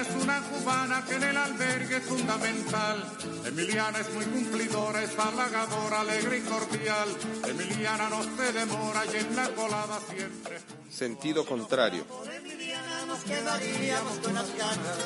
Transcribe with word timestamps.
Emiliana 0.00 0.16
es 0.16 0.22
una 0.22 0.40
cubana 0.40 1.04
que 1.04 1.14
en 1.14 1.22
el 1.24 1.36
albergue 1.36 1.96
es 1.96 2.04
fundamental. 2.04 3.18
Emiliana 3.44 3.98
es 3.98 4.12
muy 4.14 4.24
cumplidora, 4.24 5.02
es 5.02 5.18
halagadora, 5.18 6.00
alegre 6.00 6.38
y 6.38 6.40
cordial. 6.42 7.08
Emiliana 7.46 8.08
no 8.08 8.22
se 8.22 8.52
demora 8.52 9.04
y 9.06 9.16
en 9.16 9.36
la 9.36 9.48
colada 9.50 10.00
siempre. 10.08 10.58
Sentido 10.90 11.44
contrario. 11.44 12.04
Por 12.06 12.30
Emiliana 12.32 13.06
nos 13.06 13.22
quedaríamos 13.24 14.18
con 14.18 14.34
las 14.34 14.56
ganas 14.56 14.98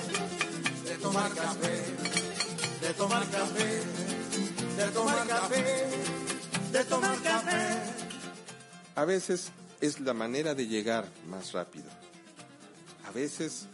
de 0.84 0.96
tomar 0.96 1.34
café, 1.34 1.84
de 2.80 2.94
tomar 2.94 3.28
café, 3.30 3.82
de 4.76 4.90
tomar 4.92 5.26
café, 5.26 5.88
de 6.72 6.84
tomar 6.84 7.22
café. 7.22 7.78
A 8.94 9.04
veces 9.04 9.50
es 9.80 9.98
la 10.00 10.14
manera 10.14 10.54
de 10.54 10.68
llegar 10.68 11.08
más 11.26 11.52
rápido. 11.52 11.90
A 13.06 13.10
veces 13.10 13.66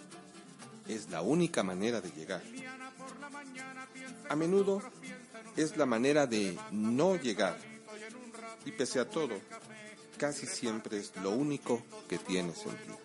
es 0.94 1.10
la 1.10 1.22
única 1.22 1.62
manera 1.62 2.00
de 2.00 2.10
llegar. 2.10 2.42
A 4.28 4.36
menudo 4.36 4.82
es 5.56 5.76
la 5.76 5.86
manera 5.86 6.26
de 6.26 6.58
no 6.70 7.16
llegar. 7.16 7.58
Y 8.64 8.72
pese 8.72 9.00
a 9.00 9.08
todo, 9.08 9.40
casi 10.18 10.46
siempre 10.46 10.98
es 10.98 11.12
lo 11.22 11.30
único 11.30 11.82
que 12.08 12.18
tiene 12.18 12.54
sentido. 12.54 12.98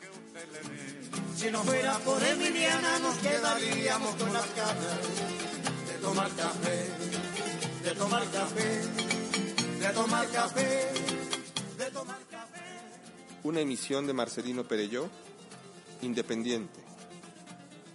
Si 1.35 1.49
no 1.49 1.63
fuera 1.63 1.97
por 1.99 2.21
Emiliana 2.23 2.99
nos 2.99 3.17
quedaríamos 3.17 4.15
con 4.15 4.33
las 4.33 4.55
ganas 4.55 4.99
de 5.87 5.97
tomar 6.01 6.31
café, 6.35 6.89
de 7.83 7.91
tomar 7.91 8.31
café, 8.31 8.81
de 9.79 9.89
tomar 9.93 10.29
café, 10.29 10.91
de 11.77 11.91
tomar 11.91 12.19
café. 12.29 12.61
Una 13.43 13.59
emisión 13.61 14.07
de 14.07 14.13
Marcelino 14.13 14.63
Perelló, 14.67 15.09
independiente, 16.01 16.84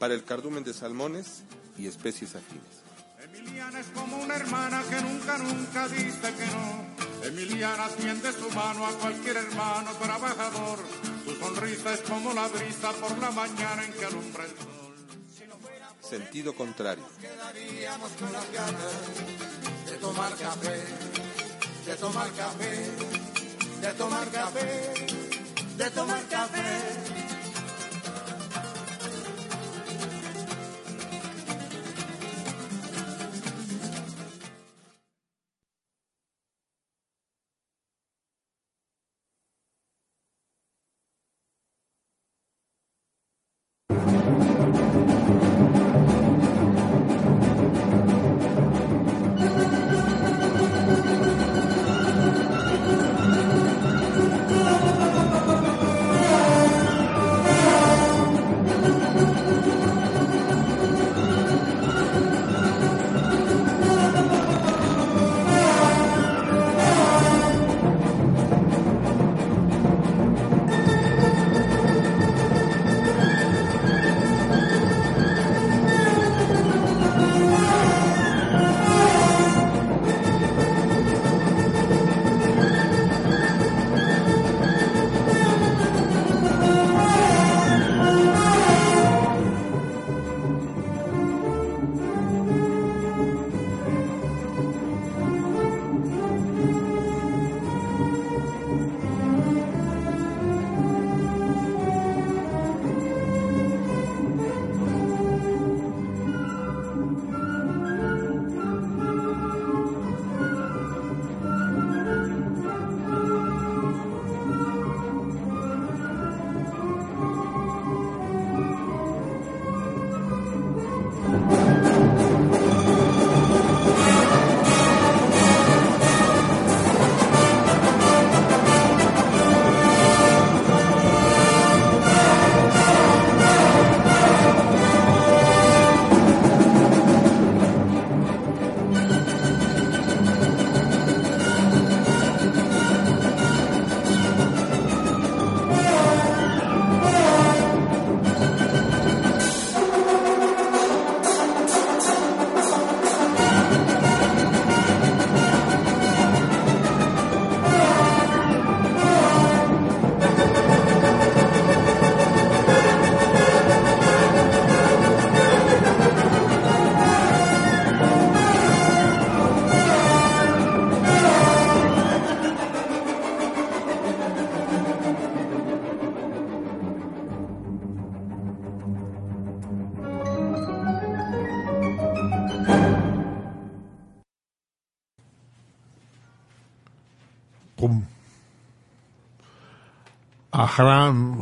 para 0.00 0.14
el 0.14 0.24
cardumen 0.24 0.64
de 0.64 0.72
salmones 0.72 1.42
y 1.76 1.86
especies 1.86 2.34
afines. 2.34 2.80
Emiliana 3.22 3.80
es 3.80 3.86
como 3.88 4.16
una 4.16 4.34
hermana 4.34 4.82
que 4.88 4.98
nunca, 5.02 5.36
nunca 5.36 5.88
dice 5.88 6.34
que 6.38 6.46
no. 6.46 7.28
Emiliana 7.28 7.86
tiende 7.90 8.32
su 8.32 8.48
mano 8.50 8.86
a 8.86 8.92
cualquier 8.92 9.36
hermano 9.36 9.92
trabajador. 10.02 10.78
Su 11.24 11.36
sonrisa 11.36 11.92
es 11.92 12.00
como 12.00 12.32
la 12.32 12.48
brisa 12.48 12.92
por 12.92 13.16
la 13.18 13.30
mañana 13.30 13.84
en 13.84 13.92
que 13.92 14.06
alumbra 14.06 14.44
el 14.44 14.50
sol. 14.50 14.96
Sentido 16.00 16.54
contrario. 16.54 17.04
quedaríamos 17.20 18.10
con 18.12 18.32
las 18.32 18.52
ganas 18.52 18.92
de 19.84 19.96
tomar 19.98 20.34
café, 20.34 20.82
de 21.86 21.94
tomar 21.96 22.32
café, 22.32 22.90
de 23.82 23.92
tomar 23.92 24.30
café, 24.30 24.94
de 25.76 25.90
tomar 25.90 26.24
café. 26.28 27.10
Pum. 27.10 27.19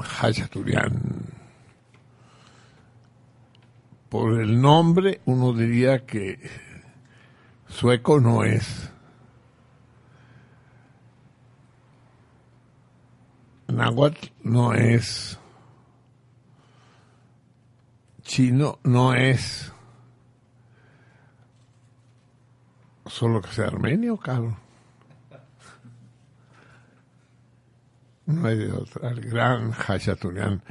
Hachaturian. 0.02 1.38
Por 4.08 4.40
el 4.40 4.61
nombre 4.61 5.20
uno 5.26 5.52
diría 5.52 6.06
que 6.06 6.38
sueco 7.69 8.20
no 8.20 8.43
es. 8.44 8.90
Nahuatl 13.69 14.29
no 14.43 14.73
es. 14.73 15.38
Chino 18.23 18.79
no 18.82 19.14
es. 19.14 19.73
Solo 23.06 23.40
que 23.40 23.49
sea 23.49 23.67
armenio, 23.67 24.17
Carlos. 24.17 24.55
No 28.28 28.46
hay 28.46 28.58
de 28.58 28.70
otra. 28.70 29.08
El 29.08 29.22
gran 29.22 29.72
Hachaturian. 29.72 30.62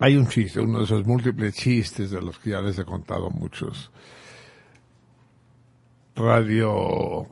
Hay 0.00 0.16
un 0.16 0.26
chiste, 0.26 0.60
uno 0.60 0.78
de 0.78 0.84
esos 0.84 1.06
múltiples 1.06 1.54
chistes 1.54 2.10
de 2.10 2.20
los 2.20 2.40
que 2.40 2.50
ya 2.50 2.60
les 2.60 2.76
he 2.76 2.84
contado 2.84 3.30
muchos. 3.30 3.92
Radio. 6.16 7.28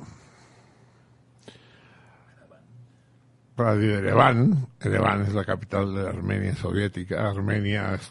Radio 3.57 3.99
Ereván. 3.99 4.69
Ereván 4.81 5.23
es 5.23 5.35
la 5.35 5.45
capital 5.45 5.93
de 5.93 6.05
la 6.05 6.11
Armenia 6.11 6.55
soviética. 6.55 7.29
Armenia 7.29 7.95
es 7.95 8.09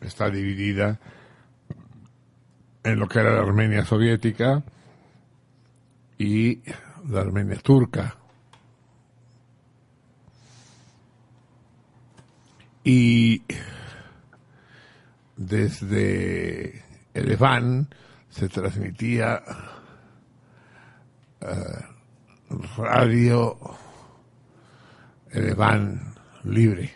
está 0.00 0.30
dividida 0.30 0.98
en 2.82 2.98
lo 2.98 3.08
que 3.08 3.18
era 3.18 3.34
la 3.34 3.42
Armenia 3.42 3.84
soviética 3.84 4.62
y 6.16 6.62
la 7.10 7.20
Armenia 7.20 7.58
turca. 7.62 8.17
Y 12.90 13.42
desde 15.36 16.82
Ereván 17.12 17.86
se 18.30 18.48
transmitía 18.48 19.42
eh, 21.42 21.54
radio 22.78 23.58
Ereván 25.30 26.14
libre 26.44 26.90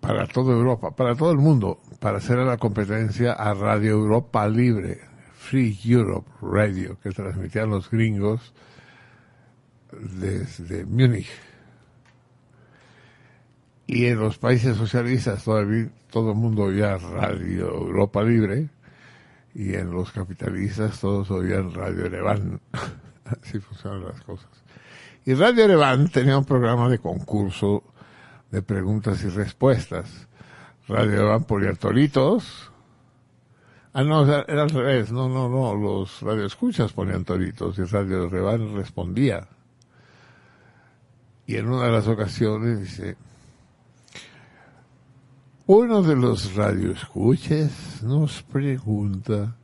para 0.00 0.26
toda 0.26 0.54
Europa, 0.54 0.96
para 0.96 1.14
todo 1.14 1.30
el 1.32 1.38
mundo, 1.38 1.82
para 2.00 2.16
hacer 2.16 2.38
la 2.38 2.56
competencia 2.56 3.34
a 3.34 3.52
Radio 3.52 3.90
Europa 3.90 4.48
Libre, 4.48 5.02
Free 5.34 5.78
Europe 5.84 6.30
Radio, 6.40 6.98
que 6.98 7.10
transmitían 7.10 7.68
los 7.68 7.90
gringos 7.90 8.54
desde 9.92 10.86
Múnich. 10.86 11.53
Y 13.86 14.06
en 14.06 14.18
los 14.18 14.38
países 14.38 14.76
socialistas 14.76 15.44
todavía 15.44 15.90
todo 16.10 16.30
el 16.30 16.36
mundo 16.36 16.64
oía 16.64 16.96
Radio 16.96 17.68
Europa 17.68 18.22
Libre 18.22 18.68
y 19.54 19.74
en 19.74 19.90
los 19.90 20.10
capitalistas 20.10 21.00
todos 21.00 21.30
oían 21.30 21.72
Radio 21.74 22.06
Ereván. 22.06 22.60
Así 23.24 23.58
funcionan 23.60 24.04
las 24.04 24.20
cosas. 24.22 24.48
Y 25.24 25.34
Radio 25.34 25.64
Ereván 25.64 26.08
tenía 26.08 26.36
un 26.38 26.44
programa 26.44 26.88
de 26.88 26.98
concurso 26.98 27.84
de 28.50 28.62
preguntas 28.62 29.22
y 29.24 29.28
respuestas. 29.28 30.28
Radio 30.86 31.28
Van 31.28 31.44
ponía 31.44 31.72
toritos. 31.74 32.70
Ah, 33.92 34.02
no, 34.02 34.24
era 34.24 34.62
al 34.62 34.70
revés. 34.70 35.12
No, 35.12 35.28
no, 35.28 35.48
no. 35.48 35.74
Los 35.74 36.20
radioescuchas 36.20 36.92
ponían 36.92 37.24
toritos 37.24 37.78
y 37.78 37.84
Radio 37.84 38.28
Revan 38.28 38.76
respondía. 38.76 39.48
Y 41.46 41.56
en 41.56 41.68
una 41.68 41.86
de 41.86 41.92
las 41.92 42.08
ocasiones 42.08 42.80
dice, 42.80 43.16
uno 45.66 46.02
de 46.02 46.14
los 46.14 46.54
radioescuchas 46.54 48.02
nos 48.02 48.42
pregunta, 48.42 49.56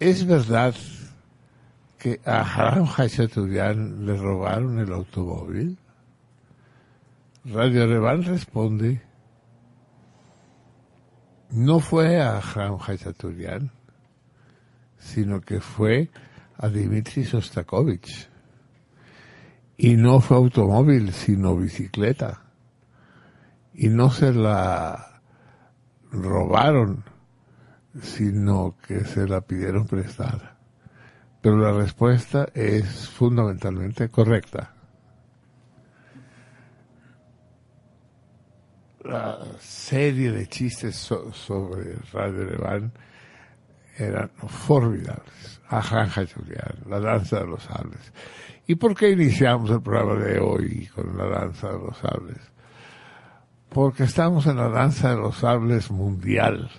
¿es 0.00 0.26
verdad 0.26 0.74
que 1.98 2.20
a 2.24 2.40
Haram 2.40 2.86
Hachaturian 2.86 4.06
le 4.06 4.16
robaron 4.16 4.78
el 4.78 4.92
automóvil? 4.92 5.76
Radio 7.44 7.86
Revan 7.86 8.22
responde, 8.22 9.02
no 11.50 11.78
fue 11.78 12.20
a 12.20 12.40
Hram 12.40 12.78
Hachaturian, 12.78 13.70
sino 14.98 15.42
que 15.42 15.60
fue 15.60 16.10
a 16.56 16.68
Dimitri 16.68 17.24
Sostakovich. 17.24 18.28
Y 19.76 19.96
no 19.96 20.20
fue 20.20 20.38
automóvil, 20.38 21.12
sino 21.12 21.56
bicicleta. 21.56 22.43
Y 23.74 23.88
no 23.88 24.10
se 24.10 24.32
la 24.32 25.20
robaron, 26.12 27.04
sino 28.00 28.76
que 28.86 29.04
se 29.04 29.26
la 29.26 29.40
pidieron 29.40 29.86
prestada. 29.86 30.56
Pero 31.40 31.58
la 31.58 31.72
respuesta 31.72 32.48
es 32.54 33.08
fundamentalmente 33.08 34.08
correcta. 34.08 34.74
la 39.04 39.38
serie 39.60 40.32
de 40.32 40.46
chistes 40.46 40.96
sobre 40.96 41.96
Radio 42.12 42.44
Leván 42.44 42.92
eran 43.96 44.30
formidables. 44.48 45.60
Ajanja 45.68 46.24
Julián, 46.26 46.78
la 46.88 47.00
danza 47.00 47.40
de 47.40 47.46
los 47.46 47.62
sables. 47.62 48.12
¿Y 48.66 48.74
por 48.76 48.94
qué 48.94 49.10
iniciamos 49.10 49.70
el 49.70 49.82
programa 49.82 50.14
de 50.24 50.40
hoy 50.40 50.86
con 50.94 51.16
la 51.16 51.26
danza 51.26 51.68
de 51.68 51.78
los 51.78 51.96
sables? 51.98 52.38
Porque 53.74 54.04
estamos 54.04 54.46
en 54.46 54.56
la 54.56 54.70
danza 54.70 55.10
de 55.10 55.16
los 55.16 55.36
sables 55.36 55.90
mundial. 55.90 56.70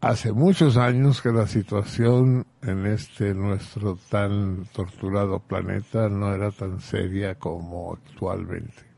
Hace 0.00 0.32
muchos 0.32 0.78
años 0.78 1.20
que 1.20 1.32
la 1.32 1.46
situación 1.46 2.46
en 2.62 2.86
este 2.86 3.34
nuestro 3.34 3.98
tan 4.08 4.64
torturado 4.72 5.40
planeta 5.40 6.08
no 6.08 6.32
era 6.32 6.50
tan 6.50 6.80
seria 6.80 7.34
como 7.34 7.92
actualmente 7.92 8.94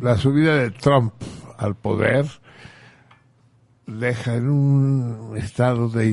la 0.00 0.16
subida 0.16 0.56
de 0.56 0.70
Trump 0.70 1.12
al 1.58 1.74
poder 1.74 2.26
deja 3.86 4.36
en 4.36 4.48
un 4.48 5.36
estado 5.36 5.88
de 5.88 6.08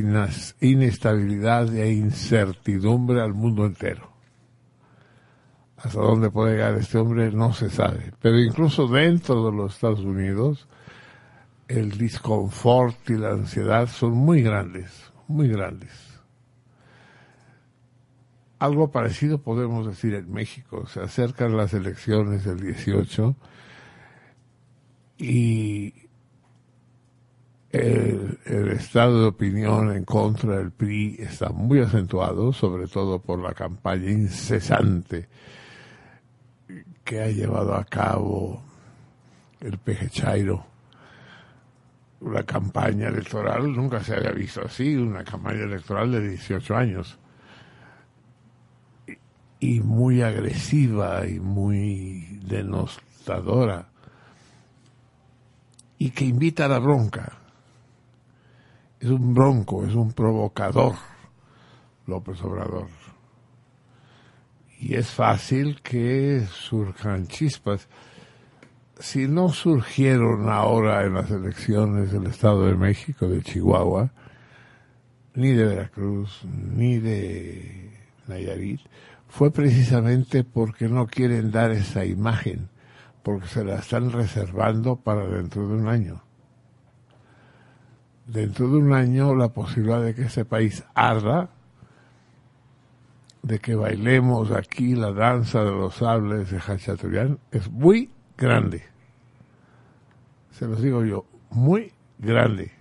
inestabilidad 0.60 1.74
e 1.74 1.94
incertidumbre 1.94 3.22
al 3.22 3.34
mundo 3.34 3.66
entero. 3.66 4.17
Hasta 5.78 6.00
dónde 6.00 6.32
puede 6.32 6.54
llegar 6.54 6.74
este 6.76 6.98
hombre 6.98 7.32
no 7.32 7.54
se 7.54 7.70
sabe. 7.70 8.12
Pero 8.22 8.40
incluso 8.40 8.88
dentro 8.88 9.46
de 9.46 9.56
los 9.56 9.76
Estados 9.76 10.00
Unidos, 10.00 10.68
el 11.68 11.98
disconfort 11.98 13.10
y 13.10 13.18
la 13.18 13.32
ansiedad 13.32 13.88
son 13.88 14.14
muy 14.14 14.42
grandes, 14.42 15.12
muy 15.28 15.48
grandes. 15.50 15.92
Algo 18.60 18.90
parecido 18.92 19.40
podemos 19.40 19.86
decir 19.86 20.16
en 20.16 20.32
México. 20.32 20.88
Se 20.88 21.00
acercan 21.00 21.56
las 21.56 21.76
elecciones 21.76 22.44
del 22.44 22.60
18 22.60 23.36
y 25.20 25.94
el, 27.70 28.40
estado 28.72 29.22
de 29.22 29.28
opinión 29.28 29.96
en 29.96 30.06
contra 30.06 30.58
del 30.58 30.72
PRI 30.72 31.18
está 31.20 31.50
muy 31.50 31.80
acentuado, 31.82 32.52
sobre 32.52 32.88
todo 32.88 33.20
por 33.20 33.40
la 33.40 33.54
campaña 33.54 34.10
incesante 34.10 35.28
que 37.08 37.22
ha 37.22 37.28
llevado 37.28 37.74
a 37.74 37.86
cabo 37.86 38.62
el 39.62 39.78
PG 39.78 40.10
Chairo. 40.10 40.66
Una 42.20 42.44
campaña 42.44 43.08
electoral 43.08 43.72
nunca 43.72 44.04
se 44.04 44.14
había 44.14 44.32
visto 44.32 44.62
así, 44.66 44.94
una 44.98 45.24
campaña 45.24 45.64
electoral 45.64 46.12
de 46.12 46.30
18 46.32 46.76
años. 46.76 47.18
Y 49.62 49.80
muy 49.80 50.22
agresiva 50.22 51.26
y 51.26 51.40
muy 51.40 52.42
denostadora 52.44 53.88
y 55.98 56.12
que 56.12 56.26
invita 56.26 56.66
a 56.66 56.68
la 56.68 56.80
bronca. 56.80 57.38
Es 59.00 59.10
un 59.10 59.34
bronco, 59.34 59.86
es 59.86 59.96
un 59.96 60.12
provocador, 60.12 60.96
López 62.06 62.42
Obrador. 62.44 62.97
Y 64.80 64.96
es 64.96 65.10
fácil 65.10 65.82
que 65.82 66.46
surjan 66.52 67.28
chispas. 67.28 67.88
Si 69.00 69.28
no 69.28 69.50
surgieron 69.50 70.50
ahora 70.50 71.06
en 71.06 71.16
las 71.16 71.32
elecciones 71.32 72.12
del 72.12 72.28
Estado 72.28 72.66
de 72.66 72.76
México, 72.76 73.28
de 73.28 73.42
Chihuahua, 73.42 74.12
ni 75.36 75.52
de 75.54 75.66
Veracruz, 75.66 76.44
ni 76.46 76.98
de 77.00 77.92
Nayarit, 78.28 78.82
fue 79.28 79.52
precisamente 79.52 80.44
porque 80.44 80.88
no 80.88 81.08
quieren 81.08 81.52
dar 81.52 81.72
esa 81.72 82.06
imagen 82.06 82.70
porque 83.28 83.48
se 83.48 83.66
la 83.66 83.76
están 83.76 84.14
reservando 84.14 84.96
para 84.96 85.28
dentro 85.28 85.68
de 85.68 85.76
un 85.76 85.90
año. 85.90 86.24
Dentro 88.26 88.70
de 88.70 88.78
un 88.78 88.94
año 88.94 89.36
la 89.36 89.50
posibilidad 89.50 90.02
de 90.02 90.16
que 90.16 90.22
ese 90.22 90.46
país 90.46 90.86
arda, 90.96 91.50
de 93.48 93.60
que 93.60 93.76
bailemos 93.76 94.52
aquí 94.52 94.94
la 94.94 95.14
danza 95.14 95.64
de 95.64 95.72
los 95.72 95.96
sables 95.96 96.52
de 96.52 96.60
Hachaturian, 96.60 97.40
es 97.50 97.72
muy 97.72 98.12
grande. 98.38 98.84
Se 100.52 100.68
los 100.68 100.82
digo 100.82 101.06
yo, 101.06 101.26
muy 101.52 101.94
grande. 102.18 102.74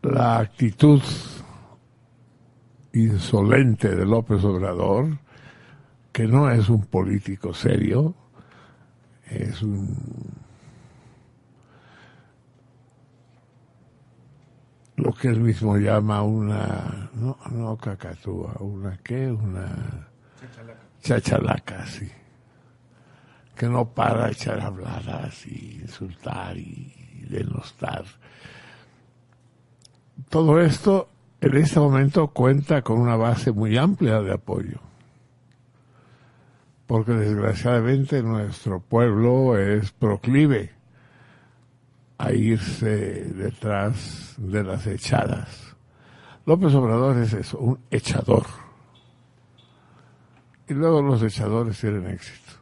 La 0.00 0.38
actitud 0.38 1.02
insolente 2.94 3.94
de 3.94 4.06
López 4.06 4.42
Obrador, 4.44 5.18
que 6.10 6.26
no 6.26 6.50
es 6.50 6.70
un 6.70 6.86
político 6.86 7.52
serio, 7.52 8.14
es 9.26 9.60
un 9.60 9.94
lo 14.98 15.12
que 15.12 15.28
él 15.28 15.40
mismo 15.40 15.76
llama 15.76 16.22
una 16.22 17.10
no 17.14 17.36
no 17.52 17.76
cacatúa 17.76 18.56
una 18.58 18.98
qué 18.98 19.30
una 19.30 20.08
chachalaca, 20.40 20.80
chachalaca 21.00 21.86
sí. 21.86 22.10
Que 23.54 23.66
no 23.66 23.92
para 23.92 24.26
de 24.26 24.32
echar 24.32 24.60
habladas 24.60 25.46
y 25.46 25.80
insultar 25.82 26.56
y 26.56 27.26
denostar. 27.28 28.04
Todo 30.28 30.60
esto 30.60 31.08
en 31.40 31.56
este 31.56 31.80
momento 31.80 32.28
cuenta 32.28 32.82
con 32.82 33.00
una 33.00 33.16
base 33.16 33.52
muy 33.52 33.76
amplia 33.76 34.20
de 34.20 34.32
apoyo. 34.32 34.80
Porque 36.86 37.12
desgraciadamente 37.12 38.22
nuestro 38.22 38.80
pueblo 38.80 39.58
es 39.58 39.90
proclive 39.90 40.77
a 42.18 42.32
irse 42.32 43.32
detrás 43.32 44.34
de 44.36 44.64
las 44.64 44.86
echadas. 44.88 45.76
López 46.44 46.74
Obrador 46.74 47.16
es 47.18 47.32
eso, 47.32 47.58
un 47.58 47.78
echador. 47.90 48.44
Y 50.66 50.74
luego 50.74 51.00
los 51.00 51.22
echadores 51.22 51.80
tienen 51.80 52.08
éxito. 52.08 52.52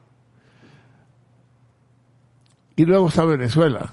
Y 2.76 2.84
luego 2.84 3.08
está 3.08 3.24
Venezuela. 3.24 3.90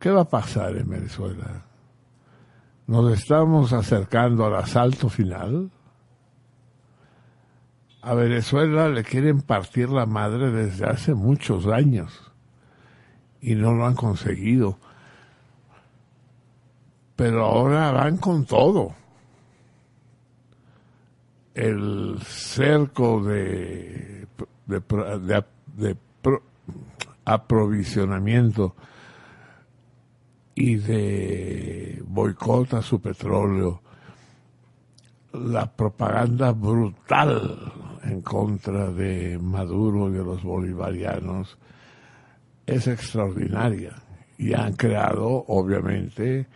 ¿Qué 0.00 0.10
va 0.10 0.22
a 0.22 0.28
pasar 0.28 0.76
en 0.76 0.90
Venezuela? 0.90 1.62
¿Nos 2.88 3.12
estamos 3.12 3.72
acercando 3.72 4.44
al 4.44 4.56
asalto 4.56 5.08
final? 5.08 5.70
A 8.02 8.12
Venezuela 8.14 8.88
le 8.88 9.04
quieren 9.04 9.40
partir 9.40 9.88
la 9.88 10.04
madre 10.04 10.50
desde 10.50 10.84
hace 10.84 11.14
muchos 11.14 11.66
años 11.66 12.23
y 13.44 13.54
no 13.54 13.74
lo 13.74 13.84
han 13.84 13.94
conseguido. 13.94 14.78
Pero 17.14 17.44
ahora 17.44 17.92
van 17.92 18.16
con 18.16 18.46
todo. 18.46 18.94
El 21.52 22.18
cerco 22.24 23.22
de, 23.22 24.26
de, 24.66 25.96
aprovisionamiento 27.26 28.74
y 30.54 30.76
de 30.76 32.02
boicot 32.06 32.74
a 32.74 32.82
su 32.82 32.98
petróleo, 33.00 33.82
la 35.34 35.70
propaganda 35.70 36.52
brutal 36.52 37.72
en 38.04 38.22
contra 38.22 38.90
de 38.90 39.38
Maduro 39.38 40.08
y 40.08 40.12
de 40.12 40.24
los 40.24 40.42
bolivarianos 40.42 41.58
es 42.66 42.86
extraordinaria 42.86 43.94
y 44.38 44.54
han 44.54 44.74
creado 44.74 45.44
obviamente 45.48 46.46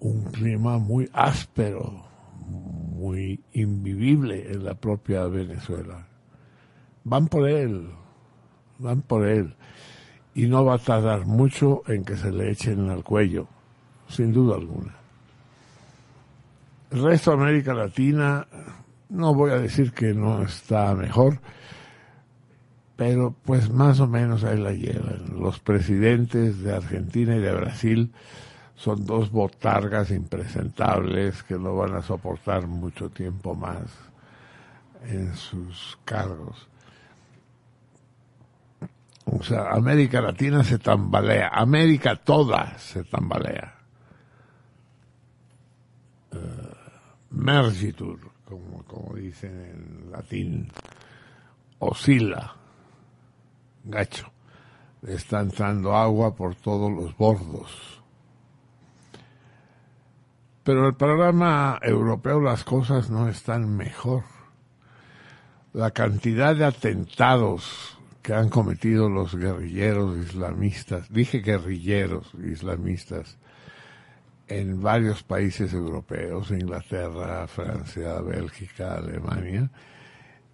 un 0.00 0.24
clima 0.24 0.78
muy 0.78 1.08
áspero, 1.12 2.04
muy 2.46 3.40
invivible 3.52 4.50
en 4.50 4.64
la 4.64 4.74
propia 4.74 5.26
Venezuela. 5.26 6.06
Van 7.04 7.28
por 7.28 7.48
él, 7.48 7.90
van 8.78 9.02
por 9.02 9.26
él 9.26 9.54
y 10.34 10.46
no 10.46 10.64
va 10.64 10.74
a 10.74 10.78
tardar 10.78 11.26
mucho 11.26 11.82
en 11.88 12.04
que 12.04 12.16
se 12.16 12.30
le 12.30 12.50
echen 12.50 12.90
al 12.90 13.02
cuello, 13.02 13.48
sin 14.08 14.32
duda 14.32 14.56
alguna. 14.56 14.94
El 16.90 17.02
resto 17.02 17.32
de 17.32 17.42
América 17.42 17.74
Latina, 17.74 18.46
no 19.08 19.34
voy 19.34 19.50
a 19.50 19.58
decir 19.58 19.92
que 19.92 20.14
no 20.14 20.42
está 20.42 20.94
mejor, 20.94 21.40
pero 22.98 23.32
pues 23.44 23.70
más 23.70 24.00
o 24.00 24.08
menos 24.08 24.42
ahí 24.42 24.58
la 24.58 24.72
llevan. 24.72 25.40
Los 25.40 25.60
presidentes 25.60 26.60
de 26.64 26.74
Argentina 26.74 27.36
y 27.36 27.38
de 27.38 27.54
Brasil 27.54 28.12
son 28.74 29.06
dos 29.06 29.30
botargas 29.30 30.10
impresentables 30.10 31.44
que 31.44 31.54
no 31.54 31.76
van 31.76 31.94
a 31.94 32.02
soportar 32.02 32.66
mucho 32.66 33.08
tiempo 33.08 33.54
más 33.54 33.84
en 35.06 35.32
sus 35.36 35.96
cargos. 36.04 36.66
O 39.26 39.44
sea, 39.44 39.70
América 39.70 40.20
Latina 40.20 40.64
se 40.64 40.80
tambalea, 40.80 41.50
América 41.54 42.16
toda 42.16 42.76
se 42.78 43.04
tambalea. 43.04 43.76
Uh, 46.32 46.36
mergitur, 47.30 48.18
como, 48.44 48.82
como 48.82 49.14
dicen 49.14 49.52
en 49.52 50.10
latín, 50.10 50.72
oscila, 51.78 52.56
gacho. 53.88 54.30
está 55.06 55.40
entrando 55.40 55.94
agua 55.94 56.34
por 56.34 56.54
todos 56.54 56.90
los 56.90 57.16
bordos. 57.16 58.02
Pero 60.64 60.80
en 60.80 60.86
el 60.86 60.94
programa 60.94 61.78
europeo 61.82 62.40
las 62.40 62.62
cosas 62.64 63.10
no 63.10 63.28
están 63.28 63.76
mejor. 63.76 64.24
La 65.72 65.92
cantidad 65.92 66.54
de 66.54 66.64
atentados 66.64 67.98
que 68.22 68.34
han 68.34 68.50
cometido 68.50 69.08
los 69.08 69.34
guerrilleros 69.34 70.18
islamistas, 70.18 71.10
dije 71.10 71.38
guerrilleros 71.38 72.34
islamistas, 72.34 73.38
en 74.48 74.82
varios 74.82 75.22
países 75.22 75.72
europeos, 75.72 76.50
Inglaterra, 76.50 77.46
Francia, 77.46 78.20
Bélgica, 78.20 78.94
Alemania, 78.94 79.70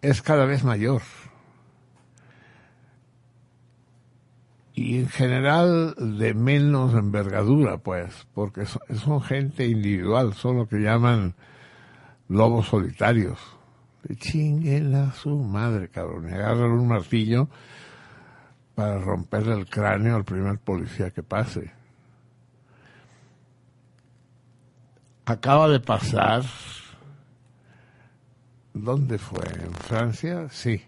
es 0.03 0.21
cada 0.21 0.45
vez 0.45 0.65
mayor. 0.65 1.03
Y 4.75 4.99
en 4.99 5.09
general 5.09 5.95
de 6.19 6.35
menos 6.35 6.95
envergadura, 6.95 7.79
pues, 7.79 8.27
porque 8.35 8.67
son, 8.67 9.23
gente 9.23 9.67
individual, 9.67 10.35
son 10.35 10.59
lo 10.59 10.69
que 10.69 10.79
llaman 10.79 11.35
lobos 12.29 12.67
solitarios 12.67 13.39
chinguen 14.17 14.95
a 14.95 15.13
su 15.13 15.37
madre, 15.37 15.89
cabrón. 15.89 16.29
Y 16.29 16.33
agarran 16.33 16.73
un 16.73 16.89
martillo 16.89 17.49
para 18.75 18.99
romperle 18.99 19.55
el 19.55 19.67
cráneo 19.67 20.17
al 20.17 20.25
primer 20.25 20.59
policía 20.59 21.11
que 21.11 21.23
pase. 21.23 21.73
Acaba 25.25 25.69
de 25.69 25.81
pasar. 25.81 26.43
¿Dónde 28.75 29.19
fue? 29.19 29.47
¿En 29.63 29.73
Francia? 29.73 30.49
Sí. 30.51 30.83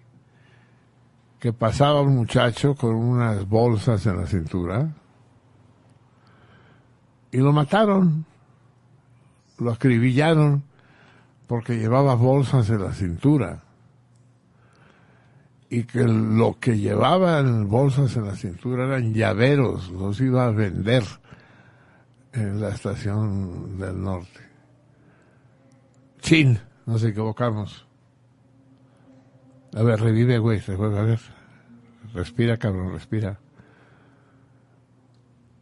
Que 1.38 1.52
pasaba 1.52 2.00
un 2.00 2.16
muchacho 2.16 2.74
con 2.74 2.94
unas 2.94 3.48
bolsas 3.48 4.06
en 4.06 4.16
la 4.16 4.26
cintura 4.26 4.88
y 7.30 7.38
lo 7.38 7.52
mataron. 7.52 8.24
Lo 9.58 9.70
acribillaron 9.70 10.62
porque 11.46 11.78
llevaba 11.78 12.14
bolsas 12.14 12.68
en 12.70 12.82
la 12.82 12.92
cintura 12.92 13.62
y 15.68 15.84
que 15.84 16.04
lo 16.04 16.58
que 16.58 16.78
llevaban 16.78 17.68
bolsas 17.68 18.16
en 18.16 18.26
la 18.26 18.36
cintura 18.36 18.84
eran 18.84 19.14
llaveros, 19.14 19.90
los 19.90 20.20
iba 20.20 20.46
a 20.46 20.50
vender 20.50 21.04
en 22.32 22.60
la 22.60 22.68
estación 22.68 23.78
del 23.78 24.02
norte. 24.02 24.40
Chin, 26.20 26.58
nos 26.84 27.02
equivocamos. 27.04 27.85
A 29.76 29.82
ver, 29.82 30.00
revive, 30.00 30.38
güey, 30.38 30.60
a 30.66 31.02
ver. 31.02 31.20
Respira, 32.12 32.56
cabrón, 32.56 32.92
respira. 32.92 33.38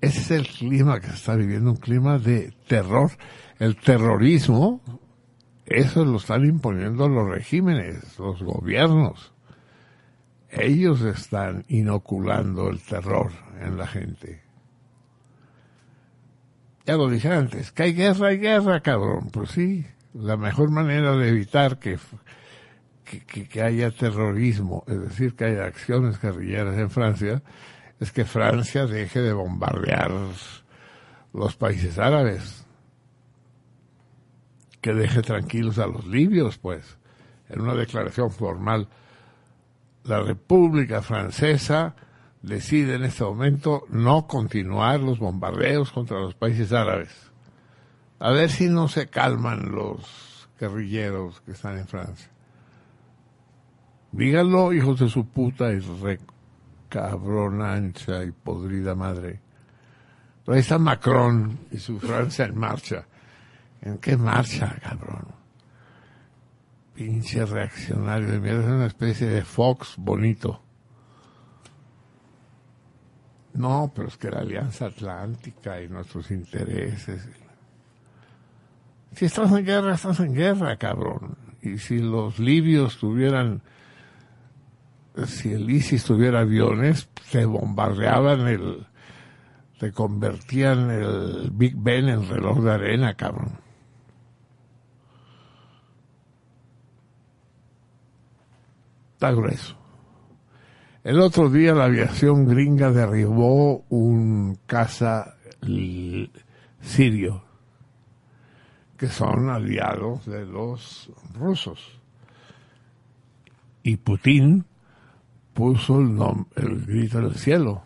Ese 0.00 0.20
es 0.20 0.30
el 0.30 0.46
clima 0.46 1.00
que 1.00 1.08
se 1.08 1.14
está 1.14 1.34
viviendo, 1.34 1.70
un 1.70 1.76
clima 1.76 2.18
de 2.18 2.54
terror. 2.66 3.10
El 3.58 3.76
terrorismo 3.76 4.80
eso 5.66 6.04
lo 6.04 6.18
están 6.18 6.44
imponiendo 6.44 7.08
los 7.08 7.28
regímenes, 7.28 8.18
los 8.18 8.42
gobiernos. 8.42 9.32
Ellos 10.50 11.00
están 11.00 11.64
inoculando 11.68 12.68
el 12.68 12.80
terror 12.80 13.32
en 13.60 13.78
la 13.78 13.86
gente. 13.86 14.42
Ya 16.86 16.96
lo 16.96 17.08
dije 17.08 17.32
antes, 17.32 17.72
que 17.72 17.84
hay 17.84 17.94
guerra, 17.94 18.28
hay 18.28 18.38
guerra, 18.38 18.80
cabrón. 18.80 19.30
Pues 19.32 19.50
sí, 19.50 19.86
la 20.12 20.36
mejor 20.36 20.70
manera 20.70 21.16
de 21.16 21.30
evitar 21.30 21.78
que, 21.78 21.98
que, 23.04 23.62
haya 23.62 23.90
terrorismo, 23.90 24.84
es 24.86 25.00
decir, 25.00 25.34
que 25.36 25.44
haya 25.44 25.64
acciones 25.64 26.20
guerrilleras 26.20 26.78
en 26.78 26.90
Francia, 26.90 27.42
es 28.00 28.10
que 28.12 28.24
Francia 28.24 28.86
deje 28.86 29.20
de 29.20 29.32
bombardear 29.32 30.10
los 31.32 31.56
países 31.56 31.98
árabes 31.98 32.64
que 34.80 34.92
deje 34.92 35.22
tranquilos 35.22 35.78
a 35.78 35.86
los 35.86 36.06
libios, 36.06 36.58
pues. 36.58 36.98
En 37.48 37.60
una 37.60 37.74
declaración 37.74 38.30
formal, 38.30 38.88
la 40.04 40.20
República 40.20 41.00
Francesa 41.00 41.94
decide 42.42 42.96
en 42.96 43.04
este 43.04 43.24
momento 43.24 43.84
no 43.88 44.26
continuar 44.26 45.00
los 45.00 45.18
bombardeos 45.18 45.90
contra 45.90 46.20
los 46.20 46.34
países 46.34 46.72
árabes. 46.72 47.32
A 48.18 48.30
ver 48.32 48.50
si 48.50 48.68
no 48.68 48.88
se 48.88 49.08
calman 49.08 49.72
los 49.72 50.50
guerrilleros 50.60 51.40
que 51.40 51.52
están 51.52 51.78
en 51.78 51.86
Francia. 51.86 52.33
Díganlo, 54.14 54.72
hijos 54.72 55.00
de 55.00 55.08
su 55.08 55.26
puta 55.26 55.72
y 55.72 55.80
re 55.80 56.20
ancha 57.64 58.22
y 58.22 58.30
podrida 58.30 58.94
madre. 58.94 59.40
Ahí 60.46 60.60
está 60.60 60.78
Macron 60.78 61.58
y 61.72 61.78
su 61.78 61.98
Francia 61.98 62.44
en 62.44 62.56
marcha. 62.56 63.04
¿En 63.82 63.98
qué 63.98 64.16
marcha, 64.16 64.76
cabrón? 64.80 65.26
Pinche 66.94 67.44
reaccionario 67.44 68.28
de 68.28 68.38
mierda, 68.38 68.60
es 68.60 68.68
una 68.68 68.86
especie 68.86 69.26
de 69.26 69.42
Fox 69.42 69.96
bonito. 69.98 70.62
No, 73.54 73.90
pero 73.92 74.06
es 74.06 74.16
que 74.16 74.30
la 74.30 74.40
Alianza 74.40 74.86
Atlántica 74.86 75.82
y 75.82 75.88
nuestros 75.88 76.30
intereses. 76.30 77.28
Si 79.16 79.24
estás 79.24 79.50
en 79.50 79.64
guerra, 79.64 79.94
estás 79.94 80.20
en 80.20 80.34
guerra, 80.34 80.76
cabrón. 80.76 81.36
Y 81.62 81.78
si 81.78 81.98
los 81.98 82.38
libios 82.38 82.98
tuvieran 82.98 83.60
si 85.26 85.52
el 85.52 85.70
ISIS 85.70 86.04
tuviera 86.04 86.40
aviones, 86.40 87.08
se 87.26 87.44
bombardeaban 87.44 88.48
el, 88.48 88.86
se 89.78 89.92
convertían 89.92 90.90
el 90.90 91.50
Big 91.52 91.76
Ben 91.76 92.08
en 92.08 92.28
reloj 92.28 92.60
de 92.62 92.72
arena, 92.72 93.14
cabrón. 93.14 93.58
Está 99.14 99.30
grueso. 99.30 99.76
El 101.04 101.20
otro 101.20 101.50
día 101.50 101.74
la 101.74 101.84
aviación 101.84 102.46
gringa 102.46 102.90
derribó 102.90 103.84
un 103.90 104.58
caza 104.66 105.36
sirio, 106.80 107.44
que 108.96 109.08
son 109.08 109.50
aliados 109.50 110.26
de 110.26 110.44
los 110.44 111.10
rusos. 111.34 112.00
Y 113.82 113.96
Putin 113.98 114.64
puso 115.54 116.00
el, 116.00 116.18
el 116.56 116.84
grito 116.84 117.18
en 117.18 117.24
el 117.24 117.36
cielo. 117.36 117.82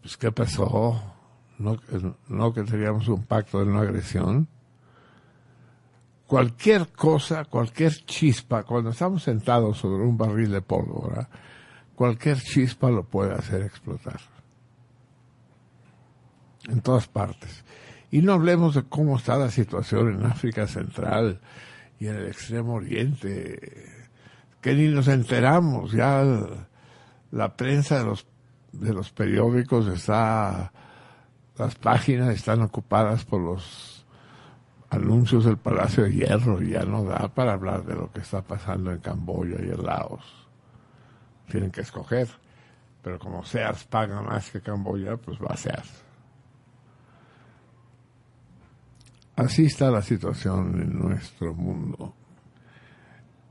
Pues, 0.00 0.16
¿qué 0.16 0.32
pasó? 0.32 1.00
No, 1.58 1.76
no 2.28 2.52
que 2.52 2.62
teníamos 2.62 3.06
un 3.08 3.24
pacto 3.24 3.60
de 3.60 3.66
no 3.66 3.80
agresión. 3.80 4.48
Cualquier 6.26 6.88
cosa, 6.88 7.44
cualquier 7.44 7.92
chispa, 8.06 8.62
cuando 8.62 8.90
estamos 8.90 9.22
sentados 9.22 9.78
sobre 9.78 10.02
un 10.02 10.16
barril 10.16 10.50
de 10.50 10.62
pólvora, 10.62 11.28
cualquier 11.94 12.40
chispa 12.40 12.90
lo 12.90 13.04
puede 13.04 13.34
hacer 13.34 13.62
explotar. 13.62 14.20
En 16.68 16.80
todas 16.80 17.06
partes. 17.06 17.64
Y 18.10 18.22
no 18.22 18.32
hablemos 18.32 18.74
de 18.74 18.84
cómo 18.84 19.16
está 19.16 19.36
la 19.36 19.50
situación 19.50 20.14
en 20.14 20.24
África 20.24 20.66
Central 20.66 21.40
y 21.98 22.06
en 22.06 22.16
el 22.16 22.26
Extremo 22.28 22.74
Oriente 22.74 24.01
que 24.62 24.74
ni 24.74 24.88
nos 24.88 25.08
enteramos, 25.08 25.90
ya 25.92 26.24
la 27.32 27.56
prensa 27.56 27.98
de 27.98 28.04
los, 28.04 28.26
de 28.70 28.94
los 28.94 29.10
periódicos 29.10 29.88
está, 29.88 30.72
las 31.58 31.74
páginas 31.74 32.32
están 32.32 32.62
ocupadas 32.62 33.24
por 33.24 33.40
los 33.40 34.06
anuncios 34.88 35.44
del 35.44 35.56
Palacio 35.56 36.04
de 36.04 36.12
Hierro 36.12 36.62
y 36.62 36.70
ya 36.70 36.84
no 36.84 37.02
da 37.02 37.26
para 37.34 37.54
hablar 37.54 37.84
de 37.84 37.94
lo 37.94 38.12
que 38.12 38.20
está 38.20 38.42
pasando 38.42 38.92
en 38.92 38.98
Camboya 38.98 39.56
y 39.60 39.70
en 39.70 39.84
Laos. 39.84 40.24
Tienen 41.50 41.72
que 41.72 41.80
escoger, 41.80 42.28
pero 43.02 43.18
como 43.18 43.44
Sears 43.44 43.82
paga 43.84 44.22
más 44.22 44.48
que 44.50 44.60
Camboya, 44.60 45.16
pues 45.16 45.38
va 45.40 45.54
a 45.54 45.56
Sears. 45.56 46.04
Así 49.34 49.64
está 49.64 49.90
la 49.90 50.02
situación 50.02 50.80
en 50.80 50.98
nuestro 51.00 51.52
mundo. 51.52 52.14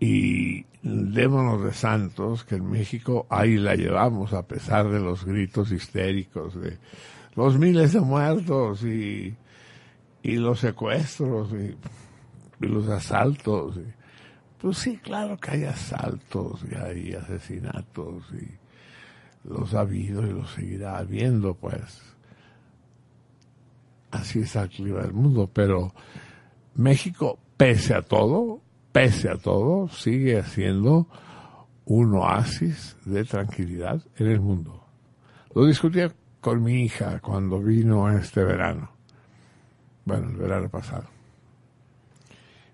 Y 0.01 0.65
démonos 0.81 1.63
de 1.63 1.73
santos 1.73 2.43
que 2.43 2.55
en 2.55 2.69
México 2.71 3.27
ahí 3.29 3.57
la 3.57 3.75
llevamos 3.75 4.33
a 4.33 4.47
pesar 4.47 4.89
de 4.89 4.99
los 4.99 5.23
gritos 5.25 5.71
histéricos 5.71 6.59
de 6.59 6.79
los 7.35 7.59
miles 7.59 7.93
de 7.93 8.01
muertos 8.01 8.83
y, 8.83 9.35
y 10.23 10.35
los 10.37 10.59
secuestros 10.59 11.51
y, 11.53 11.77
los 12.65 12.87
asaltos. 12.89 13.79
Pues 14.59 14.77
sí, 14.77 14.97
claro 14.97 15.37
que 15.37 15.51
hay 15.51 15.63
asaltos 15.63 16.63
y 16.69 16.75
hay 16.75 17.13
asesinatos 17.13 18.23
y 18.33 19.49
los 19.49 19.73
ha 19.73 19.81
habido 19.81 20.25
y 20.25 20.31
los 20.31 20.51
seguirá 20.51 20.97
habiendo, 20.97 21.55
pues. 21.55 22.01
Así 24.11 24.41
es 24.41 24.55
el 24.55 24.69
clima 24.69 25.01
del 25.01 25.13
mundo, 25.13 25.49
pero 25.51 25.93
México, 26.75 27.39
pese 27.57 27.95
a 27.95 28.01
todo, 28.01 28.61
pese 28.91 29.29
a 29.29 29.37
todo, 29.37 29.87
sigue 29.89 30.43
siendo 30.43 31.07
un 31.85 32.13
oasis 32.15 32.95
de 33.05 33.23
tranquilidad 33.23 34.01
en 34.17 34.27
el 34.27 34.39
mundo. 34.39 34.85
Lo 35.53 35.65
discutía 35.65 36.11
con 36.39 36.63
mi 36.63 36.83
hija 36.83 37.19
cuando 37.19 37.59
vino 37.59 38.09
este 38.09 38.43
verano. 38.43 38.91
Bueno, 40.05 40.29
el 40.29 40.37
verano 40.37 40.69
pasado. 40.69 41.05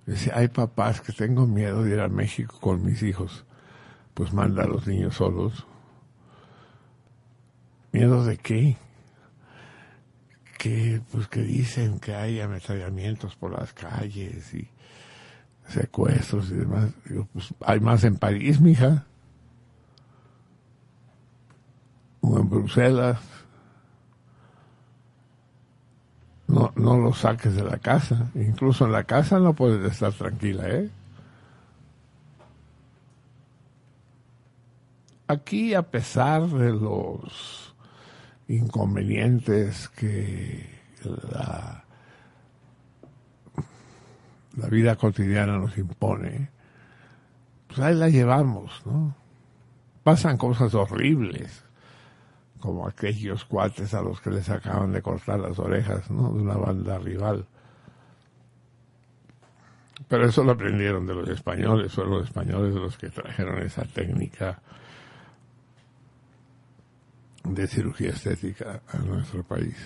Decía, 0.06 0.34
hay 0.38 0.47
papás 0.47 1.01
que 1.01 1.12
tengo 1.12 1.45
miedo 1.45 1.84
de 1.84 1.95
ir 1.95 1.99
a 1.99 2.08
México 2.08 2.58
con 2.62 2.84
mis 2.86 3.03
hijos. 3.03 3.45
Pues 4.13 4.34
manda 4.34 4.63
a 4.63 4.67
los 4.67 4.88
niños 4.88 5.15
solos. 5.15 5.67
¿Miedo 7.91 8.23
de 8.23 8.38
qué? 8.38 8.77
Que, 10.58 11.01
pues 11.12 11.27
que 11.27 11.41
dicen 11.41 11.99
que 11.99 12.15
hay 12.15 12.39
ametrallamientos 12.39 13.36
por 13.36 13.51
las 13.60 13.73
calles 13.73 14.53
y 14.53 14.69
secuestros 15.67 16.49
y 16.49 16.56
demás. 16.56 16.91
pues 17.34 17.53
hay 17.65 17.80
más 17.80 18.03
en 18.03 18.15
París, 18.17 18.60
mija. 18.60 19.06
O 22.21 22.38
en 22.38 22.49
Bruselas. 22.49 23.19
No, 26.47 26.71
no 26.75 26.97
lo 26.97 27.13
saques 27.13 27.56
de 27.56 27.63
la 27.63 27.77
casa. 27.77 28.32
Incluso 28.36 28.86
en 28.86 28.93
la 28.93 29.03
casa 29.03 29.39
no 29.39 29.53
puedes 29.53 29.91
estar 29.91 30.13
tranquila, 30.13 30.69
¿eh? 30.69 30.89
Aquí, 35.27 35.73
a 35.73 35.82
pesar 35.84 36.47
de 36.47 36.71
los 36.71 37.75
inconvenientes 38.47 39.89
que 39.89 40.69
la 41.03 41.84
la 44.58 44.67
vida 44.67 44.96
cotidiana 44.96 45.58
nos 45.58 45.78
impone, 45.78 46.50
pues 47.67 47.80
ahí 47.80 47.96
la 47.96 48.10
llevamos, 48.10 48.82
¿no? 48.86 49.15
Pasan 50.04 50.38
cosas 50.38 50.74
horribles, 50.74 51.63
como 52.60 52.88
aquellos 52.88 53.46
cuates 53.46 53.93
a 53.93 54.02
los 54.02 54.20
que 54.20 54.32
les 54.32 54.50
acaban 54.50 54.91
de 54.91 55.02
cortar 55.02 55.39
las 55.39 55.60
orejas, 55.60 56.10
¿no? 56.10 56.32
De 56.34 56.41
una 56.41 56.56
banda 56.56 56.98
rival. 56.98 57.46
Pero 60.08 60.26
eso 60.26 60.43
lo 60.43 60.54
aprendieron 60.54 61.06
de 61.06 61.13
los 61.13 61.30
españoles, 61.30 61.91
son 61.91 62.10
los 62.10 62.26
españoles 62.26 62.74
los 62.74 62.98
que 62.98 63.10
trajeron 63.10 63.60
esa 63.60 63.84
técnica 63.84 64.60
de 67.43 67.67
cirugía 67.67 68.10
estética 68.10 68.82
a 68.88 68.98
nuestro 68.98 69.43
país. 69.43 69.78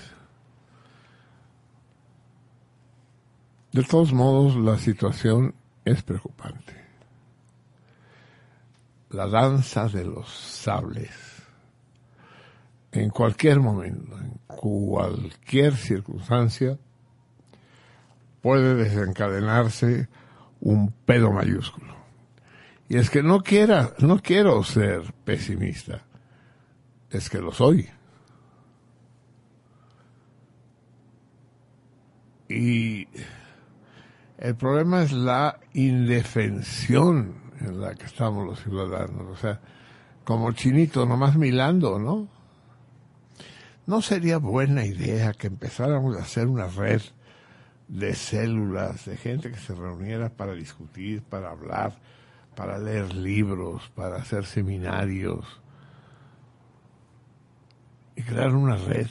De 3.71 3.83
todos 3.83 4.11
modos, 4.11 4.57
la 4.57 4.77
situación 4.77 5.55
es 5.85 6.03
preocupante. 6.03 6.75
La 9.11 9.27
danza 9.27 9.87
de 9.87 10.03
los 10.03 10.29
sables, 10.29 11.11
en 12.91 13.09
cualquier 13.09 13.61
momento, 13.61 14.17
en 14.17 14.39
cualquier 14.45 15.75
circunstancia, 15.75 16.77
puede 18.41 18.75
desencadenarse 18.75 20.09
un 20.59 20.91
pedo 20.91 21.31
mayúsculo. 21.31 21.95
Y 22.89 22.97
es 22.97 23.09
que 23.09 23.23
no 23.23 23.41
quiera, 23.41 23.93
no 23.99 24.21
quiero 24.21 24.61
ser 24.65 25.13
pesimista, 25.23 26.03
es 27.09 27.29
que 27.29 27.37
lo 27.37 27.53
soy. 27.53 27.87
Y 32.49 33.07
el 34.41 34.55
problema 34.55 35.03
es 35.03 35.11
la 35.11 35.59
indefensión 35.73 37.35
en 37.59 37.79
la 37.79 37.93
que 37.93 38.05
estamos 38.05 38.45
los 38.45 38.59
ciudadanos. 38.59 39.27
O 39.29 39.35
sea, 39.35 39.61
como 40.23 40.51
chinito, 40.51 41.05
nomás 41.05 41.35
milando, 41.35 41.99
¿no? 41.99 42.27
¿No 43.85 44.01
sería 44.01 44.37
buena 44.37 44.83
idea 44.83 45.33
que 45.33 45.45
empezáramos 45.45 46.17
a 46.17 46.21
hacer 46.21 46.47
una 46.47 46.67
red 46.67 47.01
de 47.87 48.15
células, 48.15 49.05
de 49.05 49.15
gente 49.15 49.51
que 49.51 49.59
se 49.59 49.75
reuniera 49.75 50.29
para 50.29 50.53
discutir, 50.53 51.21
para 51.21 51.51
hablar, 51.51 51.99
para 52.55 52.79
leer 52.79 53.13
libros, 53.13 53.91
para 53.93 54.15
hacer 54.15 54.45
seminarios 54.45 55.45
y 58.15 58.23
crear 58.23 58.55
una 58.55 58.75
red 58.75 59.07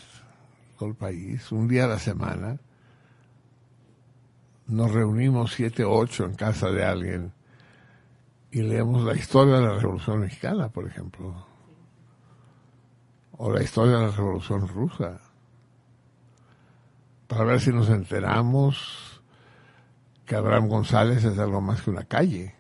todo 0.77 0.89
el 0.89 0.97
país, 0.97 1.53
un 1.53 1.69
día 1.69 1.85
a 1.85 1.89
la 1.89 1.99
semana, 1.99 2.59
nos 4.71 4.93
reunimos 4.93 5.53
siete 5.53 5.85
o 5.85 5.93
ocho 5.93 6.25
en 6.25 6.35
casa 6.35 6.71
de 6.71 6.85
alguien 6.85 7.33
y 8.53 8.63
leemos 8.63 9.03
la 9.05 9.15
historia 9.15 9.57
de 9.57 9.67
la 9.67 9.79
Revolución 9.79 10.21
Mexicana, 10.21 10.69
por 10.69 10.87
ejemplo, 10.87 11.47
o 13.33 13.51
la 13.51 13.63
historia 13.63 13.97
de 13.97 14.07
la 14.07 14.13
Revolución 14.13 14.69
Rusa, 14.69 15.21
para 17.27 17.45
ver 17.45 17.61
si 17.61 17.73
nos 17.73 17.89
enteramos 17.89 19.23
que 20.25 20.37
Abraham 20.37 20.69
González 20.69 21.25
es 21.25 21.39
algo 21.39 21.61
más 21.61 21.83
que 21.83 21.91
una 21.91 22.05
calle. 22.05 22.55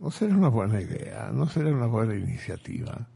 No 0.00 0.10
sería 0.10 0.34
una 0.34 0.48
buena 0.48 0.80
idea, 0.80 1.30
no 1.32 1.46
sería 1.46 1.72
una 1.72 1.86
buena 1.86 2.14
iniciativa 2.14 3.06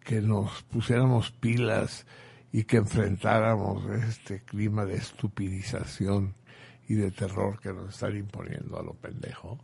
que 0.00 0.20
nos 0.20 0.62
pusiéramos 0.64 1.30
pilas 1.32 2.06
y 2.54 2.62
que 2.62 2.76
enfrentáramos 2.76 3.84
este 4.04 4.44
clima 4.44 4.84
de 4.84 4.94
estupidización 4.94 6.36
y 6.86 6.94
de 6.94 7.10
terror 7.10 7.58
que 7.58 7.72
nos 7.72 7.92
están 7.92 8.16
imponiendo 8.16 8.78
a 8.78 8.82
lo 8.84 8.94
pendejo. 8.94 9.58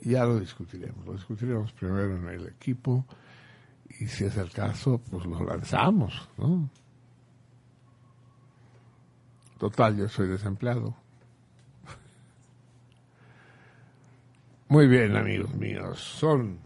Ya 0.00 0.24
lo 0.24 0.40
discutiremos, 0.40 1.04
lo 1.04 1.12
discutiremos 1.12 1.74
primero 1.74 2.16
en 2.16 2.26
el 2.26 2.48
equipo 2.48 3.04
y 4.00 4.06
si 4.06 4.24
es 4.24 4.38
el 4.38 4.50
caso, 4.50 4.98
pues 5.10 5.26
lo 5.26 5.44
lanzamos, 5.44 6.26
¿no? 6.38 6.70
Total, 9.58 9.94
yo 9.94 10.08
soy 10.08 10.28
desempleado. 10.28 10.96
Muy 14.68 14.86
bien, 14.86 15.16
amigos 15.16 15.54
míos, 15.54 16.00
son 16.00 16.60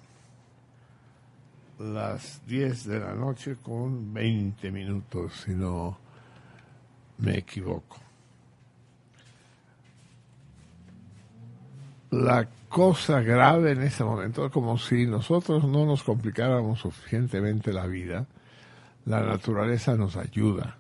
las 1.81 2.47
10 2.47 2.87
de 2.87 3.01
la 3.01 3.15
noche 3.15 3.57
con 3.63 4.13
20 4.13 4.71
minutos, 4.71 5.33
si 5.45 5.53
no 5.53 5.99
me 7.19 7.39
equivoco. 7.39 7.97
La 12.11 12.47
cosa 12.69 13.21
grave 13.21 13.73
en 13.73 13.83
este 13.83 14.05
momento, 14.05 14.51
como 14.51 14.77
si 14.79 15.07
nosotros 15.07 15.65
no 15.65 15.87
nos 15.87 16.03
complicáramos 16.03 16.81
suficientemente 16.81 17.73
la 17.73 17.87
vida, 17.87 18.27
la 19.07 19.21
naturaleza 19.23 19.97
nos 19.97 20.17
ayuda. 20.17 20.77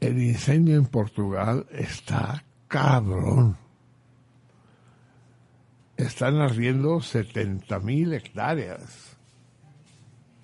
El 0.00 0.22
incendio 0.22 0.76
en 0.76 0.86
Portugal 0.86 1.66
está 1.70 2.44
cabrón. 2.68 3.63
Están 5.96 6.40
ardiendo 6.40 6.96
70.000 6.96 8.14
hectáreas. 8.14 9.16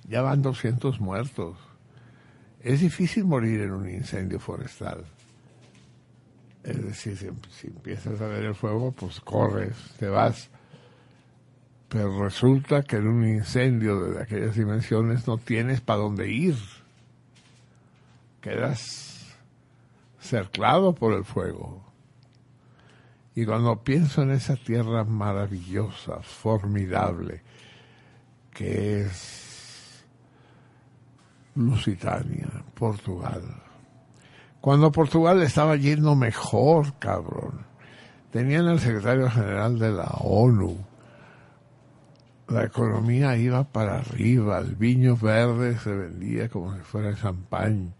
Ya 0.08 0.22
van 0.22 0.42
200 0.42 1.00
muertos. 1.00 1.56
Es 2.60 2.80
difícil 2.80 3.24
morir 3.24 3.60
en 3.62 3.72
un 3.72 3.88
incendio 3.88 4.38
forestal. 4.38 5.04
Es 6.62 6.84
decir, 6.84 7.16
si, 7.50 7.66
empiezas 7.66 8.20
a 8.20 8.26
ver 8.26 8.44
el 8.44 8.54
fuego, 8.54 8.92
pues 8.92 9.20
corres, 9.20 9.76
te 9.98 10.08
vas. 10.08 10.50
Pero 11.88 12.22
resulta 12.22 12.82
que 12.82 12.96
en 12.96 13.08
un 13.08 13.26
incendio 13.26 13.98
de 14.00 14.22
aquellas 14.22 14.54
dimensiones 14.54 15.26
no 15.26 15.38
tienes 15.38 15.80
para 15.80 16.00
dónde 16.00 16.30
ir. 16.30 16.56
Quedas 18.40 19.34
cerclado 20.20 20.94
por 20.94 21.14
el 21.14 21.24
fuego. 21.24 21.89
Y 23.34 23.44
cuando 23.46 23.82
pienso 23.82 24.22
en 24.22 24.32
esa 24.32 24.56
tierra 24.56 25.04
maravillosa, 25.04 26.20
formidable, 26.22 27.42
que 28.52 29.02
es 29.02 30.04
Lusitania, 31.54 32.48
Portugal, 32.74 33.42
cuando 34.60 34.92
Portugal 34.92 35.40
estaba 35.42 35.76
yendo 35.76 36.14
mejor, 36.14 36.98
cabrón. 36.98 37.64
Tenían 38.30 38.68
al 38.68 38.78
secretario 38.78 39.30
general 39.30 39.78
de 39.78 39.90
la 39.90 40.10
ONU. 40.20 40.76
La 42.48 42.64
economía 42.64 43.36
iba 43.36 43.64
para 43.64 43.98
arriba, 43.98 44.58
el 44.58 44.74
viño 44.74 45.16
verde 45.16 45.78
se 45.78 45.94
vendía 45.94 46.48
como 46.48 46.74
si 46.74 46.80
fuera 46.80 47.16
champán. 47.16 47.94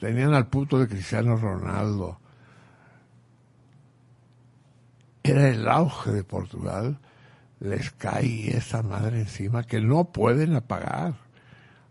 Tenían 0.00 0.32
al 0.32 0.46
puto 0.46 0.78
de 0.78 0.88
Cristiano 0.88 1.36
Ronaldo. 1.36 2.19
Era 5.30 5.48
el 5.48 5.68
auge 5.68 6.10
de 6.10 6.24
Portugal. 6.24 6.98
Les 7.60 7.92
cae 7.92 8.56
esa 8.56 8.82
madre 8.82 9.20
encima 9.20 9.62
que 9.62 9.80
no 9.80 10.06
pueden 10.06 10.56
apagar. 10.56 11.14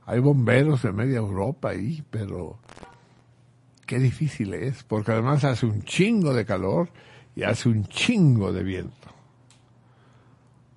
Hay 0.06 0.20
bomberos 0.20 0.82
de 0.82 0.92
media 0.92 1.20
Europa 1.20 1.70
ahí, 1.70 2.04
pero 2.10 2.60
qué 3.86 3.98
difícil 3.98 4.54
es, 4.54 4.84
porque 4.84 5.14
además 5.14 5.46
hace 5.46 5.66
un 5.66 5.84
chingo 5.84 6.34
de 6.34 6.44
calor 6.44 6.90
y 7.34 7.44
hace 7.44 7.70
un 7.70 7.86
chingo 7.86 8.52
de 8.52 8.62
viento. 8.62 9.08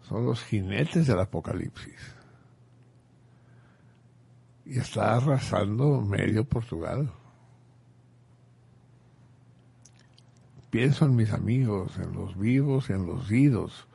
Son 0.08 0.24
los 0.24 0.44
jinetes 0.44 1.08
del 1.08 1.18
apocalipsis. 1.18 2.14
Y 4.66 4.78
está 4.78 5.16
arrasando 5.16 6.00
medio 6.00 6.44
Portugal. 6.44 7.10
Pienso 10.72 11.04
en 11.04 11.14
mis 11.16 11.30
amigos, 11.34 11.98
en 11.98 12.14
los 12.14 12.34
vivos 12.38 12.88
y 12.88 12.94
en 12.94 13.06
los 13.06 13.30
idos, 13.30 13.86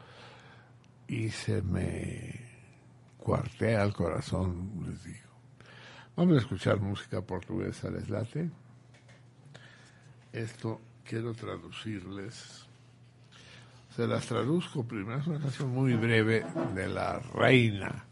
y 1.08 1.30
se 1.30 1.64
me 1.64 2.40
cuartea 3.18 3.82
el 3.82 3.94
corazón, 3.94 4.86
les 4.86 5.04
digo. 5.04 5.28
Vamos 6.16 6.36
a 6.36 6.42
escuchar 6.42 6.80
música 6.80 7.20
portuguesa, 7.20 7.90
¿les 7.90 8.08
late? 8.10 8.52
esto 10.32 10.80
quiero 11.04 11.34
traducirles. 11.34 12.68
Se 13.96 14.06
las 14.06 14.28
traduzco 14.28 14.88
primero, 14.88 15.20
es 15.20 15.26
una 15.26 15.40
canción 15.40 15.70
muy 15.70 15.96
breve 15.96 16.46
de 16.76 16.88
la 16.88 17.18
reina 17.18 18.06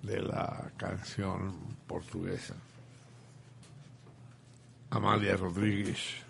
de 0.00 0.22
la 0.22 0.72
canción 0.78 1.76
portuguesa, 1.86 2.54
Amalia 4.88 5.36
Rodríguez. 5.36 6.29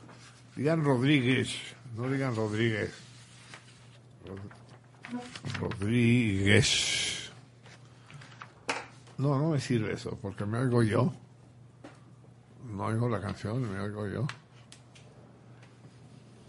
Digan 0.57 0.85
Rodríguez, 0.85 1.57
no 1.97 2.09
digan 2.11 2.35
Rodríguez. 2.35 2.93
Rodríguez. 5.59 7.33
No, 9.19 9.39
no 9.39 9.51
me 9.51 9.61
sirve 9.61 9.93
eso, 9.93 10.19
porque 10.21 10.45
me 10.47 10.59
oigo 10.59 10.83
yo. 10.83 11.13
No 12.65 12.87
oigo 12.87 13.09
la 13.09 13.21
canción, 13.21 13.71
me 13.71 13.81
oigo 13.81 14.07
yo. 14.07 14.27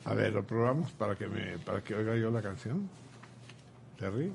A 0.05 0.13
ver, 0.13 0.33
lo 0.33 0.43
probamos 0.43 0.91
para 0.93 1.15
que 1.15 1.27
me, 1.27 1.57
para 1.59 1.83
que 1.83 1.95
oiga 1.95 2.15
yo 2.15 2.31
la 2.31 2.41
canción. 2.41 2.89
Terry. 3.97 4.33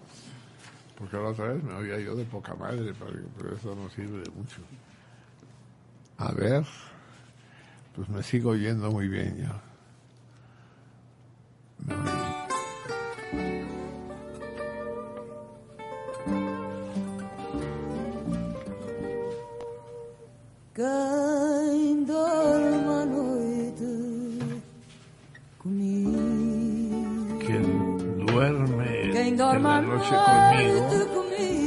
Porque 0.96 1.16
la 1.16 1.28
otra 1.28 1.48
vez 1.48 1.62
me 1.62 1.74
oía 1.74 1.98
yo 1.98 2.14
de 2.14 2.24
poca 2.24 2.54
madre, 2.54 2.94
pero 3.36 3.54
eso 3.54 3.74
no 3.74 3.90
sirve 3.90 4.22
de 4.22 4.30
mucho. 4.30 4.60
A 6.18 6.32
ver, 6.32 6.64
pues 7.96 8.08
me 8.10 8.22
sigo 8.22 8.50
oyendo 8.50 8.92
muy 8.92 9.08
bien 9.08 9.38
ya. 9.38 9.62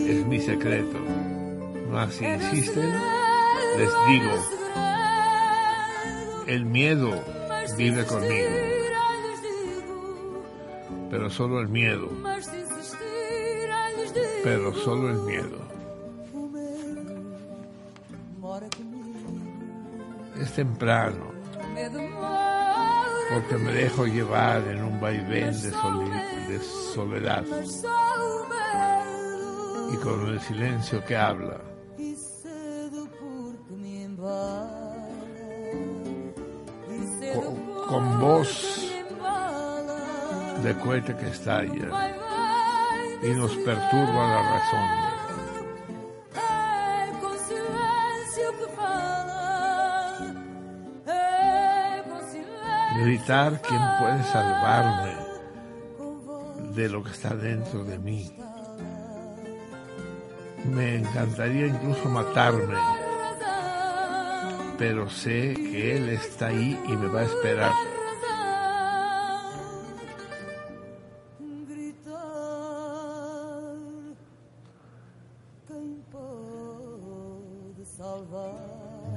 es 0.08 0.26
mi 0.26 0.39
secreto. 0.39 0.98
Mas 1.92 2.13
si 2.13 2.26
insisten, 2.26 2.94
les 3.78 3.89
digo, 4.08 4.59
el 6.50 6.66
miedo 6.66 7.12
vive 7.78 8.04
conmigo, 8.08 8.50
pero 11.12 11.30
solo 11.30 11.62
el 11.62 11.70
miedo, 11.70 12.10
pero 14.44 14.74
solo 14.74 15.12
el 15.12 15.20
miedo. 15.20 15.60
Es 20.42 20.54
temprano, 20.54 21.32
porque 23.32 23.58
me 23.58 23.72
dejo 23.72 24.08
llevar 24.08 24.68
en 24.70 24.84
un 24.84 25.00
vaivén 25.00 25.52
de, 25.62 25.70
de 25.70 26.60
soledad 26.96 27.46
y 29.94 29.98
con 29.98 30.28
el 30.30 30.40
silencio 30.40 31.06
que 31.06 31.16
habla. 31.16 31.62
Con, 37.89 38.19
voz 38.19 38.86
de 40.63 40.78
cohete 40.78 41.15
que 41.17 41.30
estalla 41.30 42.13
y 43.23 43.30
nos 43.30 43.52
perturba 43.56 44.28
la 44.28 44.41
razón. 44.54 45.10
Gritar 53.02 53.62
quién 53.62 53.82
puede 53.99 54.23
salvarme 54.23 55.15
de 56.75 56.89
lo 56.89 57.04
que 57.04 57.12
está 57.12 57.34
dentro 57.34 57.84
de 57.84 57.97
mí. 57.97 58.32
Me 60.65 60.97
encantaría 60.97 61.67
incluso 61.67 62.08
matarme, 62.10 62.78
pero 64.80 65.10
sé 65.10 65.54
que 65.56 65.98
Él 65.98 66.08
está 66.08 66.48
ahí 66.48 66.82
y 66.88 66.96
me 66.96 67.08
va 67.08 67.20
a 67.20 67.24
esperar. 67.24 67.74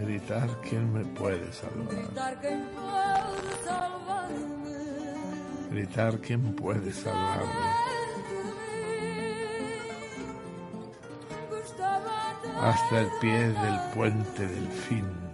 Gritar 0.01 0.49
quién 0.69 0.93
me 0.93 1.05
puede 1.05 1.53
salvar. 1.53 1.87
Gritar 5.71 6.19
quién 6.19 6.57
puede 6.57 6.93
salvarme. 6.93 7.47
Hasta 12.61 13.01
el 13.01 13.09
pie 13.21 13.49
del 13.49 13.81
puente 13.95 14.47
del 14.47 14.69
fin. 14.69 15.32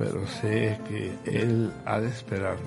Pero 0.00 0.26
sé 0.26 0.80
que 0.88 1.14
Él 1.26 1.70
ha 1.84 2.00
de 2.00 2.08
esperarme 2.08 2.64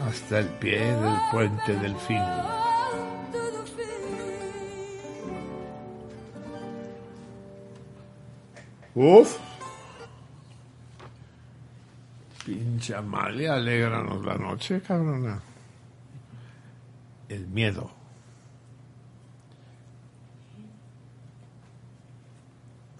hasta 0.00 0.38
el 0.38 0.46
pie 0.46 0.78
del 0.78 1.16
puente 1.30 1.76
del 1.76 1.94
fin. 1.96 2.22
Uf. 8.94 9.36
Pinche 12.46 12.94
Amalia, 12.94 13.56
alégranos 13.56 14.24
la 14.24 14.38
noche, 14.38 14.80
cabrona. 14.80 15.38
El 17.28 17.46
miedo. 17.48 17.97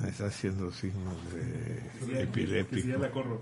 Me 0.08 0.12
está 0.12 0.24
haciendo 0.24 0.72
signos 0.72 1.14
de 2.06 2.22
epiléptico. 2.22 2.76
Que 2.76 2.80
sí 2.80 2.88
ya 2.88 2.96
la 2.96 3.10
corro. 3.10 3.38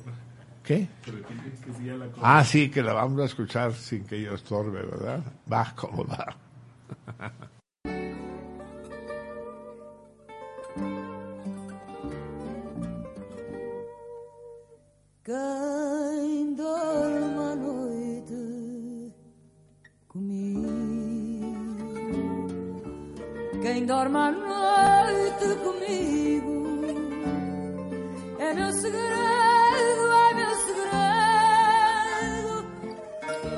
¿Qué? 0.64 0.88
Pero 1.04 1.18
que, 1.18 1.34
que 1.64 1.72
sí 1.78 1.84
ya 1.84 1.94
la 1.94 2.06
corro. 2.06 2.26
Ah, 2.26 2.42
sí, 2.42 2.68
que 2.68 2.82
la 2.82 2.92
vamos 2.92 3.20
a 3.20 3.26
escuchar 3.26 3.72
sin 3.72 4.04
que 4.04 4.20
yo 4.20 4.34
estorbe, 4.34 4.82
¿verdad? 4.82 5.22
Va 5.48 5.72
como 5.76 6.04
va. 6.04 6.36
Quem 15.22 16.54
dorme 16.54 17.42
à 17.52 17.56
noite 17.56 19.12
comigo, 20.08 20.68
quem 23.62 23.86
dorme 23.86 24.16
à 24.16 24.30
noite 24.32 25.56
comigo, 25.64 26.55
é 28.46 28.54
meu 28.54 28.72
segredo, 28.72 30.12
é 30.30 30.34
meu 30.34 30.54
segredo. 30.66 30.94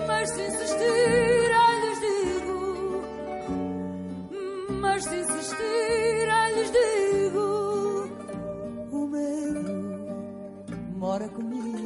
Mas 0.07 0.31
se 0.31 0.41
insistirem, 0.47 1.81
lhes 1.83 2.01
digo, 2.01 3.03
mas 4.81 5.05
se 5.05 5.17
insistirem, 5.17 6.55
lhes 6.55 6.71
digo, 6.71 8.09
o 8.93 9.07
medo 9.07 9.63
mora 10.97 11.29
comigo. 11.29 11.79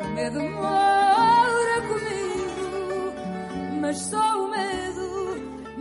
O 0.00 0.08
medo 0.14 0.40
mora 0.40 1.82
comigo, 1.88 3.12
mas 3.80 3.96
só 3.98 4.44
o 4.44 4.48
medo, 4.48 5.08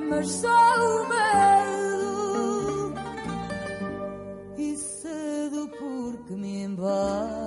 mas 0.10 0.32
só 0.32 0.48
o 0.48 1.08
medo. 1.08 1.59
Porque 6.80 7.39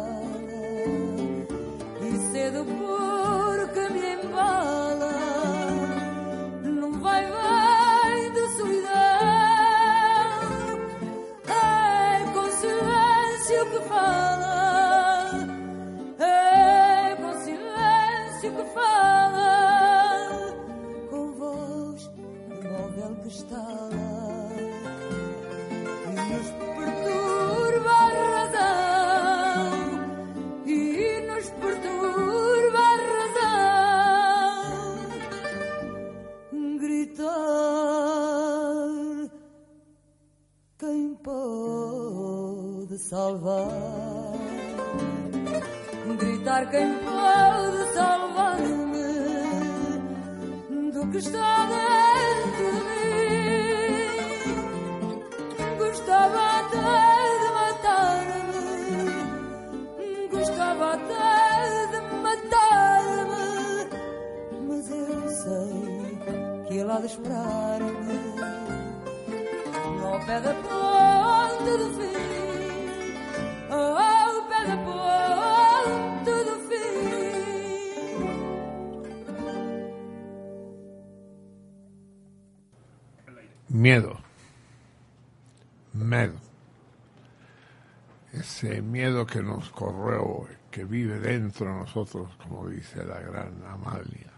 dentro 91.53 91.67
de 91.67 91.81
nosotros, 91.81 92.35
como 92.37 92.67
dice 92.67 93.05
la 93.05 93.21
gran 93.21 93.63
Amalia. 93.67 94.33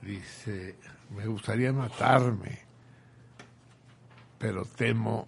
Dice, 0.00 0.76
me 1.10 1.26
gustaría 1.26 1.72
matarme, 1.72 2.60
pero 4.38 4.64
temo 4.64 5.26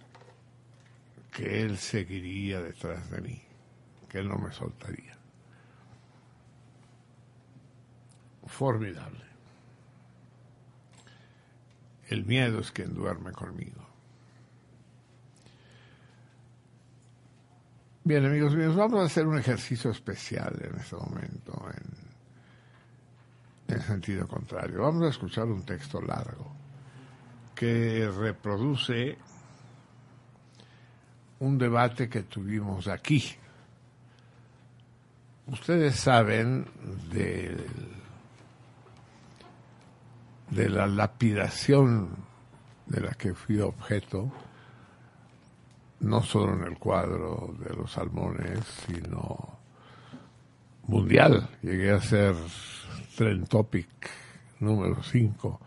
que 1.29 1.61
él 1.61 1.77
seguiría 1.77 2.61
detrás 2.61 3.09
de 3.09 3.19
mí, 3.19 3.41
que 4.07 4.19
él 4.19 4.29
no 4.29 4.37
me 4.37 4.53
soltaría. 4.53 5.17
Formidable. 8.45 9.25
El 12.07 12.25
miedo 12.25 12.61
es 12.61 12.71
quien 12.71 12.93
duerme 12.93 13.33
conmigo. 13.33 13.85
Bien, 18.07 18.25
amigos 18.25 18.55
míos, 18.55 18.73
vamos 18.73 19.01
a 19.01 19.05
hacer 19.07 19.27
un 19.27 19.37
ejercicio 19.37 19.91
especial 19.91 20.55
en 20.61 20.79
este 20.79 20.95
momento, 20.95 21.61
en, 23.67 23.75
en 23.75 23.81
sentido 23.81 24.25
contrario. 24.25 24.83
Vamos 24.83 25.03
a 25.03 25.09
escuchar 25.09 25.43
un 25.47 25.65
texto 25.65 25.99
largo 25.99 26.49
que 27.53 28.09
reproduce 28.09 29.17
un 31.39 31.57
debate 31.57 32.07
que 32.07 32.23
tuvimos 32.23 32.87
aquí. 32.87 33.25
Ustedes 35.47 35.97
saben 35.97 36.65
del 37.11 37.67
de 40.49 40.69
la 40.69 40.87
lapidación 40.87 42.15
de 42.85 43.01
la 43.01 43.11
que 43.15 43.33
fui 43.33 43.59
objeto, 43.59 44.31
no 45.99 46.21
solo 46.21 46.53
en 46.53 46.63
el 46.63 46.77
cuadro 46.77 47.55
de 47.59 47.75
los 47.75 47.91
salmones, 47.91 48.59
sino 48.85 49.57
mundial. 50.87 51.49
Llegué 51.61 51.91
a 51.91 52.01
ser 52.01 52.35
Trend 53.15 53.47
Topic 53.47 53.87
número 54.59 55.01
5. 55.01 55.59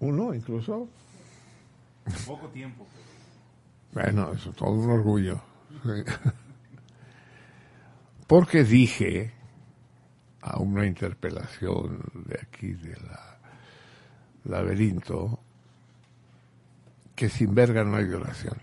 Uno 0.00 0.34
incluso. 0.34 0.88
Poco 2.26 2.48
tiempo. 2.48 2.86
Bueno, 3.92 4.32
eso 4.32 4.50
es 4.50 4.56
todo 4.56 4.70
un 4.72 4.90
orgullo. 4.90 5.40
Sí. 5.82 6.12
Porque 8.26 8.64
dije 8.64 9.32
a 10.40 10.58
una 10.58 10.86
interpelación 10.86 12.02
de 12.26 12.40
aquí 12.42 12.72
de 12.72 12.96
la 12.96 13.38
laberinto 14.44 15.38
que 17.22 17.28
sin 17.28 17.54
verga 17.54 17.84
no 17.84 17.98
hay 17.98 18.04
violación. 18.04 18.56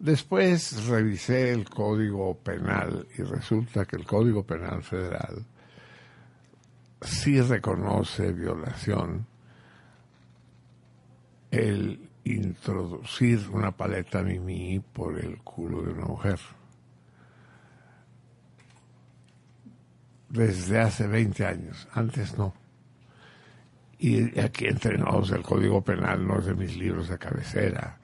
Después 0.00 0.84
revisé 0.88 1.52
el 1.52 1.70
Código 1.70 2.36
Penal 2.38 3.06
y 3.16 3.22
resulta 3.22 3.84
que 3.84 3.94
el 3.94 4.04
Código 4.04 4.42
Penal 4.44 4.82
Federal 4.82 5.46
sí 7.02 7.40
reconoce 7.40 8.32
violación 8.32 9.28
el 11.52 12.10
introducir 12.24 13.48
una 13.52 13.70
paleta 13.70 14.24
mimi 14.24 14.80
por 14.80 15.20
el 15.20 15.38
culo 15.44 15.82
de 15.82 15.92
una 15.92 16.06
mujer. 16.06 16.40
Desde 20.30 20.80
hace 20.80 21.06
20 21.06 21.46
años, 21.46 21.86
antes 21.92 22.36
no. 22.36 22.65
Y 23.98 24.38
aquí 24.38 24.66
entre 24.66 24.96
el 24.96 25.42
Código 25.42 25.82
Penal 25.82 26.26
no 26.26 26.38
es 26.38 26.46
de 26.46 26.54
mis 26.54 26.76
libros 26.76 27.08
de 27.08 27.18
cabecera, 27.18 27.96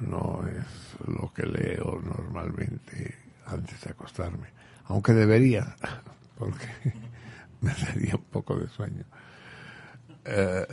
no 0.00 0.44
es 0.46 1.08
lo 1.08 1.32
que 1.32 1.46
leo 1.46 2.00
normalmente 2.02 3.14
antes 3.46 3.80
de 3.80 3.90
acostarme, 3.90 4.48
aunque 4.86 5.12
debería, 5.12 5.74
porque 6.38 6.66
me 7.62 7.72
daría 7.72 8.16
un 8.16 8.24
poco 8.24 8.58
de 8.58 8.68
sueño. 8.68 9.04
Eh, 10.24 10.66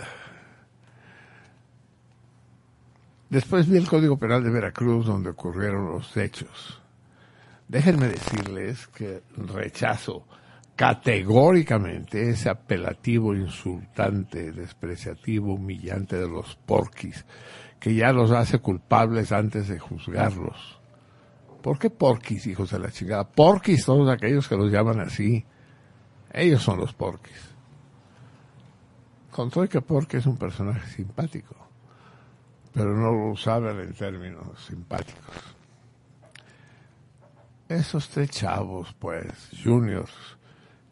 después 3.29 3.69
vi 3.69 3.77
el 3.77 3.87
Código 3.87 4.17
Penal 4.17 4.43
de 4.43 4.49
Veracruz 4.49 5.05
donde 5.05 5.29
ocurrieron 5.29 5.85
los 5.85 6.15
hechos. 6.17 6.81
Déjenme 7.69 8.09
decirles 8.09 8.87
que 8.87 9.23
rechazo 9.37 10.27
categóricamente 10.75 12.29
ese 12.29 12.49
apelativo 12.49 13.33
insultante, 13.33 14.51
despreciativo, 14.51 15.53
humillante 15.53 16.17
de 16.17 16.27
los 16.27 16.55
porquis, 16.55 17.25
que 17.79 17.95
ya 17.95 18.11
los 18.11 18.31
hace 18.31 18.59
culpables 18.59 19.31
antes 19.31 19.67
de 19.67 19.79
juzgarlos. 19.79 20.79
¿Por 21.61 21.79
qué 21.79 21.89
porquis, 21.89 22.45
hijos 22.47 22.71
de 22.71 22.79
la 22.79 22.91
chingada? 22.91 23.27
Porquis, 23.27 23.85
todos 23.85 24.09
aquellos 24.09 24.47
que 24.47 24.55
los 24.55 24.71
llaman 24.71 24.99
así. 24.99 25.45
Ellos 26.31 26.61
son 26.61 26.79
los 26.79 26.93
porquis. 26.93 27.55
Con 29.35 29.49
todo 29.49 29.67
que 29.67 29.81
Porky 29.81 30.15
es 30.15 30.25
un 30.27 30.37
personaje 30.37 30.87
simpático, 30.95 31.55
pero 32.73 32.95
no 32.95 33.11
lo 33.11 33.31
usaban 33.33 33.81
en 33.81 33.93
términos 33.93 34.63
simpáticos. 34.65 35.35
Esos 37.67 38.07
tres 38.07 38.29
chavos, 38.29 38.95
pues, 38.97 39.49
juniors, 39.61 40.34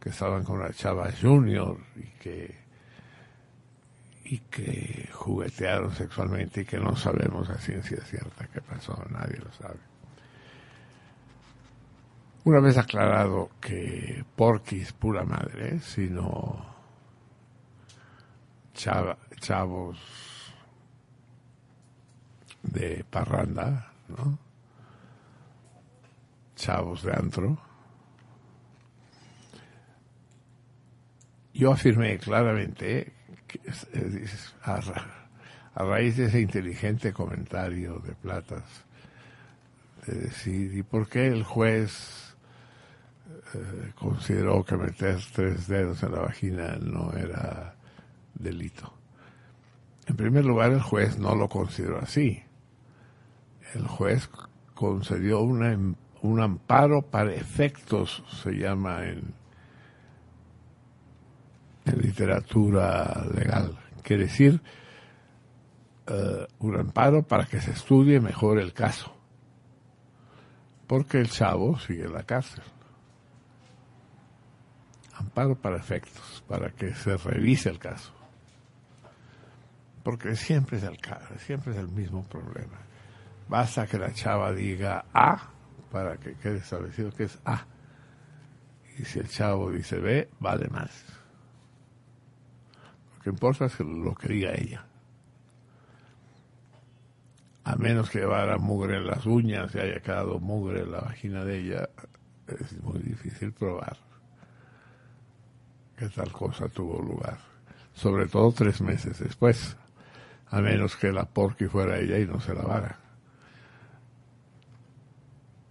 que 0.04 0.10
estaban 0.10 0.44
con 0.44 0.60
la 0.60 0.74
chava 0.74 1.10
junior 1.14 1.78
y 1.96 2.04
que 2.20 2.62
y 4.26 4.40
que 4.40 5.10
juguetearon 5.14 5.94
sexualmente 5.96 6.62
y 6.62 6.66
que 6.66 6.78
no 6.78 6.94
sabemos 6.98 7.50
a 7.50 7.58
ciencia 7.58 8.04
cierta 8.04 8.48
qué 8.48 8.60
pasó, 8.60 9.02
nadie 9.10 9.38
lo 9.38 9.50
sabe. 9.54 9.80
Una 12.44 12.60
vez 12.60 12.78
aclarado 12.78 13.52
que 13.62 14.26
Porky 14.36 14.82
es 14.82 14.92
pura 14.92 15.24
madre, 15.24 15.80
sino 15.80 16.66
chava- 18.74 19.18
chavos 19.40 19.98
de 22.64 23.06
parranda, 23.10 23.94
¿no? 24.10 24.38
Chavos 26.58 27.04
de 27.04 27.14
antro. 27.14 27.73
Yo 31.54 31.72
afirmé 31.72 32.18
claramente 32.18 33.14
que, 33.48 33.60
a 34.66 35.84
raíz 35.84 36.18
de 36.18 36.26
ese 36.26 36.42
inteligente 36.42 37.14
comentario 37.14 38.00
de 38.00 38.14
Platas, 38.14 38.64
de 40.08 40.16
decir, 40.16 40.76
¿y 40.76 40.84
por 40.84 41.08
qué 41.08 41.28
el 41.28 41.44
juez 41.44 42.36
eh, 43.54 43.92
consideró 43.96 44.64
que 44.64 44.78
meter 44.78 45.20
tres 45.34 45.68
dedos 45.68 46.02
en 46.04 46.12
la 46.12 46.22
vagina 46.22 46.78
no 46.82 47.14
era 47.14 47.76
delito? 48.34 48.94
En 50.08 50.16
primer 50.16 50.46
lugar, 50.46 50.72
el 50.72 50.82
juez 50.82 51.18
no 51.18 51.36
lo 51.36 51.48
consideró 51.48 52.00
así. 52.00 52.44
El 53.74 53.88
juez 53.88 54.30
concedió 54.74 55.40
una 55.42 55.72
em- 55.72 55.96
un 56.24 56.40
amparo 56.42 57.02
para 57.02 57.34
efectos, 57.34 58.24
se 58.42 58.54
llama 58.54 59.06
en, 59.06 59.34
en 61.86 62.02
literatura 62.02 63.26
legal. 63.34 63.78
Quiere 64.02 64.24
decir, 64.24 64.62
eh, 66.08 66.48
un 66.60 66.80
amparo 66.80 67.24
para 67.24 67.46
que 67.46 67.62
se 67.62 67.72
estudie 67.72 68.20
mejor 68.20 68.60
el 68.60 68.74
caso. 68.74 69.16
Porque 70.88 71.20
el 71.20 71.30
chavo 71.30 71.80
sigue 71.80 72.04
en 72.04 72.14
la 72.14 72.24
cárcel. 72.24 72.64
Amparo 75.14 75.56
para 75.56 75.78
efectos, 75.78 76.44
para 76.48 76.72
que 76.72 76.94
se 76.94 77.16
revise 77.18 77.70
el 77.70 77.80
caso. 77.80 78.12
Porque 80.04 80.36
siempre 80.36 80.78
es 80.78 80.84
el, 80.84 80.98
siempre 81.38 81.72
es 81.72 81.78
el 81.78 81.88
mismo 81.88 82.24
problema. 82.24 82.80
Basta 83.48 83.88
que 83.88 83.98
la 83.98 84.14
chava 84.14 84.52
diga 84.52 85.06
A 85.14 85.50
para 85.92 86.18
que 86.18 86.36
quede 86.36 86.58
establecido 86.58 87.12
que 87.12 87.24
es 87.26 87.40
A. 87.46 87.66
Y 88.98 89.06
si 89.06 89.20
el 89.20 89.30
chavo 89.30 89.72
dice 89.72 89.98
B, 90.00 90.30
vale 90.40 90.68
más. 90.68 91.23
Que 93.24 93.30
importa 93.30 93.66
es 93.66 93.80
lo 93.80 94.14
que 94.16 94.28
diga 94.28 94.54
ella. 94.54 94.86
A 97.64 97.76
menos 97.78 98.10
que 98.10 98.20
llevara 98.20 98.58
mugre 98.58 98.98
en 98.98 99.08
las 99.08 99.26
uñas 99.26 99.74
y 99.74 99.80
haya 99.80 100.02
quedado 100.02 100.40
mugre 100.40 100.82
en 100.82 100.92
la 100.92 101.00
vagina 101.00 101.46
de 101.46 101.60
ella, 101.60 101.90
es 102.48 102.84
muy 102.84 103.00
difícil 103.00 103.54
probar 103.54 103.98
que 105.96 106.10
tal 106.10 106.32
cosa 106.32 106.68
tuvo 106.68 107.02
lugar. 107.02 107.38
Sobre 107.94 108.28
todo 108.28 108.52
tres 108.52 108.82
meses 108.82 109.20
después. 109.20 109.78
A 110.50 110.62
menos 110.62 110.96
que 110.96 111.12
la 111.12 111.26
porqui 111.26 111.68
fuera 111.68 111.98
ella 111.98 112.20
y 112.20 112.26
no 112.26 112.40
se 112.40 112.54
lavara. 112.54 113.00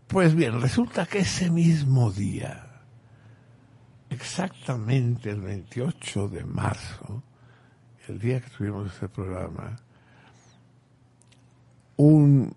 Pues 0.08 0.34
bien, 0.34 0.60
resulta 0.60 1.06
que 1.06 1.20
ese 1.20 1.50
mismo 1.50 2.10
día, 2.10 2.82
exactamente 4.10 5.30
el 5.30 5.40
28 5.40 6.28
de 6.28 6.44
marzo, 6.44 7.22
el 8.12 8.18
día 8.18 8.40
que 8.40 8.50
tuvimos 8.50 8.92
este 8.92 9.08
programa, 9.08 9.76
un 11.96 12.54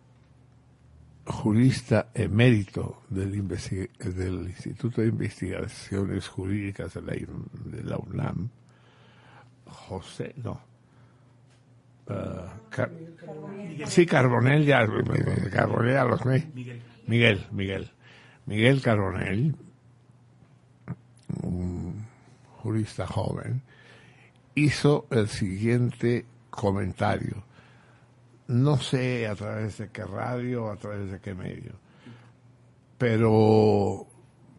jurista 1.26 2.10
emérito 2.14 3.02
del, 3.10 3.32
del 3.38 4.48
Instituto 4.50 5.02
de 5.02 5.08
Investigaciones 5.08 6.28
Jurídicas 6.28 6.94
de 6.94 7.02
la, 7.02 7.14
de 7.14 7.84
la 7.84 7.98
UNAM, 7.98 8.50
José, 9.66 10.34
no, 10.44 10.60
ah, 12.10 12.54
Car- 12.70 12.92
sí, 13.86 14.06
Carbonell, 14.06 14.66
ya, 14.66 14.86
Carbonell, 15.52 15.94
ya 15.94 16.04
los 16.04 16.26
me- 16.26 16.46
Miguel. 16.54 16.82
Miguel, 17.08 17.46
Miguel. 17.52 17.92
Miguel 18.46 18.82
Carbonell, 18.82 19.56
un 21.42 22.06
jurista 22.62 23.08
joven, 23.08 23.62
hizo 24.56 25.06
el 25.12 25.28
siguiente 25.28 26.26
comentario. 26.50 27.44
No 28.48 28.78
sé 28.78 29.28
a 29.28 29.36
través 29.36 29.78
de 29.78 29.90
qué 29.90 30.04
radio, 30.06 30.72
a 30.72 30.78
través 30.78 31.12
de 31.12 31.20
qué 31.20 31.34
medio, 31.34 31.74
pero, 32.98 34.08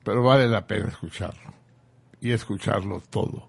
pero 0.05 0.23
vale 0.23 0.49
la 0.49 0.67
pena 0.67 0.89
escucharlo 0.89 1.55
y 2.21 2.33
escucharlo 2.33 3.01
todo 3.11 3.49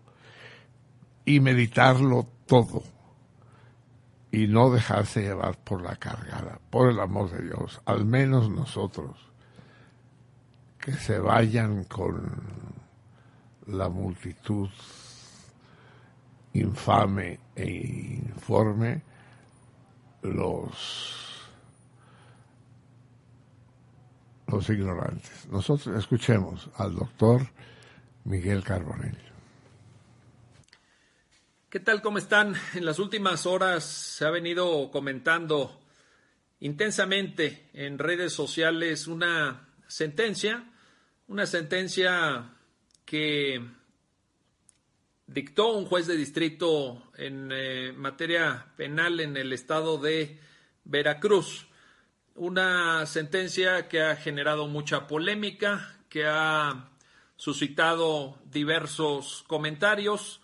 y 1.26 1.39
meditarlo 1.39 2.28
todo 2.45 2.84
y 4.32 4.47
no 4.47 4.69
dejarse 4.69 5.21
llevar 5.21 5.57
por 5.57 5.82
la 5.82 5.95
cargada, 5.95 6.59
por 6.69 6.91
el 6.91 6.99
amor 6.99 7.32
de 7.32 7.43
Dios, 7.43 7.82
al 7.86 8.05
menos 8.05 8.49
nosotros, 8.49 9.17
que 10.80 10.93
se 10.93 11.19
vayan 11.19 11.86
con 11.86 12.32
la 13.65 13.89
multitud 13.89 14.69
infame 16.60 17.39
e 17.55 17.66
informe 17.66 19.01
los 20.24 21.05
los 24.47 24.70
ignorantes. 24.70 25.47
Nosotros 25.49 25.97
escuchemos 25.97 26.70
al 26.78 26.95
doctor 26.95 27.45
Miguel 28.24 28.64
Carbonell. 28.64 29.18
¿Qué 31.70 31.82
tal? 31.82 32.01
¿Cómo 32.01 32.18
están? 32.18 32.55
En 32.76 32.86
las 32.86 32.97
últimas 32.97 33.45
horas 33.45 33.84
se 33.84 34.26
ha 34.26 34.30
venido 34.30 34.89
comentando 34.89 35.82
intensamente 36.62 37.70
en 37.74 37.99
redes 37.99 38.32
sociales 38.34 39.08
una 39.08 39.68
sentencia, 39.86 40.72
una 41.28 41.45
sentencia 41.45 42.53
que 43.05 43.62
dictó 45.28 45.73
un 45.73 45.86
juez 45.86 46.07
de 46.07 46.15
distrito 46.15 47.03
en 47.15 47.49
eh, 47.51 47.93
materia 47.95 48.67
penal 48.78 49.19
en 49.19 49.38
el 49.38 49.53
estado 49.53 49.97
de 49.97 50.39
Veracruz. 50.86 51.67
una 52.36 53.05
sentencia 53.05 53.88
que 53.89 54.01
ha 54.01 54.15
generado 54.15 54.67
mucha 54.67 55.07
polémica, 55.07 55.97
que 56.07 56.25
ha 56.28 56.89
suscitado 57.36 58.38
diversos 58.45 59.43
comentarios, 59.47 60.39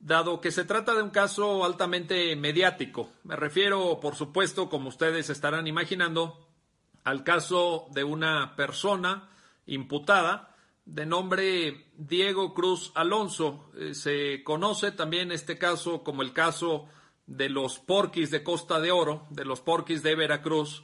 dado 0.00 0.40
que 0.40 0.50
se 0.50 0.64
trata 0.64 0.94
de 0.94 1.02
un 1.02 1.10
caso 1.10 1.64
altamente 1.64 2.34
mediático. 2.36 3.10
Me 3.24 3.36
refiero, 3.36 4.00
por 4.00 4.16
supuesto, 4.16 4.68
como 4.68 4.88
ustedes 4.88 5.30
estarán 5.30 5.66
imaginando, 5.66 6.46
al 7.04 7.24
caso 7.24 7.86
de 7.92 8.04
una 8.04 8.56
persona 8.56 9.28
imputada 9.66 10.56
de 10.88 11.04
nombre 11.04 11.86
Diego 11.96 12.54
Cruz 12.54 12.92
Alonso. 12.94 13.70
Eh, 13.76 13.94
se 13.94 14.42
conoce 14.42 14.90
también 14.90 15.30
este 15.30 15.58
caso 15.58 16.02
como 16.02 16.22
el 16.22 16.32
caso 16.32 16.86
de 17.26 17.50
los 17.50 17.78
porquis 17.78 18.30
de 18.30 18.42
Costa 18.42 18.80
de 18.80 18.90
Oro, 18.90 19.26
de 19.30 19.44
los 19.44 19.60
porquis 19.60 20.02
de 20.02 20.16
Veracruz, 20.16 20.82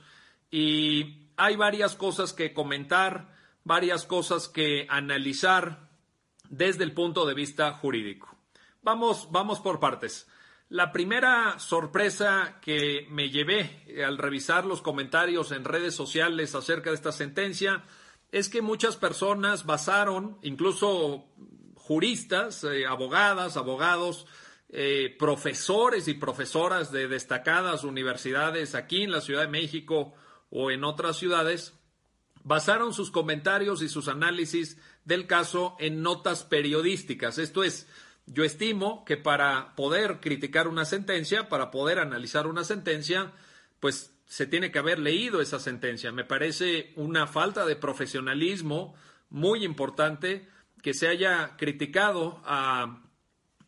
y 0.51 1.31
hay 1.39 1.57
varias 1.57 1.95
cosas 1.95 2.35
que 2.35 2.53
comentar, 2.53 3.35
varias 3.65 4.05
cosas 4.05 4.49
que 4.49 4.87
analizar 4.91 5.89
desde 6.51 6.85
el 6.85 6.93
punto 6.93 7.25
de 7.25 7.33
vista 7.33 7.73
jurídico. 7.73 8.37
Vamos, 8.83 9.29
vamos 9.33 9.61
por 9.61 9.81
partes. 9.81 10.29
La 10.69 10.93
primera 10.93 11.59
sorpresa 11.59 12.59
que 12.61 13.07
me 13.11 13.31
llevé 13.31 14.05
al 14.07 14.19
revisar 14.19 14.67
los 14.67 14.83
comentarios 14.83 15.51
en 15.51 15.65
redes 15.65 15.95
sociales 15.95 16.55
acerca 16.55 16.91
de 16.91 16.97
esta 16.97 17.13
sentencia 17.13 17.85
es 18.35 18.49
que 18.49 18.63
muchas 18.63 18.97
personas 18.97 19.65
basaron, 19.65 20.39
incluso 20.43 21.25
juristas, 21.77 22.65
eh, 22.65 22.85
abogadas, 22.85 23.57
abogados, 23.57 24.27
eh, 24.71 25.15
profesores 25.21 26.09
y 26.09 26.15
profesoras 26.15 26.91
de 26.91 27.07
destacadas 27.07 27.85
universidades 27.85 28.75
aquí 28.75 29.05
en 29.05 29.13
la 29.13 29.21
Ciudad 29.21 29.43
de 29.43 29.49
México 29.49 30.15
o 30.51 30.73
en 30.73 30.83
otras 30.83 31.17
ciudades, 31.17 31.75
basaron 32.43 32.93
sus 32.93 33.13
comentarios 33.13 33.83
y 33.83 33.89
sus 33.89 34.09
análisis 34.09 34.79
del 35.05 35.29
caso 35.29 35.77
en 35.79 36.03
notas 36.03 36.43
periodísticas. 36.43 37.39
Esto 37.39 37.63
es, 37.63 37.87
yo 38.27 38.43
estimo 38.43 39.05
que 39.05 39.17
para 39.17 39.77
poder 39.77 40.19
criticar 40.19 40.67
una 40.67 40.85
sentencia, 40.85 41.49
para 41.49 41.71
poder 41.71 42.01
analizar 42.01 42.49
una 42.49 42.65
sentencia, 42.65 43.31
pues 43.79 44.14
se 44.35 44.49
tiene 44.49 44.73
que 44.73 44.81
haber 44.81 44.99
leído 44.99 45.41
esa 45.41 45.61
sentencia. 45.61 46.11
Me 46.11 46.25
parece 46.25 46.93
una 46.97 47.29
falta 47.29 47.65
de 47.65 47.77
profesionalismo 47.77 48.97
muy 49.31 49.65
importante 49.65 50.49
que 50.83 50.93
se 50.93 51.07
haya 51.07 51.55
criticado 51.57 52.43
a, 52.45 53.05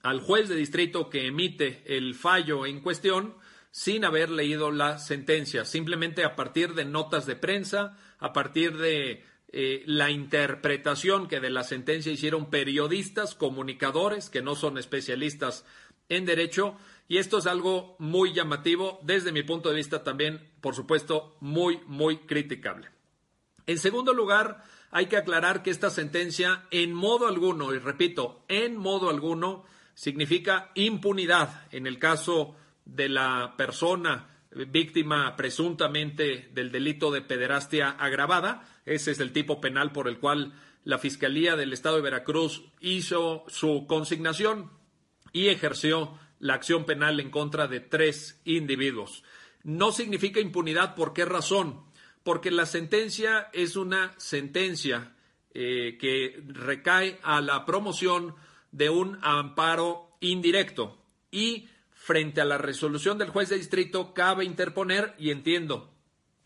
al 0.02 0.20
juez 0.20 0.48
de 0.48 0.56
distrito 0.56 1.08
que 1.08 1.28
emite 1.28 1.84
el 1.86 2.16
fallo 2.16 2.66
en 2.66 2.80
cuestión 2.80 3.36
sin 3.70 4.04
haber 4.04 4.28
leído 4.28 4.72
la 4.72 4.98
sentencia, 4.98 5.64
simplemente 5.64 6.24
a 6.24 6.34
partir 6.34 6.74
de 6.74 6.84
notas 6.84 7.26
de 7.26 7.36
prensa, 7.36 7.96
a 8.18 8.32
partir 8.32 8.76
de 8.76 9.22
eh, 9.52 9.84
la 9.86 10.10
interpretación 10.10 11.28
que 11.28 11.38
de 11.38 11.50
la 11.50 11.62
sentencia 11.62 12.10
hicieron 12.10 12.50
periodistas, 12.50 13.36
comunicadores, 13.36 14.30
que 14.30 14.42
no 14.42 14.56
son 14.56 14.78
especialistas 14.78 15.64
en 16.08 16.26
derecho, 16.26 16.76
y 17.08 17.18
esto 17.18 17.38
es 17.38 17.46
algo 17.46 17.96
muy 17.98 18.32
llamativo, 18.32 19.00
desde 19.02 19.32
mi 19.32 19.42
punto 19.42 19.68
de 19.68 19.76
vista 19.76 20.02
también, 20.02 20.50
por 20.60 20.74
supuesto, 20.74 21.36
muy, 21.40 21.80
muy 21.86 22.18
criticable. 22.18 22.88
En 23.66 23.78
segundo 23.78 24.12
lugar, 24.12 24.64
hay 24.90 25.06
que 25.06 25.16
aclarar 25.16 25.62
que 25.62 25.70
esta 25.70 25.90
sentencia 25.90 26.64
en 26.70 26.92
modo 26.92 27.26
alguno, 27.26 27.74
y 27.74 27.78
repito, 27.78 28.44
en 28.48 28.76
modo 28.76 29.10
alguno, 29.10 29.64
significa 29.94 30.70
impunidad 30.74 31.66
en 31.72 31.86
el 31.86 31.98
caso 31.98 32.56
de 32.84 33.08
la 33.08 33.54
persona 33.56 34.30
víctima 34.50 35.36
presuntamente 35.36 36.48
del 36.52 36.70
delito 36.70 37.10
de 37.10 37.22
pederastia 37.22 37.90
agravada. 37.90 38.66
Ese 38.84 39.10
es 39.10 39.20
el 39.20 39.32
tipo 39.32 39.60
penal 39.60 39.92
por 39.92 40.08
el 40.08 40.18
cual 40.18 40.54
la 40.84 40.98
Fiscalía 40.98 41.56
del 41.56 41.72
Estado 41.72 41.96
de 41.96 42.02
Veracruz 42.02 42.64
hizo 42.80 43.44
su 43.48 43.86
consignación 43.86 44.70
y 45.32 45.48
ejerció 45.48 46.18
la 46.38 46.54
acción 46.54 46.84
penal 46.84 47.20
en 47.20 47.30
contra 47.30 47.66
de 47.66 47.80
tres 47.80 48.40
individuos. 48.44 49.24
No 49.62 49.92
significa 49.92 50.40
impunidad, 50.40 50.94
¿por 50.94 51.12
qué 51.12 51.24
razón? 51.24 51.82
Porque 52.22 52.50
la 52.50 52.66
sentencia 52.66 53.48
es 53.52 53.76
una 53.76 54.14
sentencia 54.18 55.14
eh, 55.54 55.96
que 56.00 56.42
recae 56.46 57.18
a 57.22 57.40
la 57.40 57.64
promoción 57.64 58.34
de 58.72 58.90
un 58.90 59.18
amparo 59.22 60.16
indirecto 60.20 60.98
y 61.30 61.68
frente 61.92 62.40
a 62.40 62.44
la 62.44 62.58
resolución 62.58 63.18
del 63.18 63.30
juez 63.30 63.48
de 63.48 63.56
distrito 63.56 64.14
cabe 64.14 64.44
interponer, 64.44 65.14
y 65.18 65.30
entiendo 65.30 65.92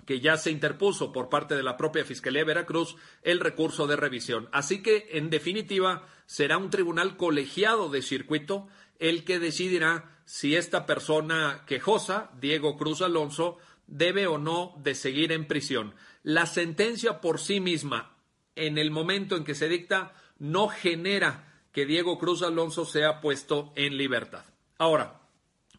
que 0.07 0.20
ya 0.20 0.36
se 0.36 0.51
interpuso 0.51 1.12
por 1.12 1.28
parte 1.28 1.55
de 1.55 1.62
la 1.62 1.76
propia 1.76 2.05
Fiscalía 2.05 2.41
de 2.41 2.47
Veracruz 2.47 2.97
el 3.22 3.41
recurso 3.41 3.86
de 3.86 3.97
revisión. 3.97 4.49
Así 4.53 4.82
que, 4.82 5.09
en 5.12 5.28
definitiva, 5.28 6.09
será 6.26 6.57
un 6.57 6.70
tribunal 6.70 7.16
colegiado 7.16 7.91
de 7.91 8.03
circuito 8.03 8.68
el 9.01 9.24
que 9.24 9.40
decidirá 9.40 10.20
si 10.24 10.55
esta 10.55 10.86
persona 10.86 11.64
quejosa, 11.66 12.30
Diego 12.40 12.76
Cruz 12.76 13.03
Alonso, 13.03 13.59
debe 13.88 14.28
o 14.28 14.38
no 14.38 14.74
de 14.78 14.94
seguir 14.94 15.32
en 15.32 15.48
prisión. 15.48 15.94
La 16.22 16.46
sentencia 16.46 17.20
por 17.20 17.40
sí 17.40 17.59
misma, 17.59 18.16
en 18.55 18.78
el 18.78 18.92
momento 18.92 19.36
en 19.36 19.42
que 19.42 19.57
se 19.57 19.68
dicta, 19.68 20.12
no 20.38 20.68
genera 20.68 21.61
que 21.72 21.86
Diego 21.86 22.18
Cruz 22.18 22.42
Alonso 22.42 22.84
sea 22.84 23.20
puesto 23.20 23.72
en 23.74 23.96
libertad. 23.96 24.44
Ahora, 24.78 25.16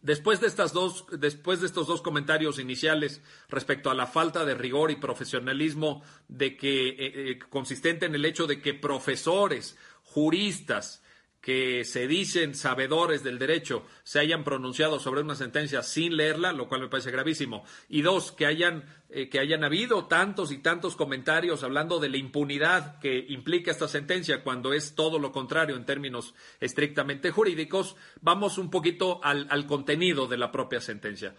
Después 0.01 0.41
de, 0.41 0.47
estas 0.47 0.73
dos, 0.73 1.05
después 1.11 1.61
de 1.61 1.67
estos 1.67 1.85
dos 1.85 2.01
comentarios 2.01 2.57
iniciales 2.57 3.21
respecto 3.49 3.91
a 3.91 3.93
la 3.93 4.07
falta 4.07 4.45
de 4.45 4.55
rigor 4.55 4.89
y 4.89 4.95
profesionalismo 4.95 6.01
de 6.27 6.57
que, 6.57 6.89
eh, 6.89 6.95
eh, 6.97 7.39
consistente 7.49 8.07
en 8.07 8.15
el 8.15 8.25
hecho 8.25 8.47
de 8.47 8.61
que 8.61 8.73
profesores, 8.73 9.77
juristas, 10.01 11.03
que 11.41 11.83
se 11.85 12.07
dicen 12.07 12.53
sabedores 12.53 13.23
del 13.23 13.39
derecho 13.39 13.83
se 14.03 14.19
hayan 14.19 14.43
pronunciado 14.43 14.99
sobre 14.99 15.21
una 15.21 15.35
sentencia 15.35 15.81
sin 15.81 16.15
leerla, 16.15 16.53
lo 16.53 16.67
cual 16.67 16.81
me 16.81 16.87
parece 16.87 17.09
gravísimo. 17.09 17.65
Y 17.89 18.03
dos, 18.03 18.31
que 18.31 18.45
hayan, 18.45 18.85
eh, 19.09 19.27
que 19.27 19.39
hayan 19.39 19.63
habido 19.63 20.05
tantos 20.05 20.51
y 20.51 20.59
tantos 20.59 20.95
comentarios 20.95 21.63
hablando 21.63 21.99
de 21.99 22.09
la 22.09 22.17
impunidad 22.17 22.99
que 22.99 23.25
implica 23.29 23.71
esta 23.71 23.87
sentencia 23.87 24.43
cuando 24.43 24.73
es 24.73 24.93
todo 24.93 25.17
lo 25.17 25.31
contrario 25.31 25.75
en 25.75 25.85
términos 25.85 26.35
estrictamente 26.59 27.31
jurídicos. 27.31 27.95
Vamos 28.21 28.59
un 28.59 28.69
poquito 28.69 29.19
al, 29.23 29.47
al 29.49 29.65
contenido 29.65 30.27
de 30.27 30.37
la 30.37 30.51
propia 30.51 30.79
sentencia. 30.79 31.35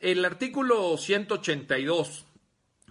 El 0.00 0.24
artículo 0.24 0.96
182 0.96 2.26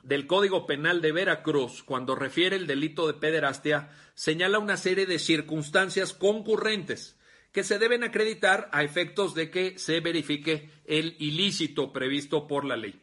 del 0.04 0.28
Código 0.28 0.66
Penal 0.66 1.02
de 1.02 1.12
Veracruz, 1.12 1.84
cuando 1.84 2.16
refiere 2.16 2.56
el 2.56 2.68
delito 2.68 3.08
de 3.08 3.14
pederastia, 3.14 3.90
señala 4.14 4.60
una 4.60 4.78
serie 4.78 5.06
de 5.06 5.18
circunstancias 5.18 6.14
concurrentes 6.14 7.18
que 7.52 7.64
se 7.64 7.80
deben 7.80 8.04
acreditar 8.04 8.70
a 8.74 8.84
efectos 8.84 9.34
de 9.34 9.50
que 9.50 9.78
se 9.80 10.00
verifique 10.00 10.72
el 10.86 11.16
ilícito 11.20 11.94
previsto 11.94 12.48
por 12.48 12.66
la 12.66 12.76
ley. 12.76 13.00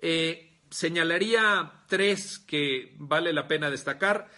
Eh, 0.00 0.60
señalaría 0.70 1.84
tres 1.88 2.38
que 2.38 2.94
vale 2.98 3.32
la 3.32 3.48
pena 3.48 3.70
destacar. 3.70 4.30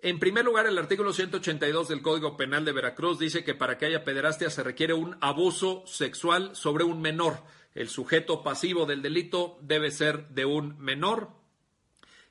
En 0.00 0.18
primer 0.18 0.44
lugar, 0.44 0.66
el 0.66 0.78
artículo 0.78 1.12
182 1.12 1.88
del 1.88 2.02
Código 2.02 2.36
Penal 2.36 2.64
de 2.64 2.72
Veracruz 2.72 3.18
dice 3.18 3.44
que 3.44 3.54
para 3.54 3.76
que 3.76 3.86
haya 3.86 4.04
pederastia 4.04 4.48
se 4.48 4.62
requiere 4.62 4.94
un 4.94 5.18
abuso 5.20 5.82
sexual 5.86 6.54
sobre 6.54 6.84
un 6.84 7.02
menor. 7.02 7.42
El 7.74 7.88
sujeto 7.88 8.42
pasivo 8.42 8.86
del 8.86 9.02
delito 9.02 9.58
debe 9.60 9.90
ser 9.90 10.28
de 10.28 10.44
un 10.44 10.78
menor 10.78 11.39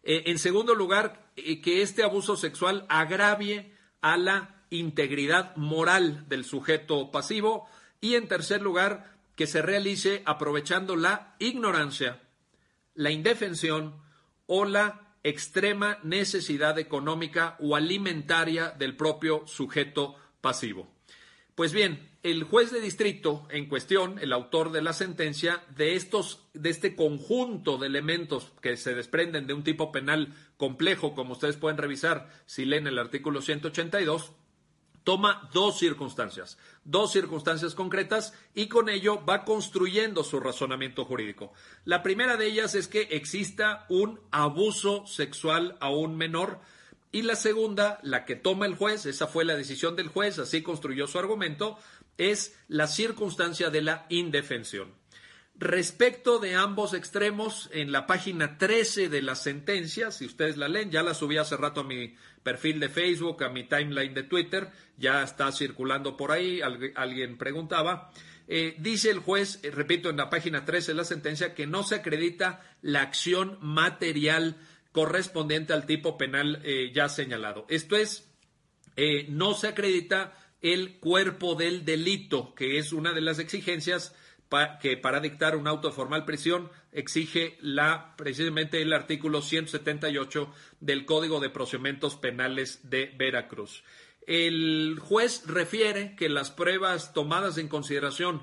eh, 0.10 0.24
en 0.26 0.39
segundo 0.39 0.74
lugar, 0.74 1.30
eh, 1.36 1.62
que 1.62 1.84
este 1.84 2.01
abuso 2.01 2.36
sexual 2.36 2.84
agravie 2.89 3.76
a 4.01 4.18
la 4.18 4.64
integridad 4.72 5.55
moral 5.55 6.28
del 6.28 6.45
sujeto 6.45 7.12
pasivo. 7.12 7.70
Y 8.01 8.16
en 8.16 8.28
tercer 8.28 8.64
lugar, 8.64 9.20
que 9.36 9.45
se 9.45 9.62
realice 9.62 10.24
aprovechando 10.26 10.95
la 10.95 11.36
ignorancia, 11.38 12.24
la 12.95 13.12
indefensión 13.12 14.01
o 14.47 14.66
la 14.66 15.14
extrema 15.22 15.99
necesidad 16.01 16.80
económica 16.80 17.55
o 17.60 17.76
alimentaria 17.76 18.72
del 18.72 18.97
propio 18.97 19.45
sujeto 19.45 20.16
pasivo. 20.41 20.89
Pues 21.53 21.72
bien, 21.72 22.09
el 22.22 22.43
juez 22.43 22.72
de 22.72 22.82
distrito 22.82 23.47
en 23.49 23.67
cuestión, 23.67 24.20
el 24.20 24.34
autor 24.34 24.72
de 24.72 24.82
la 24.82 24.93
sentencia, 24.93 25.63
de 25.76 25.95
estos, 25.95 26.43
de 26.53 26.70
este 26.70 26.95
conjunto 26.95 27.78
de 27.78 27.88
elementos 27.88 28.51
que 28.61 28.76
se 28.76 28.93
desprenden 28.93 29.47
de 29.47 29.53
un 29.53 29.63
tipo 29.63 29.91
penal 29.91 30.34
complejo, 30.57 31.15
como 31.15 31.34
ustedes 31.34 31.55
pueden 31.55 31.78
revisar 31.78 32.30
si 32.45 32.65
leen 32.65 32.88
el 32.88 32.99
artículo 32.99 33.41
182, 33.41 34.34
toma 35.05 35.49
dos 35.53 35.80
circunstancias, 35.80 36.57
dos 36.84 37.13
circunstancias 37.13 37.74
concretas 37.74 38.34
y 38.53 38.67
con 38.67 38.89
ello 38.89 39.24
va 39.26 39.45
construyendo 39.45 40.24
su 40.26 40.41
razonamiento 40.41 41.05
jurídico. 41.05 41.53
La 41.86 42.03
primera 42.03 42.36
de 42.36 42.47
ellas 42.47 42.76
es 42.76 42.89
que 42.89 43.03
exista 43.11 43.86
un 43.88 44.20
abuso 44.32 45.07
sexual 45.07 45.78
a 45.80 45.89
un 45.89 46.17
menor 46.17 46.59
y 47.11 47.24
la 47.24 47.36
segunda, 47.36 47.99
la 48.03 48.24
que 48.24 48.36
toma 48.36 48.67
el 48.67 48.76
juez, 48.76 49.07
esa 49.07 49.26
fue 49.26 49.43
la 49.43 49.55
decisión 49.55 49.95
del 49.95 50.09
juez, 50.09 50.38
así 50.38 50.61
construyó 50.61 51.07
su 51.07 51.17
argumento, 51.17 51.80
es 52.20 52.55
la 52.67 52.86
circunstancia 52.88 53.70
de 53.72 53.82
la 53.82 54.05
indefensión. 54.09 54.93
Respecto 55.55 56.39
de 56.39 56.55
ambos 56.55 56.93
extremos, 56.93 57.70
en 57.74 57.91
la 57.91 58.07
página 58.07 58.57
13 58.57 59.09
de 59.09 59.22
la 59.22 59.36
sentencia, 59.36 60.09
si 60.11 60.26
ustedes 60.26 60.55
la 60.55 60.70
leen, 60.70 60.89
ya 60.91 61.03
la 61.03 61.13
subí 61.13 61.36
hace 61.38 61.57
rato 61.57 61.82
a 61.82 61.84
mi 61.84 62.15
perfil 62.43 62.80
de 62.80 62.88
Facebook, 62.88 63.43
a 63.43 63.49
mi 63.49 63.65
timeline 63.65 64.13
de 64.13 64.24
Twitter, 64.24 64.70
ya 64.97 65.22
está 65.22 65.51
circulando 65.51 66.15
por 66.15 66.32
ahí, 66.32 66.59
Algu- 66.61 66.93
alguien 66.95 67.38
preguntaba. 67.38 68.11
Eh, 68.47 68.76
dice 68.80 69.09
el 69.11 69.20
juez, 69.20 69.59
eh, 69.63 69.70
repito, 69.72 70.09
en 70.09 70.15
la 70.17 70.30
página 70.30 70.63
13 70.63 70.93
de 70.93 70.97
la 70.97 71.03
sentencia, 71.03 71.53
que 71.53 71.67
no 71.67 71.84
se 71.84 71.95
acredita 71.95 72.61
la 72.82 73.01
acción 73.01 73.57
material 73.61 74.55
correspondiente 74.93 75.74
al 75.74 75.86
tipo 75.86 76.17
penal 76.17 76.61
eh, 76.63 76.91
ya 76.95 77.09
señalado. 77.09 77.65
Esto 77.70 77.97
es, 77.97 78.26
no 79.30 79.53
se 79.53 79.67
acredita 79.67 80.34
el 80.62 80.99
cuerpo 80.99 81.55
del 81.55 81.86
delito, 81.86 82.53
que 82.55 82.78
es 82.78 82.93
una 82.93 83.14
de 83.14 83.22
las 83.22 83.39
exigencias 83.39 84.16
que 84.82 84.97
para 84.97 85.20
dictar 85.20 85.55
un 85.55 85.68
auto 85.68 85.91
formal 85.91 86.26
prisión 86.26 86.72
exige 86.91 87.57
la 87.62 88.16
precisamente 88.18 88.82
el 88.82 88.93
artículo 88.93 89.41
178 89.41 90.51
del 90.80 91.05
Código 91.05 91.39
de 91.39 91.51
Procedimientos 91.51 92.16
Penales 92.16 92.89
de 92.89 93.14
Veracruz. 93.16 93.84
El 94.26 94.97
juez 94.99 95.43
refiere 95.45 96.16
que 96.16 96.30
las 96.30 96.51
pruebas 96.51 97.14
tomadas 97.14 97.57
en 97.57 97.68
consideración 97.68 98.41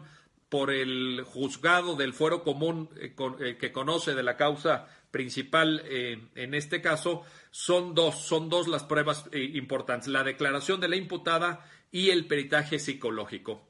por 0.49 0.71
el 0.71 1.23
juzgado 1.25 1.97
del 1.97 2.13
fuero 2.13 2.45
común 2.45 2.89
eh, 2.97 3.15
eh, 3.41 3.57
que 3.59 3.73
conoce 3.73 4.15
de 4.15 4.23
la 4.23 4.37
causa 4.37 4.87
principal 5.11 5.83
eh, 5.87 6.21
en 6.35 6.55
este 6.55 6.81
caso 6.81 7.25
son 7.51 7.95
dos, 7.95 8.27
son 8.27 8.49
dos 8.49 8.69
las 8.69 8.85
pruebas 8.85 9.25
importantes, 9.33 10.09
la 10.09 10.23
declaración 10.23 10.79
de 10.79 10.89
la 10.89 10.97
imputada 10.97 11.65
y 11.97 12.11
el 12.11 12.27
peritaje 12.27 12.79
psicológico. 12.79 13.67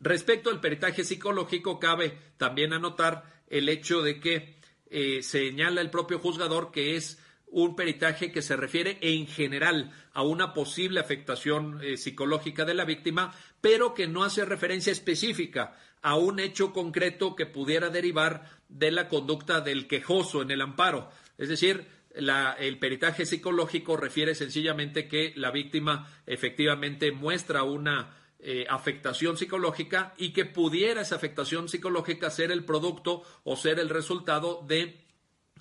Respecto 0.00 0.50
al 0.50 0.60
peritaje 0.60 1.04
psicológico, 1.04 1.78
cabe 1.78 2.18
también 2.36 2.72
anotar 2.72 3.44
el 3.46 3.68
hecho 3.68 4.02
de 4.02 4.18
que 4.18 4.56
eh, 4.90 5.22
señala 5.22 5.80
el 5.80 5.88
propio 5.88 6.18
juzgador 6.18 6.72
que 6.72 6.96
es 6.96 7.22
un 7.46 7.76
peritaje 7.76 8.32
que 8.32 8.42
se 8.42 8.56
refiere 8.56 8.98
en 9.02 9.28
general 9.28 9.92
a 10.12 10.22
una 10.22 10.52
posible 10.52 10.98
afectación 10.98 11.78
eh, 11.80 11.96
psicológica 11.96 12.64
de 12.64 12.74
la 12.74 12.84
víctima, 12.84 13.32
pero 13.60 13.94
que 13.94 14.08
no 14.08 14.24
hace 14.24 14.44
referencia 14.44 14.90
específica 14.90 15.78
a 16.02 16.16
un 16.16 16.40
hecho 16.40 16.72
concreto 16.72 17.36
que 17.36 17.46
pudiera 17.46 17.88
derivar 17.88 18.50
de 18.68 18.90
la 18.90 19.06
conducta 19.06 19.60
del 19.60 19.86
quejoso 19.86 20.42
en 20.42 20.50
el 20.50 20.60
amparo. 20.60 21.08
Es 21.38 21.48
decir, 21.48 21.86
el 22.14 22.78
peritaje 22.78 23.24
psicológico 23.24 23.96
refiere 23.96 24.34
sencillamente 24.34 25.06
que 25.06 25.32
la 25.36 25.50
víctima 25.50 26.10
efectivamente 26.26 27.12
muestra 27.12 27.62
una 27.62 28.16
eh, 28.40 28.66
afectación 28.68 29.36
psicológica 29.36 30.14
y 30.16 30.32
que 30.32 30.44
pudiera 30.44 31.02
esa 31.02 31.16
afectación 31.16 31.68
psicológica 31.68 32.30
ser 32.30 32.50
el 32.50 32.64
producto 32.64 33.22
o 33.44 33.56
ser 33.56 33.78
el 33.78 33.88
resultado 33.88 34.64
de 34.66 35.06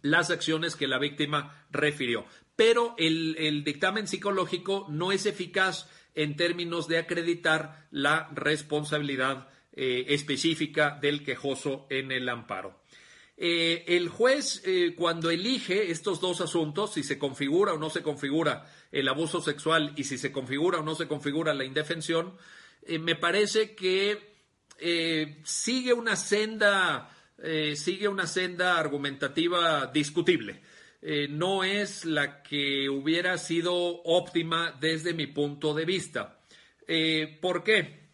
las 0.02 0.32
acciones 0.32 0.76
que 0.76 0.88
la 0.88 0.98
víctima 0.98 1.66
refirió. 1.72 2.26
Pero 2.56 2.96
el, 2.98 3.36
el 3.38 3.64
dictamen 3.64 4.08
psicológico 4.08 4.88
no 4.90 5.12
es 5.12 5.26
eficaz 5.26 5.90
en 6.16 6.36
términos 6.36 6.88
de 6.88 6.98
acreditar 6.98 7.88
la 7.92 8.30
responsabilidad 8.34 9.50
eh, 9.74 10.06
específica 10.14 10.98
del 11.02 11.24
quejoso 11.24 11.86
en 11.90 12.12
el 12.12 12.28
amparo. 12.28 12.79
Eh, 13.42 13.86
el 13.96 14.10
juez, 14.10 14.62
eh, 14.66 14.96
cuando 14.98 15.32
elige 15.32 15.92
estos 15.92 16.20
dos 16.20 16.42
asuntos, 16.42 16.96
si 16.96 17.04
se 17.04 17.18
configura 17.18 17.72
o 17.72 17.78
no 17.78 17.90
se 17.90 18.02
configura 18.02 18.70
el 18.92 19.08
abuso 19.08 19.40
sexual 19.40 19.94
y 19.96 20.04
si 20.04 20.18
se 20.18 20.34
configura 20.34 20.80
o 20.80 20.84
no 20.84 20.94
se 20.94 21.08
configura 21.08 21.54
la 21.54 21.64
indefensión, 21.64 22.36
eh, 22.86 23.00
me 23.00 23.16
parece 23.16 23.76
que 23.76 24.28
sigue 25.44 25.92
una 25.92 26.16
senda, 26.16 27.10
sigue 27.76 28.08
una 28.08 28.26
senda 28.28 28.80
argumentativa 28.80 29.88
discutible. 29.88 30.62
No 31.30 31.66
es 31.66 32.06
la 32.06 32.42
que 32.42 32.88
hubiera 32.88 33.38
sido 33.38 33.74
óptima 33.76 34.74
desde 34.80 35.14
mi 35.14 35.28
punto 35.28 35.74
de 35.74 35.84
vista. 35.84 36.40
¿Por 37.42 37.66
qué? 37.66 38.08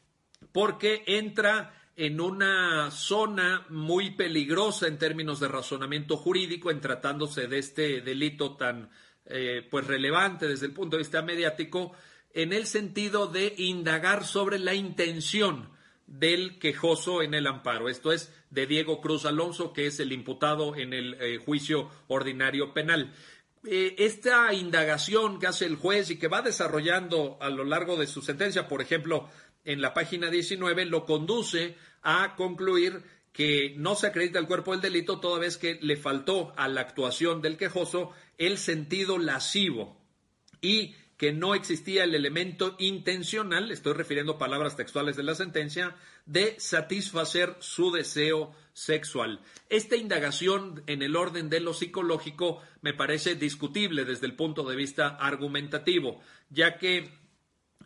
Porque 0.51 1.03
entra 1.05 1.74
en 1.95 2.19
una 2.19 2.91
zona 2.91 3.65
muy 3.69 4.11
peligrosa 4.11 4.87
en 4.87 4.97
términos 4.97 5.39
de 5.39 5.47
razonamiento 5.47 6.17
jurídico 6.17 6.69
en 6.69 6.81
tratándose 6.81 7.47
de 7.47 7.59
este 7.59 8.01
delito 8.01 8.55
tan 8.57 8.89
eh, 9.25 9.65
pues 9.69 9.87
relevante 9.87 10.47
desde 10.47 10.65
el 10.65 10.73
punto 10.73 10.97
de 10.97 11.03
vista 11.03 11.21
mediático 11.21 11.93
en 12.33 12.51
el 12.51 12.65
sentido 12.65 13.27
de 13.27 13.55
indagar 13.57 14.25
sobre 14.25 14.59
la 14.59 14.73
intención 14.73 15.69
del 16.05 16.59
quejoso 16.59 17.21
en 17.21 17.33
el 17.33 17.47
amparo. 17.47 17.89
Esto 17.89 18.11
es 18.11 18.31
de 18.49 18.67
Diego 18.67 19.01
Cruz 19.01 19.25
Alonso, 19.25 19.73
que 19.73 19.87
es 19.87 19.99
el 19.99 20.11
imputado 20.11 20.75
en 20.75 20.93
el 20.93 21.15
eh, 21.15 21.37
juicio 21.37 21.89
ordinario 22.07 22.73
penal. 22.73 23.13
Eh, 23.67 23.95
esta 23.97 24.53
indagación 24.53 25.39
que 25.39 25.47
hace 25.47 25.65
el 25.65 25.75
juez 25.75 26.11
y 26.11 26.19
que 26.19 26.27
va 26.27 26.43
desarrollando 26.43 27.37
a 27.41 27.49
lo 27.49 27.63
largo 27.63 27.97
de 27.97 28.05
su 28.05 28.21
sentencia, 28.21 28.67
por 28.67 28.81
ejemplo, 28.81 29.29
en 29.65 29.81
la 29.81 29.93
página 29.93 30.29
19, 30.29 30.85
lo 30.85 31.05
conduce 31.05 31.75
a 32.01 32.35
concluir 32.35 33.03
que 33.33 33.73
no 33.77 33.95
se 33.95 34.07
acredita 34.07 34.39
el 34.39 34.47
cuerpo 34.47 34.71
del 34.71 34.81
delito 34.81 35.19
toda 35.19 35.39
vez 35.39 35.57
que 35.57 35.77
le 35.81 35.97
faltó 35.97 36.53
a 36.55 36.69
la 36.69 36.81
actuación 36.81 37.41
del 37.41 37.57
quejoso 37.57 38.11
el 38.37 38.57
sentido 38.57 39.17
lascivo 39.17 39.97
y 40.61 40.95
que 41.17 41.31
no 41.31 41.55
existía 41.55 42.03
el 42.03 42.13
elemento 42.13 42.75
intencional, 42.77 43.71
estoy 43.71 43.93
refiriendo 43.93 44.37
palabras 44.37 44.75
textuales 44.75 45.15
de 45.15 45.23
la 45.23 45.35
sentencia, 45.35 45.95
de 46.25 46.55
satisfacer 46.59 47.55
su 47.59 47.91
deseo 47.91 48.53
sexual. 48.73 49.39
Esta 49.69 49.95
indagación 49.95 50.83
en 50.87 51.01
el 51.01 51.15
orden 51.15 51.49
de 51.49 51.61
lo 51.61 51.73
psicológico 51.73 52.61
me 52.81 52.93
parece 52.93 53.35
discutible 53.35 54.03
desde 54.03 54.25
el 54.25 54.35
punto 54.35 54.63
de 54.63 54.75
vista 54.75 55.07
argumentativo, 55.07 56.21
ya 56.49 56.77
que 56.77 57.11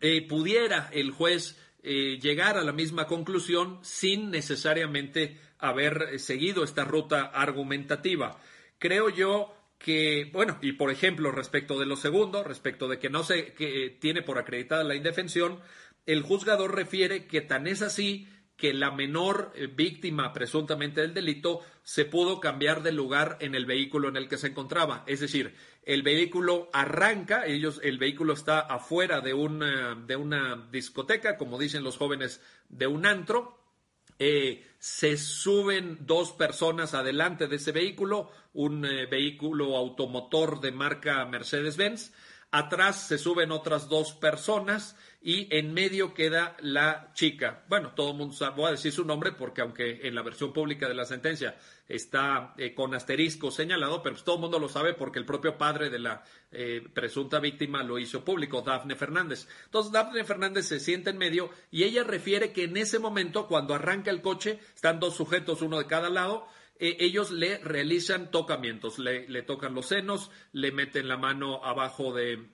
eh, 0.02 0.28
pudiera 0.28 0.90
el 0.92 1.12
juez 1.12 1.58
eh, 1.84 2.20
llegar 2.22 2.58
a 2.58 2.64
la 2.64 2.74
misma 2.74 3.08
conclusión 3.08 3.80
sin 3.82 4.32
necesariamente 4.32 5.40
haber 5.58 6.10
eh, 6.12 6.20
seguido 6.20 6.64
esta 6.64 6.84
ruta 6.84 7.26
argumentativa. 7.26 8.40
Creo 8.78 9.10
yo 9.10 9.56
que, 9.78 10.30
bueno, 10.34 10.58
y 10.62 10.74
por 10.74 10.92
ejemplo, 10.92 11.32
respecto 11.32 11.80
de 11.80 11.86
lo 11.86 11.96
segundo, 11.96 12.44
respecto 12.44 12.88
de 12.88 13.00
que 13.00 13.10
no 13.10 13.24
se 13.24 13.54
que 13.54 13.98
tiene 14.00 14.22
por 14.22 14.38
acreditada 14.38 14.84
la 14.84 14.96
indefensión, 14.96 15.60
el 16.06 16.22
juzgador 16.22 16.76
refiere 16.76 17.28
que 17.28 17.42
tan 17.42 17.68
es 17.68 17.82
así 17.82 18.28
que 18.60 18.74
la 18.74 18.92
menor 18.92 19.54
eh, 19.56 19.68
víctima 19.68 20.34
presuntamente 20.34 21.00
del 21.02 21.14
delito 21.14 21.62
se 21.84 22.04
pudo 22.04 22.42
cambiar 22.42 22.84
de 22.84 22.92
lugar 22.92 23.38
en 23.40 23.56
el 23.56 23.66
vehículo 23.66 24.10
en 24.10 24.18
el 24.18 24.28
que 24.28 24.38
se 24.38 24.48
encontraba. 24.48 25.04
Es 25.08 25.22
decir, 25.22 25.56
el 25.84 26.04
vehículo 26.04 26.70
arranca, 26.74 27.46
ellos, 27.46 27.80
el 27.84 27.98
vehículo 27.98 28.34
está 28.34 28.60
afuera 28.60 29.22
de 29.22 29.34
una, 29.34 29.96
de 29.96 30.16
una 30.16 30.68
discoteca, 30.72 31.38
como 31.38 31.58
dicen 31.58 31.84
los 31.84 31.98
jóvenes, 31.98 32.42
de 32.70 32.88
un 32.88 33.06
antro, 33.06 33.60
eh, 34.20 34.66
se 34.80 35.18
suben 35.18 36.00
dos 36.02 36.34
personas 36.34 36.94
adelante 36.94 37.48
de 37.48 37.56
ese 37.56 37.72
vehículo, 37.72 38.32
un 38.54 38.86
eh, 38.86 39.06
vehículo 39.06 39.78
automotor 39.78 40.60
de 40.60 40.72
marca 40.72 41.26
Mercedes-Benz. 41.26 42.14
Atrás 42.52 43.08
se 43.08 43.18
suben 43.18 43.52
otras 43.52 43.88
dos 43.88 44.14
personas 44.14 44.98
y 45.22 45.48
en 45.56 45.74
medio 45.74 46.14
queda 46.14 46.58
la 46.60 47.12
chica. 47.14 47.64
Bueno, 47.70 47.94
todo 47.94 48.12
el 48.12 48.18
mundo 48.18 48.34
sabe, 48.34 48.56
voy 48.58 48.68
a 48.68 48.72
decir 48.72 48.92
su 48.92 49.06
nombre 49.06 49.32
porque 49.32 49.62
aunque 49.62 50.08
en 50.08 50.16
la 50.16 50.24
versión 50.24 50.52
pública 50.52 50.88
de 50.88 50.96
la 50.96 51.06
sentencia 51.06 51.56
está 51.90 52.54
eh, 52.58 52.76
con 52.76 52.94
asterisco 52.94 53.50
señalado, 53.50 54.04
pero 54.04 54.14
pues 54.14 54.24
todo 54.24 54.36
el 54.36 54.42
mundo 54.42 54.60
lo 54.60 54.70
sabe 54.70 54.94
porque 54.94 55.18
el 55.18 55.26
propio 55.26 55.58
padre 55.58 55.90
de 55.90 55.98
la 55.98 56.24
eh, 56.52 56.88
presunta 56.94 57.40
víctima 57.40 57.84
lo 57.84 57.98
hizo 57.98 58.24
público, 58.24 58.62
Dafne 58.62 58.96
Fernández. 58.96 59.48
Entonces 59.66 59.92
Dafne 59.92 60.24
Fernández 60.24 60.68
se 60.68 60.80
sienta 60.80 61.10
en 61.10 61.18
medio 61.18 61.50
y 61.72 61.84
ella 61.84 62.04
refiere 62.04 62.54
que 62.54 62.66
en 62.66 62.78
ese 62.78 63.00
momento, 63.00 63.48
cuando 63.48 63.74
arranca 63.74 64.12
el 64.12 64.22
coche, 64.22 64.60
están 64.76 65.00
dos 65.00 65.16
sujetos, 65.16 65.64
uno 65.64 65.80
de 65.80 65.88
cada 65.88 66.12
lado, 66.12 66.48
eh, 66.78 66.98
ellos 67.00 67.32
le 67.32 67.58
realizan 67.58 68.30
tocamientos, 68.30 69.00
le, 69.00 69.28
le, 69.28 69.42
tocan 69.42 69.74
los 69.74 69.88
senos, 69.88 70.30
le 70.54 70.72
meten 70.72 71.08
la 71.08 71.18
mano 71.18 71.66
abajo 71.66 72.14
de, 72.14 72.50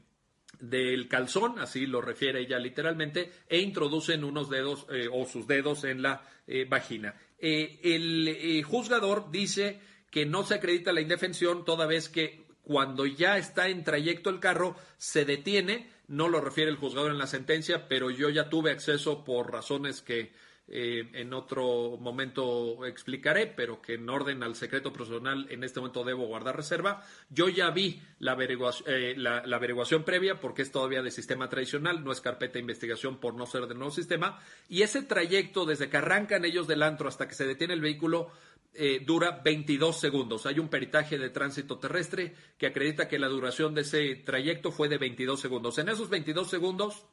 del 0.61 1.09
calzón, 1.09 1.59
así 1.59 1.85
lo 1.87 1.99
refiere 1.99 2.39
ella 2.39 2.57
literalmente, 2.57 3.33
e 3.49 3.59
introducen 3.59 4.23
unos 4.23 4.49
dedos 4.49 4.87
o 5.11 5.25
sus 5.25 5.45
dedos 5.45 5.83
en 5.83 6.01
la 6.01 6.23
vagina. 6.69 7.15
El 7.39 8.63
juzgador 8.63 9.31
dice 9.31 9.79
que 10.09 10.25
no 10.25 10.43
se 10.43 10.55
acredita 10.55 10.93
la 10.93 11.01
indefensión 11.01 11.65
toda 11.65 11.85
vez 11.85 12.09
que 12.09 12.45
cuando 12.65 13.05
ya 13.05 13.37
está 13.37 13.67
en 13.67 13.83
trayecto 13.83 14.29
el 14.29 14.39
carro 14.39 14.75
se 14.97 15.23
detiene, 15.23 15.89
no 16.07 16.29
lo 16.29 16.41
refiere 16.41 16.71
el 16.71 16.77
juzgador 16.77 17.11
en 17.11 17.17
la 17.17 17.27
sentencia, 17.27 17.87
pero 17.87 18.09
yo 18.09 18.29
ya 18.29 18.49
tuve 18.49 18.71
acceso 18.71 19.23
por 19.23 19.51
razones 19.51 20.01
que 20.01 20.33
eh, 20.67 21.09
en 21.13 21.31
otro 21.33 21.97
momento 21.99 22.85
explicaré, 22.87 23.45
pero 23.45 23.81
que 23.81 23.93
en 23.93 24.09
orden 24.09 24.41
al 24.41 24.55
secreto 24.55 24.91
profesional 24.91 25.45
en 25.51 25.63
este 25.63 25.79
momento 25.79 26.03
debo 26.03 26.25
guardar 26.25 26.55
reserva. 26.55 27.03
Yo 27.29 27.49
ya 27.49 27.69
vi 27.69 28.01
la 28.17 28.31
averiguación, 28.31 28.89
eh, 28.91 29.13
la, 29.15 29.37
averiguación 29.39 30.03
previa 30.03 30.39
porque 30.39 30.63
es 30.63 30.71
todavía 30.71 31.03
de 31.03 31.11
sistema 31.11 31.49
tradicional, 31.49 32.03
no 32.03 32.11
es 32.11 32.19
carpeta 32.19 32.53
de 32.53 32.61
investigación 32.61 33.19
por 33.19 33.35
no 33.35 33.45
ser 33.45 33.67
del 33.67 33.77
nuevo 33.77 33.91
sistema, 33.91 34.39
y 34.67 34.81
ese 34.81 35.03
trayecto 35.03 35.65
desde 35.65 35.87
que 35.87 35.97
arrancan 35.97 36.45
ellos 36.45 36.67
del 36.67 36.81
antro 36.81 37.09
hasta 37.09 37.27
que 37.27 37.35
se 37.35 37.45
detiene 37.45 37.75
el 37.75 37.81
vehículo 37.81 38.31
eh, 38.73 39.03
dura 39.05 39.41
22 39.43 39.99
segundos. 39.99 40.47
Hay 40.47 40.57
un 40.57 40.67
peritaje 40.67 41.19
de 41.19 41.29
tránsito 41.29 41.77
terrestre 41.77 42.33
que 42.57 42.65
acredita 42.65 43.07
que 43.07 43.19
la 43.19 43.27
duración 43.27 43.75
de 43.75 43.81
ese 43.81 44.15
trayecto 44.15 44.71
fue 44.71 44.89
de 44.89 44.97
22 44.97 45.39
segundos. 45.39 45.77
En 45.77 45.89
esos 45.89 46.09
22 46.09 46.49
segundos, 46.49 47.05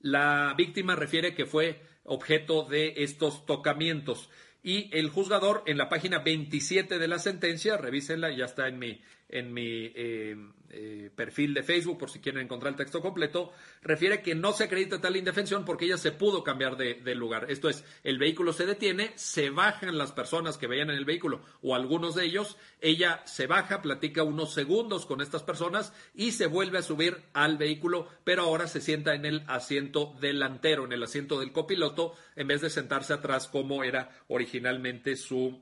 la 0.00 0.54
víctima 0.56 0.96
refiere 0.96 1.34
que 1.34 1.46
fue 1.46 1.93
objeto 2.04 2.64
de 2.64 2.94
estos 2.98 3.44
tocamientos. 3.46 4.30
Y 4.62 4.88
el 4.96 5.10
juzgador 5.10 5.62
en 5.66 5.76
la 5.76 5.88
página 5.88 6.20
27 6.20 6.98
de 6.98 7.08
la 7.08 7.18
sentencia, 7.18 7.76
revísenla, 7.76 8.30
ya 8.30 8.46
está 8.46 8.68
en 8.68 8.78
mi, 8.78 9.02
en 9.28 9.52
mi 9.52 9.92
eh, 9.94 10.36
eh, 10.70 11.10
perfil 11.14 11.54
de 11.54 11.62
Facebook 11.62 11.98
por 11.98 12.10
si 12.10 12.18
quieren 12.18 12.42
encontrar 12.42 12.72
el 12.72 12.76
texto 12.76 13.00
completo, 13.00 13.52
refiere 13.82 14.22
que 14.22 14.34
no 14.34 14.52
se 14.52 14.64
acredita 14.64 15.00
tal 15.00 15.16
indefensión 15.16 15.64
porque 15.64 15.84
ella 15.84 15.98
se 15.98 16.12
pudo 16.12 16.42
cambiar 16.42 16.76
de, 16.76 17.14
lugar. 17.14 17.46
Esto 17.48 17.68
es, 17.68 17.84
el 18.02 18.18
vehículo 18.18 18.52
se 18.52 18.66
detiene, 18.66 19.12
se 19.14 19.50
bajan 19.50 19.96
las 19.96 20.12
personas 20.12 20.58
que 20.58 20.66
veían 20.66 20.90
en 20.90 20.96
el 20.96 21.04
vehículo 21.04 21.42
o 21.62 21.74
algunos 21.74 22.14
de 22.14 22.24
ellos, 22.24 22.56
ella 22.80 23.22
se 23.24 23.46
baja, 23.46 23.82
platica 23.82 24.22
unos 24.24 24.52
segundos 24.52 25.06
con 25.06 25.20
estas 25.20 25.42
personas 25.42 25.92
y 26.14 26.32
se 26.32 26.46
vuelve 26.46 26.78
a 26.78 26.82
subir 26.82 27.22
al 27.32 27.56
vehículo, 27.56 28.08
pero 28.24 28.42
ahora 28.42 28.66
se 28.66 28.80
sienta 28.80 29.14
en 29.14 29.26
el 29.26 29.44
asiento 29.46 30.16
delantero, 30.20 30.84
en 30.84 30.92
el 30.92 31.02
asiento 31.02 31.38
del 31.38 31.52
copiloto, 31.52 32.14
en 32.34 32.48
vez 32.48 32.60
de 32.60 32.70
sentarse 32.70 33.12
atrás 33.12 33.48
como 33.48 33.84
era 33.84 34.10
originalmente 34.28 35.16
su 35.16 35.60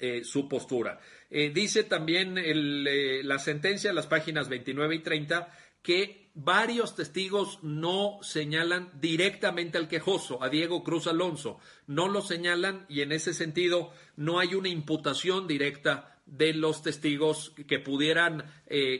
eh, 0.00 0.22
su 0.22 0.48
postura. 0.48 1.00
Eh, 1.30 1.50
dice 1.54 1.84
también 1.84 2.38
eh, 2.38 3.22
la 3.22 3.38
sentencia, 3.38 3.92
las 3.92 4.06
páginas 4.06 4.48
29 4.48 4.94
y 4.94 4.98
30, 5.00 5.52
que 5.82 6.30
varios 6.34 6.94
testigos 6.94 7.58
no 7.62 8.18
señalan 8.22 8.90
directamente 9.00 9.76
al 9.76 9.88
quejoso, 9.88 10.42
a 10.42 10.48
Diego 10.48 10.82
Cruz 10.82 11.06
Alonso. 11.06 11.58
No 11.86 12.08
lo 12.08 12.22
señalan 12.22 12.86
y 12.88 13.02
en 13.02 13.12
ese 13.12 13.34
sentido 13.34 13.92
no 14.16 14.38
hay 14.38 14.54
una 14.54 14.68
imputación 14.68 15.46
directa 15.46 16.20
de 16.26 16.52
los 16.52 16.82
testigos 16.82 17.54
que 17.66 17.78
pudieran 17.78 18.44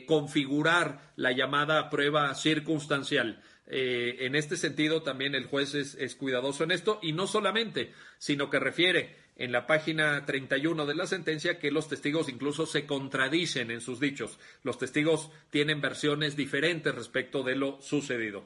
configurar 0.07 1.13
la 1.15 1.31
llamada 1.31 1.91
prueba 1.91 2.33
circunstancial. 2.33 3.43
en 3.67 4.35
este 4.35 4.57
sentido, 4.57 5.03
también 5.03 5.35
el 5.35 5.45
juez 5.45 5.75
es, 5.75 5.93
es 5.93 6.15
cuidadoso 6.15 6.63
en 6.63 6.71
esto 6.71 6.99
y 7.03 7.13
no 7.13 7.27
solamente, 7.27 7.93
sino 8.17 8.49
que 8.49 8.57
refiere 8.57 9.15
en 9.39 9.53
la 9.53 9.65
página 9.65 10.25
31 10.25 10.85
de 10.85 10.93
la 10.93 11.07
sentencia 11.07 11.57
que 11.59 11.71
los 11.71 11.87
testigos 11.87 12.27
incluso 12.29 12.65
se 12.65 12.85
contradicen 12.85 13.71
en 13.71 13.79
sus 13.79 13.99
dichos. 13.99 14.37
Los 14.63 14.77
testigos 14.77 15.31
tienen 15.49 15.81
versiones 15.81 16.35
diferentes 16.35 16.93
respecto 16.93 17.41
de 17.41 17.55
lo 17.55 17.81
sucedido. 17.81 18.45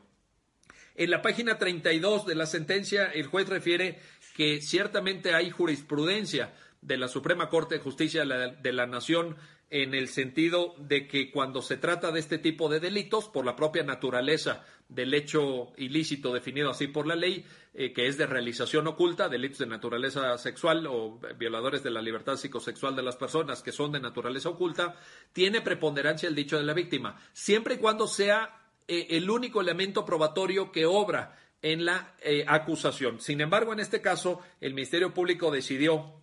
En 0.96 1.10
la 1.10 1.24
página 1.24 1.58
32 1.58 2.28
de 2.28 2.36
la 2.36 2.46
sentencia, 2.46 3.08
el 3.08 3.26
juez 3.26 3.50
refiere 3.50 4.00
que 4.38 4.62
ciertamente 4.62 5.34
hay 5.34 5.50
jurisprudencia 5.50 6.54
de 6.84 6.98
la 6.98 7.08
Suprema 7.08 7.50
Corte 7.50 7.76
de 7.76 7.82
Justicia 7.82 8.24
de 8.24 8.74
la 8.74 8.86
Nación 8.86 9.36
en 9.70 9.94
el 9.94 10.08
sentido 10.08 10.76
de 10.78 11.08
que 11.08 11.32
cuando 11.32 11.62
se 11.62 11.78
trata 11.78 12.12
de 12.12 12.20
este 12.20 12.38
tipo 12.38 12.70
de 12.70 12.80
delitos, 12.80 13.28
por 13.28 13.46
la 13.46 13.56
propia 13.56 13.84
naturaleza 13.84 14.66
del 14.88 15.14
hecho 15.14 15.72
ilícito 15.78 16.34
definido 16.34 16.70
así 16.70 16.88
por 16.88 17.08
la 17.08 17.16
ley, 17.16 17.46
eh, 17.74 17.92
que 17.94 18.08
es 18.08 18.18
de 18.18 18.28
realización 18.28 18.86
oculta, 18.88 19.30
delitos 19.30 19.58
de 19.60 19.66
naturaleza 19.66 20.38
sexual 20.38 20.86
o 20.88 21.20
violadores 21.38 21.82
de 21.82 21.90
la 21.90 22.02
libertad 22.02 22.36
psicosexual 22.36 22.96
de 22.96 23.02
las 23.02 23.16
personas 23.16 23.64
que 23.64 23.72
son 23.72 23.92
de 23.92 24.00
naturaleza 24.00 24.50
oculta, 24.50 24.96
tiene 25.32 25.62
preponderancia 25.62 26.30
el 26.30 26.36
dicho 26.36 26.58
de 26.58 26.64
la 26.64 26.74
víctima, 26.74 27.20
siempre 27.34 27.76
y 27.76 27.78
cuando 27.78 28.08
sea 28.08 28.70
eh, 28.88 29.08
el 29.12 29.30
único 29.30 29.62
elemento 29.62 30.06
probatorio 30.06 30.72
que 30.72 30.86
obra 30.86 31.40
en 31.64 31.86
la 31.86 32.14
eh, 32.22 32.46
acusación. 32.48 33.20
Sin 33.20 33.42
embargo, 33.42 33.74
en 33.74 33.80
este 33.80 34.02
caso, 34.02 34.42
el 34.60 34.74
Ministerio 34.74 35.14
Público 35.14 35.50
decidió 35.50 36.23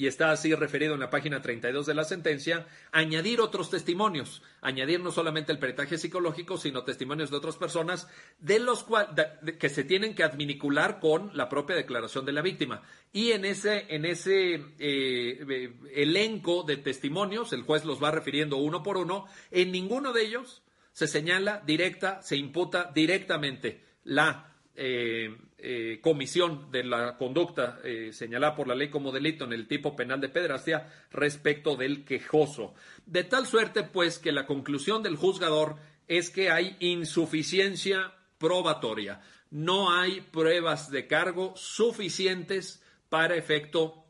y 0.00 0.06
está 0.06 0.30
así 0.30 0.54
referido 0.54 0.94
en 0.94 1.00
la 1.00 1.10
página 1.10 1.42
32 1.42 1.84
de 1.84 1.92
la 1.92 2.04
sentencia, 2.04 2.66
añadir 2.90 3.38
otros 3.42 3.68
testimonios, 3.68 4.42
añadir 4.62 4.98
no 5.00 5.12
solamente 5.12 5.52
el 5.52 5.58
peritaje 5.58 5.98
psicológico, 5.98 6.56
sino 6.56 6.84
testimonios 6.84 7.30
de 7.30 7.36
otras 7.36 7.58
personas 7.58 8.08
de 8.38 8.60
los 8.60 8.82
cuales 8.82 9.26
que 9.58 9.68
se 9.68 9.84
tienen 9.84 10.14
que 10.14 10.24
adminicular 10.24 11.00
con 11.00 11.36
la 11.36 11.50
propia 11.50 11.76
declaración 11.76 12.24
de 12.24 12.32
la 12.32 12.40
víctima. 12.40 12.80
Y 13.12 13.32
en 13.32 13.44
ese, 13.44 13.94
en 13.94 14.06
ese 14.06 14.54
eh, 14.54 14.64
eh, 14.78 15.74
elenco 15.94 16.62
de 16.62 16.78
testimonios, 16.78 17.52
el 17.52 17.64
juez 17.64 17.84
los 17.84 18.02
va 18.02 18.10
refiriendo 18.10 18.56
uno 18.56 18.82
por 18.82 18.96
uno, 18.96 19.26
en 19.50 19.70
ninguno 19.70 20.14
de 20.14 20.22
ellos 20.22 20.62
se 20.92 21.08
señala 21.08 21.62
directa, 21.66 22.22
se 22.22 22.38
imputa 22.38 22.90
directamente 22.94 23.84
la 24.04 24.49
eh, 24.82 25.36
eh, 25.58 25.98
comisión 26.00 26.70
de 26.70 26.82
la 26.84 27.18
conducta 27.18 27.80
eh, 27.84 28.14
señalada 28.14 28.56
por 28.56 28.66
la 28.66 28.74
ley 28.74 28.88
como 28.88 29.12
delito 29.12 29.44
en 29.44 29.52
el 29.52 29.68
tipo 29.68 29.94
penal 29.94 30.22
de 30.22 30.30
pedrastia 30.30 30.90
respecto 31.10 31.76
del 31.76 32.02
quejoso. 32.06 32.72
De 33.04 33.24
tal 33.24 33.46
suerte, 33.46 33.82
pues, 33.82 34.18
que 34.18 34.32
la 34.32 34.46
conclusión 34.46 35.02
del 35.02 35.16
juzgador 35.16 35.76
es 36.08 36.30
que 36.30 36.50
hay 36.50 36.78
insuficiencia 36.80 38.14
probatoria. 38.38 39.20
No 39.50 39.92
hay 39.92 40.22
pruebas 40.22 40.90
de 40.90 41.06
cargo 41.06 41.52
suficientes 41.56 42.82
para 43.10 43.36
efecto 43.36 44.06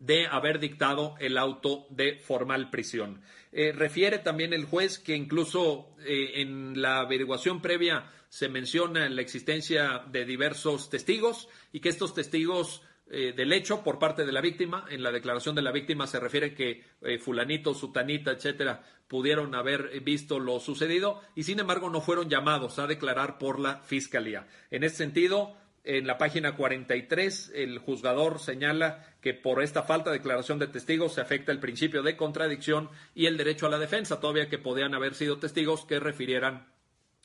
de 0.00 0.26
haber 0.26 0.60
dictado 0.60 1.14
el 1.18 1.38
auto 1.38 1.86
de 1.88 2.16
formal 2.18 2.68
prisión. 2.68 3.22
Refiere 3.52 4.18
también 4.18 4.52
el 4.52 4.66
juez 4.66 4.98
que 4.98 5.16
incluso 5.16 5.94
en 6.04 6.80
la 6.80 7.00
averiguación 7.00 7.60
previa 7.62 8.04
se 8.30 8.48
menciona 8.48 9.06
la 9.10 9.20
existencia 9.20 10.04
de 10.10 10.24
diversos 10.24 10.88
testigos 10.88 11.48
y 11.72 11.80
que 11.80 11.90
estos 11.90 12.14
testigos 12.14 12.82
eh, 13.10 13.34
del 13.36 13.52
hecho 13.52 13.84
por 13.84 13.98
parte 13.98 14.24
de 14.24 14.32
la 14.32 14.40
víctima, 14.40 14.86
en 14.88 15.02
la 15.02 15.12
declaración 15.12 15.54
de 15.54 15.62
la 15.62 15.72
víctima 15.72 16.06
se 16.06 16.18
refiere 16.18 16.54
que 16.54 16.82
fulanito, 17.18 17.74
sutanita, 17.74 18.30
etcétera, 18.30 18.82
pudieron 19.08 19.54
haber 19.54 20.00
visto 20.00 20.38
lo 20.38 20.60
sucedido 20.60 21.20
y 21.34 21.42
sin 21.42 21.60
embargo 21.60 21.90
no 21.90 22.00
fueron 22.00 22.30
llamados 22.30 22.78
a 22.78 22.86
declarar 22.86 23.36
por 23.36 23.58
la 23.58 23.80
fiscalía. 23.82 24.46
En 24.70 24.84
ese 24.84 24.96
sentido, 24.96 25.56
en 25.82 26.06
la 26.06 26.18
página 26.18 26.56
43, 26.56 27.52
el 27.54 27.78
juzgador 27.78 28.38
señala 28.38 29.16
que 29.20 29.32
por 29.32 29.62
esta 29.62 29.82
falta 29.82 30.10
de 30.10 30.18
declaración 30.18 30.58
de 30.58 30.66
testigos 30.66 31.14
se 31.14 31.22
afecta 31.22 31.52
el 31.52 31.58
principio 31.58 32.02
de 32.02 32.16
contradicción 32.16 32.90
y 33.14 33.26
el 33.26 33.36
derecho 33.36 33.66
a 33.66 33.70
la 33.70 33.78
defensa, 33.78 34.20
todavía 34.20 34.48
que 34.48 34.58
podían 34.58 34.94
haber 34.94 35.14
sido 35.14 35.38
testigos 35.38 35.86
que 35.86 35.98
refirieran 35.98 36.68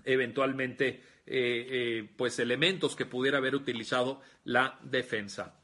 eventualmente 0.06 0.88
eh, 0.88 1.02
eh, 1.28 2.10
pues 2.16 2.38
elementos 2.40 2.96
que 2.96 3.06
pudiera 3.06 3.40
haber 3.40 3.56
utilizado 3.56 4.22
la 4.44 4.80
defensa. 4.84 5.60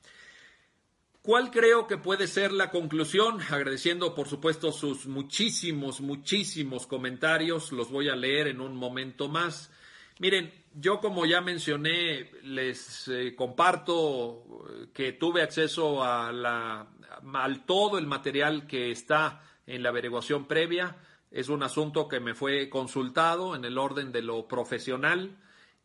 ¿Cuál 1.21 1.51
creo 1.51 1.85
que 1.85 1.97
puede 1.97 2.25
ser 2.25 2.51
la 2.51 2.71
conclusión? 2.71 3.39
Agradeciendo, 3.49 4.15
por 4.15 4.27
supuesto, 4.27 4.71
sus 4.71 5.05
muchísimos, 5.05 6.01
muchísimos 6.01 6.87
comentarios. 6.87 7.71
Los 7.71 7.91
voy 7.91 8.09
a 8.09 8.15
leer 8.15 8.47
en 8.47 8.59
un 8.59 8.75
momento 8.75 9.27
más. 9.27 9.71
Miren, 10.17 10.51
yo 10.73 10.99
como 10.99 11.27
ya 11.27 11.41
mencioné, 11.41 12.31
les 12.43 13.07
eh, 13.07 13.35
comparto 13.35 14.65
que 14.93 15.13
tuve 15.13 15.43
acceso 15.43 16.03
a 16.03 16.31
la, 16.31 16.87
al 17.33 17.65
todo 17.65 17.99
el 17.99 18.07
material 18.07 18.65
que 18.65 18.89
está 18.89 19.43
en 19.67 19.83
la 19.83 19.89
averiguación 19.89 20.47
previa. 20.47 20.95
Es 21.31 21.47
un 21.47 21.63
asunto 21.63 22.09
que 22.09 22.19
me 22.19 22.35
fue 22.35 22.69
consultado 22.69 23.55
en 23.55 23.63
el 23.63 23.77
orden 23.77 24.11
de 24.11 24.21
lo 24.21 24.49
profesional. 24.49 25.37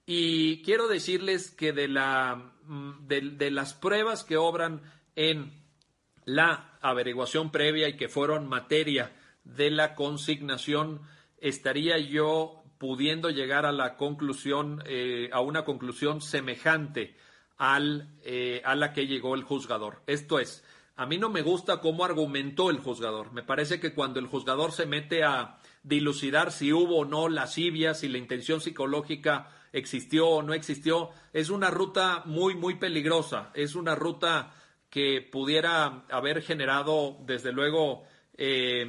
Y 0.04 0.62
quiero 0.62 0.88
decirles 0.88 1.52
que 1.52 1.72
de, 1.72 1.86
la, 1.86 2.52
mm, 2.64 3.06
de, 3.06 3.50
las 3.52 3.72
pruebas 3.74 4.24
que 4.24 4.36
obran 4.36 4.82
en 5.14 5.52
la 6.24 6.76
averiguación 6.82 7.52
previa 7.52 7.88
y 7.88 7.96
que 7.96 8.08
fueron 8.08 8.48
materia 8.48 9.12
de 9.44 9.70
la 9.70 9.94
consignación, 9.94 11.02
estaría 11.38 11.96
yo 11.98 12.64
pudiendo 12.78 13.30
llegar 13.30 13.66
a 13.66 13.72
la 13.72 13.96
conclusión, 13.96 14.82
eh, 14.86 15.30
a 15.32 15.40
una 15.40 15.64
conclusión 15.64 16.20
semejante 16.20 17.16
al, 17.56 18.18
eh, 18.22 18.62
a 18.64 18.74
la 18.74 18.92
que 18.92 19.06
llegó 19.06 19.36
el 19.36 19.44
juzgador. 19.44 20.02
Esto 20.08 20.40
es, 20.40 20.64
a 20.96 21.04
mí 21.04 21.18
no 21.18 21.28
me 21.28 21.42
gusta 21.42 21.80
cómo 21.80 22.04
argumentó 22.04 22.70
el 22.70 22.78
juzgador. 22.78 23.32
Me 23.32 23.42
parece 23.42 23.78
que 23.78 23.92
cuando 23.92 24.18
el 24.18 24.26
juzgador 24.26 24.72
se 24.72 24.86
mete 24.86 25.24
a 25.24 25.58
dilucidar 25.82 26.50
si 26.52 26.72
hubo 26.72 27.00
o 27.00 27.04
no 27.04 27.28
lascivia, 27.28 27.92
si 27.92 28.08
la 28.08 28.16
intención 28.16 28.62
psicológica 28.62 29.50
existió 29.72 30.26
o 30.26 30.42
no 30.42 30.54
existió, 30.54 31.10
es 31.34 31.50
una 31.50 31.70
ruta 31.70 32.22
muy, 32.24 32.54
muy 32.54 32.76
peligrosa. 32.76 33.50
Es 33.52 33.74
una 33.74 33.94
ruta 33.94 34.54
que 34.88 35.20
pudiera 35.20 36.06
haber 36.10 36.40
generado, 36.40 37.18
desde 37.26 37.52
luego, 37.52 38.04
eh, 38.38 38.86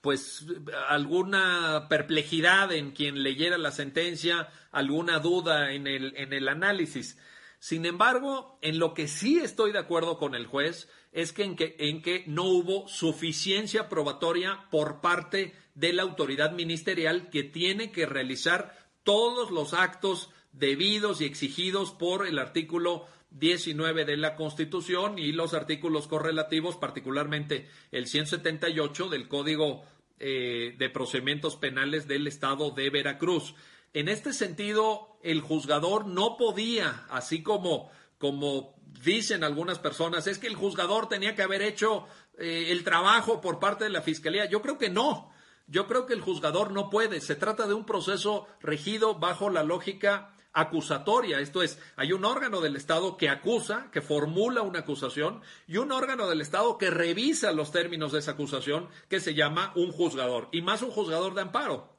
pues 0.00 0.46
alguna 0.88 1.86
perplejidad 1.88 2.70
en 2.70 2.92
quien 2.92 3.24
leyera 3.24 3.58
la 3.58 3.72
sentencia, 3.72 4.48
alguna 4.70 5.18
duda 5.18 5.72
en 5.72 5.88
el, 5.88 6.14
en 6.16 6.32
el 6.32 6.46
análisis. 6.48 7.18
Sin 7.64 7.86
embargo, 7.86 8.58
en 8.60 8.78
lo 8.78 8.92
que 8.92 9.08
sí 9.08 9.38
estoy 9.38 9.72
de 9.72 9.78
acuerdo 9.78 10.18
con 10.18 10.34
el 10.34 10.46
juez 10.46 10.86
es 11.12 11.32
que 11.32 11.44
en, 11.44 11.56
que 11.56 11.74
en 11.78 12.02
que 12.02 12.22
no 12.26 12.44
hubo 12.44 12.86
suficiencia 12.88 13.88
probatoria 13.88 14.66
por 14.70 15.00
parte 15.00 15.54
de 15.74 15.94
la 15.94 16.02
autoridad 16.02 16.52
ministerial 16.52 17.30
que 17.30 17.42
tiene 17.42 17.90
que 17.90 18.04
realizar 18.04 18.76
todos 19.02 19.50
los 19.50 19.72
actos 19.72 20.28
debidos 20.52 21.22
y 21.22 21.24
exigidos 21.24 21.92
por 21.92 22.26
el 22.26 22.38
artículo 22.38 23.06
19 23.30 24.04
de 24.04 24.18
la 24.18 24.36
Constitución 24.36 25.18
y 25.18 25.32
los 25.32 25.54
artículos 25.54 26.06
correlativos, 26.06 26.76
particularmente 26.76 27.66
el 27.92 28.08
178 28.08 29.08
del 29.08 29.26
Código 29.26 29.84
eh, 30.18 30.74
de 30.78 30.90
Procedimientos 30.90 31.56
Penales 31.56 32.06
del 32.08 32.26
Estado 32.26 32.72
de 32.72 32.90
Veracruz. 32.90 33.54
En 33.94 34.08
este 34.08 34.32
sentido, 34.32 35.18
el 35.22 35.40
juzgador 35.40 36.06
no 36.06 36.36
podía, 36.36 37.06
así 37.10 37.44
como, 37.44 37.90
como 38.18 38.74
dicen 39.04 39.44
algunas 39.44 39.78
personas, 39.78 40.26
es 40.26 40.38
que 40.38 40.48
el 40.48 40.56
juzgador 40.56 41.08
tenía 41.08 41.36
que 41.36 41.42
haber 41.42 41.62
hecho 41.62 42.06
eh, 42.36 42.66
el 42.70 42.82
trabajo 42.82 43.40
por 43.40 43.60
parte 43.60 43.84
de 43.84 43.90
la 43.90 44.02
Fiscalía. 44.02 44.46
Yo 44.46 44.60
creo 44.62 44.78
que 44.78 44.90
no. 44.90 45.32
Yo 45.68 45.86
creo 45.86 46.06
que 46.06 46.12
el 46.12 46.20
juzgador 46.20 46.72
no 46.72 46.90
puede. 46.90 47.20
Se 47.20 47.36
trata 47.36 47.68
de 47.68 47.74
un 47.74 47.86
proceso 47.86 48.48
regido 48.60 49.14
bajo 49.14 49.48
la 49.48 49.62
lógica 49.62 50.34
acusatoria. 50.52 51.38
Esto 51.38 51.62
es, 51.62 51.78
hay 51.94 52.12
un 52.12 52.24
órgano 52.24 52.60
del 52.60 52.74
Estado 52.74 53.16
que 53.16 53.28
acusa, 53.28 53.90
que 53.92 54.02
formula 54.02 54.62
una 54.62 54.80
acusación, 54.80 55.40
y 55.68 55.76
un 55.76 55.92
órgano 55.92 56.28
del 56.28 56.40
Estado 56.40 56.78
que 56.78 56.90
revisa 56.90 57.52
los 57.52 57.70
términos 57.70 58.10
de 58.10 58.18
esa 58.18 58.32
acusación, 58.32 58.88
que 59.08 59.20
se 59.20 59.34
llama 59.34 59.72
un 59.76 59.92
juzgador, 59.92 60.48
y 60.50 60.62
más 60.62 60.82
un 60.82 60.90
juzgador 60.90 61.34
de 61.34 61.42
amparo. 61.42 61.93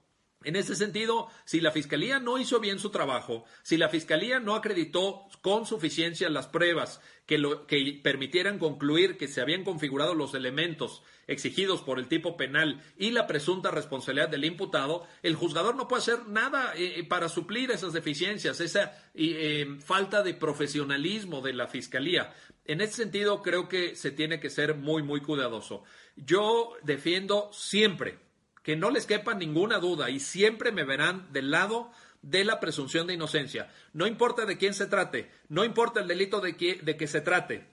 En 0.46 0.56
ese 0.56 0.76
sentido, 0.76 1.28
si 1.44 1.60
la 1.60 1.72
Fiscalía 1.72 2.20
no 2.20 2.38
hizo 2.38 2.60
bien 2.60 2.78
su 2.78 2.92
trabajo, 2.92 3.46
si 3.64 3.78
la 3.78 3.90
Fiscalía 3.90 4.40
no 4.40 4.54
acreditó 4.54 5.28
con 5.42 5.66
suficiencia 5.66 6.30
las 6.30 6.46
pruebas 6.48 7.02
que, 7.26 7.40
lo, 7.40 7.66
que 7.66 8.00
permitieran 8.04 8.60
concluir 8.60 9.18
que 9.18 9.28
se 9.28 9.42
habían 9.42 9.64
configurado 9.64 10.14
los 10.14 10.36
elementos 10.36 11.02
exigidos 11.26 11.82
por 11.82 11.98
el 11.98 12.08
tipo 12.08 12.38
penal 12.38 12.84
y 12.96 13.10
la 13.10 13.26
presunta 13.26 13.72
responsabilidad 13.72 14.30
del 14.30 14.46
imputado, 14.46 15.08
el 15.24 15.34
juzgador 15.34 15.76
no 15.76 15.88
puede 15.88 16.04
hacer 16.04 16.28
nada 16.28 16.74
eh, 16.76 17.04
para 17.10 17.28
suplir 17.28 17.72
esas 17.72 17.94
deficiencias, 17.94 18.62
esa 18.62 18.96
eh, 19.16 19.66
falta 19.84 20.22
de 20.22 20.36
profesionalismo 20.36 21.42
de 21.42 21.54
la 21.54 21.68
Fiscalía. 21.68 22.36
En 22.66 22.82
ese 22.82 22.94
sentido, 22.94 23.42
creo 23.42 23.68
que 23.68 23.96
se 23.96 24.12
tiene 24.12 24.40
que 24.40 24.52
ser 24.52 24.76
muy, 24.76 25.02
muy 25.02 25.22
cuidadoso. 25.22 25.84
Yo 26.16 26.74
defiendo 26.84 27.50
siempre 27.52 28.25
que 28.66 28.76
no 28.76 28.90
les 28.90 29.06
quepa 29.06 29.36
ninguna 29.36 29.78
duda 29.78 30.10
y 30.10 30.20
siempre 30.20 30.72
me 30.72 30.84
verán 30.84 31.32
del 31.32 31.52
lado 31.52 31.92
de 32.24 32.44
la 32.44 32.60
presunción 32.60 33.06
de 33.06 33.14
inocencia. 33.14 33.72
No 33.94 34.08
importa 34.08 34.48
de 34.48 34.58
quién 34.58 34.74
se 34.74 34.88
trate, 34.88 35.30
no 35.50 35.64
importa 35.64 36.00
el 36.00 36.08
delito 36.08 36.42
de 36.42 36.58
que, 36.58 36.74
de 36.82 36.98
que 36.98 37.06
se 37.06 37.22
trate, 37.22 37.68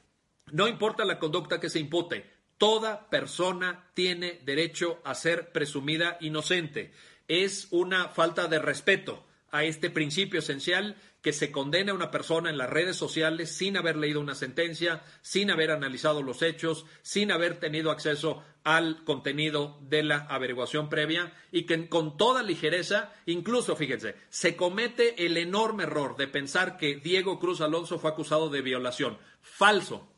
no 0.51 0.68
importa 0.68 1.07
la 1.07 1.18
conducta 1.18 1.61
que 1.61 1.70
se 1.70 1.78
impute, 1.78 2.30
toda 2.59 3.09
persona 3.09 3.88
tiene 3.95 4.43
derecho 4.45 5.01
a 5.03 5.14
ser 5.14 5.51
presumida 5.51 6.18
inocente. 6.20 6.93
Es 7.26 7.68
una 7.70 8.11
falta 8.11 8.47
de 8.47 8.59
respeto 8.59 9.24
a 9.51 9.64
este 9.64 9.88
principio 9.88 10.40
esencial 10.40 10.97
que 11.22 11.32
se 11.32 11.52
condene 11.52 11.92
a 11.92 11.94
una 11.94 12.10
persona 12.10 12.50
en 12.50 12.58
las 12.58 12.68
redes 12.68 12.96
sociales 12.96 13.50
sin 13.56 13.76
haber 13.76 13.96
leído 13.96 14.20
una 14.20 14.34
sentencia, 14.34 15.02
sin 15.22 15.50
haber 15.52 15.70
analizado 15.70 16.20
los 16.22 16.42
hechos, 16.42 16.84
sin 17.02 17.30
haber 17.30 17.60
tenido 17.60 17.92
acceso 17.92 18.42
al 18.64 19.04
contenido 19.04 19.78
de 19.82 20.02
la 20.02 20.18
averiguación 20.18 20.88
previa 20.88 21.32
y 21.52 21.62
que 21.64 21.88
con 21.88 22.16
toda 22.16 22.42
ligereza, 22.42 23.12
incluso 23.26 23.76
fíjense, 23.76 24.16
se 24.30 24.56
comete 24.56 25.24
el 25.24 25.36
enorme 25.36 25.84
error 25.84 26.16
de 26.16 26.26
pensar 26.26 26.76
que 26.76 26.96
Diego 26.96 27.38
Cruz 27.38 27.60
Alonso 27.60 28.00
fue 28.00 28.10
acusado 28.10 28.50
de 28.50 28.60
violación. 28.60 29.16
Falso. 29.40 30.12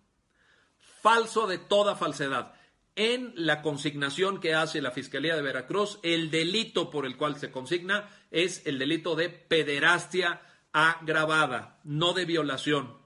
Falso 1.02 1.46
de 1.46 1.58
toda 1.58 1.96
falsedad. 1.96 2.54
En 2.96 3.32
la 3.36 3.60
consignación 3.60 4.40
que 4.40 4.54
hace 4.54 4.80
la 4.80 4.92
Fiscalía 4.92 5.36
de 5.36 5.42
Veracruz, 5.42 5.98
el 6.02 6.30
delito 6.30 6.90
por 6.90 7.04
el 7.04 7.16
cual 7.18 7.36
se 7.36 7.50
consigna 7.50 8.08
es 8.30 8.66
el 8.66 8.78
delito 8.78 9.16
de 9.16 9.28
pederastia 9.28 10.40
agravada, 10.74 11.78
no 11.84 12.12
de 12.12 12.26
violación. 12.26 12.98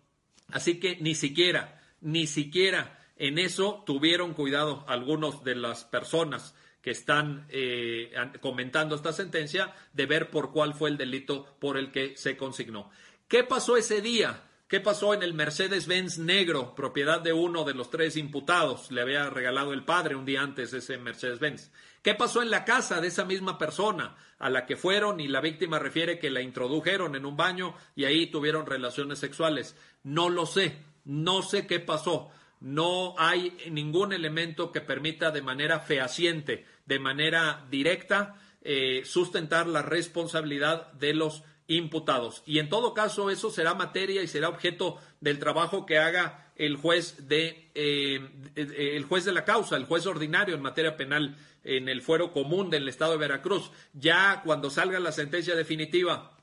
Así 0.51 0.81
que 0.81 0.97
ni 0.97 1.14
siquiera, 1.14 1.81
ni 2.01 2.27
siquiera 2.27 2.99
en 3.16 3.39
eso 3.39 3.85
tuvieron 3.87 4.33
cuidado 4.33 4.85
algunos 4.89 5.45
de 5.45 5.55
las 5.55 5.85
personas 5.85 6.55
que 6.81 6.91
están 6.91 7.47
eh, 7.51 8.12
comentando 8.41 8.95
esta 8.97 9.12
sentencia 9.12 9.75
de 9.93 10.07
ver 10.07 10.31
por 10.31 10.51
cuál 10.51 10.73
fue 10.73 10.89
el 10.89 10.97
delito 10.97 11.45
por 11.61 11.77
el 11.77 11.93
que 11.93 12.16
se 12.16 12.37
consignó. 12.39 12.91
¿Qué 13.29 13.45
pasó 13.45 13.77
ese 13.77 14.01
día? 14.01 14.47
¿Qué 14.69 14.81
pasó 14.81 15.14
en 15.14 15.23
el 15.23 15.33
Mercedes-Benz 15.33 16.19
negro, 16.19 16.75
propiedad 16.75 17.23
de 17.23 17.33
uno 17.33 17.64
de 17.64 17.73
los 17.73 17.89
tres 17.89 18.19
imputados? 18.19 18.91
Le 18.93 19.01
había 19.01 19.31
regalado 19.31 19.73
el 19.73 19.87
padre 19.87 20.14
un 20.14 20.27
día 20.27 20.43
antes 20.43 20.75
ese 20.75 20.99
Mercedes-Benz. 20.99 21.71
¿Qué 22.03 22.14
pasó 22.14 22.43
en 22.43 22.51
la 22.51 22.66
casa 22.66 23.01
de 23.01 23.09
esa 23.09 23.25
misma 23.25 23.57
persona 23.57 24.14
a 24.39 24.51
la 24.51 24.66
que 24.66 24.77
fueron 24.77 25.21
y 25.21 25.29
la 25.29 25.41
víctima 25.41 25.79
refiere 25.79 26.19
que 26.19 26.29
la 26.29 26.43
introdujeron 26.43 27.16
en 27.16 27.25
un 27.25 27.35
baño 27.35 27.75
y 27.97 28.05
ahí 28.05 28.27
tuvieron 28.27 28.66
relaciones 28.66 29.19
sexuales? 29.19 29.75
No 30.03 30.29
lo 30.29 30.45
sé, 30.45 30.77
no 31.07 31.41
sé 31.41 31.66
qué 31.66 31.81
pasó. 31.81 32.29
No 32.61 33.14
hay 33.16 33.57
ningún 33.71 34.12
elemento 34.12 34.71
que 34.71 34.83
permita 34.83 35.31
de 35.31 35.41
manera 35.41 35.81
fehaciente, 35.81 36.66
de 36.85 36.99
manera 36.99 37.64
directa, 37.71 38.35
eh, 38.61 39.01
sustentar 39.07 39.66
la 39.66 39.81
responsabilidad 39.81 40.93
de 40.93 41.14
los 41.14 41.43
imputados. 41.69 42.43
Y 42.47 42.59
en 42.59 42.69
todo 42.69 42.95
caso, 42.95 43.31
eso 43.31 43.51
será 43.51 43.75
materia 43.75 44.23
y 44.23 44.27
será 44.27 44.49
objeto 44.49 44.99
del 45.21 45.39
trabajo 45.39 45.87
que 45.87 45.99
haga 45.99 46.51
el 46.57 46.77
juez 46.77 47.29
de 47.29 47.71
eh, 47.75 48.29
el 48.57 49.05
juez 49.05 49.25
de 49.25 49.33
la 49.33 49.45
causa, 49.45 49.77
el 49.77 49.85
juez 49.85 50.07
ordinario 50.07 50.57
en 50.57 50.62
materia 50.62 50.97
penal 50.97 51.37
en 51.62 51.89
el 51.89 52.03
fuero 52.03 52.33
común 52.33 52.71
del 52.71 52.89
estado 52.89 53.12
de 53.12 53.19
Veracruz. 53.19 53.71
Ya 53.93 54.43
cuando 54.45 54.71
salga 54.71 54.99
la 54.99 55.12
sentencia 55.12 55.55
definitiva 55.55 56.38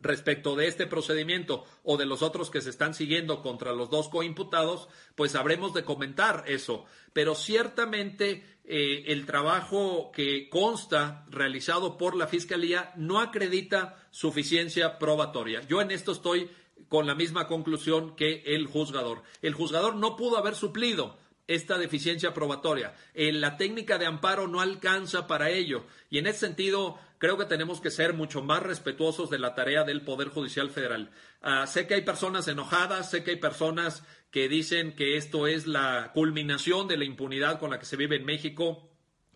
respecto 0.00 0.56
de 0.56 0.66
este 0.66 0.86
procedimiento 0.86 1.64
o 1.84 1.96
de 1.96 2.06
los 2.06 2.22
otros 2.22 2.50
que 2.50 2.60
se 2.60 2.70
están 2.70 2.94
siguiendo 2.94 3.42
contra 3.42 3.72
los 3.72 3.90
dos 3.90 4.08
coimputados, 4.08 4.88
pues 5.14 5.34
habremos 5.34 5.74
de 5.74 5.84
comentar 5.84 6.44
eso. 6.46 6.84
Pero 7.12 7.34
ciertamente 7.34 8.44
eh, 8.64 9.04
el 9.08 9.26
trabajo 9.26 10.10
que 10.12 10.48
consta 10.48 11.26
realizado 11.28 11.98
por 11.98 12.16
la 12.16 12.26
Fiscalía 12.26 12.92
no 12.96 13.20
acredita 13.20 13.96
suficiencia 14.10 14.98
probatoria. 14.98 15.60
Yo 15.68 15.80
en 15.80 15.90
esto 15.90 16.12
estoy 16.12 16.50
con 16.88 17.06
la 17.06 17.14
misma 17.14 17.46
conclusión 17.46 18.16
que 18.16 18.42
el 18.46 18.66
juzgador. 18.66 19.22
El 19.42 19.54
juzgador 19.54 19.96
no 19.96 20.16
pudo 20.16 20.38
haber 20.38 20.54
suplido 20.54 21.18
esta 21.46 21.78
deficiencia 21.78 22.32
probatoria. 22.32 22.94
Eh, 23.12 23.32
la 23.32 23.56
técnica 23.56 23.98
de 23.98 24.06
amparo 24.06 24.46
no 24.46 24.60
alcanza 24.60 25.26
para 25.26 25.50
ello. 25.50 25.84
Y 26.08 26.18
en 26.18 26.28
ese 26.28 26.40
sentido, 26.40 26.98
creo 27.20 27.38
que 27.38 27.44
tenemos 27.44 27.80
que 27.80 27.92
ser 27.92 28.14
mucho 28.14 28.42
más 28.42 28.64
respetuosos 28.64 29.30
de 29.30 29.38
la 29.38 29.54
tarea 29.54 29.84
del 29.84 30.02
Poder 30.02 30.28
Judicial 30.28 30.70
Federal. 30.70 31.12
Ah, 31.42 31.68
sé 31.68 31.86
que 31.86 31.94
hay 31.94 32.02
personas 32.02 32.48
enojadas, 32.48 33.10
sé 33.10 33.22
que 33.22 33.30
hay 33.30 33.36
personas 33.36 34.02
que 34.32 34.48
dicen 34.48 34.96
que 34.96 35.16
esto 35.16 35.46
es 35.46 35.68
la 35.68 36.10
culminación 36.14 36.88
de 36.88 36.96
la 36.96 37.04
impunidad 37.04 37.60
con 37.60 37.70
la 37.70 37.78
que 37.78 37.86
se 37.86 37.96
vive 37.96 38.16
en 38.16 38.24
México 38.24 38.90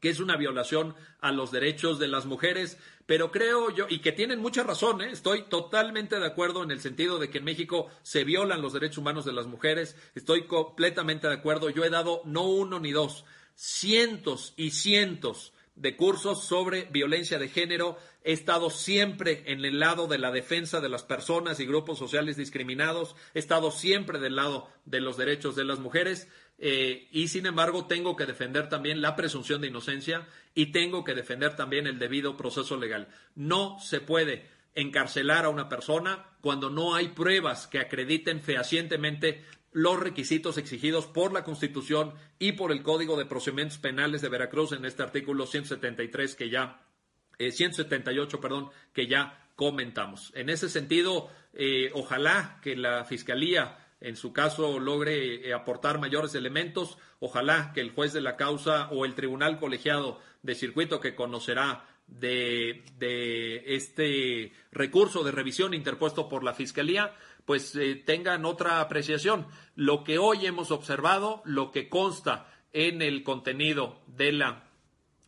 que 0.04 0.10
es 0.10 0.20
una 0.20 0.36
violación 0.36 0.94
a 1.22 1.32
los 1.32 1.50
derechos 1.50 1.98
de 1.98 2.08
las 2.08 2.26
mujeres, 2.26 2.76
pero 3.06 3.32
creo 3.32 3.70
yo, 3.70 3.86
y 3.88 4.00
que 4.00 4.12
tienen 4.12 4.38
mucha 4.38 4.62
razón, 4.62 5.00
¿eh? 5.00 5.08
estoy 5.10 5.44
totalmente 5.44 6.20
de 6.20 6.26
acuerdo 6.26 6.62
en 6.62 6.70
el 6.70 6.80
sentido 6.80 7.18
de 7.18 7.30
que 7.30 7.38
en 7.38 7.44
México 7.44 7.88
se 8.02 8.22
violan 8.22 8.60
los 8.60 8.74
derechos 8.74 8.98
humanos 8.98 9.24
de 9.24 9.32
las 9.32 9.46
mujeres, 9.46 9.96
estoy 10.14 10.46
completamente 10.46 11.26
de 11.26 11.32
acuerdo, 11.32 11.70
yo 11.70 11.84
he 11.84 11.88
dado 11.88 12.20
no 12.26 12.42
uno 12.42 12.80
ni 12.80 12.92
dos, 12.92 13.24
cientos 13.54 14.52
y 14.58 14.72
cientos 14.72 15.53
de 15.76 15.96
cursos 15.96 16.44
sobre 16.44 16.84
violencia 16.84 17.38
de 17.38 17.48
género. 17.48 17.98
He 18.22 18.32
estado 18.32 18.70
siempre 18.70 19.42
en 19.46 19.64
el 19.64 19.78
lado 19.78 20.06
de 20.06 20.18
la 20.18 20.30
defensa 20.30 20.80
de 20.80 20.88
las 20.88 21.02
personas 21.02 21.60
y 21.60 21.66
grupos 21.66 21.98
sociales 21.98 22.36
discriminados. 22.36 23.16
He 23.34 23.38
estado 23.38 23.70
siempre 23.70 24.18
del 24.18 24.36
lado 24.36 24.68
de 24.84 25.00
los 25.00 25.16
derechos 25.16 25.56
de 25.56 25.64
las 25.64 25.78
mujeres. 25.78 26.28
Eh, 26.58 27.08
y 27.10 27.28
sin 27.28 27.46
embargo 27.46 27.86
tengo 27.86 28.14
que 28.14 28.26
defender 28.26 28.68
también 28.68 29.02
la 29.02 29.16
presunción 29.16 29.60
de 29.60 29.66
inocencia 29.66 30.28
y 30.54 30.66
tengo 30.66 31.02
que 31.02 31.14
defender 31.14 31.56
también 31.56 31.88
el 31.88 31.98
debido 31.98 32.36
proceso 32.36 32.76
legal. 32.76 33.08
No 33.34 33.78
se 33.80 34.00
puede 34.00 34.53
encarcelar 34.74 35.44
a 35.44 35.48
una 35.48 35.68
persona 35.68 36.26
cuando 36.40 36.70
no 36.70 36.94
hay 36.94 37.08
pruebas 37.08 37.66
que 37.66 37.78
acrediten 37.78 38.40
fehacientemente 38.40 39.44
los 39.72 39.98
requisitos 39.98 40.56
exigidos 40.58 41.06
por 41.06 41.32
la 41.32 41.44
Constitución 41.44 42.14
y 42.38 42.52
por 42.52 42.70
el 42.70 42.82
Código 42.82 43.16
de 43.16 43.26
Procedimientos 43.26 43.78
Penales 43.78 44.22
de 44.22 44.28
Veracruz 44.28 44.72
en 44.72 44.84
este 44.84 45.02
artículo 45.02 45.46
173 45.46 46.36
que 46.36 46.48
ya, 46.48 46.86
178, 47.38 48.36
eh, 48.36 48.40
perdón, 48.40 48.70
que 48.92 49.06
ya 49.06 49.50
comentamos. 49.56 50.32
En 50.36 50.48
ese 50.48 50.68
sentido, 50.68 51.28
eh, 51.52 51.90
ojalá 51.94 52.60
que 52.62 52.76
la 52.76 53.04
Fiscalía 53.04 53.78
en 54.04 54.16
su 54.16 54.34
caso 54.34 54.78
logre 54.78 55.48
eh, 55.48 55.54
aportar 55.54 55.98
mayores 55.98 56.34
elementos. 56.34 56.98
Ojalá 57.20 57.72
que 57.72 57.80
el 57.80 57.90
juez 57.90 58.12
de 58.12 58.20
la 58.20 58.36
causa 58.36 58.88
o 58.90 59.06
el 59.06 59.14
tribunal 59.14 59.58
colegiado 59.58 60.20
de 60.42 60.54
circuito 60.54 61.00
que 61.00 61.14
conocerá 61.14 61.88
de, 62.06 62.84
este 63.66 64.52
recurso 64.72 65.24
de 65.24 65.32
revisión 65.32 65.74
interpuesto 65.74 66.28
por 66.28 66.44
la 66.44 66.54
Fiscalía, 66.54 67.14
pues 67.44 67.74
eh, 67.76 67.94
tengan 67.96 68.44
otra 68.44 68.80
apreciación. 68.80 69.46
Lo 69.74 70.04
que 70.04 70.18
hoy 70.18 70.46
hemos 70.46 70.70
observado, 70.70 71.42
lo 71.44 71.70
que 71.70 71.88
consta 71.88 72.46
en 72.72 73.02
el 73.02 73.22
contenido 73.22 74.00
de 74.06 74.32
la 74.32 74.64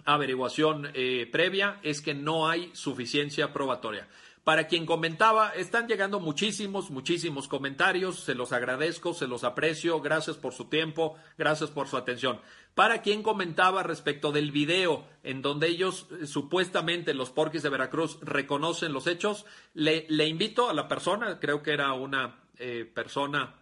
averiguación 0.04 0.90
eh, 0.94 1.28
previa, 1.30 1.80
es 1.82 2.00
que 2.00 2.14
no 2.14 2.48
hay 2.48 2.70
suficiencia 2.74 3.52
probatoria. 3.52 4.08
Para 4.46 4.68
quien 4.68 4.86
comentaba, 4.86 5.50
están 5.50 5.88
llegando 5.88 6.20
muchísimos, 6.20 6.90
muchísimos 6.90 7.48
comentarios, 7.48 8.20
se 8.20 8.36
los 8.36 8.52
agradezco, 8.52 9.12
se 9.12 9.26
los 9.26 9.42
aprecio, 9.42 10.00
gracias 10.00 10.36
por 10.36 10.54
su 10.54 10.66
tiempo, 10.66 11.16
gracias 11.36 11.72
por 11.72 11.88
su 11.88 11.96
atención. 11.96 12.40
Para 12.76 13.00
quien 13.00 13.22
comentaba 13.22 13.82
respecto 13.82 14.32
del 14.32 14.50
video 14.52 15.06
en 15.22 15.40
donde 15.40 15.66
ellos 15.66 16.08
eh, 16.10 16.26
supuestamente 16.26 17.14
los 17.14 17.30
porquis 17.30 17.62
de 17.62 17.70
Veracruz 17.70 18.18
reconocen 18.20 18.92
los 18.92 19.06
hechos, 19.06 19.46
le, 19.72 20.04
invito 20.28 20.68
a 20.68 20.74
la 20.74 20.86
persona, 20.86 21.40
creo 21.40 21.62
que 21.62 21.72
era 21.72 21.94
una 21.94 22.36
eh, 22.58 22.84
persona 22.84 23.54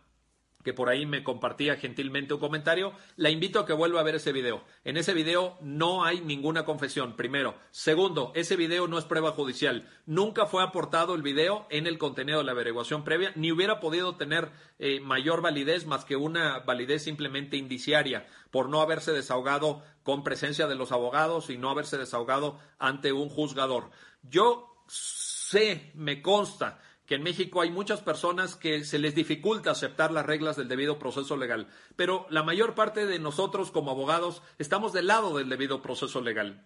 que 0.65 0.73
por 0.73 0.89
ahí 0.89 1.07
me 1.07 1.23
compartía 1.23 1.77
gentilmente 1.77 2.35
un 2.35 2.41
comentario, 2.41 2.93
la 3.17 3.31
invito 3.31 3.61
a 3.61 3.67
que 3.67 3.75
vuelva 3.75 4.01
a 4.01 4.03
ver 4.03 4.17
ese 4.17 4.33
video. 4.33 4.65
En 4.83 4.97
ese 4.97 5.12
video 5.12 5.59
no 5.61 6.05
hay 6.05 6.21
ninguna 6.23 6.65
confesión, 6.65 7.15
primero. 7.17 7.55
Segundo, 7.71 8.33
ese 8.35 8.57
video 8.57 8.89
no 8.89 8.99
es 8.99 9.05
prueba 9.05 9.33
judicial. 9.33 9.89
Nunca 10.07 10.47
fue 10.47 10.62
aportado 10.62 11.15
el 11.15 11.23
video 11.23 11.67
en 11.71 11.87
el 11.87 11.99
contenido 11.99 12.39
de 12.39 12.45
la 12.45 12.53
averiguación 12.53 13.05
previa, 13.05 13.33
ni 13.37 13.53
hubiera 13.53 13.79
podido 13.79 14.17
tener 14.17 14.51
eh, 14.79 15.01
mayor 15.01 15.43
validez 15.43 15.87
más 15.87 16.05
que 16.05 16.17
una 16.17 16.61
validez 16.61 17.05
simplemente 17.05 17.57
indiciaria, 17.57 18.27
por 18.51 18.69
no 18.71 18.81
haberse 18.81 19.12
desahogado 19.12 19.83
con 20.03 20.25
presencia 20.25 20.67
de 20.67 20.75
los 20.75 20.93
abogados 20.93 21.51
y 21.51 21.59
no 21.59 21.71
haberse 21.71 21.99
desahogado 21.99 22.59
ante 22.79 23.12
un 23.12 23.29
juzgador. 23.29 23.91
Yo 24.23 24.83
sé, 24.87 25.93
me 25.95 26.23
consta, 26.23 26.81
que 27.07 27.17
en 27.17 27.23
México 27.23 27.61
hay 27.61 27.71
muchas 27.71 28.01
personas 28.01 28.57
que 28.57 28.85
se 28.85 28.99
les 28.99 29.15
dificulta 29.15 29.71
aceptar 29.71 30.11
las 30.11 30.27
reglas 30.27 30.57
del 30.57 30.69
debido 30.69 30.99
proceso 30.99 31.37
legal, 31.37 31.69
pero 31.97 32.27
la 32.31 32.43
mayor 32.43 32.75
parte 32.75 33.07
de 33.07 33.19
nosotros 33.19 33.71
como 33.71 33.91
abogados 33.91 34.43
estamos 34.59 34.93
del 34.93 35.09
lado 35.09 35.37
del 35.37 35.49
debido 35.49 35.83
proceso 35.83 36.21
legal. 36.21 36.65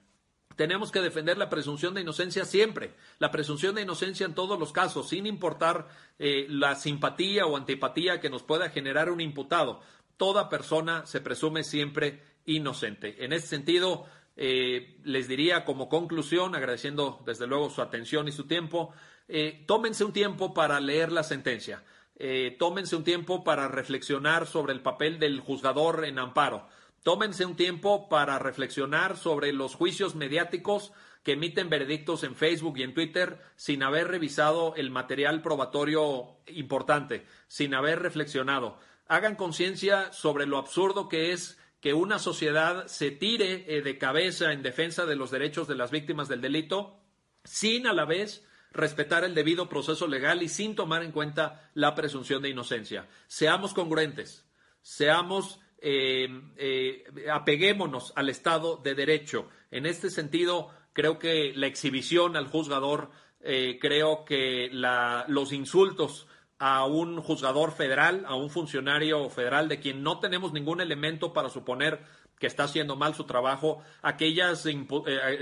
Tenemos 0.58 0.90
que 0.90 1.00
defender 1.00 1.38
la 1.38 1.50
presunción 1.50 1.94
de 1.94 2.00
inocencia 2.00 2.44
siempre, 2.44 2.94
la 3.20 3.30
presunción 3.30 3.76
de 3.76 3.82
inocencia 3.82 4.26
en 4.26 4.34
todos 4.34 4.58
los 4.58 4.72
casos, 4.72 5.08
sin 5.08 5.26
importar 5.26 5.86
eh, 6.18 6.46
la 6.48 6.74
simpatía 6.74 7.46
o 7.46 7.56
antipatía 7.56 8.20
que 8.20 8.28
nos 8.28 8.42
pueda 8.42 8.68
generar 8.68 9.08
un 9.10 9.20
imputado. 9.20 9.80
Toda 10.16 10.48
persona 10.48 11.06
se 11.06 11.20
presume 11.20 11.62
siempre 11.62 12.24
inocente. 12.44 13.24
En 13.24 13.32
ese 13.32 13.46
sentido, 13.46 14.06
eh, 14.36 14.96
les 15.04 15.28
diría 15.28 15.64
como 15.64 15.88
conclusión, 15.88 16.56
agradeciendo 16.56 17.22
desde 17.24 17.46
luego 17.46 17.70
su 17.70 17.80
atención 17.80 18.26
y 18.26 18.32
su 18.32 18.48
tiempo, 18.48 18.92
eh, 19.28 19.64
tómense 19.66 20.04
un 20.04 20.12
tiempo 20.12 20.54
para 20.54 20.80
leer 20.80 21.12
la 21.12 21.22
sentencia. 21.22 21.84
Eh, 22.16 22.56
tómense 22.58 22.96
un 22.96 23.04
tiempo 23.04 23.44
para 23.44 23.68
reflexionar 23.68 24.46
sobre 24.46 24.72
el 24.72 24.80
papel 24.80 25.18
del 25.18 25.40
juzgador 25.40 26.04
en 26.04 26.18
amparo. 26.18 26.66
Tómense 27.04 27.44
un 27.44 27.54
tiempo 27.54 28.08
para 28.08 28.38
reflexionar 28.38 29.16
sobre 29.16 29.52
los 29.52 29.74
juicios 29.74 30.16
mediáticos 30.16 30.92
que 31.22 31.32
emiten 31.32 31.68
veredictos 31.68 32.24
en 32.24 32.34
Facebook 32.34 32.78
y 32.78 32.82
en 32.82 32.94
Twitter 32.94 33.38
sin 33.54 33.82
haber 33.82 34.08
revisado 34.08 34.74
el 34.76 34.90
material 34.90 35.42
probatorio 35.42 36.38
importante, 36.46 37.26
sin 37.46 37.74
haber 37.74 38.00
reflexionado. 38.00 38.78
Hagan 39.06 39.36
conciencia 39.36 40.12
sobre 40.12 40.46
lo 40.46 40.58
absurdo 40.58 41.08
que 41.08 41.32
es 41.32 41.58
que 41.80 41.94
una 41.94 42.18
sociedad 42.18 42.86
se 42.86 43.10
tire 43.10 43.64
eh, 43.68 43.82
de 43.82 43.98
cabeza 43.98 44.52
en 44.52 44.62
defensa 44.62 45.06
de 45.06 45.16
los 45.16 45.30
derechos 45.30 45.68
de 45.68 45.76
las 45.76 45.90
víctimas 45.90 46.28
del 46.28 46.40
delito 46.40 46.98
sin 47.44 47.86
a 47.86 47.92
la 47.92 48.04
vez 48.04 48.47
respetar 48.78 49.24
el 49.24 49.34
debido 49.34 49.68
proceso 49.68 50.06
legal 50.06 50.42
y 50.42 50.48
sin 50.48 50.74
tomar 50.74 51.02
en 51.02 51.12
cuenta 51.12 51.70
la 51.74 51.94
presunción 51.94 52.40
de 52.40 52.50
inocencia. 52.50 53.08
Seamos 53.26 53.74
congruentes, 53.74 54.46
seamos, 54.80 55.60
eh, 55.80 56.28
eh, 56.56 57.04
apeguémonos 57.30 58.12
al 58.16 58.28
Estado 58.28 58.76
de 58.76 58.94
Derecho. 58.94 59.48
En 59.70 59.84
este 59.84 60.10
sentido, 60.10 60.70
creo 60.92 61.18
que 61.18 61.52
la 61.54 61.66
exhibición 61.66 62.36
al 62.36 62.46
juzgador, 62.46 63.10
eh, 63.40 63.78
creo 63.80 64.24
que 64.24 64.70
los 64.72 65.52
insultos 65.52 66.28
a 66.60 66.86
un 66.86 67.20
juzgador 67.20 67.72
federal, 67.72 68.24
a 68.26 68.34
un 68.34 68.48
funcionario 68.48 69.28
federal 69.28 69.68
de 69.68 69.80
quien 69.80 70.02
no 70.02 70.18
tenemos 70.20 70.52
ningún 70.52 70.80
elemento 70.80 71.32
para 71.32 71.50
suponer 71.50 72.00
que 72.38 72.46
está 72.46 72.64
haciendo 72.64 72.94
mal 72.94 73.14
su 73.14 73.24
trabajo, 73.24 73.82
aquellos 74.02 74.64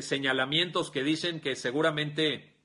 señalamientos 0.00 0.90
que 0.90 1.02
dicen 1.02 1.40
que 1.40 1.54
seguramente 1.54 2.55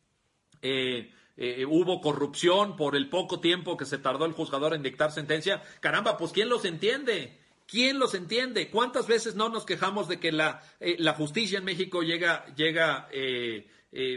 eh, 0.61 1.11
eh, 1.37 1.65
hubo 1.65 2.01
corrupción 2.01 2.75
por 2.75 2.95
el 2.95 3.09
poco 3.09 3.39
tiempo 3.39 3.77
que 3.77 3.85
se 3.85 3.97
tardó 3.97 4.25
el 4.25 4.33
juzgador 4.33 4.73
en 4.73 4.83
dictar 4.83 5.11
sentencia. 5.11 5.63
Caramba, 5.79 6.17
pues 6.17 6.31
¿quién 6.31 6.49
los 6.49 6.65
entiende? 6.65 7.39
¿Quién 7.67 7.99
los 7.99 8.13
entiende? 8.13 8.69
¿Cuántas 8.69 9.07
veces 9.07 9.35
no 9.35 9.49
nos 9.49 9.65
quejamos 9.65 10.07
de 10.07 10.19
que 10.19 10.31
la, 10.31 10.61
eh, 10.79 10.97
la 10.99 11.13
justicia 11.13 11.59
en 11.59 11.65
México 11.65 12.01
llega, 12.01 12.45
llega 12.55 13.07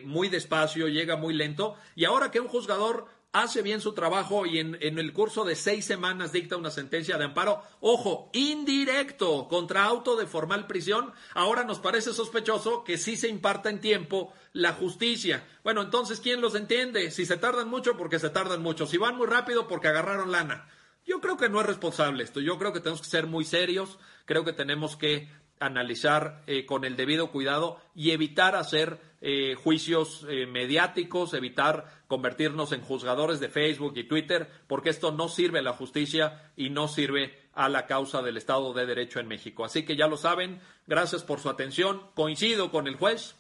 muy 0.04 0.28
despacio, 0.28 0.88
llega 0.88 1.16
muy 1.16 1.34
lento? 1.34 1.76
Y 1.94 2.04
ahora 2.04 2.30
que 2.30 2.40
un 2.40 2.48
juzgador 2.48 3.06
hace 3.34 3.62
bien 3.62 3.80
su 3.80 3.92
trabajo 3.94 4.46
y 4.46 4.60
en, 4.60 4.78
el 4.80 5.12
curso 5.12 5.44
de 5.44 5.56
seis 5.56 5.84
semanas 5.84 6.32
dicta 6.32 6.56
una 6.56 6.70
sentencia 6.70 7.18
de 7.18 7.24
amparo, 7.24 7.62
ojo, 7.80 8.30
indirecto 8.32 9.48
contra 9.48 9.84
auto 9.84 10.16
de 10.16 10.26
formal 10.26 10.68
prisión, 10.68 11.12
ahora 11.34 11.64
nos 11.64 11.80
parece 11.80 12.14
sospechoso 12.14 12.84
que 12.84 12.96
sí 12.96 13.16
se 13.16 13.28
imparta 13.28 13.70
en 13.70 13.80
tiempo 13.80 14.32
la 14.52 14.72
justicia. 14.72 15.44
Bueno, 15.64 15.82
entonces, 15.82 16.20
¿quién 16.20 16.40
los 16.40 16.54
entiende? 16.54 17.10
Si 17.10 17.26
se 17.26 17.36
tardan 17.36 17.68
mucho, 17.68 17.96
porque 17.96 18.20
se 18.20 18.30
tardan 18.30 18.62
mucho. 18.62 18.86
Si 18.86 18.98
van 18.98 19.16
muy 19.16 19.26
rápido, 19.26 19.66
porque 19.66 19.88
agarraron 19.88 20.30
lana. 20.30 20.68
Yo 21.04 21.20
creo 21.20 21.36
que 21.36 21.48
no 21.48 21.60
es 21.60 21.66
responsable 21.66 22.22
esto. 22.22 22.40
Yo 22.40 22.56
creo 22.56 22.72
que 22.72 22.80
tenemos 22.80 23.02
que 23.02 23.08
ser 23.08 23.26
muy 23.26 23.44
serios. 23.44 23.98
Creo 24.26 24.44
que 24.44 24.52
tenemos 24.52 24.96
que 24.96 25.28
analizar 25.58 26.42
eh, 26.46 26.66
con 26.66 26.84
el 26.84 26.96
debido 26.96 27.30
cuidado 27.30 27.80
y 27.94 28.12
evitar 28.12 28.54
hacer 28.54 29.00
eh, 29.26 29.54
juicios 29.54 30.26
eh, 30.28 30.44
mediáticos, 30.44 31.32
evitar 31.32 32.02
convertirnos 32.08 32.72
en 32.72 32.82
juzgadores 32.82 33.40
de 33.40 33.48
Facebook 33.48 33.94
y 33.96 34.04
Twitter, 34.04 34.50
porque 34.66 34.90
esto 34.90 35.12
no 35.12 35.30
sirve 35.30 35.60
a 35.60 35.62
la 35.62 35.72
justicia 35.72 36.52
y 36.56 36.68
no 36.68 36.88
sirve 36.88 37.34
a 37.54 37.70
la 37.70 37.86
causa 37.86 38.20
del 38.20 38.36
Estado 38.36 38.74
de 38.74 38.84
Derecho 38.84 39.20
en 39.20 39.28
México. 39.28 39.64
Así 39.64 39.86
que 39.86 39.96
ya 39.96 40.08
lo 40.08 40.18
saben, 40.18 40.60
gracias 40.86 41.22
por 41.22 41.40
su 41.40 41.48
atención. 41.48 42.02
Coincido 42.14 42.70
con 42.70 42.86
el 42.86 42.96
juez, 42.96 43.34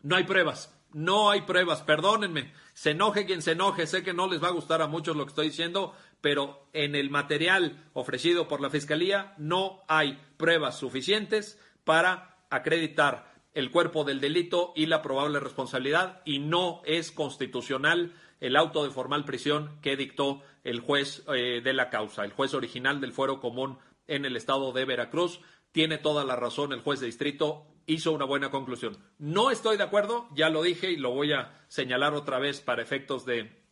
no 0.00 0.16
hay 0.16 0.24
pruebas, 0.24 0.76
no 0.92 1.30
hay 1.30 1.42
pruebas, 1.42 1.82
perdónenme, 1.82 2.52
se 2.74 2.90
enoje 2.90 3.24
quien 3.24 3.42
se 3.42 3.52
enoje, 3.52 3.86
sé 3.86 4.02
que 4.02 4.14
no 4.14 4.26
les 4.26 4.42
va 4.42 4.48
a 4.48 4.52
gustar 4.52 4.82
a 4.82 4.88
muchos 4.88 5.14
lo 5.14 5.24
que 5.24 5.30
estoy 5.30 5.50
diciendo, 5.50 5.94
pero 6.20 6.66
en 6.72 6.96
el 6.96 7.10
material 7.10 7.90
ofrecido 7.92 8.48
por 8.48 8.60
la 8.60 8.70
Fiscalía 8.70 9.34
no 9.38 9.84
hay 9.86 10.20
pruebas 10.36 10.80
suficientes 10.80 11.60
para 11.84 12.44
acreditar 12.50 13.31
el 13.54 13.70
cuerpo 13.70 14.04
del 14.04 14.20
delito 14.20 14.72
y 14.74 14.86
la 14.86 15.02
probable 15.02 15.40
responsabilidad 15.40 16.22
y 16.24 16.38
no 16.38 16.82
es 16.84 17.12
constitucional 17.12 18.12
el 18.40 18.56
auto 18.56 18.84
de 18.84 18.90
formal 18.90 19.24
prisión 19.24 19.78
que 19.82 19.96
dictó 19.96 20.42
el 20.64 20.80
juez 20.80 21.22
eh, 21.34 21.60
de 21.62 21.72
la 21.72 21.90
causa, 21.90 22.24
el 22.24 22.32
juez 22.32 22.54
original 22.54 23.00
del 23.00 23.12
fuero 23.12 23.40
común 23.40 23.78
en 24.06 24.24
el 24.24 24.36
estado 24.36 24.72
de 24.72 24.84
Veracruz. 24.84 25.40
Tiene 25.70 25.98
toda 25.98 26.24
la 26.24 26.36
razón 26.36 26.72
el 26.72 26.80
juez 26.80 27.00
de 27.00 27.06
distrito, 27.06 27.66
hizo 27.86 28.12
una 28.12 28.24
buena 28.24 28.50
conclusión. 28.50 28.98
No 29.18 29.50
estoy 29.50 29.76
de 29.76 29.84
acuerdo, 29.84 30.28
ya 30.34 30.50
lo 30.50 30.62
dije 30.62 30.90
y 30.90 30.96
lo 30.96 31.12
voy 31.12 31.32
a 31.32 31.64
señalar 31.68 32.14
otra 32.14 32.38
vez 32.38 32.60
para 32.60 32.82
efectos 32.82 33.24
de, 33.24 33.62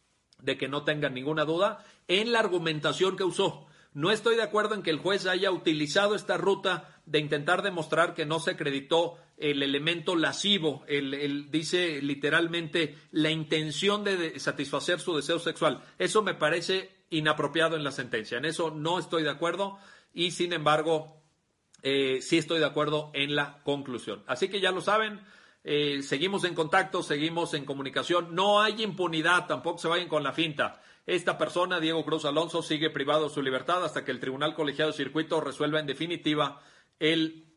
de 0.41 0.57
que 0.57 0.69
no 0.69 0.85
tengan 0.85 1.15
ninguna 1.15 1.45
duda, 1.45 1.85
en 2.09 2.33
la 2.33 2.41
argumentación 2.41 3.17
que 3.17 3.25
usó. 3.25 3.67
No 3.93 4.13
estoy 4.13 4.37
de 4.37 4.43
acuerdo 4.43 4.77
en 4.77 4.83
que 4.83 4.91
el 4.91 5.01
juez 5.01 5.27
haya 5.27 5.51
utilizado 5.51 6.15
esta 6.15 6.37
ruta 6.37 7.01
de 7.07 7.19
intentar 7.19 7.63
demostrar 7.63 8.15
que 8.15 8.25
no 8.25 8.39
se 8.39 8.53
acreditó 8.53 9.19
el 9.41 9.63
elemento 9.63 10.17
lascivo, 10.17 10.85
el, 10.87 11.51
dice 11.51 12.03
literalmente 12.03 12.97
la 13.11 13.31
intención 13.31 14.05
de 14.05 14.39
satisfacer 14.39 15.01
su 15.01 15.17
deseo 15.17 15.39
sexual. 15.39 15.83
Eso 15.99 16.23
me 16.23 16.35
parece 16.35 16.91
inapropiado 17.09 17.77
en 17.77 17.83
la 17.83 17.91
sentencia. 17.91 18.39
En 18.39 18.45
eso 18.45 18.71
no 18.71 18.99
estoy 18.99 19.23
de 19.23 19.31
acuerdo 19.31 19.79
y 20.13 20.33
sin 20.33 20.53
embargo 20.53 21.23
eh, 21.83 22.19
sí 22.21 22.37
estoy 22.37 22.59
de 22.59 22.67
acuerdo 22.67 23.11
en 23.15 23.35
la 23.35 23.63
conclusión. 23.63 24.23
Así 24.27 24.49
que 24.49 24.61
ya 24.61 24.73
lo 24.73 24.83
saben. 24.83 25.21
Eh, 25.65 26.03
seguimos 26.03 26.45
en 26.45 26.55
contacto, 26.55 27.03
seguimos 27.03 27.55
en 27.55 27.65
comunicación. 27.65 28.35
No 28.35 28.61
hay 28.61 28.83
impunidad, 28.83 29.47
tampoco 29.47 29.79
se 29.79 29.89
vayan 29.89 30.09
con 30.09 30.23
la 30.23 30.33
finta. 30.33 30.83
Esta 31.07 31.39
persona, 31.39 31.81
Diego 31.81 32.05
Cruz 32.05 32.27
Alonso, 32.27 32.63
sigue 32.63 32.91
privado 32.91 33.25
de 33.25 33.35
su 33.35 33.43
libertad 33.43 33.85
hasta 33.85 34.05
que 34.05 34.11
el 34.11 34.21
Tribunal 34.21 34.55
Colegiado 34.55 34.91
de 34.91 34.97
Circuito 34.97 35.41
resuelva 35.41 35.81
en 35.81 35.87
definitiva 35.87 36.63
el 36.99 37.50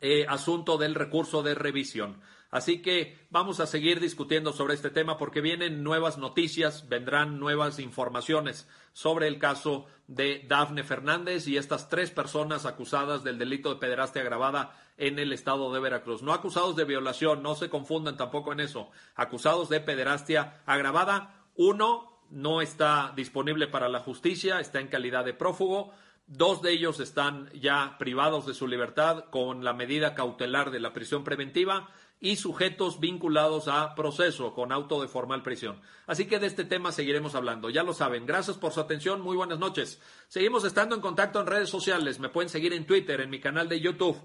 eh, 0.00 0.26
asunto 0.28 0.78
del 0.78 0.94
recurso 0.94 1.42
de 1.42 1.54
revisión. 1.54 2.20
Así 2.50 2.80
que 2.80 3.18
vamos 3.28 3.60
a 3.60 3.66
seguir 3.66 4.00
discutiendo 4.00 4.54
sobre 4.54 4.74
este 4.74 4.88
tema 4.88 5.18
porque 5.18 5.42
vienen 5.42 5.82
nuevas 5.82 6.16
noticias, 6.16 6.88
vendrán 6.88 7.38
nuevas 7.38 7.78
informaciones 7.78 8.66
sobre 8.94 9.28
el 9.28 9.38
caso 9.38 9.86
de 10.06 10.46
Dafne 10.48 10.82
Fernández 10.82 11.46
y 11.46 11.58
estas 11.58 11.90
tres 11.90 12.10
personas 12.10 12.64
acusadas 12.64 13.22
del 13.22 13.38
delito 13.38 13.68
de 13.68 13.80
pederastia 13.80 14.22
agravada 14.22 14.74
en 14.96 15.18
el 15.18 15.32
estado 15.34 15.70
de 15.74 15.80
Veracruz. 15.80 16.22
No 16.22 16.32
acusados 16.32 16.74
de 16.74 16.86
violación, 16.86 17.42
no 17.42 17.54
se 17.54 17.68
confundan 17.68 18.16
tampoco 18.16 18.52
en 18.52 18.60
eso. 18.60 18.90
Acusados 19.14 19.68
de 19.68 19.80
pederastia 19.80 20.62
agravada. 20.64 21.44
Uno 21.54 22.18
no 22.30 22.62
está 22.62 23.12
disponible 23.14 23.68
para 23.68 23.90
la 23.90 24.00
justicia, 24.00 24.58
está 24.58 24.80
en 24.80 24.88
calidad 24.88 25.26
de 25.26 25.34
prófugo. 25.34 25.92
Dos 26.30 26.60
de 26.60 26.72
ellos 26.72 27.00
están 27.00 27.50
ya 27.54 27.96
privados 27.98 28.44
de 28.44 28.52
su 28.52 28.68
libertad 28.68 29.24
con 29.30 29.64
la 29.64 29.72
medida 29.72 30.14
cautelar 30.14 30.70
de 30.70 30.78
la 30.78 30.92
prisión 30.92 31.24
preventiva 31.24 31.88
y 32.20 32.36
sujetos 32.36 33.00
vinculados 33.00 33.66
a 33.66 33.94
proceso 33.94 34.52
con 34.52 34.70
auto 34.70 35.00
de 35.00 35.08
formal 35.08 35.42
prisión. 35.42 35.80
Así 36.06 36.26
que 36.26 36.38
de 36.38 36.46
este 36.46 36.66
tema 36.66 36.92
seguiremos 36.92 37.34
hablando. 37.34 37.70
Ya 37.70 37.82
lo 37.82 37.94
saben. 37.94 38.26
Gracias 38.26 38.58
por 38.58 38.72
su 38.72 38.80
atención. 38.80 39.22
Muy 39.22 39.36
buenas 39.36 39.58
noches. 39.58 40.02
Seguimos 40.28 40.64
estando 40.64 40.94
en 40.94 41.00
contacto 41.00 41.40
en 41.40 41.46
redes 41.46 41.70
sociales. 41.70 42.20
Me 42.20 42.28
pueden 42.28 42.50
seguir 42.50 42.74
en 42.74 42.86
Twitter, 42.86 43.22
en 43.22 43.30
mi 43.30 43.40
canal 43.40 43.66
de 43.66 43.80
YouTube. 43.80 44.20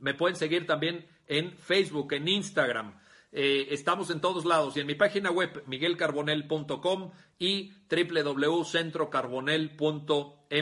Me 0.00 0.14
pueden 0.14 0.36
seguir 0.36 0.68
también 0.68 1.08
en 1.26 1.58
Facebook, 1.58 2.12
en 2.12 2.28
Instagram. 2.28 3.00
Eh, 3.32 3.66
estamos 3.70 4.10
en 4.10 4.20
todos 4.20 4.44
lados 4.44 4.76
y 4.76 4.80
en 4.80 4.86
mi 4.86 4.94
página 4.94 5.32
web 5.32 5.64
miguelcarbonel.com 5.66 7.10
y 7.40 7.72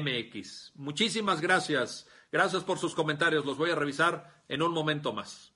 www.centrocarbonel.mx. 0.01 0.73
Muchísimas 0.77 1.41
gracias. 1.41 2.07
Gracias 2.31 2.65
por 2.65 2.79
sus 2.79 2.95
comentarios. 2.95 3.45
Los 3.45 3.59
voy 3.59 3.71
a 3.71 3.75
revisar 3.75 4.43
en 4.49 4.63
un 4.63 4.73
momento 4.73 5.13
más. 5.13 5.52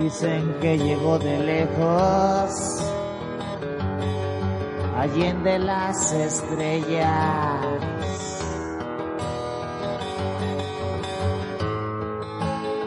Dicen 0.00 0.56
que 0.62 0.78
llegó 0.78 1.18
de 1.18 1.38
lejos, 1.40 2.82
allende 4.96 5.58
las 5.58 6.12
estrellas. 6.14 7.66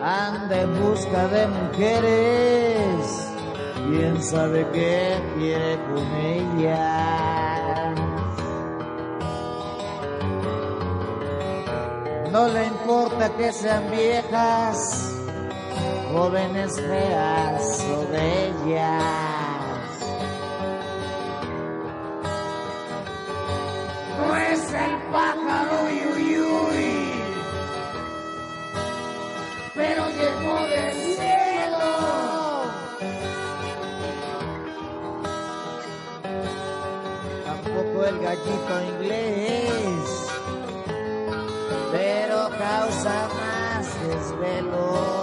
Anda 0.01 0.61
en 0.61 0.83
busca 0.83 1.27
de 1.27 1.47
mujeres, 1.47 3.29
quién 3.87 4.23
sabe 4.23 4.65
qué 4.73 5.21
quiere 5.37 5.77
con 5.85 6.15
ellas. 6.15 7.95
No 12.31 12.47
le 12.47 12.65
importa 12.65 13.29
que 13.37 13.51
sean 13.53 13.91
viejas 13.91 15.02
jóvenes 16.13 16.79
feas 16.79 17.85
o 17.91 18.07
bellas. 18.11 19.63
No 24.19 24.35
es 24.35 24.73
el 24.73 24.93
pájaro 25.11 25.77
yuyuy, 25.89 27.13
pero 29.73 30.01
llegó 30.19 30.57
del 30.73 30.93
cielo. 31.17 31.93
Tampoco 37.45 38.05
el 38.05 38.19
gallito 38.19 38.73
inglés, 38.91 40.29
pero 41.91 42.49
causa 42.59 43.29
más 43.39 43.85
desvelo. 44.07 45.22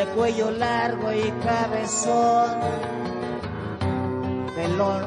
De 0.00 0.06
cuello 0.12 0.50
largo 0.50 1.12
y 1.12 1.30
cabezón, 1.44 2.58
pelón 4.56 5.04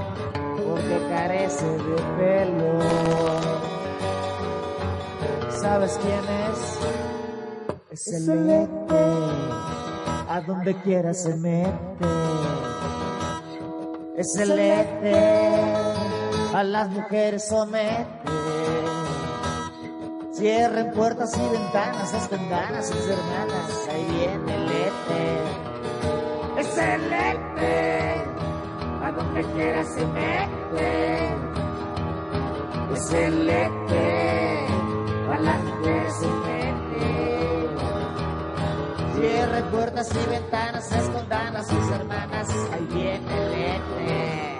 porque 0.55 1.07
carece 1.09 1.65
de 1.65 1.95
pelo. 2.17 2.79
¿Sabes 5.49 5.99
quién 5.99 6.23
es? 6.45 8.07
Es 8.07 8.07
el 8.29 8.49
ete, 8.49 9.05
a 10.29 10.41
donde 10.45 10.75
quiera 10.83 11.11
se 11.15 11.35
mete. 11.37 12.05
Es 14.15 14.35
el 14.35 14.59
ete, 14.59 15.49
a 16.53 16.63
las 16.63 16.89
mujeres 16.89 17.47
somete. 17.47 18.31
Cierren 20.33 20.91
puertas 20.91 21.35
y 21.35 21.49
ventanas, 21.49 22.13
estén 22.13 22.47
ganas 22.47 22.89
sus 22.89 23.07
hermanas. 23.07 23.87
Ahí 23.89 24.05
viene 24.11 24.62
ete. 27.13 28.23
A 29.03 29.11
donde 29.11 29.43
quiera 29.53 29.83
se 29.83 30.05
mete. 30.07 31.29
Es 32.93 33.13
el 33.13 33.49
ete. 33.49 34.67
A 35.31 35.39
las 35.39 35.63
mujeres 35.63 36.13
se 36.19 36.27
mete. 36.27 37.69
Cierren 39.15 39.65
puertas 39.65 40.09
y 40.13 40.29
ventanas, 40.29 40.91
escondan 40.91 41.55
a 41.55 41.63
sus 41.63 41.91
hermanas. 41.91 42.49
Ahí 42.73 42.87
viene 42.91 43.45
el 43.45 43.53
ete. 43.53 44.53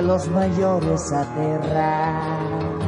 A 0.00 0.02
los 0.02 0.28
mayores 0.28 1.12
aterran. 1.12 2.78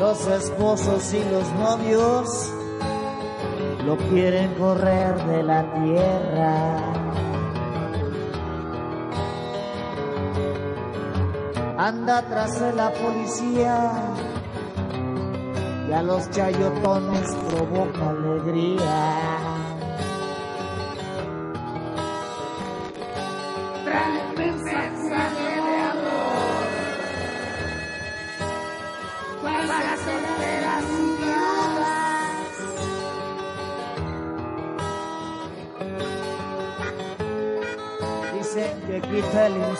Los 0.00 0.26
esposos 0.26 1.14
y 1.14 1.22
los 1.30 1.48
novios 1.52 2.52
lo 3.86 3.96
quieren 4.08 4.52
correr 4.54 5.14
de 5.26 5.42
la 5.44 5.62
tierra. 5.74 6.76
Anda 11.78 12.22
tras 12.22 12.58
de 12.58 12.72
la 12.72 12.92
policía 12.92 13.92
y 15.88 15.92
a 15.92 16.02
los 16.02 16.28
chayotones 16.30 17.32
provoca 17.48 18.10
alegría. 18.10 19.43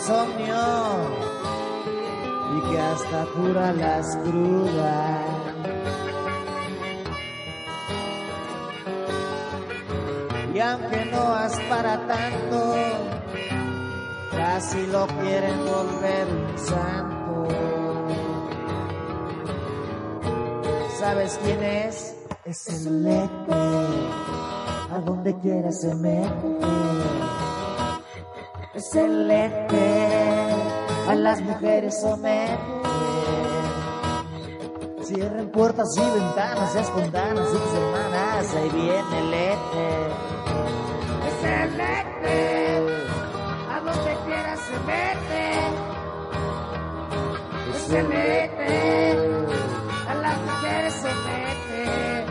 Insomnio 0.05 0.55
y 2.55 2.69
que 2.69 2.79
hasta 2.79 3.25
cura 3.35 3.73
las 3.73 4.15
crudas. 4.17 5.21
Y 10.53 10.59
aunque 10.59 11.05
no 11.05 11.45
es 11.45 11.59
para 11.61 12.07
tanto, 12.07 12.75
casi 14.31 14.85
lo 14.87 15.07
quieren 15.07 15.57
volver 15.65 16.27
un 16.27 16.57
santo. 16.59 17.47
¿Sabes 20.99 21.39
quién 21.43 21.63
es? 21.63 22.15
Es 22.45 22.67
el 22.67 23.03
Lete, 23.03 23.53
a 24.91 24.99
donde 25.03 25.35
quiera 25.39 25.71
se 25.71 25.95
mete. 25.95 27.24
Es 28.85 28.93
el 28.93 29.31
eje, 29.31 30.07
a 31.09 31.15
las 31.15 31.41
mujeres 31.41 31.99
somete. 31.99 32.55
Cierren 35.03 35.49
puertas 35.49 35.87
y 35.97 36.01
ventanas, 36.01 36.75
escondan 36.75 37.35
a 37.35 37.45
sus 37.47 37.73
hermanas, 37.73 38.55
ahí 38.55 38.69
viene 38.69 39.19
el 39.19 39.33
el 41.63 41.79
eje, 41.81 42.79
a 43.71 43.79
donde 43.79 44.17
quiera 44.23 44.55
se 44.55 44.79
mete. 44.85 45.45
Es 47.75 47.89
el 47.89 48.11
eje, 48.11 49.17
a 50.09 50.13
las 50.13 50.37
mujeres 50.41 50.93
se 50.93 51.11
mete. 51.25 52.25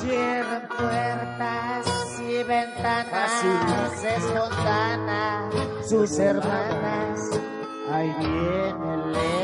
Cierren 0.00 0.68
puertas 0.76 2.01
y 2.42 2.44
ventanas, 2.44 4.04
escondan 4.04 5.08
a 5.08 5.50
sus 5.88 6.18
hermanas, 6.18 7.40
ahí 7.90 8.12
viene 8.18 8.94
el 8.94 9.16
eje. 9.16 9.42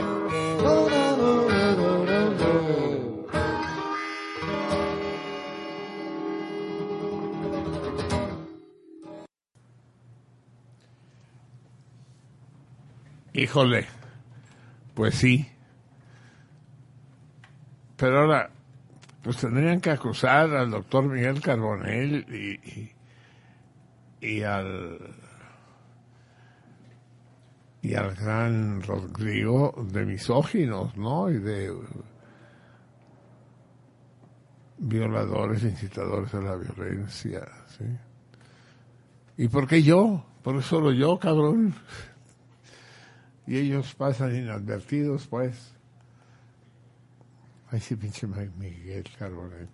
Híjole, 13.34 13.86
pues 14.94 15.14
sí. 15.14 15.48
Pero 17.96 18.20
ahora, 18.22 18.50
pues 19.28 19.42
tendrían 19.42 19.82
que 19.82 19.90
acusar 19.90 20.56
al 20.56 20.70
doctor 20.70 21.04
Miguel 21.04 21.42
Carbonell 21.42 22.24
y, 22.34 22.94
y, 24.26 24.42
al 24.42 24.98
y 27.82 27.94
al 27.94 28.14
gran 28.14 28.82
Rodrigo 28.82 29.86
de 29.92 30.06
misóginos, 30.06 30.96
¿no? 30.96 31.28
Y 31.28 31.40
de 31.40 31.76
violadores, 34.78 35.62
incitadores 35.62 36.32
a 36.32 36.40
la 36.40 36.56
violencia, 36.56 37.46
¿sí? 37.76 37.84
¿Y 39.36 39.48
por 39.48 39.68
qué 39.68 39.82
yo? 39.82 40.24
¿Por 40.42 40.56
qué 40.56 40.62
solo 40.62 40.90
yo, 40.90 41.18
cabrón? 41.18 41.74
Y 43.46 43.58
ellos 43.58 43.94
pasan 43.94 44.34
inadvertidos, 44.34 45.26
pues. 45.26 45.77
Ay, 47.70 47.80
sí, 47.80 47.96
pinche 47.96 48.26
Miguel 48.26 49.04
Carbonell. 49.18 49.68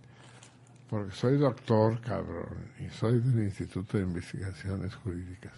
Porque 0.88 1.12
soy 1.12 1.38
doctor, 1.38 2.00
cabrón, 2.00 2.72
y 2.78 2.88
soy 2.90 3.20
del 3.20 3.44
Instituto 3.44 3.96
de 3.96 4.04
Investigaciones 4.04 4.94
Jurídicas. 4.96 5.52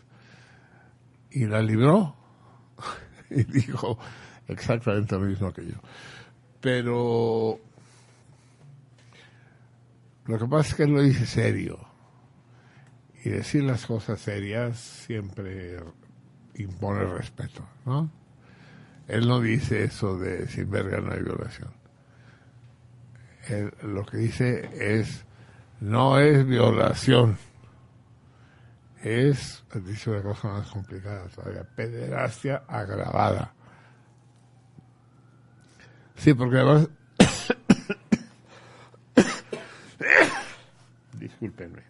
Y 1.30 1.46
la 1.46 1.60
libró. 1.60 2.14
y 3.30 3.42
dijo 3.44 3.98
exactamente 4.48 5.14
lo 5.14 5.22
mismo 5.22 5.52
que 5.52 5.66
yo. 5.66 5.80
Pero 6.60 7.58
lo 10.26 10.38
que 10.38 10.46
pasa 10.46 10.70
es 10.70 10.74
que 10.74 10.82
él 10.84 10.90
lo 10.90 11.02
dice 11.02 11.26
serio. 11.26 11.78
Y 13.24 13.30
decir 13.30 13.64
las 13.64 13.86
cosas 13.86 14.20
serias 14.20 14.78
siempre 14.78 15.78
impone 16.54 17.04
respeto, 17.04 17.66
¿no? 17.84 18.10
Él 19.08 19.26
no 19.26 19.40
dice 19.40 19.84
eso 19.84 20.18
de 20.18 20.48
sin 20.48 20.70
verga 20.70 21.00
no 21.00 21.12
hay 21.12 21.22
violación. 21.22 21.85
Él 23.48 23.72
lo 23.82 24.04
que 24.04 24.16
dice 24.16 24.98
es 24.98 25.24
no 25.80 26.18
es 26.18 26.46
violación, 26.46 27.38
es, 29.02 29.64
dice 29.84 30.10
una 30.10 30.22
cosa 30.22 30.48
más 30.48 30.68
complicada 30.68 31.28
todavía, 31.28 31.64
pederastia 31.64 32.64
agravada. 32.66 33.52
Sí, 36.16 36.34
porque 36.34 36.56
además, 36.56 36.88
discúlpenme, 41.12 41.82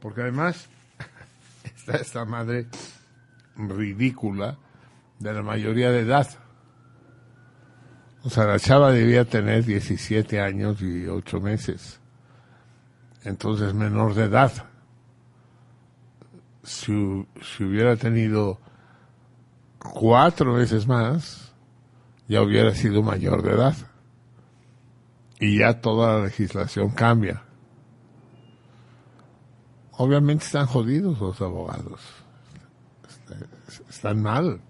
porque 0.00 0.22
además 0.22 0.68
está 1.64 1.96
esta 1.96 2.24
madre 2.24 2.66
ridícula 3.56 4.56
de 5.18 5.32
la 5.32 5.42
mayoría 5.42 5.90
de 5.90 6.00
edad. 6.00 6.28
O 8.26 8.30
sea, 8.30 8.44
la 8.44 8.58
chava 8.58 8.90
debía 8.90 9.24
tener 9.24 9.64
17 9.64 10.40
años 10.40 10.82
y 10.82 11.06
8 11.06 11.40
meses. 11.40 12.00
Entonces, 13.22 13.72
menor 13.72 14.14
de 14.14 14.24
edad. 14.24 14.50
Si, 16.64 17.26
si 17.40 17.62
hubiera 17.64 17.94
tenido 17.94 18.58
cuatro 19.78 20.54
veces 20.54 20.88
más, 20.88 21.54
ya 22.26 22.42
hubiera 22.42 22.74
sido 22.74 23.00
mayor 23.04 23.42
de 23.42 23.52
edad. 23.52 23.76
Y 25.38 25.58
ya 25.58 25.80
toda 25.80 26.18
la 26.18 26.24
legislación 26.24 26.90
cambia. 26.90 27.44
Obviamente 29.92 30.44
están 30.44 30.66
jodidos 30.66 31.20
los 31.20 31.40
abogados. 31.40 32.00
Est- 33.68 33.88
Están 33.88 34.20
mal. 34.20 34.60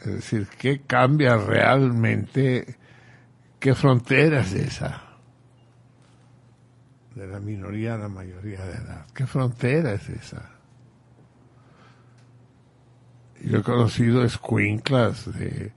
Es 0.00 0.06
decir, 0.06 0.48
¿qué 0.58 0.80
cambia 0.82 1.36
realmente? 1.36 2.76
¿Qué 3.58 3.74
frontera 3.74 4.40
es 4.40 4.52
esa? 4.52 5.02
De 7.14 7.26
la 7.26 7.38
minoría 7.38 7.94
a 7.94 7.98
la 7.98 8.08
mayoría 8.08 8.64
de 8.64 8.72
edad. 8.72 9.06
¿Qué 9.14 9.26
frontera 9.26 9.92
es 9.92 10.08
esa? 10.08 10.50
Yo 13.42 13.58
he 13.58 13.62
conocido 13.62 14.24
escuinclas 14.24 15.32
de 15.38 15.72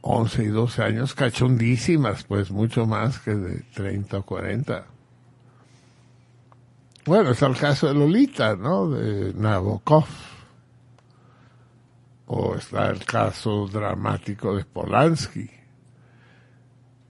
11 0.00 0.44
y 0.44 0.46
12 0.46 0.82
años 0.82 1.14
cachondísimas, 1.14 2.24
pues 2.24 2.50
mucho 2.50 2.86
más 2.86 3.18
que 3.18 3.34
de 3.34 3.62
30 3.74 4.18
o 4.18 4.22
40. 4.22 4.86
Bueno, 7.04 7.30
está 7.30 7.46
el 7.46 7.56
caso 7.56 7.88
de 7.88 7.94
Lolita, 7.94 8.56
¿no? 8.56 8.88
De 8.90 9.32
Nabokov. 9.34 10.06
O 12.26 12.54
está 12.56 12.88
el 12.88 13.04
caso 13.04 13.66
dramático 13.68 14.56
de 14.56 14.64
Polanski, 14.64 15.48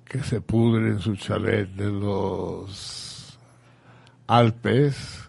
que 0.05 0.23
se 0.23 0.41
pudre 0.41 0.89
en 0.89 0.99
su 0.99 1.17
chalet 1.17 1.69
de 1.71 1.91
los 1.91 3.39
Alpes 4.27 5.27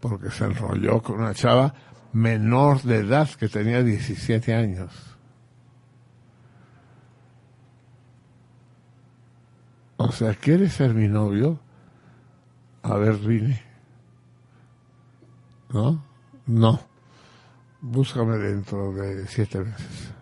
porque 0.00 0.30
se 0.30 0.44
enrolló 0.44 1.02
con 1.02 1.20
una 1.20 1.34
chava 1.34 1.74
menor 2.12 2.82
de 2.82 2.96
edad 2.96 3.28
que 3.28 3.48
tenía 3.48 3.82
17 3.82 4.54
años. 4.54 4.90
O 9.98 10.10
sea, 10.10 10.34
¿quieres 10.34 10.72
ser 10.72 10.94
mi 10.94 11.08
novio? 11.08 11.60
A 12.82 12.96
ver, 12.96 13.16
vine. 13.16 13.62
¿No? 15.68 16.02
No. 16.46 16.89
Búscame 17.82 18.36
dentro 18.36 18.92
de 18.92 19.26
siete 19.26 19.60
meses. 19.60 20.12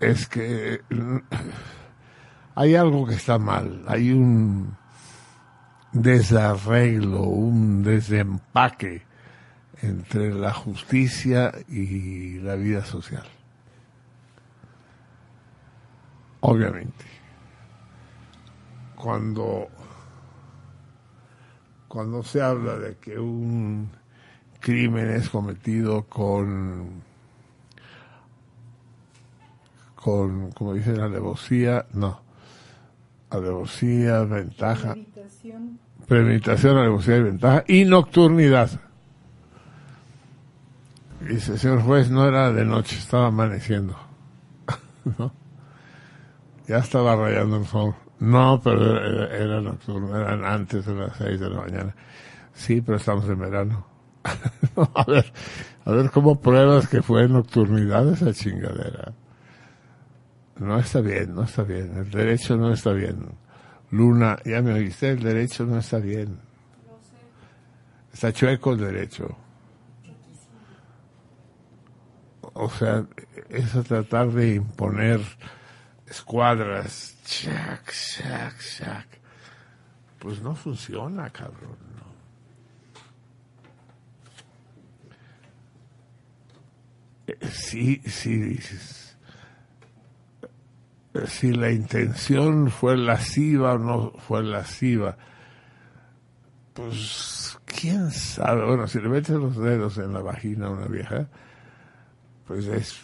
Es 0.00 0.26
que 0.26 0.80
hay 2.56 2.74
algo 2.74 3.06
que 3.06 3.14
está 3.14 3.38
mal. 3.38 3.84
Hay 3.86 4.10
un 4.10 4.76
desarreglo, 5.92 7.22
un 7.22 7.84
desempaque 7.84 9.02
entre 9.82 10.34
la 10.34 10.52
justicia 10.52 11.52
y 11.68 12.40
la 12.40 12.56
vida 12.56 12.84
social. 12.84 13.26
Obviamente. 16.40 17.04
Cuando 18.96 19.68
cuando 21.86 22.24
se 22.24 22.42
habla 22.42 22.76
de 22.76 22.96
que 22.96 23.16
un 23.16 23.88
crimen 24.64 25.10
es 25.10 25.28
cometido 25.28 26.04
con 26.04 27.02
con 29.94 30.52
como 30.52 30.72
dicen 30.72 31.00
alevosía 31.00 31.84
no 31.92 32.22
alevosía 33.28 34.22
ventaja 34.22 34.94
premeditación 36.08 36.78
alevosía 36.78 37.16
y 37.18 37.22
ventaja 37.22 37.64
y 37.68 37.84
nocturnidad 37.84 38.80
dice 41.20 41.58
señor 41.58 41.82
juez 41.82 42.10
no 42.10 42.26
era 42.26 42.50
de 42.50 42.64
noche 42.64 42.96
estaba 42.96 43.26
amaneciendo 43.26 43.94
¿No? 45.18 45.30
ya 46.66 46.78
estaba 46.78 47.14
rayando 47.16 47.58
el 47.58 47.66
sol 47.66 47.94
no, 48.20 48.58
pero 48.64 48.96
era, 49.04 49.36
era 49.36 49.60
nocturno, 49.60 50.16
eran 50.16 50.46
antes 50.46 50.86
de 50.86 50.94
las 50.94 51.14
seis 51.18 51.38
de 51.38 51.50
la 51.50 51.60
mañana. 51.60 51.94
Sí, 52.54 52.80
pero 52.80 52.96
estamos 52.96 53.28
en 53.28 53.38
verano. 53.38 53.93
a 54.94 55.04
ver, 55.04 55.32
a 55.84 55.92
ver 55.92 56.10
cómo 56.10 56.40
pruebas 56.40 56.88
que 56.88 57.02
fue 57.02 57.28
nocturnidad 57.28 58.08
esa 58.12 58.32
chingadera. 58.32 59.12
No 60.58 60.78
está 60.78 61.00
bien, 61.00 61.34
no 61.34 61.44
está 61.44 61.62
bien. 61.62 61.96
El 61.96 62.10
derecho 62.10 62.56
no 62.56 62.72
está 62.72 62.92
bien. 62.92 63.28
Luna, 63.90 64.38
ya 64.44 64.62
me 64.62 64.72
oíste, 64.72 65.10
el 65.10 65.22
derecho 65.22 65.66
no 65.66 65.78
está 65.78 65.98
bien. 65.98 66.38
Está 68.12 68.32
chueco 68.32 68.72
el 68.72 68.78
derecho. 68.78 69.36
O 72.52 72.70
sea, 72.70 73.04
es 73.48 73.74
a 73.74 73.82
tratar 73.82 74.30
de 74.30 74.54
imponer 74.54 75.20
escuadras. 76.06 77.16
Chac, 77.24 77.92
chac, 77.92 78.54
chac. 78.58 79.06
Pues 80.20 80.40
no 80.40 80.54
funciona, 80.54 81.28
cabrón. 81.30 81.93
Dices. 87.26 89.16
Eh, 91.14 91.26
Si 91.26 91.52
la 91.52 91.70
intención 91.70 92.70
fue 92.70 92.96
lasciva 92.96 93.74
o 93.74 93.78
no 93.78 94.12
fue 94.18 94.42
lasciva, 94.42 95.16
pues 96.74 97.58
quién 97.64 98.10
sabe. 98.10 98.66
Bueno, 98.66 98.86
si 98.86 99.00
le 99.00 99.08
metes 99.08 99.36
los 99.36 99.56
dedos 99.56 99.98
en 99.98 100.12
la 100.12 100.20
vagina 100.20 100.66
a 100.66 100.70
una 100.70 100.86
vieja, 100.86 101.28
pues 102.46 102.66
es 102.66 102.98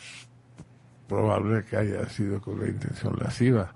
probable 1.08 1.64
que 1.64 1.76
haya 1.76 2.08
sido 2.08 2.40
con 2.40 2.60
la 2.60 2.68
intención 2.68 3.16
lasciva. 3.18 3.74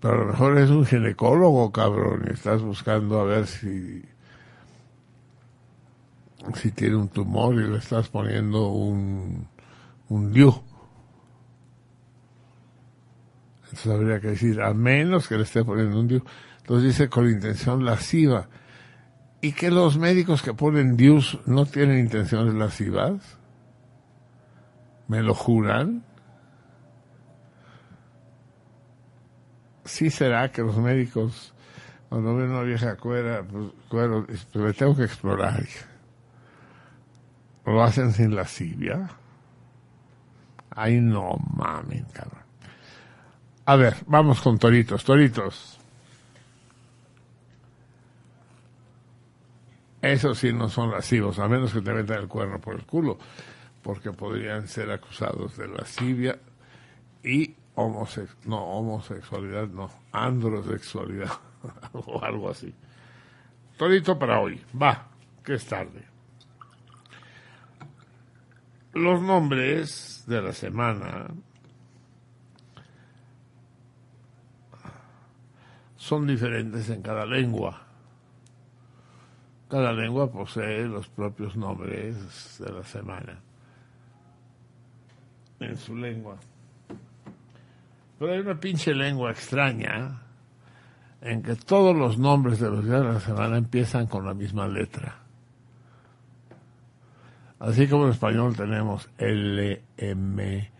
Pero 0.00 0.14
a 0.14 0.18
lo 0.18 0.24
mejor 0.26 0.58
es 0.58 0.70
un 0.70 0.86
ginecólogo, 0.86 1.70
cabrón, 1.72 2.24
y 2.26 2.32
estás 2.32 2.62
buscando 2.62 3.20
a 3.20 3.24
ver 3.24 3.46
si 3.46 4.02
si 6.54 6.72
tiene 6.72 6.96
un 6.96 7.08
tumor 7.08 7.54
y 7.54 7.68
le 7.68 7.78
estás 7.78 8.08
poniendo 8.08 8.68
un 8.68 9.46
un. 10.10 10.64
Entonces 13.62 13.86
habría 13.86 14.20
que 14.20 14.28
decir, 14.28 14.60
a 14.60 14.74
menos 14.74 15.28
que 15.28 15.36
le 15.36 15.44
esté 15.44 15.64
poniendo 15.64 15.98
un 15.98 16.08
DIU. 16.08 16.22
Entonces 16.58 16.88
dice 16.88 17.08
con 17.08 17.30
intención 17.30 17.84
lasciva. 17.84 18.48
¿Y 19.40 19.52
que 19.52 19.70
los 19.70 19.96
médicos 19.96 20.42
que 20.42 20.52
ponen 20.52 20.96
DIUs 20.96 21.38
no 21.46 21.64
tienen 21.64 21.98
intenciones 21.98 22.54
lascivas? 22.54 23.38
¿Me 25.08 25.22
lo 25.22 25.34
juran? 25.34 26.04
Sí 29.84 30.10
será 30.10 30.52
que 30.52 30.62
los 30.62 30.76
médicos, 30.76 31.54
cuando 32.08 32.36
ven 32.36 32.50
una 32.50 32.62
vieja 32.62 32.96
cuera, 32.96 33.42
pues, 33.42 33.70
cuero, 33.88 34.26
pues 34.26 34.46
me 34.54 34.72
tengo 34.72 34.94
que 34.96 35.04
explorar. 35.04 35.64
¿Lo 37.66 37.82
hacen 37.82 38.12
sin 38.12 38.34
lascivia? 38.34 39.10
Ay, 40.70 41.00
no 41.00 41.36
mamen, 41.56 42.04
cabrón. 42.12 42.42
A 43.66 43.76
ver, 43.76 43.96
vamos 44.06 44.40
con 44.40 44.58
toritos, 44.58 45.04
toritos. 45.04 45.78
Esos 50.02 50.38
sí 50.38 50.52
no 50.52 50.68
son 50.68 50.90
lascivos, 50.90 51.38
a 51.38 51.46
menos 51.46 51.72
que 51.72 51.82
te 51.82 51.92
metan 51.92 52.20
el 52.20 52.28
cuerno 52.28 52.58
por 52.58 52.74
el 52.74 52.84
culo, 52.84 53.18
porque 53.82 54.12
podrían 54.12 54.66
ser 54.66 54.90
acusados 54.90 55.56
de 55.58 55.68
lascivia 55.68 56.38
y 57.22 57.54
homosex 57.74 58.36
no, 58.46 58.62
homosexualidad, 58.62 59.68
no, 59.68 59.90
androsexualidad 60.12 61.30
o 61.92 62.22
algo 62.24 62.50
así. 62.50 62.74
Torito 63.76 64.18
para 64.18 64.40
hoy, 64.40 64.60
va, 64.80 65.06
que 65.44 65.54
es 65.54 65.66
tarde. 65.66 66.09
Los 68.92 69.22
nombres 69.22 70.24
de 70.26 70.42
la 70.42 70.52
semana 70.52 71.28
son 75.96 76.26
diferentes 76.26 76.90
en 76.90 77.02
cada 77.02 77.24
lengua. 77.24 77.86
Cada 79.68 79.92
lengua 79.92 80.32
posee 80.32 80.86
los 80.86 81.08
propios 81.08 81.54
nombres 81.56 82.58
de 82.58 82.72
la 82.72 82.82
semana 82.82 83.38
en 85.60 85.76
su 85.76 85.94
lengua. 85.94 86.36
Pero 88.18 88.32
hay 88.32 88.40
una 88.40 88.58
pinche 88.58 88.92
lengua 88.92 89.30
extraña 89.30 90.20
en 91.20 91.42
que 91.42 91.54
todos 91.54 91.94
los 91.94 92.18
nombres 92.18 92.58
de 92.58 92.70
los 92.70 92.84
días 92.84 93.02
de 93.02 93.12
la 93.12 93.20
semana 93.20 93.56
empiezan 93.58 94.06
con 94.08 94.26
la 94.26 94.34
misma 94.34 94.66
letra. 94.66 95.19
Así 97.60 97.86
como 97.86 98.06
en 98.06 98.12
español 98.12 98.56
tenemos 98.56 99.08
L, 99.18 99.82
M, 99.98 100.70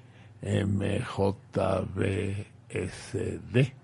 M, 0.41 1.01
J, 1.03 1.85
B, 1.95 2.47
S, 2.71 3.41
D. 3.53 3.75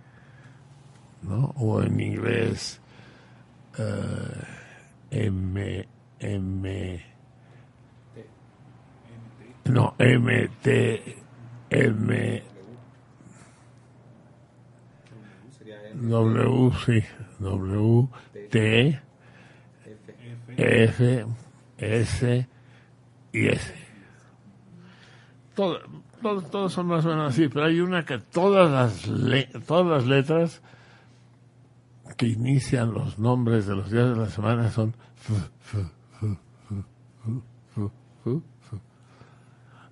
¿no? 1.23 1.52
O 1.56 1.82
en 1.82 2.01
inglés 2.01 2.81
eh, 3.78 4.44
M, 5.10 5.89
M, 6.20 7.05
no, 9.64 9.94
M, 9.98 10.48
T, 10.62 11.16
M, 11.68 12.43
W, 15.94 16.73
sí, 16.85 17.05
W, 17.40 18.09
T, 18.51 19.01
F, 20.56 21.27
S 21.77 22.55
y 23.32 23.46
S. 23.48 23.74
Todo, 25.54 25.78
todo- 26.22 26.42
todos 26.42 26.72
son 26.72 26.86
más 26.86 27.04
o 27.04 27.08
menos 27.08 27.32
así, 27.32 27.48
pero 27.48 27.66
hay 27.66 27.80
una 27.80 28.04
que 28.04 28.18
todas 28.18 28.70
las, 28.70 29.06
le- 29.08 29.46
todas 29.66 29.86
las 29.86 30.06
letras 30.06 30.62
que 32.16 32.26
inician 32.26 32.92
los 32.92 33.18
nombres 33.18 33.66
de 33.66 33.74
los 33.76 33.90
días 33.90 34.08
de 34.10 34.16
la 34.16 34.28
semana 34.28 34.70
son 34.70 34.94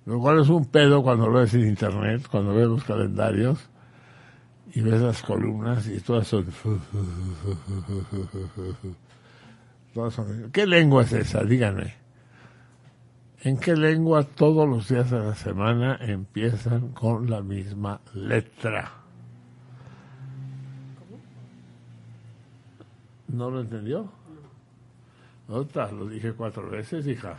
lo 0.05 0.19
cual 0.19 0.39
es 0.41 0.49
un 0.49 0.65
pedo 0.65 1.01
cuando 1.03 1.27
lo 1.27 1.39
ves 1.39 1.53
en 1.55 1.67
internet, 1.67 2.27
cuando 2.29 2.53
ves 2.53 2.67
los 2.67 2.83
calendarios 2.83 3.59
y 4.73 4.81
ves 4.81 5.01
las 5.01 5.21
columnas 5.23 5.87
y 5.87 5.99
todas 5.99 6.27
son. 6.27 6.45
Todas 9.93 10.13
son- 10.13 10.51
¿Qué 10.51 10.67
lengua 10.67 11.03
es 11.03 11.13
esa? 11.13 11.43
Díganme. 11.43 11.95
¿En 13.45 13.57
qué 13.57 13.75
lengua 13.75 14.23
todos 14.23 14.67
los 14.67 14.89
días 14.89 15.11
de 15.11 15.19
la 15.19 15.35
semana 15.35 15.99
empiezan 16.01 16.89
con 16.93 17.29
la 17.29 17.43
misma 17.43 18.01
letra? 18.15 18.91
¿No 23.27 23.51
lo 23.51 23.61
entendió? 23.61 24.09
Otra, 25.47 25.91
lo 25.91 26.07
dije 26.07 26.33
cuatro 26.33 26.71
veces, 26.71 27.05
hija. 27.05 27.37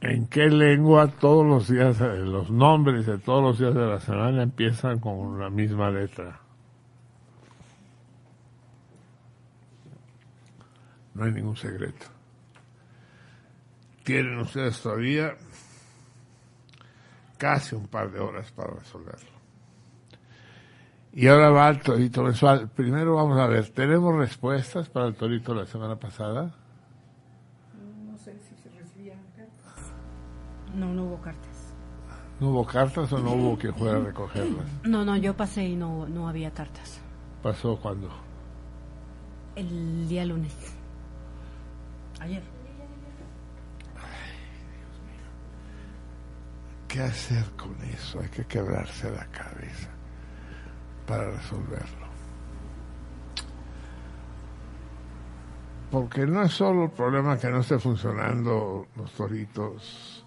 ¿En 0.00 0.26
qué 0.28 0.48
lengua 0.48 1.08
todos 1.08 1.44
los 1.44 1.68
días, 1.68 2.00
eh, 2.00 2.16
los 2.16 2.50
nombres 2.50 3.04
de 3.04 3.18
todos 3.18 3.42
los 3.42 3.58
días 3.58 3.74
de 3.74 3.86
la 3.86 4.00
semana 4.00 4.42
empiezan 4.42 5.00
con 5.00 5.38
la 5.38 5.50
misma 5.50 5.90
letra? 5.90 6.40
No 11.12 11.24
hay 11.24 11.32
ningún 11.32 11.58
secreto. 11.58 12.19
Tienen 14.10 14.40
ustedes 14.40 14.80
todavía 14.82 15.36
casi 17.38 17.76
un 17.76 17.86
par 17.86 18.10
de 18.10 18.18
horas 18.18 18.50
para 18.50 18.72
resolverlo. 18.72 19.30
Y 21.12 21.28
ahora 21.28 21.50
va 21.50 21.68
el 21.68 21.78
torito 21.78 22.24
mensual. 22.24 22.68
Primero 22.70 23.14
vamos 23.14 23.38
a 23.38 23.46
ver, 23.46 23.68
¿tenemos 23.68 24.12
respuestas 24.16 24.88
para 24.88 25.06
el 25.06 25.14
torito 25.14 25.54
la 25.54 25.64
semana 25.64 25.94
pasada? 25.94 26.52
No 28.04 28.18
sé 28.18 28.36
si 28.40 28.56
se 28.60 28.76
recibían 28.76 29.22
cartas. 29.36 29.92
No, 30.74 30.92
no 30.92 31.04
hubo 31.04 31.20
cartas. 31.20 31.72
¿No 32.40 32.48
hubo 32.48 32.66
cartas 32.66 33.12
o 33.12 33.18
no 33.20 33.34
hubo 33.34 33.56
quien 33.56 33.76
fuera 33.76 33.98
a 33.98 34.00
recogerlas? 34.00 34.66
No, 34.82 35.04
no, 35.04 35.16
yo 35.18 35.36
pasé 35.36 35.68
y 35.68 35.76
no, 35.76 36.08
no 36.08 36.28
había 36.28 36.50
cartas. 36.50 37.00
¿Pasó 37.44 37.78
cuando? 37.80 38.10
El 39.54 40.08
día 40.08 40.24
lunes. 40.24 40.52
Ayer. 42.18 42.59
¿Qué 46.90 47.00
hacer 47.00 47.44
con 47.56 47.76
eso? 47.84 48.18
Hay 48.20 48.28
que 48.30 48.44
quebrarse 48.46 49.10
la 49.12 49.24
cabeza 49.26 49.88
para 51.06 51.30
resolverlo. 51.30 52.10
Porque 55.90 56.26
no 56.26 56.42
es 56.42 56.52
solo 56.52 56.84
el 56.84 56.90
problema 56.90 57.38
que 57.38 57.48
no 57.48 57.60
esté 57.60 57.78
funcionando 57.78 58.86
los 58.96 59.12
toritos 59.12 60.24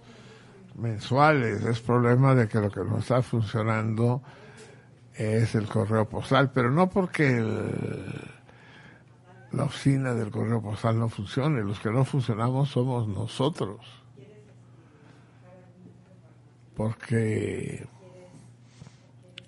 mensuales, 0.77 1.63
es 1.65 1.79
problema 1.81 2.33
de 2.33 2.47
que 2.47 2.59
lo 2.59 2.69
que 2.71 2.81
no 2.83 2.99
está 2.99 3.21
funcionando 3.21 4.21
es 5.15 5.55
el 5.55 5.67
correo 5.67 6.07
postal, 6.07 6.51
pero 6.51 6.71
no 6.71 6.89
porque 6.89 7.37
el- 7.39 8.31
la 9.51 9.65
oficina 9.65 10.13
del 10.13 10.31
correo 10.31 10.61
postal 10.61 10.97
no 10.97 11.09
funcione, 11.09 11.61
los 11.61 11.79
que 11.79 11.91
no 11.91 12.05
funcionamos 12.05 12.69
somos 12.69 13.07
nosotros 13.07 14.02
porque 16.75 17.85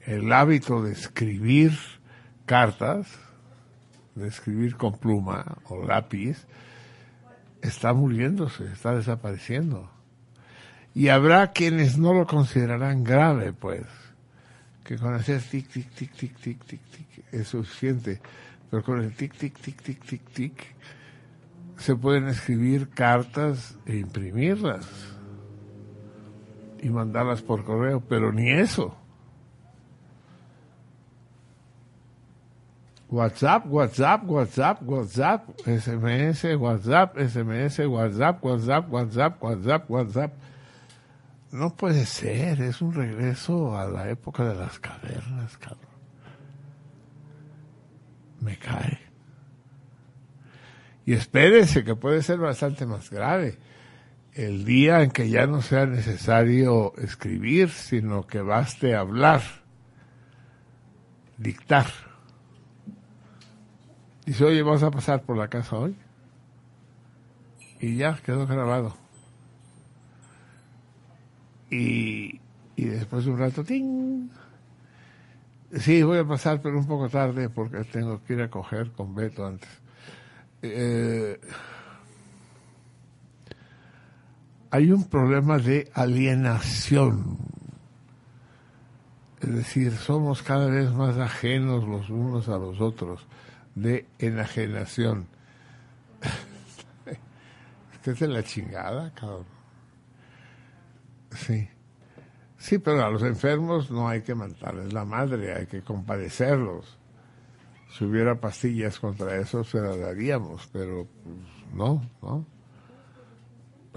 el 0.05 0.31
hábito 0.31 0.83
de 0.83 0.91
escribir 0.91 1.73
cartas, 2.45 3.07
de 4.13 4.27
escribir 4.27 4.75
con 4.75 4.97
pluma 4.97 5.57
o 5.65 5.83
lápiz, 5.83 6.45
está 7.61 7.93
muriéndose, 7.93 8.65
está 8.71 8.95
desapareciendo. 8.95 9.89
Y 10.93 11.09
habrá 11.09 11.51
quienes 11.51 11.97
no 11.97 12.13
lo 12.13 12.25
considerarán 12.25 13.03
grave, 13.03 13.51
pues, 13.51 13.83
que 14.83 14.97
con 14.97 15.13
hacer 15.13 15.41
tic, 15.41 15.67
tic, 15.67 15.89
tic, 15.91 16.13
tic, 16.13 16.35
tic, 16.37 16.63
tic, 16.63 16.81
tic 16.81 17.25
es 17.31 17.47
suficiente, 17.47 18.21
pero 18.69 18.83
con 18.83 19.01
el 19.01 19.13
tic, 19.13 19.33
tic, 19.33 19.57
tic, 19.59 19.81
tic, 19.81 20.03
tic, 20.05 20.29
tic 20.29 20.75
se 21.77 21.95
pueden 21.95 22.27
escribir 22.29 22.89
cartas 22.89 23.75
e 23.85 23.97
imprimirlas 23.97 25.14
y 26.81 26.89
mandarlas 26.89 27.41
por 27.41 27.63
correo, 27.63 28.01
pero 28.01 28.31
ni 28.31 28.49
eso. 28.49 28.95
WhatsApp, 33.09 33.65
WhatsApp, 33.67 34.23
WhatsApp, 34.25 34.81
WhatsApp, 34.83 35.49
SMS, 35.65 36.43
WhatsApp, 36.57 37.17
SMS, 37.17 37.79
WhatsApp, 37.87 38.43
WhatsApp, 38.43 38.91
WhatsApp, 38.91 39.43
WhatsApp, 39.43 39.89
WhatsApp. 39.89 40.33
No 41.51 41.75
puede 41.75 42.05
ser, 42.05 42.61
es 42.61 42.81
un 42.81 42.93
regreso 42.93 43.77
a 43.77 43.87
la 43.87 44.09
época 44.09 44.43
de 44.43 44.55
las 44.55 44.79
cavernas, 44.79 45.57
cabrón. 45.57 45.85
Me 48.41 48.57
cae. 48.57 48.99
Y 51.05 51.13
espérense 51.13 51.83
que 51.83 51.95
puede 51.95 52.21
ser 52.23 52.39
bastante 52.39 52.85
más 52.85 53.09
grave. 53.09 53.57
El 54.35 54.65
día 54.65 55.01
en 55.01 55.11
que 55.11 55.29
ya 55.29 55.47
no 55.47 55.61
sea 55.61 55.85
necesario 55.85 56.93
escribir, 56.97 57.69
sino 57.69 58.27
que 58.27 58.41
baste 58.41 58.93
hablar, 58.93 59.41
dictar. 61.37 61.85
Dice, 64.25 64.43
oye, 64.43 64.61
vamos 64.61 64.83
a 64.83 64.91
pasar 64.91 65.23
por 65.23 65.37
la 65.37 65.47
casa 65.47 65.77
hoy. 65.77 65.95
Y 67.79 67.95
ya 67.95 68.17
quedó 68.25 68.45
grabado. 68.45 68.97
Y, 71.69 72.41
y 72.75 72.85
después 72.85 73.23
de 73.23 73.31
un 73.31 73.39
rato, 73.39 73.63
¡ting! 73.63 74.29
Sí, 75.79 76.03
voy 76.03 76.17
a 76.17 76.25
pasar, 76.25 76.61
pero 76.61 76.77
un 76.77 76.87
poco 76.87 77.07
tarde 77.07 77.49
porque 77.49 77.85
tengo 77.85 78.21
que 78.23 78.33
ir 78.33 78.41
a 78.41 78.49
coger 78.49 78.91
con 78.91 79.15
Beto 79.15 79.45
antes. 79.45 79.69
Eh, 80.61 81.39
hay 84.75 84.91
un 84.91 85.05
problema 85.05 85.57
de 85.57 85.89
alienación. 85.93 87.37
Es 89.41 89.55
decir, 89.55 89.93
somos 89.93 90.43
cada 90.43 90.67
vez 90.67 90.91
más 90.91 91.17
ajenos 91.17 91.87
los 91.87 92.09
unos 92.09 92.49
a 92.49 92.57
los 92.57 92.81
otros, 92.81 93.25
de 93.73 94.05
enajenación. 94.19 95.27
Es 98.05 98.19
de 98.19 98.27
la 98.27 98.43
chingada, 98.43 99.11
cabrón. 99.15 99.45
Sí. 101.35 101.67
Sí, 102.59 102.77
pero 102.77 103.03
a 103.03 103.09
los 103.09 103.23
enfermos 103.23 103.89
no 103.89 104.07
hay 104.07 104.21
que 104.21 104.35
matarles 104.35 104.93
la 104.93 105.05
madre, 105.05 105.55
hay 105.55 105.65
que 105.65 105.81
compadecerlos. 105.81 106.99
Si 107.89 108.05
hubiera 108.05 108.35
pastillas 108.39 108.99
contra 108.99 109.37
eso, 109.37 109.63
se 109.63 109.79
las 109.79 109.97
daríamos, 109.97 110.69
pero 110.71 111.07
pues, 111.23 111.73
no, 111.73 112.07
no. 112.21 112.45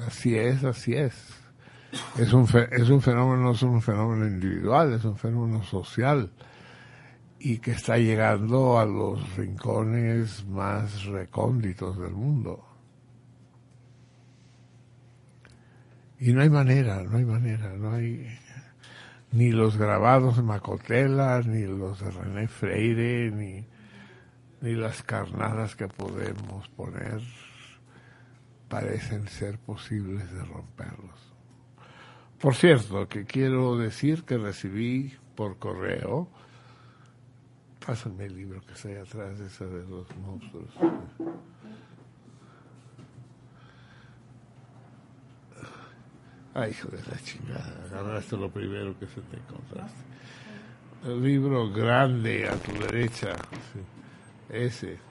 Así 0.06 0.36
es, 0.36 0.64
así 0.64 0.94
es. 0.94 1.14
Es 2.18 2.32
un, 2.32 2.46
fe- 2.46 2.68
es 2.70 2.88
un 2.90 3.00
fenómeno, 3.00 3.42
no 3.42 3.50
es 3.52 3.62
un 3.62 3.80
fenómeno 3.80 4.26
individual, 4.26 4.92
es 4.92 5.04
un 5.04 5.16
fenómeno 5.16 5.62
social 5.62 6.30
y 7.38 7.58
que 7.58 7.70
está 7.72 7.96
llegando 7.98 8.78
a 8.78 8.84
los 8.84 9.36
rincones 9.36 10.44
más 10.46 11.04
recónditos 11.04 11.98
del 11.98 12.12
mundo. 12.12 12.64
Y 16.20 16.32
no 16.32 16.42
hay 16.42 16.50
manera, 16.50 17.02
no 17.04 17.16
hay 17.16 17.24
manera, 17.24 17.72
no 17.76 17.92
hay 17.92 18.26
ni 19.32 19.50
los 19.52 19.76
grabados 19.76 20.36
de 20.36 20.42
Macotela, 20.42 21.40
ni 21.42 21.62
los 21.62 22.00
de 22.00 22.10
René 22.10 22.48
Freire, 22.48 23.30
ni, 23.30 23.64
ni 24.60 24.74
las 24.74 25.02
carnadas 25.02 25.76
que 25.76 25.86
podemos 25.88 26.68
poner 26.70 27.20
parecen 28.68 29.26
ser 29.28 29.58
posibles 29.58 30.30
de 30.32 30.44
romperlos. 30.44 31.34
Por 32.40 32.54
cierto, 32.54 33.08
que 33.08 33.24
quiero 33.24 33.76
decir 33.76 34.24
que 34.24 34.38
recibí 34.38 35.16
por 35.34 35.58
correo, 35.58 36.28
pásame 37.84 38.26
el 38.26 38.36
libro 38.36 38.60
que 38.60 38.74
está 38.74 38.88
ahí 38.88 38.96
atrás, 38.96 39.40
ese 39.40 39.66
de 39.66 39.86
los 39.88 40.16
monstruos. 40.18 40.70
Ay, 46.54 46.70
hijo 46.70 46.88
de 46.88 46.98
la 46.98 47.18
chingada, 47.18 47.86
agarraste 47.86 48.36
lo 48.36 48.50
primero 48.50 48.98
que 48.98 49.06
se 49.06 49.20
te 49.20 49.36
encontraste. 49.36 50.02
El 51.04 51.22
libro 51.22 51.70
grande 51.70 52.48
a 52.48 52.56
tu 52.56 52.72
derecha, 52.72 53.36
ese. 54.48 55.07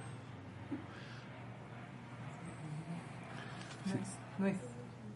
No 4.40 4.48
es. 4.48 4.58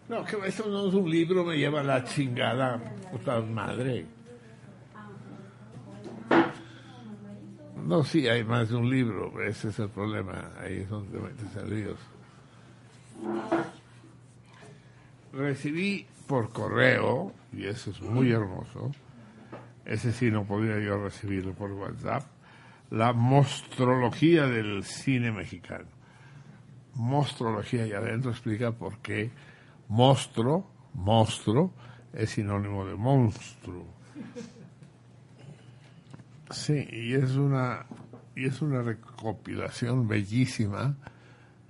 No, 0.10 0.26
que 0.26 0.36
eso 0.46 0.68
no 0.68 0.90
es 0.90 0.94
un 0.94 1.10
libro, 1.10 1.46
me 1.46 1.58
lleva 1.58 1.82
la 1.82 2.04
chingada, 2.04 2.78
puta 3.12 3.40
madre. 3.40 4.06
No, 7.86 8.04
sí, 8.04 8.28
hay 8.28 8.44
más 8.44 8.70
de 8.70 8.76
un 8.76 8.90
libro, 8.90 9.42
ese 9.42 9.70
es 9.70 9.80
el 9.80 9.90
problema, 9.90 10.52
ahí 10.60 10.82
es 10.82 10.90
donde 10.90 11.18
te 11.18 11.24
metes 11.24 11.56
en 11.56 11.70
líos. 11.70 12.00
Recibí 15.34 16.06
por 16.28 16.52
correo, 16.52 17.32
y 17.54 17.66
eso 17.66 17.92
es 17.92 18.02
muy 18.02 18.32
hermoso, 18.32 18.92
ese 19.86 20.12
sí 20.12 20.30
no 20.30 20.44
podía 20.44 20.78
yo 20.80 21.02
recibirlo 21.02 21.54
por 21.54 21.72
WhatsApp, 21.72 22.24
la 22.90 23.14
mostrología 23.14 24.46
del 24.46 24.84
cine 24.84 25.32
mexicano. 25.32 26.01
Mostrología, 26.96 27.88
y 27.88 27.94
adentro 27.94 28.32
explica 28.32 28.72
por 28.72 28.98
qué 29.00 29.32
monstruo, 29.88 30.70
monstruo, 30.94 31.74
es 32.14 32.32
sinónimo 32.32 32.86
de 32.86 32.96
monstruo. 32.96 33.86
Sí, 36.50 36.88
y 36.92 37.14
es 37.14 37.32
una, 37.32 37.86
y 38.36 38.46
es 38.46 38.62
una 38.62 38.82
recopilación 38.82 40.08
bellísima 40.08 40.96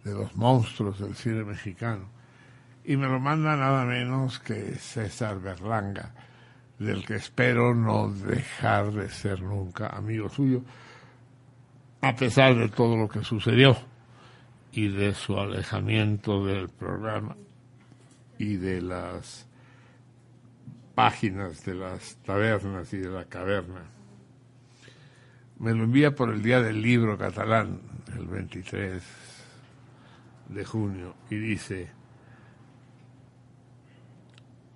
de 0.03 0.13
los 0.13 0.35
monstruos 0.35 0.99
del 0.99 1.15
cine 1.15 1.43
mexicano. 1.43 2.09
Y 2.83 2.97
me 2.97 3.07
lo 3.07 3.19
manda 3.19 3.55
nada 3.55 3.85
menos 3.85 4.39
que 4.39 4.75
César 4.75 5.39
Berlanga, 5.39 6.13
del 6.79 7.05
que 7.05 7.15
espero 7.15 7.75
no 7.75 8.11
dejar 8.11 8.91
de 8.91 9.07
ser 9.09 9.41
nunca 9.43 9.87
amigo 9.87 10.29
suyo, 10.29 10.63
a 12.01 12.15
pesar 12.15 12.55
de 12.55 12.69
todo 12.69 12.97
lo 12.97 13.07
que 13.07 13.23
sucedió 13.23 13.90
y 14.71 14.87
de 14.87 15.13
su 15.13 15.37
alejamiento 15.37 16.45
del 16.45 16.69
programa 16.69 17.35
y 18.37 18.55
de 18.55 18.81
las 18.81 19.47
páginas 20.95 21.63
de 21.65 21.75
las 21.75 22.15
tabernas 22.17 22.93
y 22.93 22.97
de 22.97 23.09
la 23.09 23.25
caverna. 23.25 23.83
Me 25.59 25.73
lo 25.73 25.83
envía 25.83 26.15
por 26.15 26.31
el 26.31 26.41
Día 26.41 26.61
del 26.61 26.81
Libro 26.81 27.17
Catalán, 27.17 27.81
el 28.15 28.25
23 28.27 29.03
de 30.49 30.65
junio, 30.65 31.15
y 31.29 31.35
dice, 31.35 31.89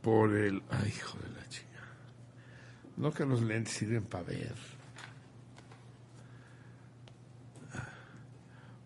por 0.01 0.35
el... 0.35 0.61
Ay, 0.69 0.93
hijo 0.95 1.17
de 1.17 1.29
la 1.29 1.49
chica. 1.49 1.65
No 2.97 3.11
que 3.11 3.25
los 3.25 3.41
lentes 3.41 3.73
sirven 3.73 4.03
para 4.03 4.25
ver. 4.25 4.74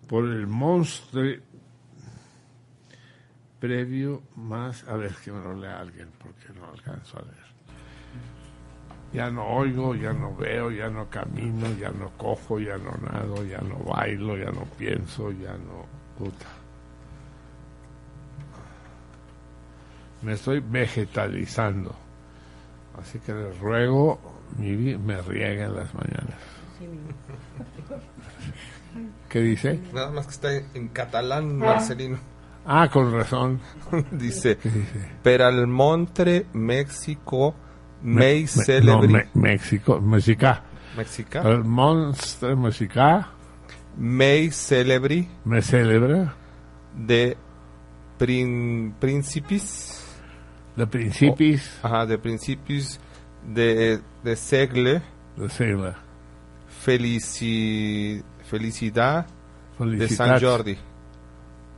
Por 0.10 0.26
el 0.26 0.48
monstruo 0.48 1.36
previo 3.60 4.23
más... 4.36 4.88
A 4.88 4.95
ver, 4.95 5.14
que 5.23 5.31
me 5.31 5.40
lo 5.40 5.53
lea 5.53 5.80
alguien, 5.80 6.10
porque 6.18 6.60
no 6.60 6.68
alcanzo 6.68 7.19
a 7.19 7.22
ver. 7.22 7.49
Ya 9.14 9.30
no 9.30 9.45
oigo, 9.45 9.95
ya 9.95 10.11
no 10.14 10.36
veo, 10.36 10.72
ya 10.72 10.90
no 10.90 11.07
camino, 11.10 11.68
ya 11.80 11.91
no 11.91 12.10
cojo, 12.18 12.60
ya 12.60 12.77
no 12.77 12.91
nado, 12.98 13.45
ya 13.45 13.60
no 13.60 13.77
bailo, 13.80 14.36
ya 14.36 14.52
no 14.52 14.65
pienso, 14.77 15.31
ya 15.31 15.53
no... 15.53 15.86
Puta. 16.18 16.48
Me 20.23 20.34
estoy 20.34 20.60
vegetalizando. 20.60 21.95
Así 22.99 23.19
que 23.19 23.34
les 23.34 23.57
ruego, 23.60 24.19
me 24.57 25.22
riega 25.22 25.65
en 25.65 25.76
las 25.76 25.94
mañanas. 25.94 26.40
¿Qué 29.30 29.39
dice? 29.41 29.80
Nada 29.93 30.11
más 30.11 30.26
que 30.26 30.31
está 30.31 30.49
en 30.73 30.88
catalán, 30.89 31.57
Marcelino. 31.57 32.18
Ah, 32.65 32.89
con 32.91 33.11
razón. 33.14 33.60
dice, 34.11 34.57
¿Qué 34.57 34.69
dice? 34.69 35.10
per 35.23 35.41
al 35.41 35.65
montre 35.68 36.45
México 36.53 37.56
Mei 38.01 38.41
Me- 38.41 38.47
Celebri. 38.47 39.07
no, 39.07 39.14
Me- 39.14 39.27
México, 39.35 39.99
Mexica. 40.01 40.64
Mexica. 40.97 41.41
El 41.43 41.64
Monstre 41.64 42.56
Mexica 42.56 43.30
Mei 43.97 44.49
Celebri 44.51 45.27
me 45.45 45.61
celebra 45.61 46.34
de 46.95 47.38
prin- 48.18 48.93
Principis. 48.99 50.03
de 50.76 50.88
Principis 50.88 51.80
Ajá, 51.84 52.06
de 52.06 52.18
Principis 52.18 52.99
de, 53.45 53.99
de 54.23 54.35
Segle. 54.35 55.01
de 55.38 55.49
Segla. 55.49 55.95
Felici, 56.99 58.22
felicidad 58.49 59.27
de 59.80 60.09
San 60.09 60.39
Jordi. 60.41 60.77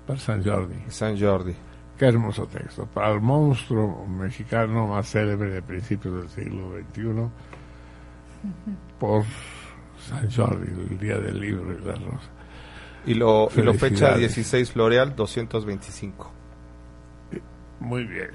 Per 0.08 0.20
Sant 0.20 0.44
Jordi. 0.46 0.76
San 0.90 1.20
Jordi. 1.20 1.54
Qué 1.98 2.06
hermoso 2.06 2.48
texto. 2.48 2.86
Para 2.86 3.14
el 3.14 3.22
monstruo 3.22 4.06
mexicano 4.08 4.88
más 4.88 5.08
célebre 5.08 5.52
de 5.52 5.62
principios 5.62 6.16
del 6.16 6.30
siglo 6.30 6.72
XXI, 6.94 7.30
por 9.00 9.24
San 10.00 10.32
Jordi, 10.32 10.72
el 10.90 10.98
día 10.98 11.18
del 11.18 11.40
libro 11.40 11.72
y 11.72 11.86
la 11.86 11.94
rosa. 11.94 12.30
Y 13.06 13.14
lo, 13.14 13.50
y 13.56 13.62
lo 13.62 13.74
fecha 13.74 14.14
Felicidades. 14.14 14.36
16 14.36 14.72
Floreal 14.72 15.16
225. 15.16 16.32
Muy 17.82 18.06
bien. 18.06 18.32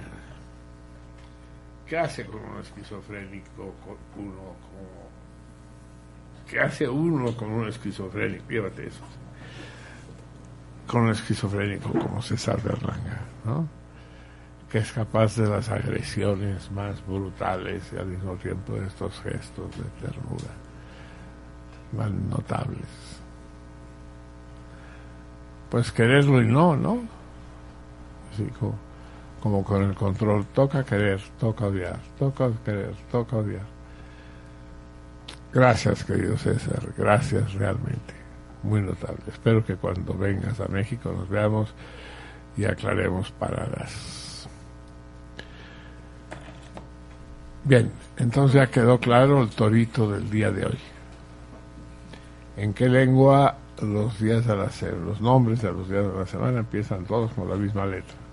¿Qué 1.86 1.98
hace 1.98 2.24
con 2.26 2.40
un 2.40 2.60
esquizofrénico 2.60 3.74
con 3.84 4.24
uno 4.24 4.56
como... 4.60 4.95
¿Qué 6.48 6.60
hace 6.60 6.88
uno 6.88 7.36
con 7.36 7.50
un 7.50 7.68
esquizofrénico? 7.68 8.44
Llévate 8.48 8.86
eso. 8.86 9.02
Con 10.86 11.02
un 11.02 11.10
esquizofrénico 11.10 11.90
como 11.92 12.22
César 12.22 12.62
Berlanga, 12.62 13.20
¿no? 13.44 13.68
Que 14.70 14.78
es 14.78 14.92
capaz 14.92 15.36
de 15.36 15.48
las 15.48 15.68
agresiones 15.68 16.70
más 16.70 17.04
brutales 17.06 17.82
y 17.92 17.96
al 17.96 18.06
mismo 18.06 18.34
tiempo 18.36 18.74
de 18.74 18.86
estos 18.86 19.20
gestos 19.20 19.70
de 19.76 20.06
ternura 20.06 20.66
más 21.92 22.10
notables. 22.10 22.86
Pues 25.70 25.90
quererlo 25.90 26.42
y 26.42 26.46
no, 26.46 26.76
¿no? 26.76 27.00
Así 28.32 28.48
como 29.40 29.64
con 29.64 29.82
el 29.82 29.94
control, 29.94 30.46
toca 30.46 30.84
querer, 30.84 31.20
toca 31.38 31.66
odiar, 31.66 32.00
toca 32.18 32.50
querer, 32.64 32.94
toca 33.10 33.36
odiar. 33.36 33.75
Gracias, 35.56 36.04
querido 36.04 36.36
César, 36.36 36.82
gracias 36.98 37.54
realmente, 37.54 38.12
muy 38.62 38.82
notable. 38.82 39.22
Espero 39.26 39.64
que 39.64 39.76
cuando 39.76 40.12
vengas 40.12 40.60
a 40.60 40.68
México 40.68 41.10
nos 41.10 41.30
veamos 41.30 41.72
y 42.58 42.66
aclaremos 42.66 43.30
paradas. 43.30 44.46
Bien, 47.64 47.90
entonces 48.18 48.56
ya 48.56 48.66
quedó 48.66 49.00
claro 49.00 49.44
el 49.44 49.48
torito 49.48 50.12
del 50.12 50.28
día 50.28 50.50
de 50.50 50.66
hoy. 50.66 50.78
¿En 52.58 52.74
qué 52.74 52.90
lengua 52.90 53.56
los 53.80 54.20
días 54.20 54.46
de 54.46 54.56
la 54.56 54.68
semana, 54.68 55.06
los 55.06 55.22
nombres 55.22 55.62
de 55.62 55.72
los 55.72 55.88
días 55.88 56.04
de 56.04 56.18
la 56.18 56.26
semana 56.26 56.58
empiezan 56.58 57.06
todos 57.06 57.32
con 57.32 57.48
la 57.48 57.56
misma 57.56 57.86
letra? 57.86 58.25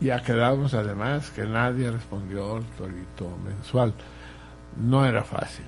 Ya 0.00 0.22
quedamos 0.22 0.74
además 0.74 1.30
que 1.30 1.44
nadie 1.44 1.90
respondió 1.90 2.56
al 2.56 2.64
torito 2.76 3.36
mensual. 3.44 3.94
No 4.76 5.06
era 5.06 5.24
fácil, 5.24 5.64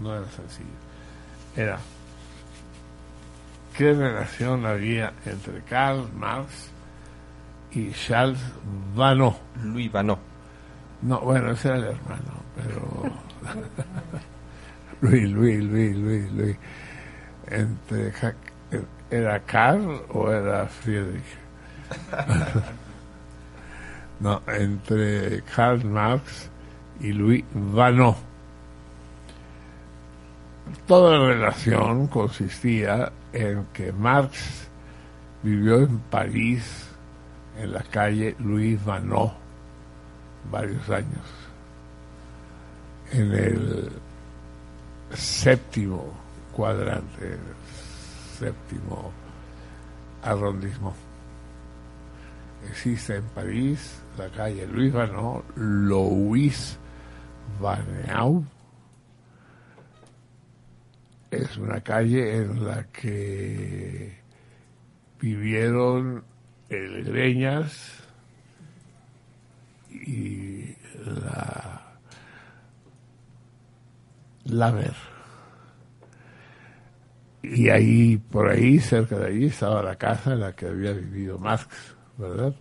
no 0.00 0.14
era 0.14 0.26
sencillo. 0.26 0.68
Era, 1.56 1.78
¿qué 3.76 3.94
relación 3.94 4.66
había 4.66 5.12
entre 5.24 5.62
Karl 5.62 6.12
Marx 6.14 6.70
y 7.70 7.90
Charles 7.92 8.40
Vano? 8.94 9.36
Luis 9.62 9.90
Vanó. 9.90 10.18
No, 11.00 11.20
bueno, 11.20 11.52
ese 11.52 11.68
era 11.68 11.78
el 11.78 11.84
hermano, 11.84 12.42
pero... 12.54 13.12
Luis, 15.00 15.30
Luis, 15.30 15.64
Luis, 15.64 15.96
Luis, 15.96 16.32
Luis. 16.32 16.56
Entre, 17.48 18.12
¿Era 19.10 19.40
Karl 19.40 20.04
o 20.10 20.30
era 20.30 20.66
Friedrich? 20.66 21.24
no, 24.22 24.40
entre 24.46 25.42
Karl 25.42 25.84
Marx 25.84 26.48
y 27.00 27.12
Louis 27.12 27.44
Vanó. 27.52 28.16
Toda 30.86 31.18
la 31.18 31.26
relación 31.26 32.06
consistía 32.06 33.10
en 33.32 33.66
que 33.72 33.92
Marx 33.92 34.68
vivió 35.42 35.78
en 35.78 35.98
París, 35.98 36.88
en 37.58 37.72
la 37.72 37.82
calle 37.82 38.36
Louis 38.38 38.82
Vanó, 38.84 39.34
varios 40.52 40.88
años, 40.88 41.26
en 43.10 43.32
el 43.32 43.90
séptimo 45.14 46.14
cuadrante, 46.52 47.38
séptimo 48.38 49.10
arrondissement. 50.22 50.94
Existe 52.70 53.16
en 53.16 53.24
París 53.24 54.01
la 54.16 54.28
calle 54.30 54.66
Louis 54.66 54.92
Vanó, 54.92 55.44
Louis 55.56 56.78
Vanneau. 57.60 58.44
Es 61.30 61.56
una 61.56 61.80
calle 61.80 62.36
en 62.36 62.64
la 62.64 62.84
que 62.88 64.18
vivieron 65.20 66.24
el 66.68 67.04
Greñas 67.04 68.06
y 69.90 70.74
la 71.04 71.98
Laver. 74.44 74.94
Y 77.42 77.70
ahí, 77.70 78.18
por 78.18 78.48
ahí, 78.48 78.78
cerca 78.78 79.18
de 79.18 79.26
ahí, 79.26 79.44
estaba 79.46 79.82
la 79.82 79.96
casa 79.96 80.34
en 80.34 80.40
la 80.40 80.54
que 80.54 80.66
había 80.66 80.92
vivido 80.92 81.38
Marx, 81.38 81.96
¿verdad? 82.16 82.54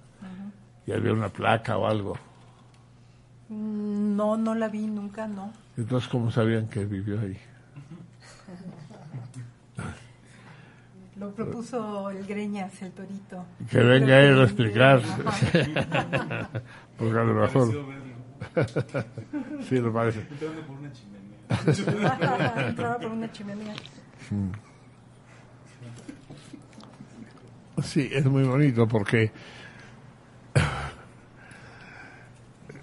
Había 0.93 1.13
una 1.13 1.29
placa 1.29 1.77
o 1.77 1.87
algo. 1.87 2.17
Mm, 3.49 4.15
No, 4.15 4.37
no 4.37 4.55
la 4.55 4.67
vi 4.67 4.87
nunca, 4.87 5.27
no. 5.27 5.51
Entonces, 5.77 6.09
¿cómo 6.09 6.31
sabían 6.31 6.67
que 6.67 6.85
vivió 6.85 7.19
ahí? 7.19 7.37
Lo 11.17 11.31
propuso 11.35 12.09
el 12.09 12.25
Greñas, 12.25 12.81
el 12.81 12.91
torito. 12.93 13.45
Que 13.69 13.79
venga 13.79 14.19
él 14.21 14.39
a 14.39 14.43
explicar. 14.43 15.01
Porque 16.97 17.19
a 17.19 17.23
lo 17.23 17.33
mejor... 17.33 18.01
Sí, 19.69 19.77
lo 19.77 19.93
parece. 19.93 20.21
Entrando 20.31 20.61
por 20.65 20.77
una 20.77 20.91
chimenea. 20.91 22.67
Entraba 22.69 22.97
por 22.97 23.11
una 23.11 23.31
chimenea. 23.31 23.73
Sí, 27.83 28.09
es 28.11 28.25
muy 28.25 28.43
bonito 28.43 28.87
porque 28.87 29.31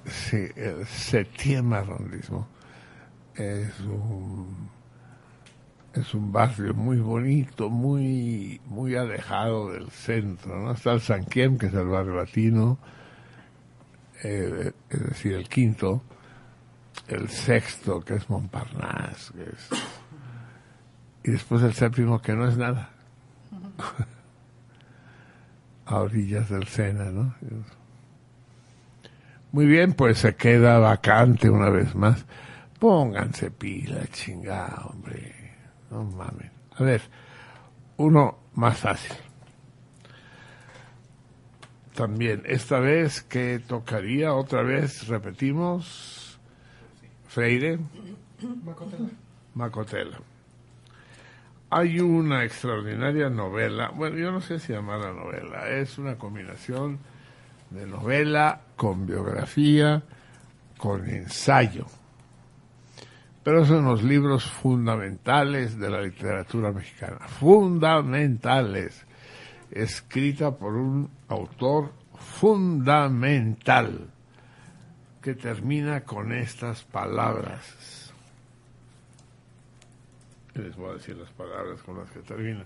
sí, 0.09 0.49
el 0.57 0.87
arrondissement 1.73 2.47
es 3.39 3.81
un 3.81 4.69
es 5.95 6.15
un 6.15 6.31
barrio 6.31 6.75
muy 6.75 6.99
bonito, 6.99 7.71
muy 7.71 8.61
muy 8.67 8.95
alejado 8.95 9.73
del 9.73 9.91
centro, 9.91 10.59
¿no? 10.59 10.73
Está 10.73 10.93
el 10.93 11.01
Sanquiem, 11.01 11.59
que 11.59 11.67
es 11.67 11.75
el 11.75 11.87
barrio 11.87 12.17
latino, 12.17 12.79
eh, 14.23 14.73
es 14.91 15.01
decir, 15.01 15.35
el 15.35 15.49
quinto, 15.49 16.03
el 17.09 17.29
sexto, 17.29 18.01
que 18.01 18.15
es 18.15 18.29
Montparnasse, 18.29 19.33
que 19.33 19.45
es, 19.45 19.69
y 21.25 21.31
después 21.31 21.63
el 21.63 21.75
séptimo, 21.75 22.21
que 22.21 22.35
no 22.35 22.49
es 22.49 22.57
nada 22.57 22.91
a 25.87 25.97
orillas 25.97 26.49
del 26.49 26.67
Sena, 26.67 27.07
¿no? 27.07 27.35
Muy 29.53 29.67
bien, 29.67 29.95
pues 29.95 30.19
se 30.19 30.37
queda 30.37 30.79
vacante 30.79 31.49
una 31.49 31.71
vez 31.71 31.95
más. 31.95 32.27
Pónganse 32.79 33.51
pila, 33.51 34.07
chingada, 34.13 34.87
hombre. 34.87 35.35
No 35.91 36.05
mames. 36.05 36.51
A 36.77 36.85
ver, 36.85 37.03
uno 37.97 38.39
más 38.55 38.79
fácil. 38.79 39.17
También, 41.95 42.43
esta 42.45 42.79
vez 42.79 43.23
que 43.23 43.59
tocaría, 43.59 44.33
otra 44.33 44.63
vez 44.63 45.09
repetimos, 45.09 46.39
Freire, 47.27 47.81
Macotela. 49.55 50.21
Hay 51.71 51.99
una 51.99 52.45
extraordinaria 52.45 53.29
novela, 53.29 53.91
bueno, 53.91 54.17
yo 54.17 54.31
no 54.31 54.41
sé 54.41 54.61
si 54.61 54.73
llamarla 54.73 55.13
novela, 55.13 55.69
es 55.69 55.99
una 55.99 56.17
combinación 56.17 57.01
de 57.71 57.87
novela 57.87 58.61
con 58.77 59.07
biografía, 59.07 60.03
con 60.77 61.09
ensayo. 61.09 61.87
Pero 63.43 63.65
son 63.65 63.85
los 63.85 64.03
libros 64.03 64.45
fundamentales 64.45 65.79
de 65.79 65.91
la 65.91 66.03
literatura 66.03 66.73
mexicana, 66.73 67.27
fundamentales, 67.29 69.05
escrita 69.71 70.51
por 70.57 70.75
un 70.75 71.11
autor 71.29 71.93
fundamental 72.19 74.11
que 75.23 75.35
termina 75.35 76.03
con 76.03 76.33
estas 76.33 76.85
palabras. 76.85 78.13
Les 80.55 80.75
voy 80.77 80.91
a 80.91 80.95
decir 80.95 81.17
las 81.17 81.31
palabras 81.31 81.81
con 81.83 81.99
las 81.99 82.11
que 82.11 82.21
termina. 82.21 82.65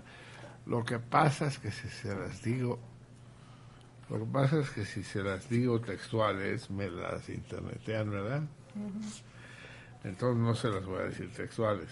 Lo 0.65 0.83
que 0.83 0.99
pasa 0.99 1.47
es 1.47 1.59
que 1.59 1.71
si 1.71 1.87
se 1.89 2.15
las 2.15 2.41
digo, 2.41 2.79
lo 4.09 4.19
que 4.19 4.25
pasa 4.25 4.59
es 4.59 4.69
que 4.69 4.85
si 4.85 5.03
se 5.03 5.23
las 5.23 5.49
digo 5.49 5.79
textuales, 5.79 6.69
me 6.69 6.89
las 6.89 7.29
internetean, 7.29 8.11
¿verdad? 8.11 8.43
Entonces 10.03 10.43
no 10.43 10.53
se 10.55 10.69
las 10.69 10.85
voy 10.85 10.99
a 10.99 11.05
decir 11.05 11.31
textuales. 11.31 11.89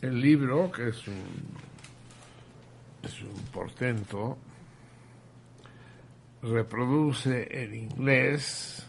El 0.00 0.20
libro, 0.20 0.70
que 0.70 0.88
es 0.88 1.08
un, 1.08 1.24
es 3.02 3.22
un 3.22 3.42
portento, 3.52 4.38
reproduce 6.42 7.48
en 7.50 7.74
inglés 7.74 8.86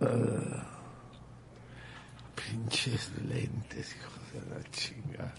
eh, 0.00 0.62
pinches 2.34 3.12
lentes, 3.26 3.96
hijos 3.96 4.32
de 4.32 4.54
la 4.54 4.62
chinga. 4.70 5.34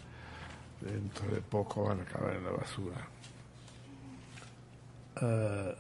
Dentro 0.82 1.28
de 1.34 1.42
poco 1.42 1.86
van 1.86 2.00
a 2.00 2.04
acabar 2.04 2.36
en 2.36 2.44
la 2.44 2.52
basura. 2.52 3.08
Eh, 5.22 5.76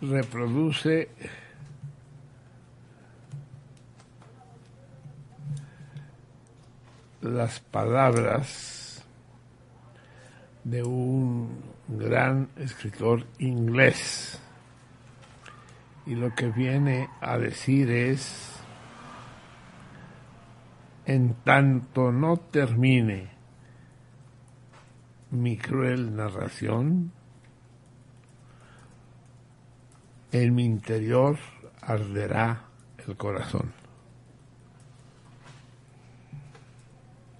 reproduce 0.00 1.08
las 7.20 7.60
palabras 7.60 9.02
de 10.62 10.82
un 10.82 11.62
gran 11.88 12.48
escritor 12.56 13.26
inglés. 13.38 14.40
Y 16.06 16.14
lo 16.14 16.34
que 16.34 16.48
viene 16.48 17.08
a 17.20 17.38
decir 17.38 17.90
es, 17.90 18.53
en 21.06 21.34
tanto 21.44 22.10
no 22.12 22.36
termine 22.36 23.30
mi 25.30 25.56
cruel 25.56 26.14
narración, 26.14 27.12
en 30.32 30.54
mi 30.54 30.64
interior 30.64 31.38
arderá 31.82 32.64
el 33.06 33.16
corazón. 33.16 33.72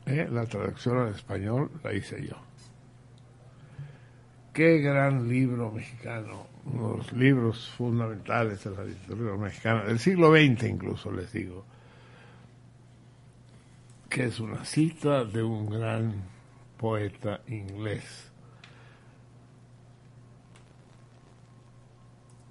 ¿Eh? 0.06 0.28
La 0.30 0.44
traducción 0.44 0.98
al 0.98 1.14
español 1.14 1.70
la 1.82 1.94
hice 1.94 2.26
yo. 2.26 2.36
Qué 4.52 4.78
gran 4.78 5.28
libro 5.28 5.72
mexicano, 5.72 6.46
uno 6.66 6.90
de 6.90 6.96
los 6.98 7.12
libros 7.12 7.70
fundamentales 7.70 8.62
de 8.62 8.70
la 8.70 8.84
literatura 8.84 9.36
mexicana, 9.36 9.84
del 9.84 9.98
siglo 9.98 10.30
XX 10.30 10.64
incluso, 10.64 11.10
les 11.10 11.32
digo, 11.32 11.64
que 14.14 14.26
es 14.26 14.38
una 14.38 14.64
cita 14.64 15.24
de 15.24 15.42
un 15.42 15.68
gran 15.68 16.22
poeta 16.78 17.40
inglés. 17.48 18.30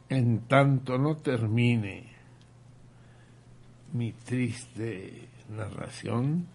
En 0.09 0.41
tanto 0.41 0.97
no 0.97 1.15
termine 1.15 2.11
mi 3.93 4.11
triste 4.11 5.29
narración, 5.51 6.47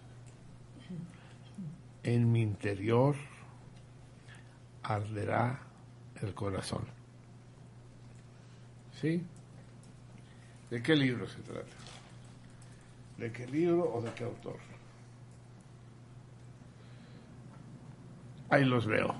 en 2.03 2.31
mi 2.31 2.43
interior 2.43 3.15
arderá 4.83 5.59
el 6.21 6.35
corazón. 6.35 6.85
¿Sí? 9.01 9.23
¿De 10.69 10.83
qué 10.83 10.95
libro 10.95 11.27
se 11.27 11.39
trata? 11.39 11.75
¿De 13.17 13.31
qué 13.31 13.47
libro 13.47 13.91
o 13.91 14.03
de 14.03 14.13
qué 14.13 14.23
autor? 14.23 14.68
Ahí 18.49 18.65
los 18.65 18.85
veo. 18.87 19.13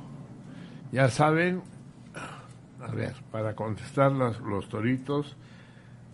Ya 0.91 1.09
saben, 1.09 1.61
a 2.81 2.91
ver, 2.91 3.13
para 3.31 3.55
contestar 3.55 4.11
los, 4.11 4.39
los 4.41 4.67
toritos 4.69 5.35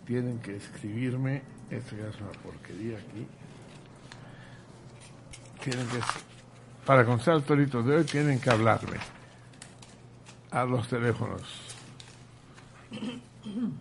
tienen 0.06 0.40
que 0.40 0.58
escribirme, 0.58 1.42
esto 1.70 1.96
ya 1.96 2.08
es 2.08 2.20
una 2.20 2.32
porquería 2.44 2.98
aquí, 2.98 3.28
tienen 5.64 5.88
que, 5.88 6.00
para 6.86 7.06
contestar 7.06 7.36
los 7.36 7.46
toritos 7.46 7.86
de 7.86 7.96
hoy 7.96 8.04
tienen 8.04 8.40
que 8.40 8.50
hablarme 8.50 8.98
a 10.52 10.64
los 10.66 10.88
teléfonos 10.88 11.42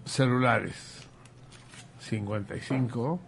celulares 0.05 1.07
55 2.01 3.21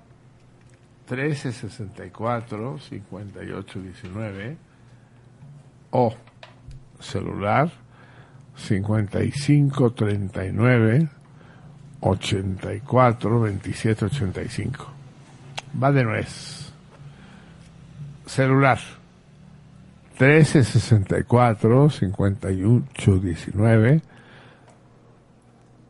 1364 1.09 2.79
5819 2.79 4.66
o 5.91 6.15
celular 7.01 7.71
55 8.57 9.91
39 9.91 11.09
84 12.01 13.41
27 13.41 14.05
85 14.05 14.87
va 15.81 15.93
de 15.93 16.05
nuez. 16.05 16.73
Celular 18.27 18.79
13 20.19 20.65
64 20.65 21.91
58 21.91 23.19
19 23.19 24.03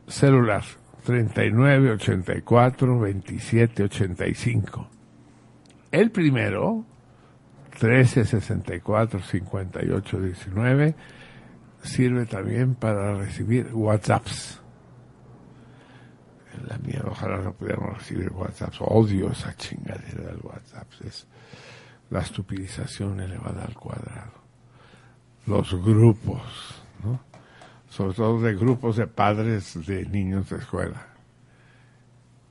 celular 0.08 0.64
39 1.04 1.92
84 1.92 2.98
27 2.98 3.82
85 3.84 4.88
el 5.92 6.10
primero 6.10 6.84
13 7.78 8.24
64 8.24 9.20
58 9.20 10.20
19 10.20 10.94
sirve 11.82 12.26
también 12.26 12.74
para 12.74 13.14
recibir 13.14 13.68
WhatsApps. 13.72 14.60
La 16.66 16.78
mía 16.78 17.02
ojalá 17.06 17.38
no 17.38 17.52
pudiéramos 17.52 17.98
recibir 17.98 18.32
WhatsApps. 18.32 18.78
Odio 18.80 19.30
esa 19.30 19.54
chingadera 19.56 20.30
del 20.30 20.40
WhatsApp. 20.42 20.88
Es 21.04 21.26
la 22.10 22.20
estupidización 22.20 23.20
elevada 23.20 23.64
al 23.64 23.74
cuadrado. 23.74 24.32
Los 25.46 25.74
grupos 25.82 26.42
¿no? 27.04 27.20
sobre 27.88 28.14
todo 28.14 28.40
de 28.40 28.54
grupos 28.54 28.96
de 28.96 29.06
padres 29.06 29.86
de 29.86 30.06
niños 30.06 30.48
de 30.48 30.56
escuela. 30.56 31.08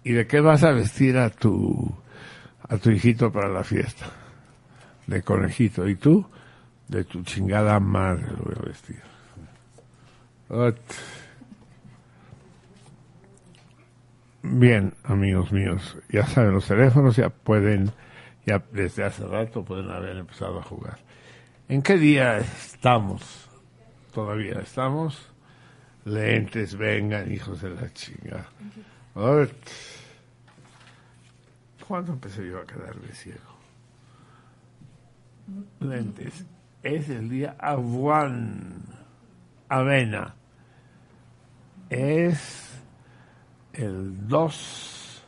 Y 0.03 0.11
de 0.13 0.27
qué 0.27 0.39
vas 0.39 0.63
a 0.63 0.71
vestir 0.71 1.17
a 1.17 1.31
tu 1.31 1.95
a 2.67 2.77
tu 2.77 2.91
hijito 2.91 3.31
para 3.31 3.49
la 3.49 3.63
fiesta 3.63 4.05
de 5.07 5.21
conejito. 5.21 5.87
¿Y 5.87 5.95
tú? 5.95 6.25
De 6.87 7.03
tu 7.03 7.23
chingada 7.23 7.79
madre 7.79 8.27
lo 8.31 8.43
voy 8.43 8.55
a 8.57 8.65
vestir. 8.67 9.01
Ot. 10.49 10.79
Bien, 14.43 14.93
amigos 15.03 15.51
míos, 15.51 15.97
ya 16.07 16.23
saben, 16.27 16.53
los 16.53 16.67
teléfonos 16.67 17.15
ya 17.15 17.29
pueden, 17.29 17.91
ya 18.45 18.63
desde 18.71 19.03
hace 19.03 19.25
rato 19.25 19.65
pueden 19.65 19.89
haber 19.89 20.17
empezado 20.17 20.59
a 20.59 20.63
jugar. 20.63 20.99
¿En 21.67 21.81
qué 21.81 21.97
día 21.97 22.37
estamos? 22.37 23.49
Todavía 24.13 24.59
estamos. 24.59 25.31
Lentes, 26.05 26.77
vengan, 26.77 27.31
hijos 27.31 27.63
de 27.63 27.71
la 27.71 27.91
chinga. 27.91 28.45
Ot. 29.15 29.51
¿Cuándo 31.87 32.13
empecé 32.13 32.47
yo 32.47 32.59
a 32.59 32.67
quedarme 32.67 33.07
ciego? 33.13 33.54
Lentes. 35.79 36.45
Es 36.83 37.09
el 37.09 37.29
día 37.29 37.55
Abuan, 37.59 38.83
avena. 39.69 40.35
Es 41.89 42.81
el 43.73 44.27
2 44.27 45.23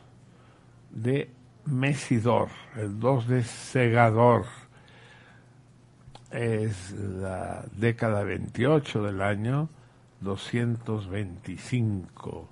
de 0.91 1.31
Mesidor, 1.65 2.49
el 2.75 2.99
2 2.99 3.27
de 3.27 3.43
Segador. 3.43 4.45
Es 6.31 6.91
la 6.91 7.65
década 7.75 8.23
28 8.23 9.03
del 9.03 9.21
año 9.21 9.69
225. 10.21 12.49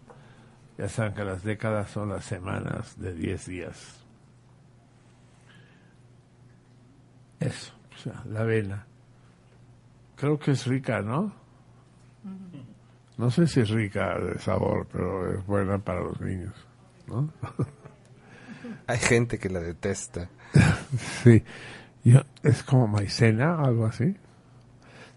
Ya 0.77 0.89
saben 0.89 1.13
que 1.13 1.23
las 1.23 1.41
décadas 1.43 1.89
son 1.89 2.09
las 2.09 2.25
semanas 2.25 2.99
de 2.99 3.13
10 3.13 3.45
días. 3.45 4.04
Eso, 7.39 7.73
o 7.93 7.97
sea, 7.97 8.23
la 8.25 8.41
avena. 8.41 8.85
Creo 10.15 10.39
que 10.39 10.51
es 10.51 10.65
rica, 10.65 11.01
¿no? 11.01 11.33
No 13.17 13.31
sé 13.31 13.47
si 13.47 13.61
es 13.61 13.69
rica 13.69 14.17
de 14.19 14.39
sabor, 14.39 14.87
pero 14.91 15.33
es 15.37 15.45
buena 15.45 15.77
para 15.77 16.01
los 16.01 16.19
niños, 16.21 16.53
¿no? 17.07 17.29
Hay 18.87 18.97
gente 18.97 19.37
que 19.39 19.49
la 19.49 19.59
detesta. 19.59 20.29
sí, 21.23 21.43
Yo- 22.03 22.23
es 22.43 22.63
como 22.63 22.87
maicena, 22.87 23.59
algo 23.61 23.85
así. 23.85 24.15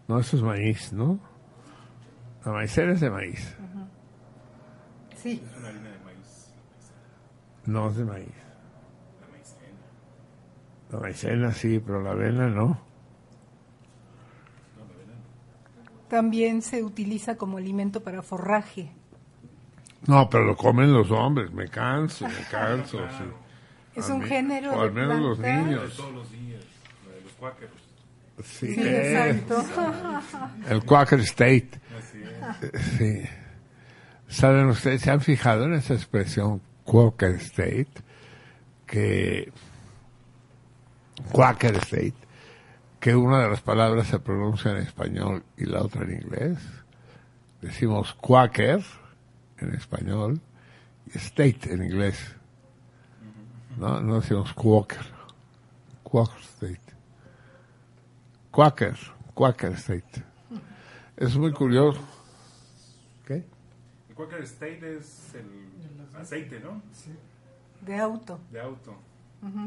No, 0.07 0.19
eso 0.20 0.36
es 0.36 0.43
maíz, 0.43 0.93
¿no? 0.93 1.19
La 2.45 2.53
maicena 2.53 2.93
es 2.93 3.01
de 3.01 3.11
maíz. 3.11 3.57
Sí. 5.16 5.43
Es 5.45 5.57
una 5.59 5.69
harina 5.69 5.90
de 5.90 5.99
maíz. 5.99 6.53
No 7.66 7.89
es 7.90 7.97
de 7.97 8.05
maíz. 8.05 8.35
La 10.90 10.98
maicena. 11.01 11.52
Sí, 11.52 11.81
pero 11.85 12.02
la 12.02 12.10
avena 12.12 12.48
no. 12.48 12.81
También 16.09 16.62
se 16.62 16.82
utiliza 16.82 17.36
como 17.36 17.59
alimento 17.59 18.02
para 18.02 18.23
forraje. 18.23 18.90
No, 20.06 20.31
pero 20.31 20.44
lo 20.44 20.56
comen 20.56 20.93
los 20.93 21.10
hombres. 21.10 21.52
Me 21.52 21.69
canso, 21.69 22.27
me 22.27 22.44
canso. 22.51 22.98
sí. 23.10 23.24
Es 23.94 24.09
A 24.09 24.15
un 24.15 24.20
mí- 24.23 24.27
género 24.28 24.73
O 24.73 24.81
al 24.82 24.94
de 24.94 25.01
menos 25.01 25.20
los 25.20 25.39
planta. 25.39 25.62
niños. 25.66 25.97
Todos 25.97 26.15
los 26.15 26.31
días. 26.32 26.65
La 27.06 27.15
de 27.15 27.20
los 27.23 27.32
cuáqueros. 27.32 27.74
Sí, 28.44 28.74
Sí, 28.74 28.81
exacto. 28.81 29.65
el 30.70 30.85
Quaker 30.85 31.20
State. 31.20 31.70
Así 31.98 32.23
es. 32.73 32.82
Sí. 32.97 33.23
¿Saben 34.28 34.66
ustedes, 34.66 35.02
se 35.02 35.10
han 35.10 35.20
fijado 35.20 35.65
en 35.65 35.74
esa 35.74 35.94
expresión 35.94 36.62
Quaker 36.85 37.32
State? 37.36 37.89
Que 38.86 39.52
Quaker 41.32 41.77
State, 41.77 42.15
que 43.01 43.15
una 43.15 43.43
de 43.43 43.51
las 43.51 43.61
palabras 43.61 44.07
se 44.09 44.19
pronuncia 44.19 44.70
en 44.73 44.78
español 44.78 45.45
y 45.57 45.66
la 45.66 45.82
otra 45.82 46.05
en 46.05 46.23
inglés. 46.23 46.59
Decimos 47.61 48.15
Quaker 48.15 48.82
en 49.59 49.74
español 49.74 50.40
y 51.07 51.19
State 51.19 51.73
en 51.73 51.82
inglés. 51.85 52.19
No, 53.77 54.01
no 54.01 54.20
decimos 54.20 54.53
Quaker. 54.55 55.07
Quaker 56.03 56.40
State. 56.40 56.81
Quaker, 58.51 58.97
Quaker 59.35 59.73
State. 59.73 60.24
Es 61.16 61.36
muy 61.36 61.53
curioso. 61.53 62.01
¿Qué? 63.27 63.45
El 64.09 64.15
Quaker 64.15 64.43
State 64.43 64.97
es 64.97 65.35
el 65.35 66.16
aceite, 66.16 66.61
¿no? 66.61 66.82
De 67.81 67.99
auto. 67.99 68.40
De 68.51 68.61
auto. 68.61 69.07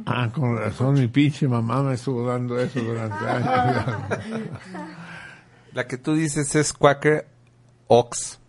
Ah, 0.06 0.30
con 0.34 0.58
razón, 0.58 0.96
mi 0.96 1.08
pinche 1.08 1.48
mamá 1.48 1.82
me 1.82 1.94
estuvo 1.94 2.28
dando 2.28 2.60
eso 2.60 2.82
durante 2.82 3.26
años. 3.28 3.86
La 5.74 5.88
que 5.88 5.98
tú 5.98 6.14
dices 6.14 6.54
es 6.56 6.74
Quaker 6.74 7.26
Ox. 7.88 8.40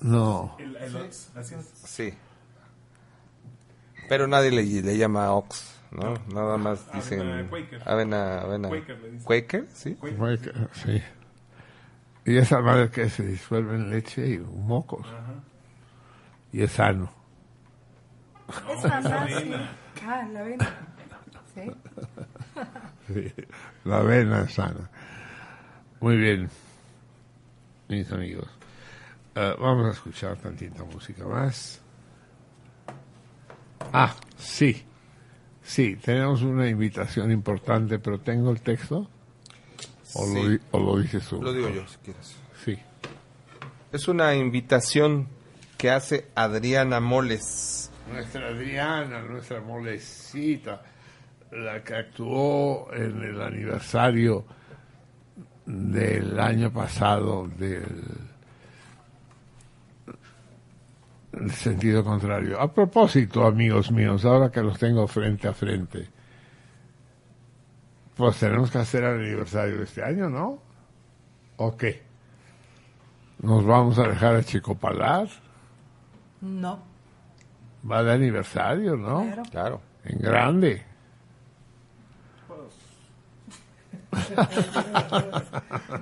No, 0.00 0.56
El, 0.58 0.76
el 0.76 0.96
Ox. 0.96 1.30
Sí. 1.84 2.12
Pero 4.08 4.26
nadie 4.26 4.50
le, 4.50 4.62
le 4.64 4.98
llama 4.98 5.32
Ox, 5.32 5.78
¿no? 5.92 6.14
Nada 6.32 6.58
más 6.58 6.92
dicen... 6.92 7.20
Avena 7.20 7.48
Quaker. 7.48 7.88
Avena, 7.88 8.40
avena. 8.40 8.68
Quaker 8.68 8.98
le 8.98 9.10
dicen. 9.12 9.24
¿Quaker? 9.24 9.68
Sí. 9.72 9.94
Quaker. 9.94 10.68
sí. 10.72 11.02
Y 12.26 12.36
esa 12.38 12.60
madre 12.60 12.90
que 12.90 13.08
se 13.10 13.22
disuelve 13.24 13.76
en 13.76 13.90
leche 13.90 14.26
y 14.26 14.38
mocos. 14.38 15.06
Y 16.52 16.62
es 16.62 16.72
sano. 16.72 17.10
Es 18.70 18.80
sana, 18.82 19.26
Ah, 20.02 20.26
la 20.32 20.40
avena. 20.40 20.78
Sí. 21.54 21.70
Sí, 23.06 23.32
la 23.84 23.98
avena 23.98 24.40
es 24.42 24.54
sana. 24.54 24.90
Muy 26.00 26.16
bien, 26.16 26.50
mis 27.88 28.10
amigos. 28.10 28.48
Eh, 29.36 29.54
vamos 29.60 29.86
a 29.86 29.90
escuchar 29.92 30.36
tantita 30.36 30.82
música 30.82 31.24
más. 31.24 31.80
Ah, 33.92 34.14
sí. 34.36 34.84
Sí, 35.62 35.94
tenemos 35.96 36.42
una 36.42 36.68
invitación 36.68 37.30
importante, 37.30 38.00
pero 38.00 38.18
¿tengo 38.18 38.50
el 38.50 38.60
texto? 38.60 39.08
¿O, 40.14 40.26
lo, 40.26 40.42
Sí. 40.42 40.48
di- 40.48 40.60
o 40.72 40.78
lo 40.80 40.98
dices 40.98 41.24
tú? 41.28 41.40
Lo 41.40 41.52
digo 41.52 41.68
yo, 41.68 41.86
si 41.86 41.96
quieres. 41.98 42.36
Sí. 42.64 42.76
Es 43.92 44.08
una 44.08 44.34
invitación 44.34 45.28
que 45.78 45.90
hace 45.92 46.28
Adriana 46.34 46.98
Moles. 46.98 47.92
Nuestra 48.10 48.48
Adriana, 48.48 49.22
nuestra 49.22 49.60
molecita, 49.60 50.82
la 51.50 51.82
que 51.82 51.94
actuó 51.94 52.92
en 52.92 53.22
el 53.22 53.40
aniversario 53.40 54.44
del 55.66 56.38
año 56.38 56.70
pasado 56.72 57.48
del, 57.48 57.88
sentido 61.50 62.04
contrario. 62.04 62.60
A 62.60 62.72
propósito, 62.72 63.46
amigos 63.46 63.90
míos, 63.90 64.24
ahora 64.24 64.50
que 64.50 64.62
los 64.62 64.78
tengo 64.78 65.06
frente 65.06 65.48
a 65.48 65.52
frente, 65.52 66.08
pues 68.16 68.38
tenemos 68.38 68.70
que 68.70 68.78
hacer 68.78 69.04
el 69.04 69.20
aniversario 69.20 69.78
de 69.78 69.84
este 69.84 70.02
año, 70.02 70.28
¿no? 70.28 70.58
¿O 71.56 71.76
qué? 71.76 72.02
¿Nos 73.40 73.64
vamos 73.64 73.98
a 73.98 74.08
dejar 74.08 74.36
a 74.36 74.42
Chicopalar? 74.42 75.28
No. 76.40 76.93
Va 77.90 78.02
de 78.02 78.12
aniversario, 78.12 78.96
¿no? 78.96 79.22
Claro. 79.22 79.42
Claro. 79.50 79.80
En 80.04 80.18
grande. 80.18 80.82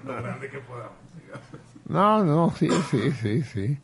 Lo 0.04 0.22
grande 0.22 0.50
que 0.50 0.58
podamos. 0.58 0.92
digamos. 1.14 1.46
No, 1.86 2.24
no, 2.24 2.50
sí, 2.56 2.68
sí, 2.90 3.10
sí, 3.12 3.42
sí. 3.42 3.78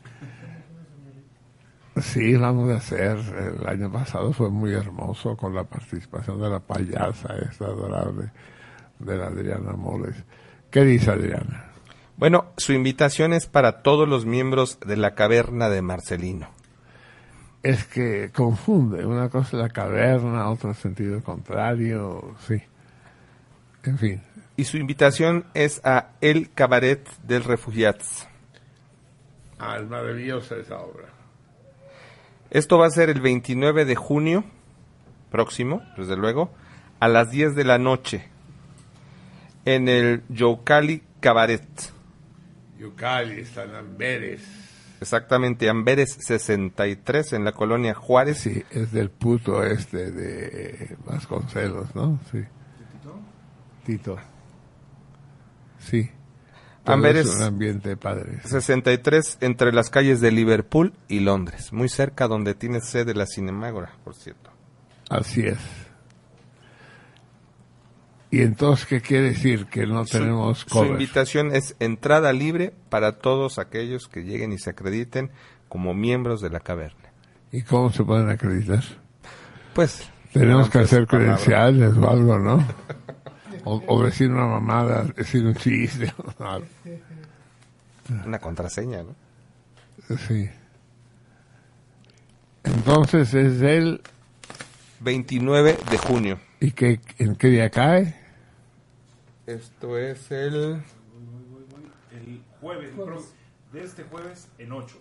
Sí, 2.01 2.35
vamos 2.35 2.69
a 2.71 2.77
hacer. 2.77 3.17
El 3.59 3.67
año 3.67 3.91
pasado 3.91 4.31
fue 4.31 4.49
muy 4.49 4.73
hermoso 4.73 5.35
con 5.35 5.53
la 5.53 5.63
participación 5.63 6.39
de 6.41 6.49
la 6.49 6.59
payasa 6.59 7.35
esta 7.49 7.65
adorable 7.65 8.31
de 8.99 9.17
la 9.17 9.27
Adriana 9.27 9.73
Moles. 9.73 10.15
¿Qué 10.71 10.83
dice 10.83 11.11
Adriana? 11.11 11.71
Bueno, 12.15 12.53
su 12.57 12.73
invitación 12.73 13.33
es 13.33 13.47
para 13.47 13.81
todos 13.81 14.07
los 14.07 14.25
miembros 14.25 14.79
de 14.85 14.97
la 14.97 15.15
caverna 15.15 15.69
de 15.69 15.81
Marcelino. 15.81 16.49
Es 17.61 17.85
que 17.85 18.31
confunde. 18.31 19.05
Una 19.05 19.29
cosa 19.29 19.57
es 19.57 19.63
la 19.63 19.69
caverna, 19.69 20.49
otra 20.49 20.73
sentido 20.73 21.21
contrario, 21.23 22.35
sí. 22.47 22.61
En 23.83 23.97
fin. 23.97 24.21
Y 24.55 24.65
su 24.65 24.77
invitación 24.77 25.45
es 25.53 25.81
a 25.83 26.11
El 26.21 26.51
Cabaret 26.51 27.07
del 27.23 27.43
Refugiats. 27.43 28.27
Ah, 29.57 29.77
es 29.77 29.87
maravillosa 29.89 30.55
esa 30.55 30.79
obra. 30.79 31.09
Esto 32.49 32.77
va 32.77 32.87
a 32.87 32.91
ser 32.91 33.09
el 33.09 33.21
29 33.21 33.85
de 33.85 33.95
junio 33.95 34.43
próximo, 35.29 35.81
desde 35.97 36.15
luego, 36.15 36.51
a 36.99 37.07
las 37.07 37.29
10 37.29 37.55
de 37.55 37.63
la 37.63 37.77
noche 37.77 38.27
en 39.65 39.87
el 39.87 40.23
Yocali 40.29 41.03
Cabaret. 41.19 41.63
Yucali, 42.79 43.45
San 43.45 43.75
Amberes. 43.75 44.58
Exactamente, 45.01 45.69
Amberes 45.69 46.17
63 46.19 47.33
en 47.33 47.43
la 47.45 47.51
colonia 47.53 47.93
Juárez. 47.93 48.39
Sí, 48.39 48.63
es 48.71 48.91
del 48.91 49.09
puto 49.09 49.63
este 49.63 50.11
de 50.11 50.97
Vasconcelos, 51.05 51.95
¿no? 51.95 52.19
Sí. 52.31 52.43
Tito. 53.85 54.17
Sí. 55.79 56.09
Todo 56.83 56.95
Amberes- 56.95 57.27
es 57.27 57.35
un 57.35 57.43
ambiente 57.43 57.97
padre. 57.97 58.39
63 58.43 59.37
entre 59.41 59.71
las 59.73 59.89
calles 59.89 60.21
de 60.21 60.31
Liverpool 60.31 60.93
y 61.07 61.19
Londres, 61.21 61.71
muy 61.73 61.89
cerca 61.89 62.27
donde 62.27 62.53
tiene 62.55 62.81
sede 62.81 63.13
la 63.13 63.25
Cinemágora, 63.25 63.93
por 64.03 64.15
cierto. 64.15 64.51
Así 65.09 65.41
es. 65.41 65.57
¿Y 68.31 68.41
entonces 68.41 68.85
qué 68.85 69.01
quiere 69.01 69.29
decir? 69.29 69.65
Que 69.65 69.87
no 69.87 70.05
Su- 70.05 70.17
tenemos 70.19 70.59
su, 70.59 70.67
cover. 70.67 70.91
invitación 70.91 71.55
es 71.55 71.75
entrada 71.79 72.31
libre 72.31 72.73
para 72.89 73.13
todos 73.19 73.57
aquellos 73.57 74.07
que 74.07 74.21
lleguen 74.23 74.51
y 74.53 74.59
se 74.59 74.69
acrediten 74.69 75.31
como 75.67 75.93
miembros 75.93 76.39
de 76.41 76.49
la 76.51 76.59
caverna. 76.59 77.09
¿Y 77.51 77.63
cómo 77.63 77.91
se 77.91 78.03
pueden 78.03 78.29
acreditar? 78.29 78.83
Pues 79.73 80.07
Tenemos 80.31 80.69
que 80.69 80.77
Entonces, 80.77 80.93
hacer 80.93 81.07
palabra. 81.07 81.35
credenciales 81.37 81.97
o 81.97 82.09
algo, 82.09 82.37
¿no? 82.37 82.63
O, 83.63 83.81
o 83.87 84.03
decir 84.03 84.29
una 84.29 84.45
mamada, 84.45 85.03
decir 85.15 85.43
un 85.45 85.55
chiste. 85.55 86.13
una 88.25 88.37
contraseña, 88.39 89.01
¿no? 89.03 89.15
Sí. 90.27 90.47
Entonces 92.63 93.33
es 93.33 93.61
el... 93.61 94.01
29 95.01 95.77
de 95.89 95.97
junio. 95.97 96.39
¿Y 96.59 96.71
qué, 96.71 96.99
en 97.17 97.35
qué 97.35 97.47
día 97.47 97.69
cae? 97.69 98.15
Esto 99.49 99.97
es 99.97 100.29
el 100.31 100.83
El 102.11 102.41
jueves, 102.61 102.91
pro- 102.95 103.23
de 103.73 103.83
este 103.83 104.03
jueves 104.03 104.47
en 104.59 104.71
8. 104.71 104.95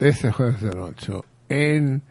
Este 0.00 0.32
jueves 0.32 0.60
de 0.60 0.70
8. 0.70 1.24
En 1.48 2.02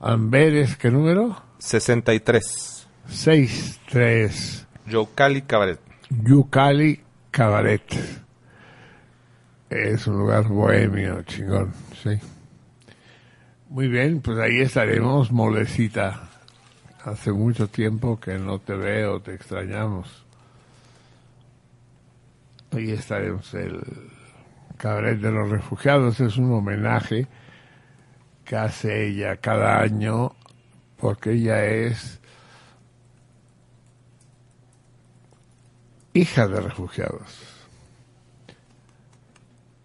Amberes, 0.00 0.76
¿qué 0.76 0.90
número? 0.90 1.36
63. 1.58 2.86
6-3. 3.10 4.66
Yocali 4.86 5.42
Cabaret. 5.42 5.80
Yucali 6.08 7.02
Cabaret. 7.30 7.82
Es 9.68 10.06
un 10.06 10.18
lugar 10.18 10.48
bohemio, 10.48 11.22
chingón, 11.24 11.74
sí. 12.02 12.18
Muy 13.68 13.88
bien, 13.88 14.20
pues 14.22 14.38
ahí 14.38 14.60
estaremos, 14.60 15.32
molecita. 15.32 16.30
Hace 17.04 17.32
mucho 17.32 17.68
tiempo 17.68 18.18
que 18.18 18.38
no 18.38 18.58
te 18.60 18.72
veo, 18.72 19.20
te 19.20 19.34
extrañamos. 19.34 20.24
Hoy 22.72 22.92
estaremos 22.92 23.52
el 23.52 23.82
Cabaret 24.78 25.20
de 25.20 25.30
los 25.30 25.50
Refugiados. 25.50 26.18
Es 26.20 26.38
un 26.38 26.50
homenaje 26.50 27.26
que 28.46 28.56
hace 28.56 29.08
ella 29.08 29.36
cada 29.36 29.80
año 29.80 30.34
porque 30.96 31.32
ella 31.32 31.62
es 31.66 32.20
hija 36.14 36.48
de 36.48 36.60
refugiados 36.60 37.53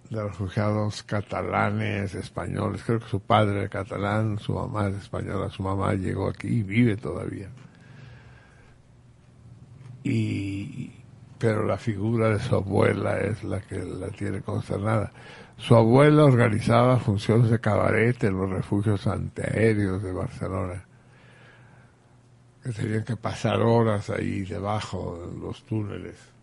de 0.09 0.23
refugiados 0.23 1.03
catalanes, 1.03 2.15
españoles. 2.15 2.83
Creo 2.83 2.99
que 2.99 3.07
su 3.07 3.19
padre 3.19 3.59
era 3.59 3.69
catalán, 3.69 4.39
su 4.39 4.53
mamá 4.53 4.87
es 4.89 4.95
española, 4.95 5.49
su 5.49 5.63
mamá 5.63 5.93
llegó 5.93 6.29
aquí 6.29 6.47
y 6.47 6.63
vive 6.63 6.97
todavía. 6.97 7.49
Y, 10.03 10.91
pero 11.37 11.65
la 11.65 11.77
figura 11.77 12.29
de 12.29 12.39
su 12.39 12.55
abuela 12.55 13.19
es 13.19 13.43
la 13.43 13.61
que 13.61 13.83
la 13.83 14.07
tiene 14.09 14.41
consternada. 14.41 15.11
Su 15.57 15.75
abuela 15.75 16.25
organizaba 16.25 16.97
funciones 16.97 17.51
de 17.51 17.59
cabaret 17.59 18.23
en 18.23 18.37
los 18.37 18.49
refugios 18.49 19.05
antiaéreos 19.05 20.01
de 20.01 20.11
Barcelona. 20.11 20.85
Que 22.63 22.71
tenían 22.71 23.03
que 23.03 23.15
pasar 23.15 23.61
horas 23.61 24.09
ahí 24.09 24.41
debajo 24.41 25.21
en 25.31 25.39
los 25.41 25.63
túneles 25.63 26.38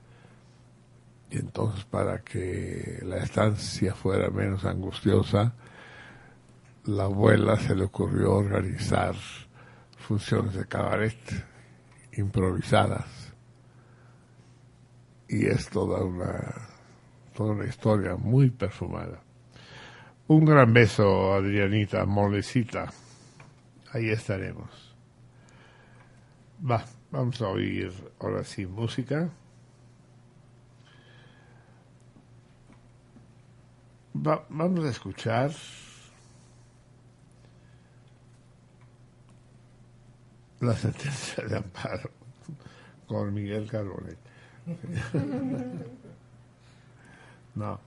y 1.31 1.39
entonces 1.39 1.85
para 1.85 2.23
que 2.23 3.01
la 3.03 3.19
estancia 3.19 3.95
fuera 3.95 4.31
menos 4.31 4.65
angustiosa, 4.65 5.55
la 6.85 7.05
abuela 7.05 7.57
se 7.57 7.75
le 7.75 7.85
ocurrió 7.85 8.35
organizar 8.35 9.15
funciones 9.99 10.55
de 10.55 10.67
cabaret 10.67 11.19
improvisadas. 12.13 13.33
Y 15.29 15.47
es 15.47 15.69
toda 15.69 16.05
una, 16.05 16.55
toda 17.35 17.53
una 17.53 17.67
historia 17.67 18.15
muy 18.15 18.51
perfumada. 18.51 19.21
Un 20.29 20.45
gran 20.45 20.73
beso, 20.73 21.35
Adrianita, 21.35 22.05
molecita. 22.05 22.93
Ahí 23.93 24.11
estaremos. 24.11 24.95
Va, 26.69 26.85
vamos 27.11 27.41
a 27.43 27.49
oír 27.49 27.93
ahora 28.21 28.45
sí 28.45 28.67
música. 28.67 29.29
Va- 34.25 34.45
vamos 34.49 34.85
a 34.85 34.89
escuchar 34.91 35.51
la 40.61 40.75
sentencia 40.75 41.45
de 41.45 41.57
amparo 41.59 42.11
con 43.07 43.33
Miguel 43.35 43.69
Carbonet. 43.71 44.19
No, 47.55 47.79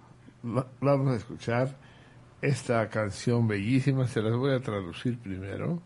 va- 0.46 0.68
vamos 0.82 1.14
a 1.14 1.16
escuchar 1.18 1.76
esta 2.42 2.88
canción 2.90 3.48
bellísima, 3.48 4.08
se 4.08 4.22
las 4.22 4.36
voy 4.36 4.54
a 4.54 4.62
traducir 4.62 5.18
primero 5.20 5.82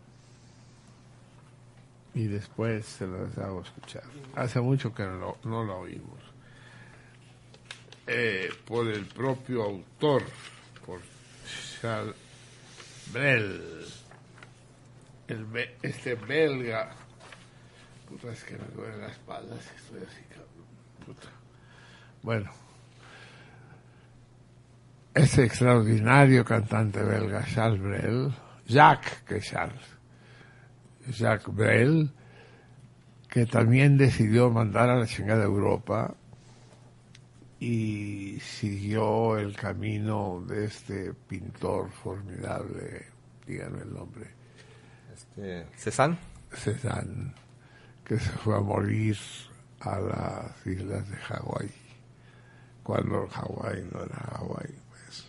y 2.14 2.26
después 2.26 2.86
se 2.86 3.06
las 3.06 3.36
hago 3.38 3.62
escuchar. 3.62 4.04
Hace 4.36 4.60
mucho 4.60 4.94
que 4.94 5.04
no 5.04 5.64
la 5.64 5.74
oímos 5.74 6.23
eh, 8.06 8.50
por 8.66 8.88
el 8.88 9.06
propio 9.06 9.62
autor, 9.62 10.22
por 10.84 11.00
Charles 11.80 12.14
Brel, 13.12 13.84
este 15.82 16.14
belga. 16.14 16.90
Puta, 18.08 18.32
es 18.32 18.44
que 18.44 18.56
me 18.56 18.66
duele 18.74 18.98
la 18.98 19.08
espalda, 19.08 19.56
si 19.60 19.76
estoy 19.76 20.02
así, 20.06 20.22
cabrón. 20.28 20.66
Puta. 21.06 21.28
Bueno, 22.22 22.50
ese 25.14 25.44
extraordinario 25.44 26.44
cantante 26.44 27.02
belga, 27.02 27.44
Charles 27.46 27.80
Brel, 27.80 28.34
Jacques, 28.66 29.24
que 29.26 29.40
Charles, 29.40 29.86
Jacques 31.08 31.54
Brel, 31.54 32.10
que 33.28 33.46
también 33.46 33.96
decidió 33.96 34.50
mandar 34.50 34.90
a 34.90 34.96
la 34.96 35.06
chingada 35.06 35.44
Europa 35.44 36.14
y 37.64 38.40
siguió 38.40 39.38
el 39.38 39.56
camino 39.56 40.44
de 40.46 40.66
este 40.66 41.14
pintor 41.14 41.90
formidable, 41.90 43.06
díganme 43.46 43.80
el 43.80 43.94
nombre, 43.94 44.26
Este, 45.14 45.66
Cézanne. 45.74 46.18
Cézanne, 46.52 47.32
que 48.04 48.18
se 48.18 48.30
fue 48.32 48.56
a 48.56 48.60
morir 48.60 49.16
a 49.80 49.98
las 49.98 50.66
islas 50.66 51.08
de 51.08 51.16
Hawái, 51.16 51.70
cuando 52.82 53.26
Hawái 53.28 53.88
no 53.90 54.02
era 54.02 54.16
Hawái. 54.16 54.74
Pues. 54.90 55.26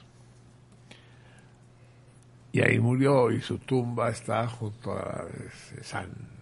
Y 2.51 2.61
ahí 2.61 2.79
murió 2.79 3.31
y 3.31 3.39
su 3.41 3.59
tumba 3.59 4.09
está 4.09 4.45
junto 4.49 4.91
a 4.91 4.95
la 5.05 5.23
de 5.23 5.49
Cézanne. 5.51 6.35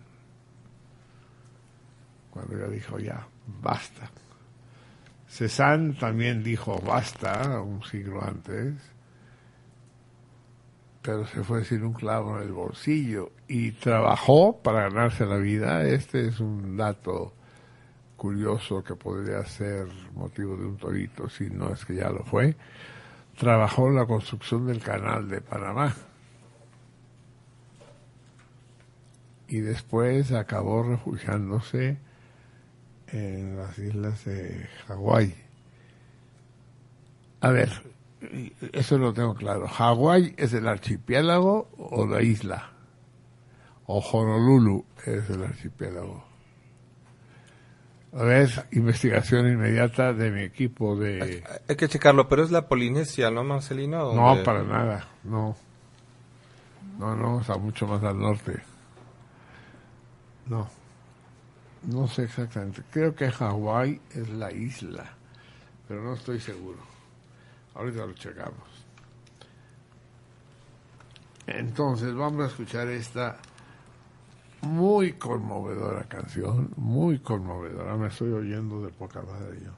Cuando 2.32 2.58
ya 2.58 2.68
dijo, 2.68 2.98
ya, 2.98 3.28
basta. 3.62 4.10
Cézanne 5.34 5.96
también 5.96 6.44
dijo 6.44 6.80
basta 6.80 7.60
un 7.60 7.84
siglo 7.84 8.24
antes, 8.24 8.76
pero 11.02 11.26
se 11.26 11.44
fue 11.44 11.66
sin 11.66 11.84
un 11.84 11.94
clavo 11.94 12.38
en 12.38 12.44
el 12.44 12.52
bolsillo 12.52 13.32
y 13.48 13.72
trabajó 13.72 14.62
para 14.62 14.84
ganarse 14.84 15.26
la 15.26 15.38
vida. 15.38 15.88
Este 15.88 16.28
es 16.28 16.40
un 16.40 16.78
dato 16.78 17.34
curioso 18.16 18.84
que 18.84 18.94
podría 18.94 19.44
ser 19.46 19.88
motivo 20.14 20.56
de 20.56 20.66
un 20.68 20.78
torito, 20.78 21.28
si 21.28 21.50
no 21.50 21.74
es 21.74 21.84
que 21.84 21.96
ya 21.96 22.12
lo 22.12 22.24
fue. 22.26 22.56
Trabajó 23.36 23.88
en 23.88 23.96
la 23.96 24.06
construcción 24.06 24.68
del 24.68 24.82
canal 24.82 25.28
de 25.30 25.42
Panamá 25.42 25.96
y 29.48 29.62
después 29.62 30.32
acabó 30.32 30.84
refugiándose 30.84 31.98
en 33.14 33.58
las 33.58 33.78
islas 33.78 34.26
de 34.26 34.68
Hawái. 34.88 35.36
A 37.42 37.50
ver, 37.50 37.70
eso 38.74 38.98
lo 38.98 39.14
tengo 39.14 39.36
claro. 39.36 39.68
¿Hawái 39.68 40.34
es 40.38 40.54
el 40.54 40.68
archipiélago 40.68 41.70
o 41.78 42.06
la 42.08 42.22
isla? 42.22 42.72
¿O 43.86 44.00
Honolulu 44.00 44.86
es 45.06 45.30
el 45.30 45.44
archipiélago? 45.44 46.26
A 48.16 48.24
ver, 48.24 48.68
investigación 48.72 49.48
inmediata 49.48 50.14
de 50.14 50.30
mi 50.32 50.42
equipo 50.42 50.96
de... 50.96 51.44
Hay 51.68 51.76
que 51.76 51.88
checarlo, 51.88 52.30
pero 52.30 52.44
es 52.44 52.52
la 52.52 52.68
Polinesia, 52.68 53.32
¿no, 53.32 53.44
Marcelino? 53.44 54.14
No, 54.14 54.44
para 54.44 54.64
nada, 54.64 55.08
no. 55.24 55.56
No, 57.00 57.16
no, 57.16 57.42
está 57.42 57.58
mucho 57.58 57.88
más 57.88 58.04
al 58.04 58.20
norte. 58.20 58.54
No. 60.46 60.70
No 61.84 62.08
sé 62.08 62.24
exactamente. 62.24 62.84
Creo 62.92 63.14
que 63.14 63.30
Hawái 63.30 64.00
es 64.12 64.30
la 64.30 64.52
isla, 64.52 65.06
pero 65.88 66.02
no 66.02 66.14
estoy 66.14 66.40
seguro. 66.40 66.80
Ahorita 67.76 68.06
lo 68.06 68.14
checamos. 68.14 68.86
Entonces, 71.46 72.16
vamos 72.16 72.44
a 72.44 72.48
escuchar 72.48 72.88
esta 72.88 73.38
muy 74.62 75.14
conmovedora 75.14 76.04
canción, 76.04 76.72
muy 76.78 77.20
conmovedora. 77.20 77.98
Me 77.98 78.08
estoy 78.08 78.32
oyendo 78.32 78.82
de 78.82 78.90
poca 78.90 79.22
madre 79.22 79.60
yo. 79.62 79.72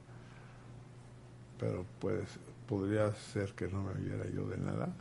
Pero 1.57 1.85
pues, 1.99 2.23
podría 2.67 3.11
ser 3.13 3.53
que 3.53 3.67
no 3.67 3.81
me 3.81 3.91
oyera 3.91 4.29
yo 4.29 4.47
de 4.47 4.57
nada. 4.57 4.93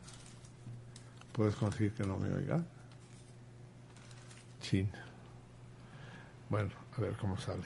¿Puedes 1.32 1.54
conseguir 1.56 1.92
que 1.92 2.04
no 2.04 2.16
me 2.16 2.32
oiga? 2.32 2.64
Chin. 4.60 4.88
Bueno, 6.48 6.70
a 6.96 7.00
ver 7.00 7.16
cómo 7.16 7.36
sale. 7.36 7.64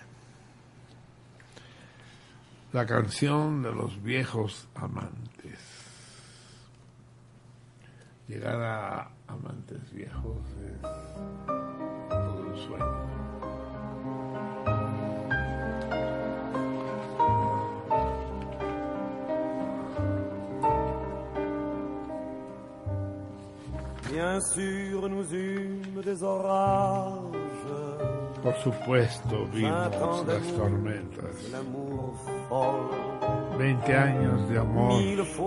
La 2.73 2.87
canción 2.87 3.63
de 3.63 3.73
los 3.73 4.03
viejos 4.03 4.69
amantes. 4.75 5.59
Llegar 8.27 8.61
a 8.63 9.11
amantes 9.27 9.91
viejos 9.93 10.37
es 10.61 10.83
todo 12.09 12.41
un 12.41 12.57
sueño. 12.57 13.09
Bien 24.11 24.41
sûr, 24.41 25.09
nous 25.09 25.33
eûmes 25.33 26.03
des. 26.03 27.48
Por 28.43 28.55
supuesto, 28.57 29.47
vimos 29.53 30.27
las 30.27 30.53
tormentas. 30.55 31.51
l'amour 31.51 32.15
folle. 32.49 33.59
20 33.59 33.97
años 33.97 34.49
de 34.49 34.59
amor 34.59 34.93
es 35.01 35.39
un 35.39 35.45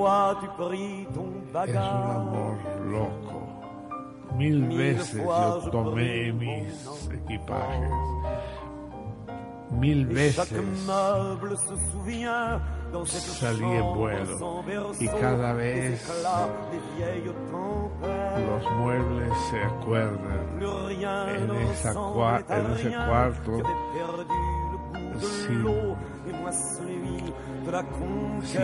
amor 2.12 2.58
loco. 2.86 3.42
Mil 4.36 4.64
veces 4.68 5.14
yo 5.24 5.70
tomé 5.72 6.32
mis 6.34 7.10
equipajes. 7.12 7.92
Mil 9.72 10.06
veces 10.06 10.50
salí 13.40 13.64
en 13.64 13.94
vuelo. 13.96 14.38
y 15.00 15.08
cada 15.22 15.54
vez 15.54 16.02
los 18.48 18.72
muebles 18.74 19.34
se 19.50 19.64
acuerdan. 19.64 20.60
En, 21.36 21.52
esa 21.72 21.94
cua- 21.94 22.44
en 22.50 22.72
ese 22.74 22.90
cuarto 23.08 23.52
sin, 25.48 25.64
sin 28.44 28.64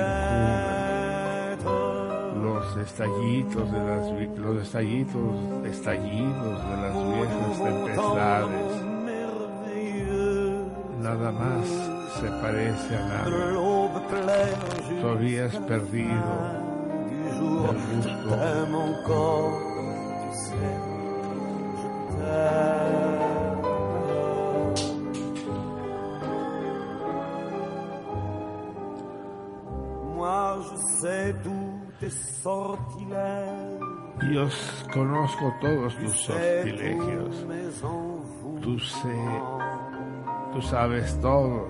los 2.44 2.78
estallitos 2.78 3.72
de 3.72 3.80
las 3.80 4.38
los 4.40 4.62
estallitos 4.62 5.66
estallidos 5.66 6.70
de 6.70 6.78
las 6.78 6.94
viejas 7.14 7.58
tempestades 7.64 8.97
nada 11.00 11.32
más 11.32 11.68
se 12.20 12.28
parece 12.42 12.96
a 12.96 13.08
nada 13.08 13.48
todavía 15.02 15.46
es 15.46 15.56
perdido 15.58 16.58
el 17.24 17.40
gusto. 17.96 18.36
Yo 34.34 34.50
conozco 34.94 35.54
todos 35.62 35.96
tus 35.96 36.20
sortilegios. 36.22 37.46
mes 37.46 37.84
envoûts. 37.84 39.77
Tú, 40.54 40.62
sabes 40.62 41.20
todos 41.22 41.68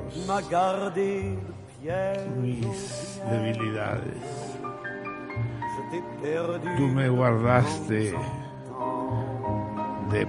mis 2.41 3.21
debilidades. 3.29 4.47
Perdu. 6.21 6.75
Tú 6.77 6.87
me 6.87 7.09
guardaste 7.09 8.13
de 10.11 10.27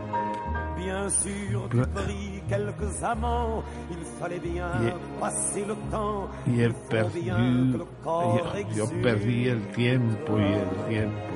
Bien 0.76 1.10
sûr, 1.10 1.68
tu 1.68 1.82
pris 1.92 2.42
quelques 2.48 3.02
amants. 3.02 3.64
Il 3.90 4.04
fallait 4.18 4.38
bien 4.38 4.68
Y 4.80 5.20
passer 5.20 5.64
le 5.66 5.74
temps. 5.90 6.28
le 6.46 7.84
corps 8.04 8.54
yo, 8.70 8.86
yo 8.86 9.02
perdí 9.02 9.48
el 9.48 9.66
tiempo 9.72 10.38
y 10.38 10.52
el 10.52 10.88
tiempo. 10.88 11.34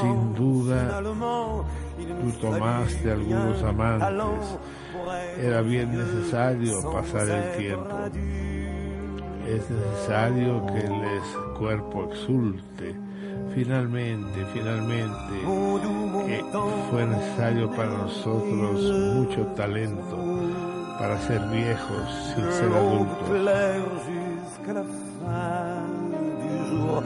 Sin 0.00 0.34
duda, 0.34 1.02
tú 1.02 2.32
tomaste 2.40 3.10
algunos 3.10 3.62
amantes. 3.64 4.58
Era 5.38 5.62
bien 5.62 5.96
necesario 5.96 6.82
pasar 6.92 7.28
el 7.28 7.56
tiempo. 7.56 7.96
Es 9.46 9.70
necesario 9.70 10.66
que 10.66 10.78
el 10.78 11.56
cuerpo 11.58 12.08
exulte. 12.10 12.94
Finalmente, 13.54 14.46
finalmente, 14.52 15.34
eh, 16.28 16.44
fue 16.90 17.04
necesario 17.04 17.70
para 17.70 17.88
nosotros 17.90 18.80
mucho 19.14 19.46
talento 19.56 20.16
para 21.00 21.18
ser 21.20 21.40
viejos 21.48 22.34
sin 22.34 22.52
ser 22.52 22.72
adultos. 22.72 23.28
Oh, 26.82 27.02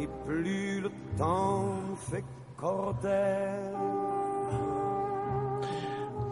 Et 0.07 0.29
plus 0.29 0.81
le 0.83 0.91
temps 1.19 1.75
fait 2.11 2.25
cordaire, 2.57 3.73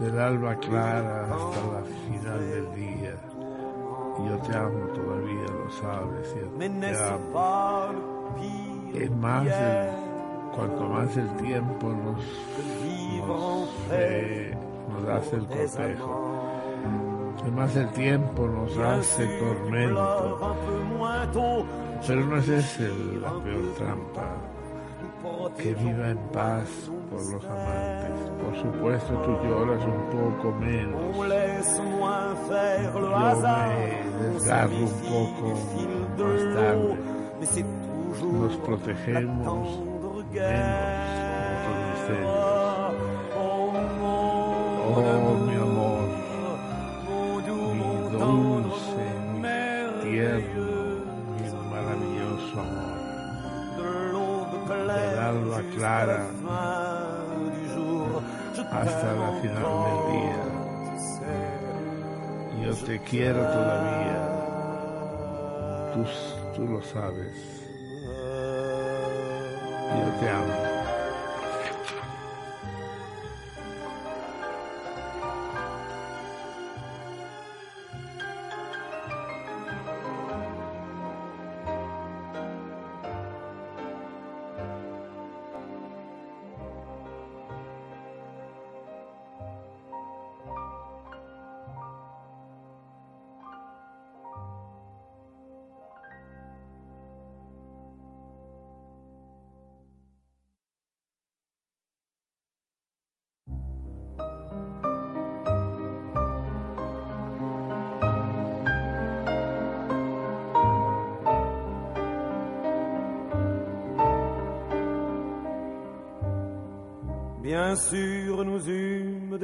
Del 0.01 0.19
alba 0.19 0.55
clara 0.57 1.23
hasta 1.23 1.61
la 1.73 1.83
final 2.07 2.41
del 2.51 2.75
día. 2.75 3.15
Yo 4.19 4.37
te 4.47 4.57
amo 4.57 4.87
todavía, 4.95 5.47
lo 5.49 5.71
sabes, 5.71 6.35
mais 6.59 6.71
te 6.81 7.05
amo. 7.05 7.33
Es 8.95 9.11
más, 9.11 9.47
el- 9.47 9.91
cuanto 10.55 10.83
más 10.89 11.17
el 11.17 11.29
tiempo 11.37 11.89
nos, 11.89 12.23
nos, 13.27 13.69
eh, 13.93 14.55
nos 14.91 15.09
hace 15.09 15.37
el 15.37 15.47
cortejo, 15.47 16.43
es 17.47 17.53
más 17.53 17.77
el 17.77 17.89
tiempo 17.91 18.47
nos 18.47 18.77
hace 18.79 19.27
tormento, 19.39 20.39
pero 22.07 22.21
no 22.27 22.37
es 22.37 22.49
el- 22.81 23.21
la 23.23 23.31
peor 23.31 23.75
trampa, 23.79 24.27
que 25.57 25.75
viva 25.75 26.11
en 26.11 26.19
paz 26.33 26.69
por 27.11 27.21
los 27.33 27.45
amantes. 27.45 28.31
Por 28.45 28.55
supuesto 28.63 29.13
tú 29.25 29.31
lloras 29.49 29.85
un 29.85 30.03
poco 30.11 30.53
menos, 30.59 31.01
yo 32.83 32.91
me 34.19 34.27
desgarro 34.35 34.77
un 34.77 34.91
poco 35.09 35.55
más 36.25 36.55
tarde, 36.55 36.97
nos 38.23 38.57
protegemos 38.59 39.47
menos 39.47 39.69
otros 40.15 41.77
misterios. 41.91 42.31
Oh 44.97 45.37
mi 45.47 45.55
amor, 45.55 45.94
te 62.85 62.99
quiero 63.01 63.41
todavía, 63.41 64.19
tú, 65.95 66.05
tú 66.55 66.69
lo 66.69 66.83
sabes. 66.83 67.63
Yo 69.91 70.21
te 70.21 70.29
amo. 70.29 70.74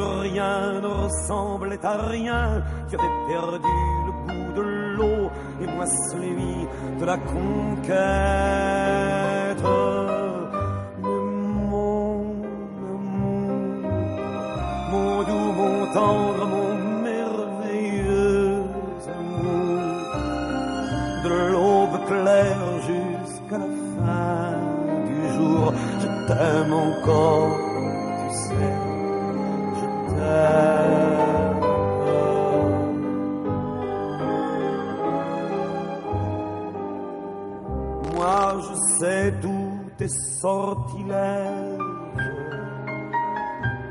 rien 0.00 0.80
ne 0.80 0.86
ressemblait 0.86 1.84
à 1.84 1.96
rien. 2.06 2.62
Tu 2.88 2.96
avais 2.96 3.14
perdu 3.28 3.68
le 4.06 4.12
bout 4.26 4.52
de 4.54 4.62
l'eau 4.96 5.30
et 5.60 5.66
moi 5.66 5.86
celui 5.86 6.66
de 7.00 7.04
la 7.04 7.16
conquête. 7.18 7.96
Mais 11.02 11.20
mon 11.80 12.24
amour, 12.94 13.44
mon 14.90 15.22
doux, 15.22 15.52
mon 15.60 15.76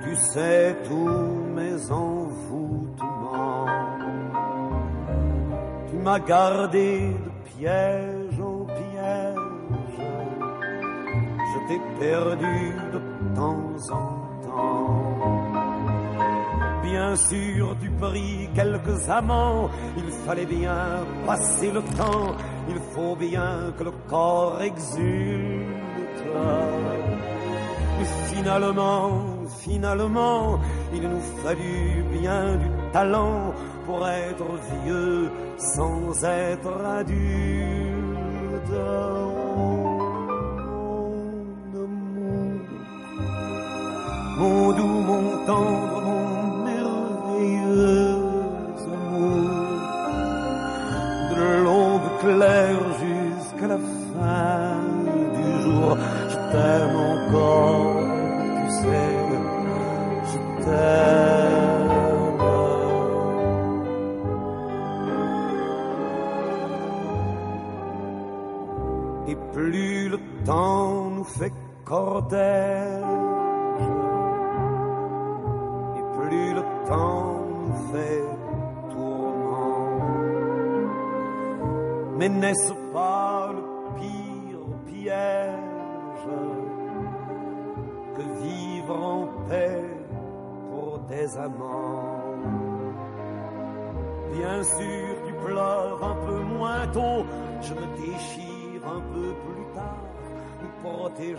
tu 0.03 0.15
sais 0.15 0.76
tous 0.88 1.43
mes 1.55 1.91
envoûtements. 1.91 3.65
Tu 5.89 5.97
m'as 5.97 6.19
gardé 6.19 7.15
de 7.26 7.31
piège 7.57 8.39
en 8.41 8.65
piège, 8.65 9.35
je 11.51 11.57
t'ai 11.67 11.80
perdu 11.99 12.73
de 12.93 12.99
temps 13.35 13.76
en 13.91 14.05
temps. 14.45 14.95
Bien 16.84 17.15
sûr, 17.15 17.76
tu 17.81 17.89
pris 17.91 18.49
quelques 18.53 19.09
amants, 19.09 19.69
il 19.97 20.11
fallait 20.26 20.45
bien 20.45 21.03
passer 21.26 21.72
le 21.72 21.81
temps, 21.81 22.35
il 22.69 22.80
faut 22.93 23.15
bien 23.15 23.73
que 23.77 23.84
le 23.84 23.91
corps 24.07 24.61
exulte. 24.61 25.74
Finalement, 28.27 29.23
finalement, 29.59 30.59
il 30.93 31.01
nous 31.01 31.21
fallut 31.43 32.03
bien 32.19 32.55
du 32.57 32.69
talent 32.93 33.53
pour 33.85 34.07
être 34.07 34.45
vieux 34.83 35.31
sans 35.57 36.23
être 36.23 36.85
adulte. 36.99 37.15
Mon 44.37 44.71
doux, 44.73 44.83
mon 44.83 45.45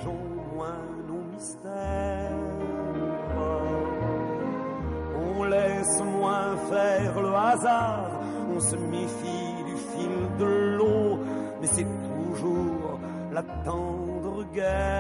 protégeons 0.07 0.55
moins 0.55 0.79
nos 1.09 1.23
mystères. 1.33 2.31
On 5.15 5.45
laisse 5.45 6.03
moins 6.03 6.57
faire 6.71 7.21
le 7.21 7.35
hasard, 7.35 8.11
on 8.55 8.61
se 8.61 8.77
méfie 8.77 9.65
du 9.67 9.77
fil 9.77 10.37
de 10.39 10.77
l'eau, 10.77 11.19
mais 11.61 11.67
c'est 11.67 11.85
toujours 11.85 12.99
la 13.33 13.43
tendre 13.43 14.45
guerre. 14.53 14.96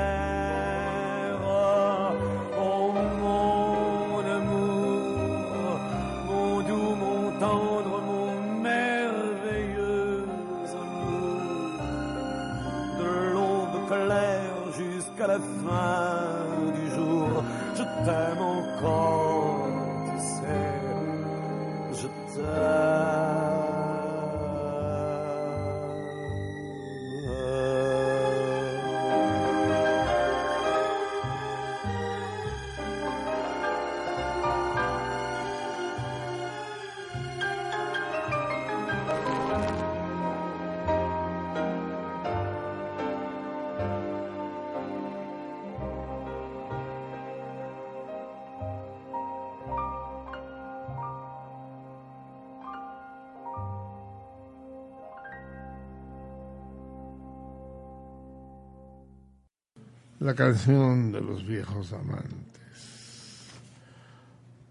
La 60.26 60.34
canción 60.34 61.12
de 61.12 61.20
los 61.20 61.46
viejos 61.46 61.92
amantes. 61.92 63.46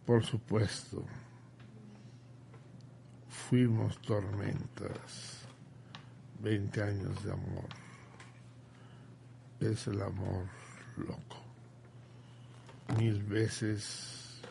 Por 0.06 0.22
supuesto, 0.22 1.06
fuimos 3.30 3.98
tormentas, 4.02 5.46
20 6.42 6.84
años 6.84 7.24
de 7.24 7.32
amor. 7.32 7.70
Es 9.62 9.88
el 9.88 10.02
amor 10.02 10.44
loco. 10.98 11.38
Mil 13.00 13.24
veces 13.24 14.42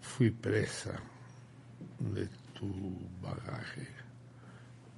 fui 0.00 0.32
presa 0.32 0.98
de 2.00 2.26
tu 2.58 3.08
bagaje. 3.22 3.86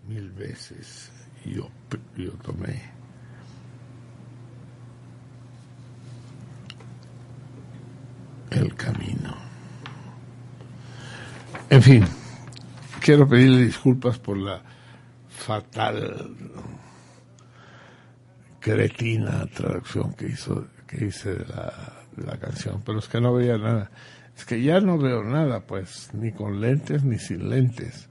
Mil 0.09 0.31
veces 0.31 1.11
yo, 1.45 1.69
yo 2.17 2.33
tomé 2.39 3.01
el 8.51 8.75
camino. 8.75 9.35
En 11.71 11.83
fin, 11.83 12.05
quiero 13.01 13.29
pedirle 13.29 13.63
disculpas 13.63 14.19
por 14.19 14.37
la 14.37 14.61
fatal, 15.29 16.37
cretina 18.59 19.47
traducción 19.47 20.13
que 20.15 20.27
hizo 20.27 20.67
que 20.89 21.07
hice 21.07 21.33
de 21.37 21.47
la, 21.47 21.73
de 22.17 22.27
la 22.27 22.37
canción, 22.39 22.83
pero 22.85 22.99
es 22.99 23.07
que 23.07 23.21
no 23.21 23.33
veía 23.33 23.57
nada. 23.57 23.89
Es 24.37 24.45
que 24.45 24.61
ya 24.61 24.81
no 24.81 24.99
veo 24.99 25.23
nada, 25.23 25.61
pues, 25.61 26.11
ni 26.13 26.33
con 26.33 26.61
lentes 26.61 27.05
ni 27.05 27.21
sin 27.21 27.49
lentes. 27.49 28.09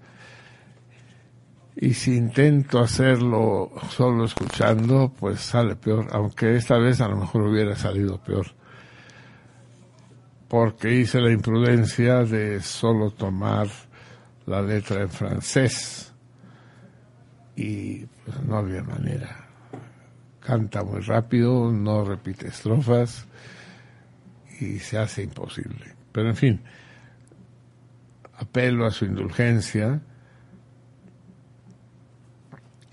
Y 1.75 1.93
si 1.95 2.15
intento 2.15 2.79
hacerlo 2.79 3.73
solo 3.89 4.23
escuchando, 4.23 5.13
pues 5.19 5.41
sale 5.41 5.75
peor, 5.75 6.07
aunque 6.13 6.55
esta 6.55 6.77
vez 6.77 7.01
a 7.01 7.09
lo 7.09 7.17
mejor 7.17 7.41
hubiera 7.41 7.75
salido 7.75 8.23
peor 8.23 8.47
porque 10.49 10.91
hice 10.91 11.21
la 11.21 11.31
imprudencia 11.31 12.23
de 12.23 12.59
solo 12.59 13.11
tomar 13.11 13.67
la 14.47 14.63
letra 14.63 15.03
en 15.03 15.09
francés 15.09 16.11
y 17.55 18.05
pues, 18.25 18.41
no 18.41 18.57
había 18.57 18.81
manera. 18.81 19.47
Canta 20.39 20.83
muy 20.83 21.01
rápido, 21.01 21.71
no 21.71 22.03
repite 22.03 22.47
estrofas 22.47 23.27
y 24.59 24.79
se 24.79 24.97
hace 24.97 25.21
imposible. 25.21 25.93
Pero 26.11 26.29
en 26.29 26.35
fin, 26.35 26.61
apelo 28.37 28.87
a 28.87 28.91
su 28.91 29.05
indulgencia 29.05 30.01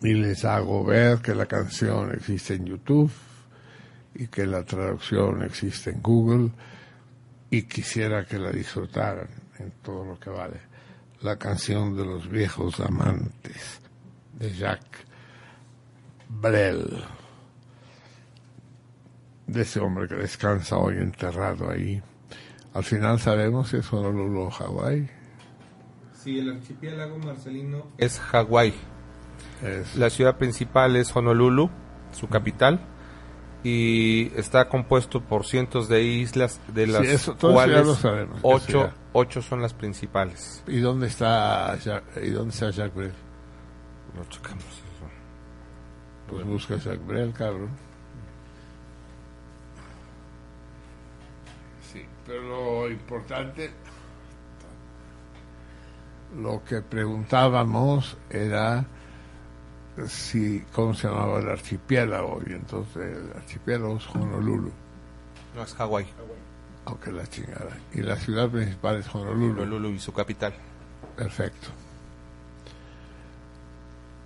y 0.03 0.13
les 0.13 0.45
hago 0.45 0.85
ver 0.85 1.21
que 1.21 1.35
la 1.35 1.47
canción 1.47 2.13
existe 2.13 2.55
en 2.55 2.67
YouTube 2.67 3.11
y 4.15 4.27
que 4.27 4.45
la 4.45 4.63
traducción 4.63 5.43
existe 5.43 5.91
en 5.91 6.03
Google 6.03 6.51
y 7.51 7.63
quisiera 7.63 8.25
que 8.25 8.39
la 8.39 8.51
disfrutaran 8.51 9.29
en 9.59 9.71
todo 9.83 10.05
lo 10.05 10.19
que 10.19 10.31
vale. 10.31 10.61
la 11.23 11.37
canción 11.37 11.97
de 11.97 12.05
los 12.05 12.29
viejos 12.29 12.79
amantes 12.79 13.81
de 14.35 14.53
Jacques 14.53 15.07
Brel, 16.29 17.03
de 19.47 19.63
ese 19.63 19.81
hombre 19.81 20.09
que 20.09 20.17
descansa 20.17 20.77
hoy 20.77 20.97
enterrado 20.99 21.71
ahí. 21.71 22.03
Al 22.75 22.85
final 22.85 23.19
sabemos 23.19 23.71
si 23.71 23.79
es 23.79 23.93
Honolulu 23.93 24.43
o 24.43 24.51
Hawái. 24.51 25.09
Sí, 26.13 26.39
el 26.39 26.51
archipiélago 26.51 27.19
marcelino 27.19 27.87
es 27.97 28.21
Hawái. 28.21 28.75
La 29.97 30.11
ciudad 30.11 30.37
principal 30.37 30.97
es 30.97 31.15
Honolulu, 31.17 31.71
su 32.13 32.29
capital, 32.29 32.81
y 33.65 34.31
está 34.37 34.69
compuesto 34.69 35.21
por 35.21 35.45
cientos 35.45 35.89
de 35.89 36.03
islas, 36.03 36.61
de 36.69 36.87
las 36.87 37.03
Sí, 37.03 37.09
eso- 37.09 37.35
todo 37.35 37.51
eso 37.53 37.61
ya 37.61 37.67
cuales 37.73 37.87
lo 37.87 37.95
sabemos, 37.95 38.37
que 38.41 38.47
ocho, 38.47 38.81
sea. 38.83 38.95
ocho 39.13 39.43
son 39.43 39.61
las 39.63 39.75
principales. 39.75 40.63
¿Y 40.69 40.79
dónde 40.81 41.07
está 41.09 41.77
Jacques, 41.77 42.25
¿y 42.25 42.31
dónde 42.31 42.55
está 42.55 42.71
Jacques 42.71 42.95
Brel? 42.95 43.13
Lo 44.17 44.25
checamos 44.27 44.65
eso. 44.65 45.07
Pues 46.29 46.45
busca 46.47 46.77
Jacques 46.77 47.07
Brel, 47.07 47.33
cabrón. 47.33 47.71
Sí, 51.93 52.05
pero 52.27 52.43
lo 52.43 52.91
importante, 52.91 53.71
lo 56.37 56.63
que 56.65 56.83
preguntábamos 56.83 58.17
era 58.31 58.85
si, 60.09 60.61
¿cómo 60.73 60.95
se 60.95 61.09
llamaba 61.09 61.39
el 61.41 61.49
archipiélago? 61.49 62.41
Y 62.47 62.53
entonces 62.53 62.97
el 63.17 63.33
archipiélago 63.37 63.97
es 63.97 64.07
Honolulu, 64.15 64.71
No, 65.55 65.63
es 65.63 65.75
Hawái. 65.75 66.07
aunque 66.85 67.13
la 67.13 67.27
chingada. 67.27 67.77
Y 67.93 68.03
la 68.03 68.17
ciudad 68.17 68.49
principal 68.51 68.97
es 68.97 69.15
Honolulu. 69.15 69.63
Honolulu 69.63 69.89
y 69.91 69.99
su 69.99 70.13
capital. 70.13 70.55
Perfecto. 71.17 71.69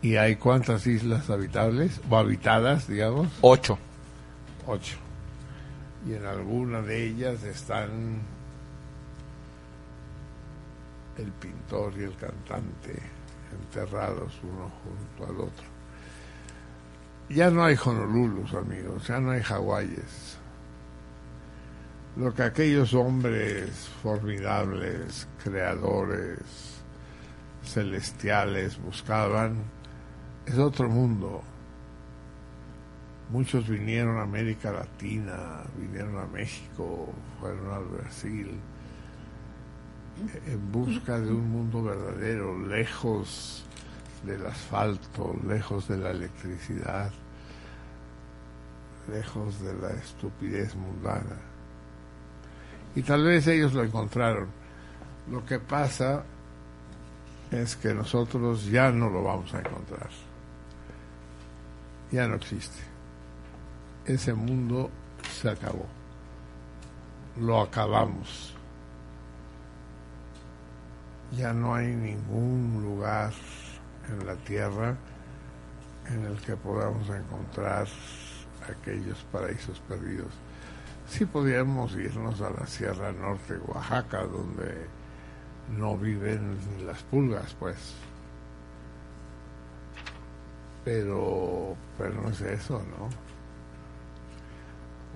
¿Y 0.02 0.16
hay 0.16 0.36
cuántas 0.36 0.86
islas 0.86 1.28
habitables 1.30 2.00
o 2.10 2.16
habitadas, 2.16 2.88
digamos? 2.88 3.28
Ocho. 3.42 3.78
Ocho. 4.66 4.96
Y 6.06 6.14
en 6.14 6.24
alguna 6.24 6.80
de 6.80 7.04
ellas 7.06 7.42
están 7.44 8.20
el 11.18 11.30
pintor 11.32 11.92
y 11.98 12.04
el 12.04 12.16
cantante 12.16 12.98
enterrados 13.70 14.32
uno 14.42 14.70
junto 14.82 15.32
al 15.32 15.40
otro. 15.48 15.66
Ya 17.28 17.50
no 17.50 17.64
hay 17.64 17.76
Honolulus, 17.82 18.52
amigos, 18.54 19.06
ya 19.06 19.20
no 19.20 19.30
hay 19.30 19.42
Hawáies. 19.42 20.38
Lo 22.16 22.34
que 22.34 22.42
aquellos 22.42 22.92
hombres 22.92 23.88
formidables, 24.02 25.28
creadores, 25.42 26.82
celestiales 27.62 28.82
buscaban 28.82 29.62
es 30.44 30.58
otro 30.58 30.88
mundo. 30.88 31.42
Muchos 33.30 33.68
vinieron 33.68 34.18
a 34.18 34.22
América 34.22 34.72
Latina, 34.72 35.62
vinieron 35.76 36.18
a 36.18 36.26
México, 36.26 37.08
fueron 37.38 37.70
al 37.72 37.84
Brasil, 37.84 38.58
en 40.46 40.72
busca 40.72 41.18
de 41.18 41.30
un 41.30 41.50
mundo 41.50 41.82
verdadero, 41.82 42.58
lejos 42.66 43.64
del 44.24 44.46
asfalto, 44.46 45.34
lejos 45.46 45.88
de 45.88 45.96
la 45.96 46.10
electricidad, 46.10 47.10
lejos 49.10 49.60
de 49.60 49.74
la 49.74 49.90
estupidez 49.90 50.74
mundana. 50.74 51.36
Y 52.94 53.02
tal 53.02 53.24
vez 53.24 53.46
ellos 53.46 53.72
lo 53.72 53.84
encontraron. 53.84 54.48
Lo 55.30 55.44
que 55.44 55.58
pasa 55.58 56.24
es 57.50 57.76
que 57.76 57.94
nosotros 57.94 58.66
ya 58.66 58.90
no 58.90 59.08
lo 59.08 59.22
vamos 59.22 59.52
a 59.54 59.60
encontrar. 59.60 60.10
Ya 62.10 62.26
no 62.26 62.36
existe. 62.36 62.82
Ese 64.04 64.34
mundo 64.34 64.90
se 65.40 65.48
acabó. 65.48 65.86
Lo 67.38 67.60
acabamos. 67.60 68.54
Ya 71.36 71.52
no 71.52 71.74
hay 71.74 71.94
ningún 71.94 72.82
lugar 72.82 73.32
en 74.08 74.26
la 74.26 74.34
tierra 74.36 74.96
en 76.08 76.24
el 76.24 76.36
que 76.40 76.56
podamos 76.56 77.08
encontrar 77.08 77.86
aquellos 78.68 79.18
paraísos 79.32 79.80
perdidos. 79.80 80.32
Sí 81.08 81.24
podríamos 81.26 81.94
irnos 81.94 82.40
a 82.40 82.50
la 82.50 82.66
Sierra 82.66 83.12
Norte 83.12 83.58
Oaxaca, 83.66 84.24
donde 84.24 84.86
no 85.76 85.96
viven 85.96 86.56
ni 86.76 86.84
las 86.84 87.02
pulgas, 87.04 87.54
pues. 87.58 87.94
Pero, 90.84 91.76
pero 91.98 92.22
no 92.22 92.28
es 92.30 92.40
eso, 92.40 92.82
¿no? 92.98 93.08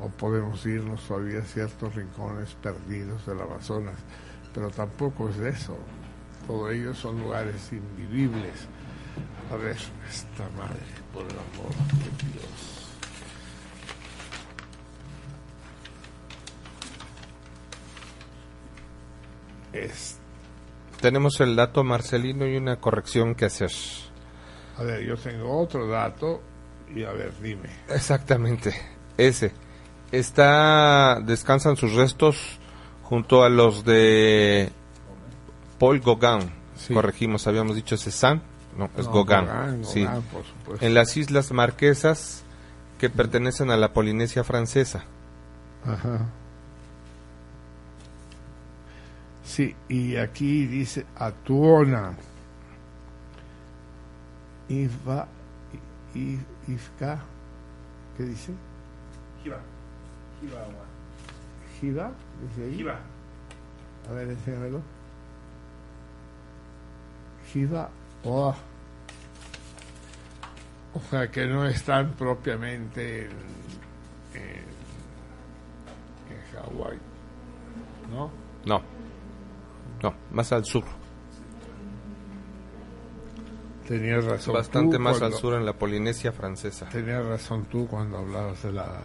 O 0.05 0.09
podemos 0.11 0.65
irnos 0.66 1.07
todavía 1.07 1.41
a 1.41 1.45
ciertos 1.45 1.95
rincones 1.95 2.55
perdidos 2.55 3.24
del 3.27 3.41
Amazonas, 3.41 3.97
pero 4.53 4.70
tampoco 4.70 5.28
es 5.28 5.39
eso. 5.39 5.77
Todos 6.47 6.73
ellos 6.73 6.99
son 6.99 7.21
lugares 7.21 7.71
invivibles. 7.73 8.69
A 9.53 9.57
ver, 9.57 9.77
esta 10.09 10.49
madre, 10.57 10.81
por 11.12 11.23
el 11.23 11.31
amor 11.31 11.75
de 11.93 12.27
Dios. 12.33 12.91
Es, 19.73 20.19
Tenemos 21.01 21.41
el 21.41 21.57
dato 21.57 21.83
marcelino 21.85 22.47
y 22.47 22.57
una 22.57 22.77
corrección 22.81 23.35
que 23.35 23.47
hacer. 23.47 23.71
a 24.79 24.83
ver, 24.85 25.05
yo 25.05 25.16
tengo 25.16 25.61
otro 25.61 25.87
dato 25.89 26.41
y 26.95 27.03
a 27.05 27.12
ver, 27.12 27.33
dime. 27.43 27.69
Exactamente, 27.89 28.75
ese. 29.19 29.53
Está, 30.12 31.21
descansan 31.21 31.77
sus 31.77 31.95
restos 31.95 32.59
junto 33.03 33.43
a 33.43 33.49
los 33.49 33.85
de 33.85 34.71
Paul 35.79 36.01
Gauguin. 36.01 36.51
Corregimos, 36.93 37.47
habíamos 37.47 37.77
dicho 37.77 37.97
Cézanne, 37.97 38.41
no, 38.77 38.91
es 38.97 39.07
No, 39.07 39.13
Gauguin. 39.25 39.47
Gauguin, 39.47 39.85
sí. 39.85 40.05
Gauguin, 40.05 40.23
por 40.25 40.45
supuesto. 40.45 40.85
En 40.87 40.95
las 40.95 41.17
Islas 41.17 41.53
Marquesas 41.53 42.43
que 42.99 43.11
pertenecen 43.11 43.71
a 43.71 43.77
la 43.77 43.93
Polinesia 43.93 44.45
francesa. 44.45 45.05
Ajá. 45.85 46.27
Sí, 49.45 49.75
y 49.89 50.17
aquí 50.17 50.67
dice 50.67 51.05
Atuona. 51.17 52.17
Iva, 54.69 55.29
I- 56.15 56.41
Ifka, 56.67 57.19
¿qué 58.17 58.23
dice? 58.25 58.53
Jiva. 59.43 59.59
Jiva, 60.41 60.61
agua. 60.63 60.85
Jiva, 61.79 62.13
dice 62.49 62.65
ahí. 62.65 62.77
Jiva. 62.77 62.99
A 64.09 64.13
ver, 64.15 64.29
enséñamelo. 64.31 64.81
Oh. 68.25 68.55
O 70.95 71.01
sea, 71.11 71.31
que 71.31 71.47
no 71.47 71.67
están 71.67 72.13
propiamente 72.13 73.27
en, 73.27 73.31
en, 74.35 74.65
en 76.31 76.53
Hawái, 76.55 76.99
¿no? 78.11 78.31
No, 78.65 78.81
no, 80.03 80.15
más 80.33 80.53
al 80.53 80.65
sur. 80.65 80.85
Tenías 83.87 84.25
razón. 84.25 84.55
Bastante 84.55 84.99
más 84.99 85.19
cuando- 85.19 85.37
al 85.37 85.41
sur 85.41 85.55
en 85.55 85.67
la 85.67 85.75
Polinesia 85.75 86.33
francesa. 86.33 86.89
Tenías 86.89 87.25
razón 87.25 87.67
tú 87.67 87.87
cuando 87.87 88.19
hablabas 88.19 88.63
de 88.63 88.73
la 88.73 89.01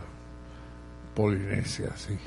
Polinesia, 1.15 1.91
sí. 1.97 2.17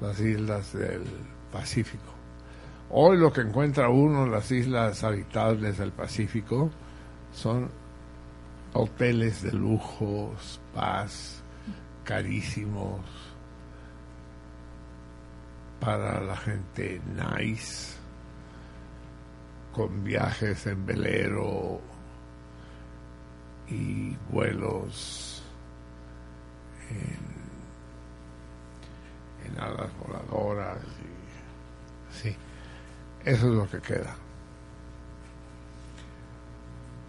Las 0.00 0.20
islas 0.20 0.72
del 0.74 1.04
Pacífico. 1.52 2.09
Hoy 2.92 3.18
lo 3.18 3.32
que 3.32 3.42
encuentra 3.42 3.88
uno 3.88 4.24
en 4.24 4.32
las 4.32 4.50
islas 4.50 5.04
habitables 5.04 5.78
del 5.78 5.92
Pacífico 5.92 6.72
son 7.32 7.70
hoteles 8.72 9.42
de 9.42 9.52
lujo, 9.52 10.34
spas 10.40 11.40
carísimos 12.02 13.00
para 15.78 16.20
la 16.20 16.36
gente 16.36 17.00
nice, 17.14 17.96
con 19.72 20.02
viajes 20.02 20.66
en 20.66 20.84
velero 20.84 21.80
y 23.68 24.16
vuelos 24.32 25.44
en, 26.90 27.20
en 29.46 29.60
alas 29.60 29.90
voladoras. 30.00 30.78
Eso 33.24 33.48
es 33.48 33.54
lo 33.54 33.68
que 33.68 33.78
queda. 33.80 34.16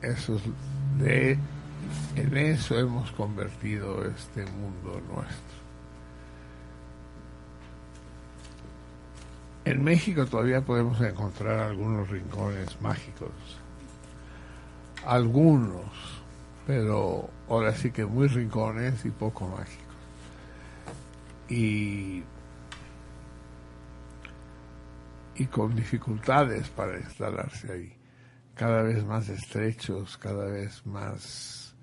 Eso 0.02 0.36
es 0.36 0.42
de, 1.00 1.38
en 2.16 2.38
eso 2.38 2.78
hemos 2.78 3.12
convertido 3.12 4.04
este 4.06 4.46
mundo 4.46 5.02
nuestro. 5.14 5.62
En 9.64 9.84
México 9.84 10.26
todavía 10.26 10.62
podemos 10.62 11.00
encontrar 11.02 11.60
algunos 11.60 12.10
rincones 12.10 12.82
mágicos. 12.82 13.30
Algunos, 15.06 15.86
pero 16.66 17.30
ahora 17.48 17.74
sí 17.76 17.92
que 17.92 18.06
muy 18.06 18.28
rincones 18.28 19.06
y 19.06 19.12
poco 19.12 19.48
mágicos. 19.48 19.96
Y, 21.48 22.24
y 25.42 25.48
con 25.48 25.76
dificultades 25.76 26.70
para 26.70 27.00
instalarse 27.00 27.72
ahí. 27.72 27.94
Cada 28.54 28.84
vez 28.84 29.04
más 29.04 29.28
estrechos, 29.28 30.18
cada 30.18 30.46
vez 30.46 30.86
más 30.86 31.76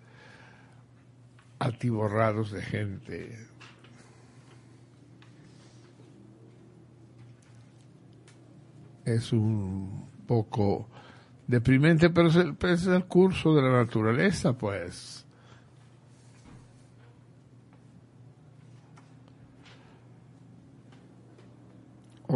atiborrados 1.58 2.52
de 2.52 2.62
gente, 2.62 3.48
es 9.04 9.32
un 9.32 10.08
poco 10.28 10.88
deprimente, 11.48 12.10
pero 12.10 12.28
es 12.28 12.36
el, 12.36 12.56
es 12.60 12.86
el 12.86 13.06
curso 13.06 13.56
de 13.56 13.62
la 13.62 13.72
naturaleza, 13.72 14.56
pues. 14.56 15.26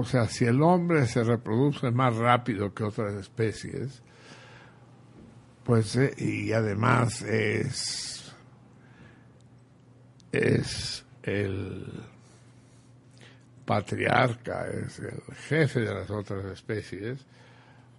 O 0.03 0.05
sea, 0.05 0.27
si 0.27 0.45
el 0.45 0.61
hombre 0.63 1.07
se 1.07 1.23
reproduce 1.23 1.93
más 1.93 2.17
rápido 2.17 2.75
que 2.75 2.83
otras 2.83 3.15
especies, 3.15 4.03
pues, 5.63 5.95
eh, 5.95 6.13
y 6.19 6.53
además 6.53 7.23
es, 7.23 8.35
es 10.33 11.05
el 11.23 11.87
patriarca, 13.65 14.67
es 14.67 14.99
el 14.99 15.23
jefe 15.47 15.83
de 15.83 15.95
las 15.95 16.11
otras 16.11 16.47
especies, 16.47 17.25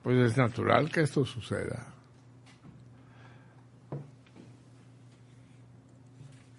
pues 0.03 0.17
es 0.30 0.35
natural 0.35 0.91
que 0.91 1.03
esto 1.03 1.23
suceda. 1.23 1.88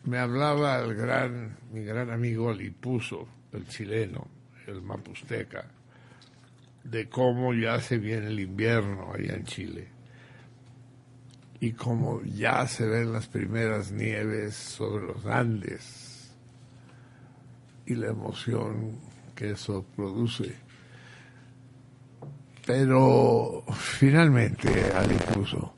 Me 0.05 0.17
hablaba 0.17 0.79
el 0.79 0.95
gran, 0.95 1.59
mi 1.71 1.85
gran 1.85 2.11
amigo 2.11 2.51
Lipuso, 2.51 3.29
el 3.53 3.69
chileno, 3.69 4.34
el 4.67 4.83
mapusteca, 4.83 5.65
de 6.85 7.09
cómo 7.09 7.55
ya 7.55 7.81
se 7.81 7.99
viene 7.99 8.27
el 8.29 8.41
invierno 8.41 9.13
allá 9.13 9.35
en 9.35 9.45
Chile 9.45 9.89
y 11.61 11.73
cómo 11.73 12.21
ya 12.23 12.67
se 12.67 12.87
ven 12.87 13.13
las 13.13 13.27
primeras 13.27 13.91
nieves 13.93 14.55
sobre 14.55 15.07
los 15.07 15.25
Andes 15.27 16.31
y 17.87 17.95
la 17.95 18.09
emoción 18.09 18.99
que 19.35 19.53
eso 19.53 19.85
produce. 19.97 20.55
Pero 22.67 23.65
finalmente, 23.77 24.69
incluso 25.11 25.75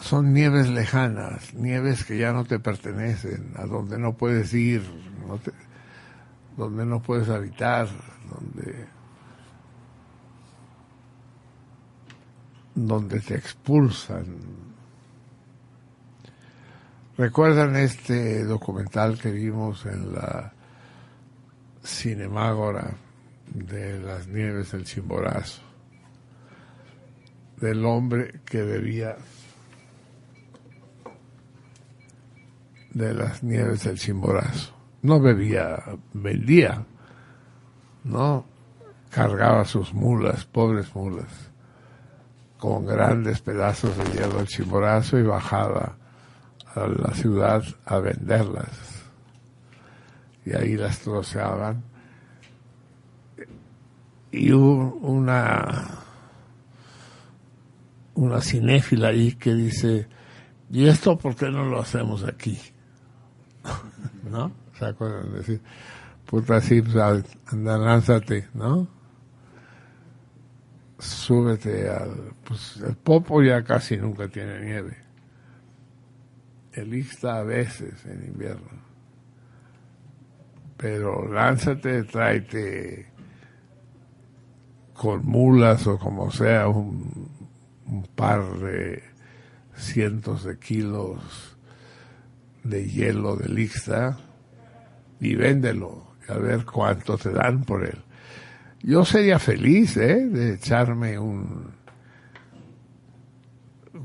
son 0.00 0.32
nieves 0.32 0.68
lejanas, 0.68 1.52
nieves 1.54 2.04
que 2.04 2.16
ya 2.16 2.32
no 2.32 2.44
te 2.44 2.58
pertenecen, 2.58 3.52
a 3.56 3.66
donde 3.66 3.98
no 3.98 4.16
puedes 4.16 4.54
ir, 4.54 4.82
no 5.26 5.36
te- 5.38 5.52
donde 6.56 6.84
no 6.84 7.00
puedes 7.00 7.28
habitar, 7.28 7.88
donde, 8.28 8.86
donde 12.74 13.20
te 13.20 13.34
expulsan. 13.34 14.60
¿Recuerdan 17.16 17.76
este 17.76 18.44
documental 18.44 19.18
que 19.18 19.30
vimos 19.30 19.84
en 19.86 20.14
la 20.14 20.52
Cinemágora 21.84 22.94
de 23.52 24.00
las 24.00 24.26
nieves 24.26 24.72
del 24.72 24.84
Chimborazo? 24.84 25.62
Del 27.58 27.84
hombre 27.84 28.40
que 28.44 28.62
bebía 28.62 29.16
de 32.92 33.14
las 33.14 33.42
nieves 33.42 33.84
del 33.84 33.98
Chimborazo. 33.98 34.79
No 35.02 35.20
bebía, 35.20 35.82
vendía, 36.12 36.84
¿no? 38.04 38.44
Cargaba 39.10 39.64
sus 39.64 39.94
mulas, 39.94 40.44
pobres 40.44 40.94
mulas, 40.94 41.50
con 42.58 42.84
grandes 42.84 43.40
pedazos 43.40 43.96
de 43.96 44.04
hielo 44.12 44.36
del 44.36 44.46
Chimborazo 44.46 45.18
y 45.18 45.22
bajaba 45.22 45.96
a 46.74 46.86
la 46.86 47.14
ciudad 47.14 47.64
a 47.86 47.98
venderlas. 47.98 49.04
Y 50.44 50.54
ahí 50.54 50.76
las 50.76 51.00
troceaban. 51.00 51.82
Y 54.32 54.52
hubo 54.52 54.94
una, 54.96 55.98
una 58.14 58.40
cinéfila 58.40 59.08
ahí 59.08 59.32
que 59.32 59.54
dice, 59.54 60.08
¿y 60.70 60.86
esto 60.86 61.18
por 61.18 61.34
qué 61.34 61.50
no 61.50 61.64
lo 61.64 61.80
hacemos 61.80 62.22
aquí? 62.24 62.58
¿No? 64.30 64.52
¿Se 64.80 64.86
acuerdan 64.86 65.30
de 65.30 65.38
decir? 65.40 65.60
Puta, 66.24 66.58
sí, 66.62 66.80
pues, 66.80 66.96
anda, 67.52 67.76
lánzate, 67.76 68.48
¿no? 68.54 68.88
Súbete 70.98 71.90
al... 71.90 72.32
Pues 72.44 72.78
el 72.78 72.96
Popo 72.96 73.42
ya 73.42 73.62
casi 73.62 73.98
nunca 73.98 74.26
tiene 74.28 74.58
nieve. 74.64 74.96
El 76.72 76.94
Ixta 76.94 77.40
a 77.40 77.42
veces 77.42 78.06
en 78.06 78.24
invierno. 78.24 78.70
Pero 80.78 81.30
lánzate, 81.30 82.04
tráete 82.04 83.12
con 84.94 85.26
mulas 85.26 85.86
o 85.86 85.98
como 85.98 86.30
sea 86.30 86.68
un, 86.68 87.28
par 88.14 88.58
de 88.60 89.02
cientos 89.74 90.44
de 90.44 90.58
kilos 90.58 91.58
de 92.64 92.88
hielo 92.88 93.36
de 93.36 93.60
Ixta 93.60 94.29
y 95.20 95.34
véndelo 95.34 96.14
a 96.28 96.34
ver 96.34 96.64
cuánto 96.64 97.16
te 97.18 97.30
dan 97.30 97.64
por 97.64 97.84
él. 97.84 97.98
Yo 98.82 99.04
sería 99.04 99.38
feliz, 99.38 99.96
¿eh? 99.96 100.26
De 100.26 100.54
echarme 100.54 101.18
un 101.18 101.80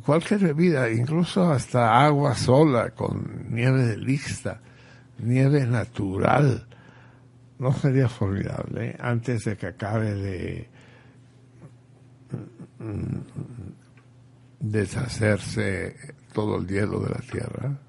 cualquier 0.06 0.40
bebida, 0.40 0.90
incluso 0.90 1.52
hasta 1.52 2.06
agua 2.06 2.36
sola 2.36 2.92
con 2.92 3.48
nieve 3.50 3.84
de 3.84 3.98
lixta, 3.98 4.62
nieve 5.20 5.66
natural. 5.66 6.68
¿No 7.58 7.72
sería 7.74 8.10
formidable 8.10 8.90
eh? 8.90 8.98
antes 9.00 9.46
de 9.46 9.56
que 9.56 9.68
acabe 9.68 10.14
de 10.14 10.70
mm, 12.80 13.20
deshacerse 14.60 15.96
todo 16.34 16.58
el 16.58 16.68
hielo 16.68 17.00
de 17.00 17.10
la 17.10 17.22
Tierra? 17.22 17.80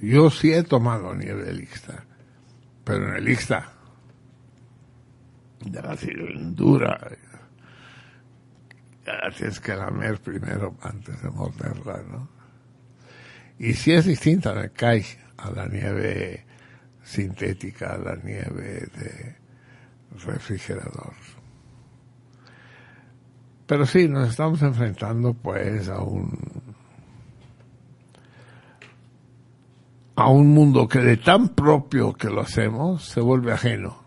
Yo 0.00 0.30
sí 0.30 0.52
he 0.52 0.62
tomado 0.62 1.14
nieve 1.14 1.44
de 1.44 1.52
lixta, 1.54 2.04
pero 2.84 3.08
en 3.08 3.16
el 3.16 3.24
lixta 3.24 3.72
ya 5.64 5.82
la 5.82 5.96
tienen 5.96 6.54
dura. 6.54 6.98
La 9.06 9.30
tienes 9.30 9.60
que 9.60 9.74
lamer 9.74 10.20
primero 10.20 10.76
antes 10.82 11.22
de 11.22 11.30
morderla, 11.30 12.02
¿no? 12.10 12.28
Y 13.58 13.72
si 13.72 13.92
es 13.92 14.04
distinta, 14.04 14.52
me 14.52 14.70
cae 14.70 15.04
a 15.38 15.50
la 15.50 15.66
nieve 15.66 16.44
sintética, 17.02 17.94
a 17.94 17.98
la 17.98 18.16
nieve 18.16 18.88
de 18.96 19.36
refrigerador. 20.24 21.14
Pero 23.66 23.86
sí, 23.86 24.08
nos 24.08 24.30
estamos 24.30 24.62
enfrentando 24.62 25.34
pues 25.34 25.88
a 25.88 26.00
un 26.00 26.65
a 30.16 30.30
un 30.30 30.54
mundo 30.54 30.88
que 30.88 30.98
de 31.00 31.18
tan 31.18 31.50
propio 31.50 32.14
que 32.14 32.30
lo 32.30 32.40
hacemos 32.40 33.04
se 33.04 33.20
vuelve 33.20 33.52
ajeno. 33.52 34.02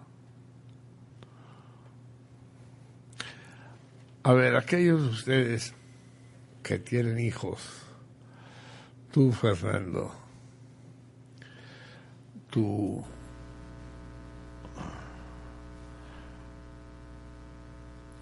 A 4.23 4.34
ver, 4.34 4.56
aquellos 4.56 5.03
de 5.03 5.10
ustedes 5.10 5.73
que 6.64 6.80
tienen 6.80 7.19
hijos, 7.19 7.61
tú 9.11 9.31
Fernando, 9.31 10.11
tú 12.49 13.03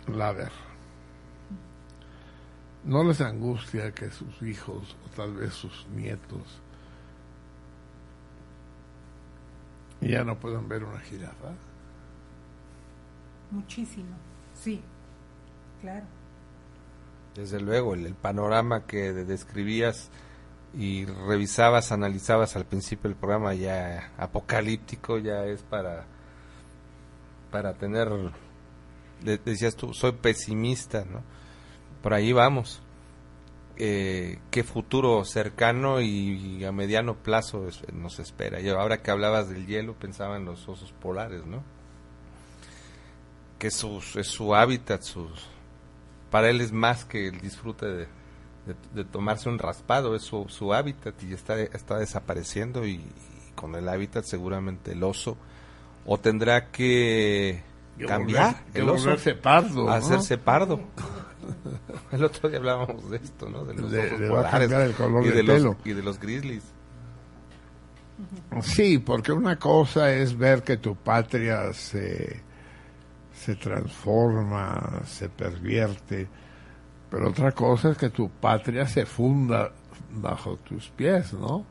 Laver, 0.07 0.51
¿no 2.83 3.03
les 3.03 3.19
angustia 3.21 3.91
que 3.91 4.09
sus 4.09 4.41
hijos 4.41 4.95
o 5.05 5.09
tal 5.15 5.33
vez 5.35 5.53
sus 5.53 5.85
nietos 5.87 6.61
ya 10.01 10.23
no 10.23 10.37
puedan 10.39 10.67
ver 10.67 10.83
una 10.83 10.99
jirafa? 10.99 11.51
Muchísimo, 13.51 14.15
sí, 14.53 14.81
claro. 15.81 16.05
Desde 17.35 17.59
luego, 17.61 17.93
el, 17.93 18.05
el 18.05 18.15
panorama 18.15 18.85
que 18.85 19.13
de- 19.13 19.25
describías 19.25 20.09
y 20.73 21.05
revisabas, 21.05 21.91
analizabas 21.91 22.55
al 22.55 22.65
principio 22.65 23.09
del 23.09 23.17
programa 23.17 23.53
ya 23.53 24.11
apocalíptico, 24.17 25.17
ya 25.19 25.45
es 25.45 25.61
para 25.63 26.05
para 27.51 27.73
tener 27.73 28.09
de- 29.23 29.37
decías 29.37 29.75
tú, 29.75 29.93
soy 29.93 30.11
pesimista, 30.11 31.05
¿no? 31.05 31.21
Por 32.03 32.13
ahí 32.13 32.33
vamos. 32.33 32.81
Eh, 33.79 34.39
¿Qué 34.49 34.63
futuro 34.63 35.23
cercano 35.23 36.01
y, 36.01 36.63
a 36.65 36.71
mediano 36.71 37.15
plazo 37.15 37.67
es- 37.67 37.81
nos 37.93 38.17
espera? 38.19 38.59
Y 38.59 38.69
ahora 38.69 39.01
que 39.03 39.11
hablabas 39.11 39.49
del 39.49 39.67
hielo, 39.67 39.93
pensaba 39.93 40.35
en 40.37 40.45
los 40.45 40.67
osos 40.67 40.91
polares, 40.93 41.45
¿no? 41.45 41.61
Que 43.59 43.71
su, 43.71 44.01
es 44.15 44.27
su 44.27 44.53
hábitat, 44.55 45.01
sus, 45.01 45.29
para 46.31 46.49
él 46.49 46.61
es 46.61 46.71
más 46.71 47.05
que 47.05 47.27
el 47.27 47.39
disfrute 47.39 47.85
de, 47.87 47.97
de- 48.65 48.75
de 48.93 49.03
tomarse 49.05 49.49
un 49.49 49.57
raspado, 49.57 50.15
es 50.15 50.21
su, 50.23 50.45
su 50.49 50.73
hábitat 50.73 51.15
y 51.23 51.33
está, 51.33 51.59
está 51.59 51.97
desapareciendo 51.97 52.85
y, 52.85 52.93
y 52.95 53.03
con 53.55 53.75
el 53.75 53.89
hábitat 53.89 54.25
seguramente 54.25 54.91
el 54.91 55.03
oso 55.03 55.37
o 56.05 56.19
tendrá 56.19 56.67
que 56.71 57.63
cambiar 58.07 58.55
volver- 58.55 58.75
el 58.75 58.89
oso 58.89 59.03
volverse 59.05 59.33
pardo, 59.35 59.83
¿no? 59.85 59.91
hacerse 59.91 60.37
pardo 60.37 60.79
el 62.11 62.23
otro 62.23 62.49
día 62.49 62.57
hablábamos 62.59 63.09
de 63.09 63.17
esto 63.17 63.49
no 63.49 63.63
de 63.65 63.73
los 63.75 63.91
Le- 63.91 64.05
osos 64.07 64.19
le 64.19 64.29
va 64.29 64.39
a 64.39 64.43
polares 64.43 64.59
cambiar 64.69 64.81
el 64.89 64.93
color 64.95 65.25
y 65.25 65.29
de 65.29 65.43
los 65.43 65.55
pelo. 65.57 65.77
y 65.85 65.93
de 65.93 66.03
los 66.03 66.19
grizzlies 66.19 66.63
Sí, 68.61 68.97
porque 68.97 69.31
una 69.31 69.57
cosa 69.57 70.11
es 70.11 70.35
ver 70.35 70.63
que 70.63 70.77
tu 70.77 70.95
patria 70.95 71.71
se, 71.73 72.41
se 73.31 73.55
transforma, 73.55 75.01
se 75.05 75.29
pervierte, 75.29 76.27
pero 77.11 77.29
otra 77.29 77.51
cosa 77.51 77.91
es 77.91 77.97
que 77.97 78.09
tu 78.09 78.27
patria 78.29 78.87
se 78.87 79.05
funda 79.05 79.71
bajo 80.13 80.57
tus 80.57 80.89
pies, 80.89 81.31
¿no? 81.33 81.63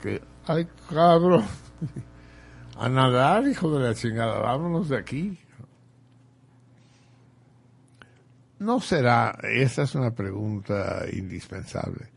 Que, 0.00 0.22
ay, 0.46 0.68
cabrón, 0.88 1.44
a 2.78 2.88
nadar, 2.88 3.44
hijo 3.48 3.76
de 3.76 3.88
la 3.88 3.94
chingada, 3.94 4.38
vámonos 4.38 4.88
de 4.90 4.98
aquí. 4.98 5.38
No 8.62 8.78
será, 8.78 9.36
esa 9.42 9.82
es 9.82 9.96
una 9.96 10.14
pregunta 10.14 11.04
indispensable. 11.12 12.10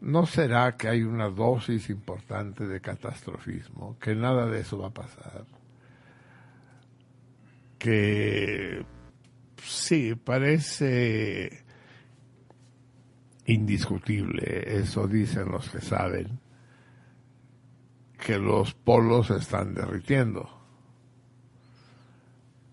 ¿No 0.00 0.26
será 0.26 0.76
que 0.76 0.88
hay 0.88 1.02
una 1.02 1.28
dosis 1.28 1.88
importante 1.88 2.66
de 2.66 2.80
catastrofismo? 2.80 3.96
Que 4.00 4.16
nada 4.16 4.46
de 4.46 4.60
eso 4.60 4.78
va 4.78 4.88
a 4.88 4.92
pasar. 4.92 5.44
Que 7.78 8.84
sí, 9.62 10.16
parece 10.16 11.62
indiscutible, 13.46 14.80
eso 14.80 15.06
dicen 15.06 15.48
los 15.48 15.70
que 15.70 15.80
saben, 15.80 16.40
que 18.18 18.36
los 18.36 18.74
polos 18.74 19.30
están 19.30 19.74
derritiendo 19.74 20.57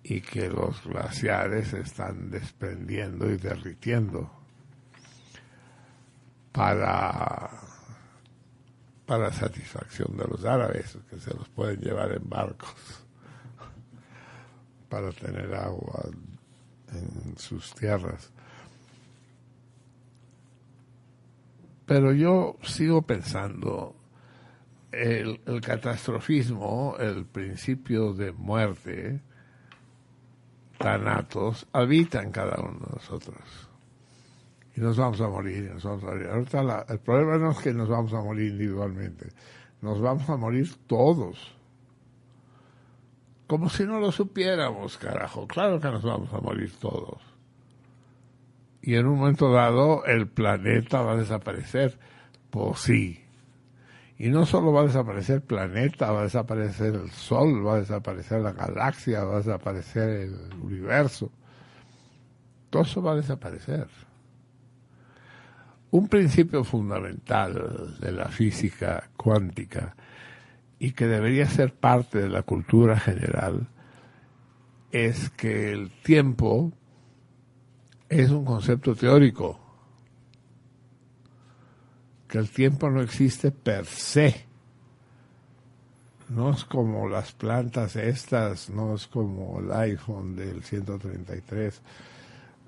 y 0.08 0.22
que 0.22 0.50
los 0.50 0.84
glaciares 0.84 1.74
están 1.74 2.30
desprendiendo 2.30 3.30
y 3.32 3.38
derritiendo. 3.38 4.30
Para 6.52 7.50
para 9.08 9.32
satisfacción 9.32 10.16
de 10.18 10.26
los 10.26 10.46
árabes 10.46 10.98
que 11.10 11.20
se 11.20 11.32
los 11.34 11.48
pueden 11.50 11.80
llevar 11.80 12.12
en 12.12 12.28
barcos 12.28 13.06
para 14.90 15.12
tener 15.12 15.54
agua 15.54 16.10
en 16.92 17.38
sus 17.38 17.74
tierras. 17.76 18.32
Pero 21.86 22.14
yo 22.14 22.58
sigo 22.64 23.04
pensando 23.04 23.96
el, 24.92 25.40
el 25.46 25.62
catastrofismo 25.62 26.96
el 27.00 27.26
principio 27.26 28.14
de 28.14 28.32
muerte 28.32 29.22
tanatos 30.78 31.68
habita 31.74 32.22
en 32.22 32.32
cada 32.32 32.60
uno 32.62 32.80
de 32.86 32.92
nosotros 32.96 33.38
y 34.76 34.82
nos 34.82 34.98
vamos 34.98 35.22
a 35.22 35.28
morir, 35.30 35.72
nos 35.74 35.84
vamos 35.84 36.04
a 36.04 36.08
morir. 36.08 36.28
Ahorita 36.28 36.64
la- 36.64 36.86
el 36.90 37.00
problema 37.00 37.38
no 37.38 37.52
es 37.52 37.58
que 37.60 37.74
nos 37.74 37.88
vamos 37.90 38.14
a 38.14 38.22
morir 38.22 38.52
individualmente, 38.52 39.30
nos 39.82 40.02
vamos 40.02 40.30
a 40.30 40.36
morir 40.38 40.70
todos. 40.88 41.56
Como 43.48 43.70
si 43.70 43.84
no 43.86 44.00
lo 44.00 44.12
supiéramos, 44.12 44.98
carajo. 44.98 45.48
Claro 45.48 45.80
que 45.80 45.88
nos 45.90 46.04
vamos 46.04 46.34
a 46.34 46.40
morir 46.40 46.74
todos. 46.80 47.22
Y 48.82 48.96
en 48.96 49.06
un 49.08 49.20
momento 49.20 49.52
dado 49.52 50.04
el 50.06 50.28
planeta 50.28 51.02
va 51.02 51.14
a 51.14 51.18
desaparecer. 51.18 51.98
Pues 52.50 52.80
sí. 52.80 53.25
Y 54.18 54.30
no 54.30 54.46
solo 54.46 54.72
va 54.72 54.82
a 54.82 54.86
desaparecer 54.86 55.38
el 55.38 55.42
planeta, 55.42 56.12
va 56.12 56.22
a 56.22 56.24
desaparecer 56.24 56.96
el 56.96 57.12
Sol, 57.12 57.66
va 57.66 57.76
a 57.76 57.80
desaparecer 57.80 58.42
la 58.42 58.54
galaxia, 58.54 59.24
va 59.24 59.36
a 59.36 59.38
desaparecer 59.40 60.10
el 60.10 60.54
universo. 60.62 61.32
Todo 62.70 62.84
eso 62.84 63.02
va 63.02 63.12
a 63.12 63.16
desaparecer. 63.16 63.88
Un 65.92 66.08
principio 66.08 66.64
fundamental 66.64 67.98
de 68.00 68.12
la 68.12 68.30
física 68.30 69.10
cuántica 69.18 69.96
y 70.80 70.92
que 70.92 71.08
debería 71.08 71.48
ser 71.48 71.74
parte 71.74 72.20
de 72.20 72.30
la 72.30 72.44
cultura 72.44 73.00
general 73.00 73.68
es 74.92 75.30
que 75.30 75.72
el 75.72 75.92
tiempo 76.04 76.72
es 78.10 78.30
un 78.30 78.46
concepto 78.46 78.96
teórico, 78.96 79.60
el 82.40 82.50
tiempo 82.50 82.90
no 82.90 83.02
existe 83.02 83.52
per 83.52 83.86
se, 83.86 84.46
no 86.30 86.52
es 86.52 86.66
como 86.66 87.08
las 87.08 87.32
plantas 87.32 87.96
estas, 87.96 88.70
no 88.70 88.96
es 88.96 89.08
como 89.08 89.60
el 89.60 89.72
iPhone 89.72 90.36
del 90.36 90.64
133, 90.64 91.82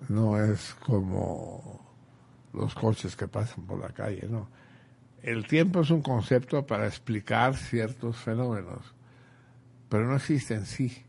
no 0.10 0.41
es 0.41 0.76
como 0.76 1.85
los 2.53 2.73
coches 2.76 3.15
que 3.15 3.27
pasan 3.27 3.65
por 3.65 3.80
la 3.80 3.89
calle, 3.89 4.27
no. 4.30 4.48
El 5.22 5.48
tiempo 5.48 5.81
es 5.81 5.89
un 5.89 6.02
concepto 6.02 6.65
para 6.65 6.85
explicar 6.85 7.56
ciertos 7.56 8.18
fenómenos, 8.18 8.94
pero 9.89 10.06
no 10.07 10.15
existe 10.15 10.53
en 10.53 10.65
sí. 10.65 11.03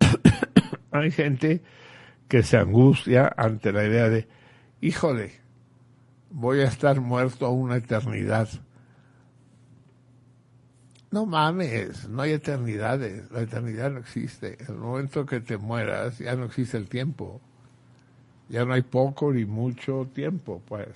Hay 0.90 1.10
gente 1.10 1.62
que 2.28 2.42
se 2.42 2.58
angustia 2.58 3.32
ante 3.36 3.72
la 3.72 3.84
idea 3.84 4.08
de, 4.08 4.28
híjole, 4.80 5.32
voy 6.30 6.60
a 6.60 6.64
estar 6.64 7.00
muerto 7.00 7.50
una 7.50 7.76
eternidad. 7.76 8.48
No 11.10 11.24
mames, 11.24 12.08
no 12.08 12.22
hay 12.22 12.32
eternidades, 12.32 13.30
la 13.30 13.40
eternidad 13.40 13.90
no 13.90 14.00
existe. 14.00 14.58
El 14.68 14.76
momento 14.76 15.24
que 15.24 15.40
te 15.40 15.56
mueras 15.56 16.18
ya 16.18 16.36
no 16.36 16.44
existe 16.44 16.76
el 16.76 16.88
tiempo. 16.88 17.40
Ya 18.50 18.64
no 18.64 18.74
hay 18.74 18.82
poco 18.82 19.32
ni 19.32 19.44
mucho 19.44 20.08
tiempo, 20.12 20.62
pues. 20.66 20.88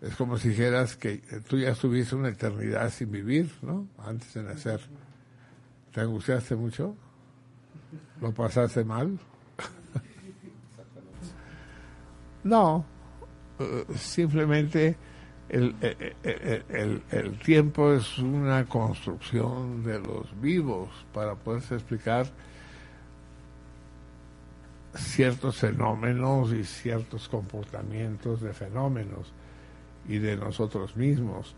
Es 0.00 0.14
como 0.16 0.38
si 0.38 0.50
dijeras 0.50 0.96
que 0.96 1.18
tú 1.48 1.58
ya 1.58 1.70
estuviste 1.70 2.14
una 2.14 2.28
eternidad 2.28 2.90
sin 2.90 3.10
vivir, 3.10 3.50
¿no? 3.62 3.86
Antes 3.98 4.34
de 4.34 4.42
nacer. 4.42 4.80
¿Te 5.92 6.00
angustiaste 6.00 6.56
mucho? 6.56 6.94
¿Lo 8.20 8.32
pasaste 8.32 8.84
mal? 8.84 9.18
no, 12.44 12.84
simplemente 13.96 14.96
el, 15.48 15.74
el- 15.80 16.16
el- 16.24 16.64
el- 16.68 17.02
el 17.10 17.38
tiempo 17.38 17.92
es 17.92 18.18
una 18.18 18.64
construcción 18.66 19.82
de 19.84 19.98
los 20.00 20.40
vivos 20.40 20.88
para 21.12 21.34
poderse 21.34 21.74
explicar 21.74 22.26
ciertos 24.94 25.56
fenómenos 25.58 26.52
y 26.52 26.64
ciertos 26.64 27.28
comportamientos 27.28 28.40
de 28.40 28.52
fenómenos 28.54 29.32
y 30.08 30.18
de 30.18 30.36
nosotros 30.36 30.96
mismos. 30.96 31.54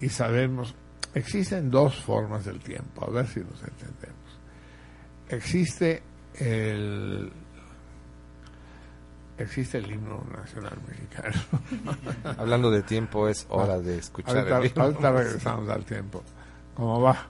Y 0.00 0.08
sabemos, 0.08 0.74
existen 1.14 1.70
dos 1.70 1.96
formas 1.96 2.44
del 2.44 2.60
tiempo, 2.60 3.04
a 3.04 3.10
ver 3.10 3.26
si 3.26 3.40
nos 3.40 3.60
entendemos. 3.62 4.38
Existe 5.28 6.02
el 6.38 7.30
existe 9.42 9.78
el 9.78 9.90
himno 9.90 10.24
nacional 10.36 10.78
mexicano. 10.86 11.34
Hablando 12.38 12.70
de 12.70 12.82
tiempo, 12.82 13.28
es 13.28 13.46
hora 13.48 13.78
de 13.78 13.98
escuchar 13.98 14.36
Ahorita, 14.38 14.58
el 14.58 14.66
himno. 14.66 14.82
ahorita 14.82 15.12
regresamos 15.12 15.68
al 15.68 15.84
tiempo. 15.84 16.22
¿Cómo 16.74 17.00
va? 17.00 17.26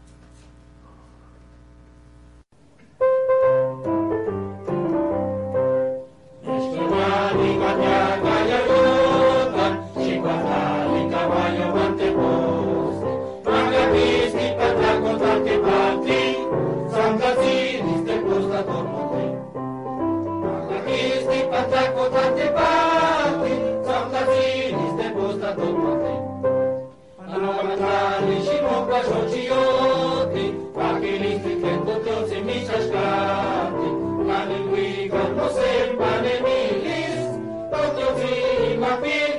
I'll 38.90 39.00
be 39.00 39.29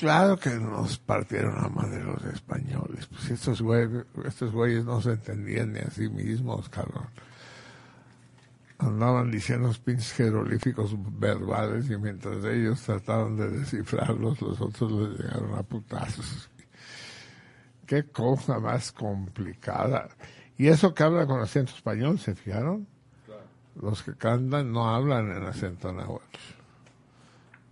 claro 0.00 0.38
que 0.38 0.50
nos 0.50 0.98
partieron 0.98 1.62
a 1.62 1.68
madre 1.68 2.02
los 2.02 2.24
españoles. 2.24 3.06
Pues 3.06 3.30
estos 3.30 3.60
güeyes, 3.60 4.06
estos 4.24 4.50
güeyes 4.50 4.84
no 4.86 5.00
se 5.02 5.10
entendían 5.10 5.74
ni 5.74 5.80
a 5.80 5.90
sí 5.90 6.08
mismos, 6.08 6.68
cabrón. 6.70 7.06
Andaban 8.78 9.30
diciendo 9.30 9.68
los 9.68 9.78
pinches 9.78 10.12
jeroglíficos 10.12 10.94
verbales 11.18 11.90
y 11.90 11.98
mientras 11.98 12.42
ellos 12.46 12.80
trataban 12.80 13.36
de 13.36 13.50
descifrarlos, 13.50 14.40
los 14.40 14.58
otros 14.58 14.90
les 14.90 15.18
llegaron 15.20 15.54
a 15.54 15.62
putazos. 15.62 16.48
Qué 17.86 18.04
cosa 18.04 18.58
más 18.58 18.90
complicada. 18.92 20.08
Y 20.56 20.68
eso 20.68 20.94
que 20.94 21.02
habla 21.02 21.26
con 21.26 21.40
acento 21.40 21.74
español, 21.74 22.18
¿se 22.18 22.34
fijaron? 22.34 22.86
Los 23.74 24.02
que 24.02 24.14
cantan 24.14 24.72
no 24.72 24.88
hablan 24.88 25.30
en 25.30 25.44
acento 25.44 25.92
náhuatl 25.92 26.59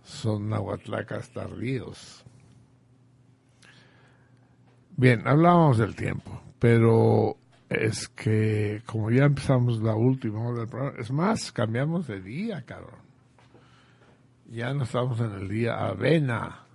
son 0.09 0.49
nahuatlacas 0.49 1.29
tardíos. 1.29 2.25
Bien, 4.97 5.25
hablábamos 5.25 5.77
del 5.77 5.95
tiempo, 5.95 6.41
pero 6.57 7.37
es 7.69 8.09
que 8.09 8.81
como 8.85 9.11
ya 9.11 9.25
empezamos 9.25 9.81
la 9.81 9.95
última 9.95 10.41
hora 10.41 10.61
del 10.61 10.67
programa, 10.67 10.97
es 10.99 11.11
más, 11.11 11.51
cambiamos 11.51 12.07
de 12.07 12.21
día, 12.21 12.65
cabrón. 12.65 12.99
Ya 14.49 14.73
no 14.73 14.83
estamos 14.83 15.19
en 15.19 15.31
el 15.31 15.47
día 15.47 15.87
avena. 15.87 16.65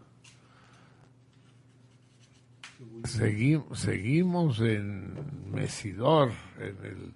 Seguimos, 3.03 3.81
seguimos 3.81 4.61
en 4.61 5.51
Mesidor, 5.51 6.31
en 6.59 6.85
el 6.85 7.15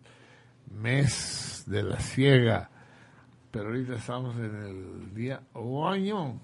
mes 0.71 1.63
de 1.67 1.83
la 1.85 2.01
ciega 2.01 2.71
pero 3.51 3.69
ahorita 3.69 3.95
estamos 3.95 4.37
en 4.37 4.55
el 4.55 5.15
día 5.15 5.41
oaño, 5.55 6.41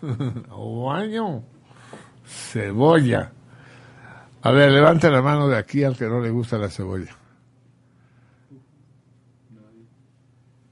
oaño, 0.50 1.44
cebolla. 2.24 3.32
A 4.42 4.50
ver, 4.52 4.70
levante 4.70 5.10
la 5.10 5.20
mano 5.20 5.48
de 5.48 5.56
aquí 5.56 5.82
al 5.82 5.96
que 5.96 6.06
no 6.06 6.20
le 6.20 6.30
gusta 6.30 6.58
la 6.58 6.68
cebolla. 6.68 7.14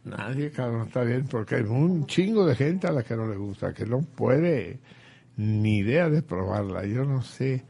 Nadie, 0.05 0.53
cabrón, 0.53 0.87
está 0.87 1.03
bien, 1.03 1.27
porque 1.27 1.57
hay 1.57 1.63
un 1.63 2.07
chingo 2.07 2.47
de 2.47 2.55
gente 2.55 2.87
a 2.87 2.93
la 2.93 3.03
que 3.03 3.17
no 3.17 3.27
le 3.27 3.37
gusta, 3.37 3.75
que 3.75 3.85
no 3.85 4.03
puede 4.03 4.79
ni 5.37 5.79
idea 5.79 6.09
de 6.09 6.23
probarla. 6.23 6.87
Yo 6.87 7.05
no 7.05 7.23
sé 7.23 7.65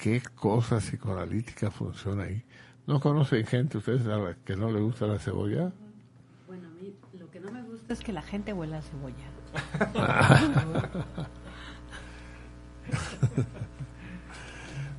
qué 0.00 0.20
cosa 0.34 0.78
psicoanalítica 0.78 1.70
funciona 1.70 2.24
ahí. 2.24 2.42
¿No 2.86 2.98
conocen 2.98 3.46
gente 3.46 3.78
ustedes 3.78 4.04
a 4.06 4.16
la 4.16 4.34
que 4.44 4.56
no 4.56 4.72
le 4.72 4.80
gusta 4.80 5.06
la 5.06 5.20
cebolla? 5.20 5.72
Bueno, 6.48 6.66
a 6.66 6.70
mí 6.72 6.96
lo 7.16 7.30
que 7.30 7.38
no 7.38 7.52
me 7.52 7.62
gusta 7.62 7.81
es 7.92 8.00
que 8.00 8.12
la 8.12 8.22
gente 8.22 8.52
huela 8.52 8.78
a 8.78 8.82
cebolla. 8.82 9.16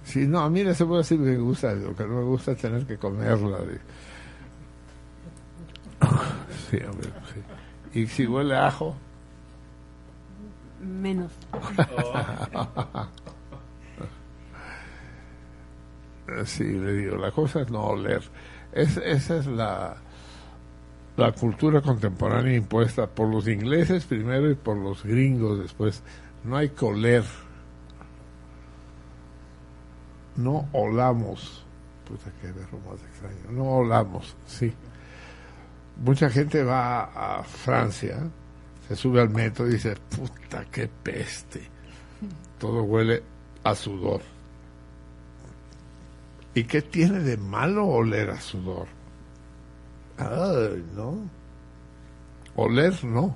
Sí, 0.03 0.27
no, 0.27 0.41
a 0.41 0.49
mí 0.49 0.63
la 0.63 0.75
cebolla 0.75 1.03
sí 1.03 1.17
me 1.17 1.35
gusta, 1.37 1.73
lo 1.73 1.95
que 1.95 2.03
no 2.03 2.17
me 2.17 2.23
gusta 2.23 2.51
es 2.51 2.59
tener 2.59 2.85
que 2.85 2.99
comerla. 2.99 3.57
Sí, 6.69 6.77
hombre, 6.87 7.09
sí. 7.33 7.99
Y 7.99 8.05
si 8.05 8.27
huele 8.27 8.55
a 8.55 8.67
ajo, 8.67 8.95
Menos. 10.83 11.31
sí, 16.45 16.65
le 16.65 16.93
digo, 16.93 17.17
la 17.17 17.31
cosa 17.31 17.61
es 17.61 17.71
no 17.71 17.83
oler. 17.83 18.21
Es, 18.73 18.97
esa 18.97 19.37
es 19.37 19.47
la, 19.47 19.95
la 21.15 21.31
cultura 21.31 21.81
contemporánea 21.81 22.55
impuesta 22.55 23.07
por 23.07 23.29
los 23.29 23.47
ingleses 23.47 24.05
primero 24.05 24.49
y 24.49 24.55
por 24.55 24.77
los 24.77 25.03
gringos 25.03 25.59
después. 25.59 26.01
No 26.43 26.57
hay 26.57 26.69
que 26.69 26.85
oler. 26.85 27.23
No 30.35 30.67
olamos. 30.71 31.63
Puta, 32.07 32.31
qué 32.41 32.47
verbo 32.47 32.95
extraño. 32.95 33.51
No 33.51 33.77
olamos, 33.77 34.35
sí. 34.45 34.73
Mucha 35.97 36.29
gente 36.29 36.63
va 36.63 37.03
a 37.03 37.43
Francia, 37.43 38.17
se 38.87 38.95
sube 38.95 39.21
al 39.21 39.29
metro 39.29 39.67
y 39.67 39.73
dice, 39.73 39.95
puta, 40.15 40.65
qué 40.71 40.87
peste. 40.87 41.61
Todo 42.57 42.83
huele 42.83 43.21
a 43.63 43.75
sudor. 43.75 44.21
¿Y 46.55 46.63
qué 46.63 46.81
tiene 46.81 47.19
de 47.19 47.37
malo 47.37 47.87
oler 47.87 48.31
a 48.31 48.41
sudor? 48.41 48.87
Ay, 50.17 50.85
no. 50.95 51.29
Oler 52.55 53.03
no. 53.03 53.35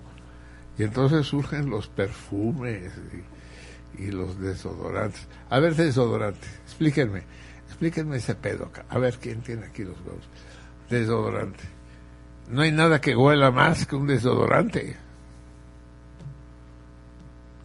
Y 0.77 0.83
entonces 0.83 1.25
surgen 1.25 1.69
los 1.69 1.87
perfumes 1.87 2.91
y, 3.97 4.11
los 4.11 4.39
desodorantes. 4.39 5.27
A 5.49 5.59
ver, 5.59 5.75
desodorante, 5.75 6.47
explíquenme, 6.65 7.23
explíquenme 7.67 8.17
ese 8.17 8.35
pedo. 8.35 8.69
A 8.89 8.99
ver, 8.99 9.17
¿quién 9.19 9.41
tiene 9.41 9.65
aquí 9.65 9.83
los 9.83 9.97
huevos? 10.01 10.29
Desodorante. 10.89 11.63
No 12.49 12.61
hay 12.61 12.71
nada 12.71 13.01
que 13.01 13.15
huela 13.15 13.49
más 13.49 13.87
que 13.87 13.95
un 13.95 14.05
desodorante. 14.05 14.95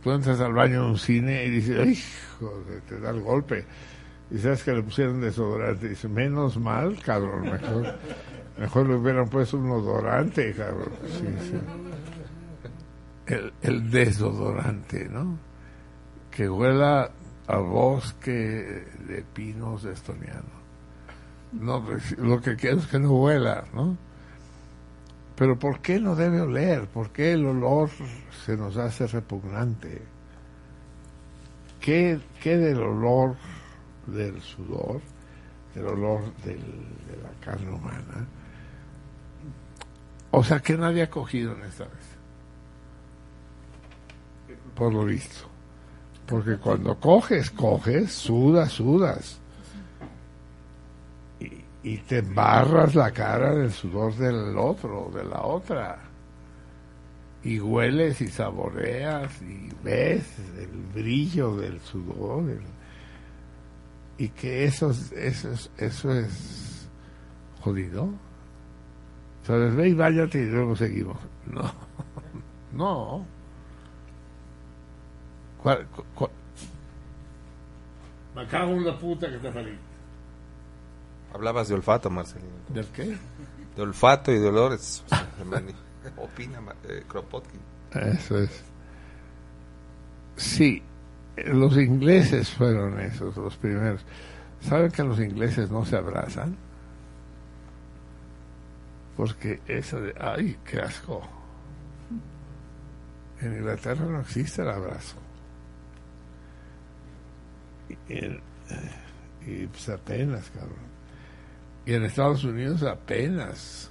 Tú 0.02 0.10
entras 0.10 0.40
al 0.40 0.54
baño 0.54 0.84
de 0.84 0.90
un 0.90 0.98
cine 0.98 1.44
y 1.44 1.50
dices, 1.50 1.78
¡ay, 1.78 1.98
joder, 2.40 2.80
te 2.88 2.98
da 2.98 3.10
el 3.10 3.20
golpe! 3.20 3.64
Y 4.30 4.38
sabes 4.38 4.62
que 4.64 4.72
le 4.72 4.82
pusieron 4.82 5.20
desodorante. 5.20 5.86
Y 5.86 5.90
dice, 5.90 6.08
menos 6.08 6.56
mal, 6.56 6.98
cabrón, 7.04 7.42
mejor, 7.42 7.98
mejor 8.58 8.88
le 8.88 8.96
hubieran 8.96 9.28
puesto 9.28 9.58
un 9.58 9.70
odorante, 9.70 10.52
cabrón. 10.54 10.92
El, 13.26 13.52
el 13.62 13.90
desodorante, 13.90 15.08
¿no? 15.08 15.38
Que 16.30 16.48
huela 16.48 17.10
a 17.46 17.58
bosque 17.58 18.84
de 19.06 19.24
pinos 19.32 19.84
estonianos. 19.84 20.62
No, 21.52 21.84
pues, 21.84 22.16
lo 22.18 22.40
que 22.40 22.56
quiero 22.56 22.78
es 22.78 22.86
que 22.86 22.98
no 22.98 23.12
huela, 23.12 23.64
¿no? 23.74 23.96
Pero 25.36 25.58
¿por 25.58 25.80
qué 25.80 25.98
no 25.98 26.14
debe 26.14 26.40
oler? 26.40 26.86
¿Por 26.86 27.10
qué 27.10 27.32
el 27.32 27.44
olor 27.46 27.90
se 28.44 28.56
nos 28.56 28.76
hace 28.76 29.06
repugnante? 29.06 30.02
¿Qué, 31.80 32.20
qué 32.40 32.56
del 32.56 32.80
olor 32.80 33.36
del 34.06 34.40
sudor, 34.40 35.00
del 35.74 35.86
olor 35.86 36.32
de 36.44 36.56
la 36.56 37.30
carne 37.44 37.72
humana? 37.72 38.26
O 40.32 40.42
sea, 40.42 40.60
que 40.60 40.76
nadie 40.76 41.02
ha 41.02 41.10
cogido 41.10 41.54
en 41.54 41.62
esta 41.62 41.84
vez. 41.84 41.92
Por 44.74 44.92
lo 44.92 45.04
visto. 45.04 45.46
Porque 46.26 46.56
cuando 46.56 46.98
coges, 46.98 47.50
coges, 47.50 48.12
sudas, 48.12 48.72
sudas. 48.72 49.38
Y, 51.84 51.98
te 51.98 52.18
embarras 52.18 52.94
la 52.94 53.10
cara 53.10 53.54
del 53.54 53.72
sudor 53.72 54.14
del 54.16 54.56
otro, 54.56 55.10
de 55.14 55.24
la 55.24 55.42
otra. 55.42 55.98
Y 57.42 57.58
hueles 57.58 58.20
y 58.20 58.28
saboreas 58.28 59.42
y 59.42 59.68
ves 59.82 60.24
el 60.58 60.68
brillo 60.94 61.56
del 61.56 61.80
sudor. 61.80 62.44
y 64.18 64.28
que 64.28 64.64
eso, 64.64 64.90
es- 64.92 65.10
eso, 65.12 65.50
es, 65.50 65.70
eso 65.78 66.12
es 66.14 66.88
jodido. 67.60 68.08
¿Sabes? 69.46 69.74
Ve 69.74 69.88
y 69.88 69.94
váyate 69.94 70.38
y 70.42 70.46
luego 70.46 70.76
seguimos. 70.76 71.16
No. 71.46 71.72
No. 72.72 73.26
¿Cuál, 75.62 75.86
cu- 75.88 76.04
cuál? 76.14 76.30
Me 78.34 78.46
cago 78.46 78.72
en 78.72 78.86
la 78.86 78.98
puta 78.98 79.28
que 79.30 79.38
te 79.38 79.52
salí. 79.52 79.76
Hablabas 81.34 81.68
de 81.68 81.74
olfato, 81.74 82.08
Marcelino. 82.10 82.50
¿Del 82.68 82.86
qué? 82.86 83.16
De 83.76 83.82
olfato 83.82 84.32
y 84.32 84.38
de 84.38 84.48
olores. 84.48 85.02
Opina 86.16 86.60
eh, 86.88 87.04
Kropotkin. 87.08 87.60
Eso 87.94 88.38
es. 88.38 88.62
Sí, 90.36 90.82
los 91.36 91.76
ingleses 91.76 92.50
fueron 92.50 92.98
esos, 93.00 93.36
los 93.36 93.56
primeros. 93.56 94.04
¿Saben 94.60 94.90
que 94.90 95.02
los 95.02 95.18
ingleses 95.20 95.70
no 95.70 95.84
se 95.84 95.96
abrazan? 95.96 96.56
Porque 99.16 99.60
eso 99.66 100.00
de, 100.00 100.14
ay, 100.18 100.56
qué 100.64 100.80
asco. 100.80 101.20
En 103.40 103.52
Inglaterra 103.54 104.04
no 104.06 104.20
existe 104.20 104.62
el 104.62 104.70
abrazo. 104.70 105.16
Y, 108.08 108.14
en- 108.24 108.40
y, 109.46 109.66
pues 109.66 109.88
apenas, 109.88 110.48
cabrón. 110.50 110.92
Y 111.84 111.94
en 111.94 112.04
Estados 112.04 112.44
Unidos 112.44 112.82
apenas. 112.84 113.90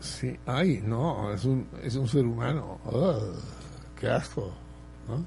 Sí, 0.00 0.34
ay, 0.46 0.80
no, 0.82 1.32
es 1.32 1.44
un, 1.44 1.68
es 1.82 1.94
un 1.96 2.08
ser 2.08 2.24
humano. 2.24 2.80
Ugh, 2.86 3.34
qué 3.98 4.08
asco, 4.08 4.50
¿no? 5.08 5.24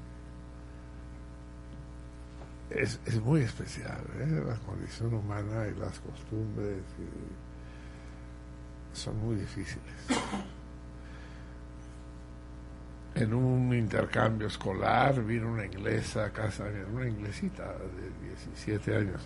Es, 2.70 2.98
es 3.06 3.20
muy 3.20 3.42
especial, 3.42 4.02
¿eh? 4.18 4.42
La 4.46 4.56
condición 4.56 5.14
humana 5.14 5.66
y 5.68 5.78
las 5.78 6.00
costumbres 6.00 6.82
son 8.92 9.18
muy 9.18 9.36
difíciles. 9.36 9.94
En 13.14 13.32
un 13.32 13.72
intercambio 13.72 14.48
escolar 14.48 15.22
vino 15.22 15.52
una 15.52 15.64
inglesa 15.64 16.24
a 16.24 16.30
casa, 16.30 16.64
una 16.92 17.06
inglesita 17.06 17.64
de 17.64 18.28
17 18.56 18.96
años, 18.96 19.20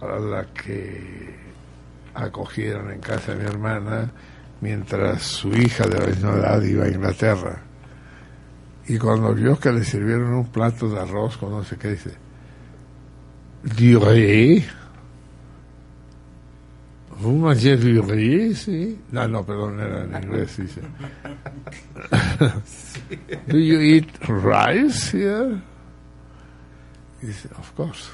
a 0.00 0.18
la 0.18 0.46
que 0.46 1.36
acogieron 2.14 2.90
en 2.90 3.00
casa 3.00 3.34
de 3.34 3.44
mi 3.44 3.48
hermana 3.48 4.10
mientras 4.60 5.22
su 5.22 5.52
hija 5.52 5.86
de 5.86 6.00
la 6.00 6.06
misma 6.06 6.32
edad 6.32 6.62
iba 6.62 6.84
a 6.86 6.88
Inglaterra. 6.88 7.65
Y 8.88 8.98
cuando 8.98 9.34
vio 9.34 9.58
que 9.58 9.72
le 9.72 9.84
sirvieron 9.84 10.34
un 10.34 10.46
plato 10.46 10.88
de 10.88 11.00
arroz 11.00 11.36
con 11.36 11.50
no 11.50 11.64
sé 11.64 11.76
qué, 11.76 11.90
dice, 11.90 12.12
du 13.62 13.98
riz. 13.98 14.64
¿Vous 17.18 17.32
mangez 17.32 17.80
du 17.80 18.02
riz? 18.02 18.64
Sí. 18.64 19.00
No, 19.10 19.26
no, 19.26 19.44
perdón, 19.44 19.80
era 19.80 20.04
en 20.04 20.22
inglés, 20.22 20.56
dice. 20.58 20.82
Do 23.48 23.58
you 23.58 23.80
eat 23.80 24.06
rice 24.28 25.10
here? 25.10 25.60
Dice, 27.22 27.48
of 27.58 27.74
course. 27.74 28.10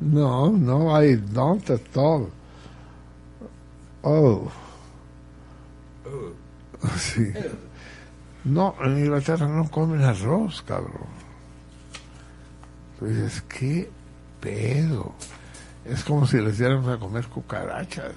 No, 0.00 0.50
no, 0.50 0.90
I 0.90 1.16
don't 1.16 1.68
at 1.70 1.96
all. 1.96 2.30
Oh. 4.04 4.52
Sí. 6.96 7.32
No, 8.44 8.74
en 8.82 8.98
Inglaterra 8.98 9.46
no 9.46 9.70
comen 9.70 10.02
arroz, 10.02 10.62
cabrón. 10.62 11.08
Tú 12.98 13.06
dices, 13.06 13.42
¿qué 13.42 13.90
pedo? 14.40 15.14
Es 15.84 16.04
como 16.04 16.26
si 16.26 16.38
les 16.38 16.58
diéramos 16.58 16.88
a 16.88 16.98
comer 16.98 17.26
cucarachas. 17.26 18.12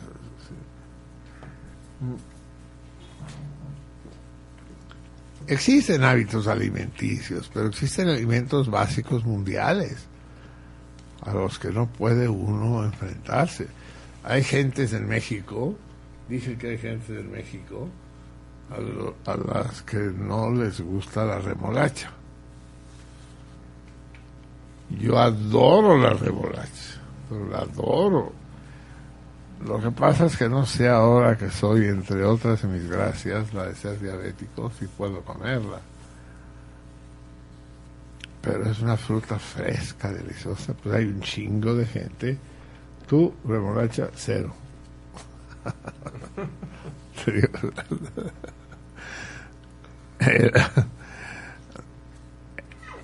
Existen 5.47 6.03
hábitos 6.03 6.47
alimenticios, 6.47 7.49
pero 7.53 7.67
existen 7.67 8.07
alimentos 8.07 8.69
básicos 8.69 9.25
mundiales 9.25 10.07
a 11.21 11.33
los 11.33 11.59
que 11.59 11.69
no 11.69 11.87
puede 11.87 12.29
uno 12.29 12.83
enfrentarse. 12.85 13.67
Hay 14.23 14.43
gentes 14.43 14.93
en 14.93 15.07
México, 15.07 15.77
dicen 16.29 16.57
que 16.57 16.69
hay 16.69 16.77
gente 16.77 17.19
en 17.19 17.29
México 17.29 17.89
a, 18.75 18.79
lo- 18.81 19.15
a 19.25 19.37
las 19.37 19.81
que 19.83 19.97
no 19.97 20.51
les 20.51 20.81
gusta 20.81 21.25
la 21.25 21.39
remolacha. 21.39 22.11
Yo 24.89 25.17
adoro 25.19 25.97
la 25.97 26.11
remolacha, 26.11 26.99
pero 27.29 27.49
la 27.49 27.59
adoro. 27.59 28.31
Lo 29.65 29.79
que 29.79 29.91
pasa 29.91 30.25
es 30.25 30.35
que 30.37 30.49
no 30.49 30.65
sé 30.65 30.89
ahora 30.89 31.37
que 31.37 31.49
soy, 31.49 31.85
entre 31.87 32.23
otras 32.25 32.63
mis 32.65 32.87
gracias, 32.89 33.53
la 33.53 33.65
de 33.67 33.75
ser 33.75 33.99
diabético, 33.99 34.71
si 34.77 34.87
puedo 34.87 35.21
comerla. 35.21 35.79
Pero 38.41 38.69
es 38.69 38.79
una 38.81 38.97
fruta 38.97 39.39
fresca, 39.39 40.11
deliciosa, 40.11 40.73
pues 40.73 40.93
hay 40.95 41.05
un 41.05 41.21
chingo 41.21 41.73
de 41.75 41.85
gente. 41.85 42.37
Tú, 43.07 43.33
remolacha, 43.47 44.09
cero. 44.15 44.53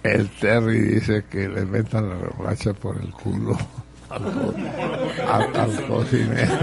El, 0.03 0.29
Terry 0.39 0.79
dice 0.79 1.25
que 1.29 1.49
le 1.49 1.65
metan 1.65 2.07
la 2.09 2.15
remolacha 2.15 2.73
por 2.73 2.95
el 3.01 3.11
culo 3.11 3.57
al, 4.09 4.23
co- 4.23 4.53
al- 5.27 5.85
cocinero. 5.87 6.55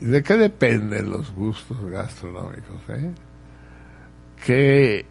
¿de 0.00 0.22
qué 0.22 0.34
dependen 0.36 1.10
los 1.10 1.32
gustos 1.34 1.78
gastronómicos? 1.90 2.80
Eh? 2.88 3.10
Que 4.44 5.06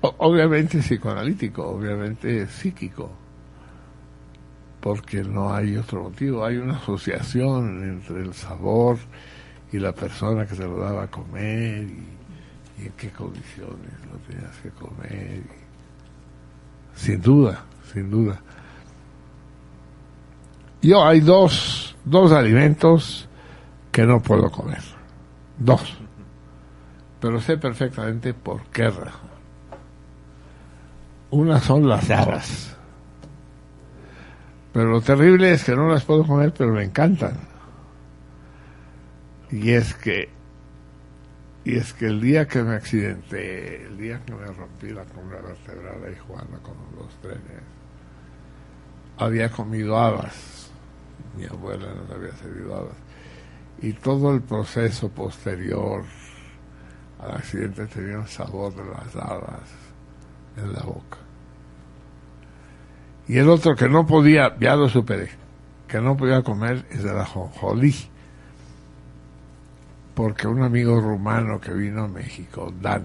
obviamente 0.00 0.78
psicoanalítico, 0.78 1.66
obviamente 1.66 2.46
psíquico, 2.48 3.10
porque 4.80 5.22
no 5.22 5.52
hay 5.54 5.76
otro 5.76 6.04
motivo, 6.04 6.44
hay 6.44 6.56
una 6.56 6.76
asociación 6.76 7.82
entre 7.82 8.22
el 8.22 8.32
sabor 8.34 8.98
y 9.72 9.78
la 9.78 9.92
persona 9.92 10.46
que 10.46 10.54
se 10.54 10.64
lo 10.64 10.78
daba 10.78 11.04
a 11.04 11.06
comer 11.10 11.82
y, 11.84 12.82
y 12.82 12.86
en 12.86 12.92
qué 12.96 13.10
condiciones 13.10 13.92
lo 14.10 14.18
tenías 14.26 14.56
que 14.62 14.70
comer. 14.70 15.42
y- 15.44 15.60
sin 16.98 17.20
duda, 17.22 17.64
sin 17.92 18.10
duda. 18.10 18.40
Yo 20.82 21.04
hay 21.06 21.20
dos, 21.20 21.94
dos 22.04 22.32
alimentos 22.32 23.28
que 23.92 24.04
no 24.06 24.20
puedo 24.20 24.50
comer. 24.50 24.82
Dos. 25.58 25.96
Pero 27.20 27.40
sé 27.40 27.58
perfectamente 27.58 28.32
por 28.34 28.62
qué 28.72 28.88
razón. 28.88 29.30
Una 31.30 31.60
son 31.60 31.88
las 31.88 32.10
habas. 32.10 32.76
Pero 34.72 34.90
lo 34.90 35.00
terrible 35.00 35.52
es 35.52 35.64
que 35.64 35.74
no 35.74 35.88
las 35.88 36.04
puedo 36.04 36.26
comer, 36.26 36.52
pero 36.56 36.72
me 36.72 36.84
encantan. 36.84 37.38
Y 39.50 39.70
es 39.72 39.94
que 39.94 40.28
y 41.62 41.76
es 41.76 41.92
que 41.92 42.06
el 42.06 42.20
día 42.20 42.48
que 42.48 42.62
me 42.62 42.74
accidenté, 42.74 43.84
el 43.84 43.98
día 43.98 44.20
que 44.24 44.32
me 44.32 44.46
rompí 44.46 44.88
la 44.90 45.04
columna 45.04 45.36
vertebral 45.36 46.02
ahí 46.06 46.16
jugando 46.26 46.58
con 46.62 46.74
los 46.96 47.14
trenes, 47.20 47.62
había 49.18 49.50
comido 49.50 49.98
habas. 49.98 50.70
Mi 51.36 51.44
abuela 51.44 51.92
nos 51.94 52.10
había 52.10 52.32
servido 52.36 52.74
habas. 52.74 52.96
Y 53.82 53.92
todo 53.92 54.34
el 54.34 54.40
proceso 54.40 55.10
posterior 55.10 56.04
al 57.18 57.32
accidente 57.32 57.86
tenía 57.86 58.18
un 58.18 58.28
sabor 58.28 58.74
de 58.74 58.84
las 58.84 59.14
habas 59.16 59.68
en 60.56 60.72
la 60.72 60.82
boca. 60.82 61.18
Y 63.28 63.38
el 63.38 63.48
otro 63.48 63.76
que 63.76 63.88
no 63.88 64.06
podía, 64.06 64.56
ya 64.58 64.74
lo 64.76 64.88
superé, 64.88 65.30
que 65.86 66.00
no 66.00 66.16
podía 66.16 66.42
comer 66.42 66.84
es 66.90 67.04
el 67.04 67.18
ajonjolí. 67.18 67.94
Porque 70.14 70.46
un 70.46 70.62
amigo 70.62 71.00
rumano 71.00 71.60
que 71.60 71.72
vino 71.72 72.04
a 72.04 72.08
México, 72.08 72.72
Dan, 72.80 73.04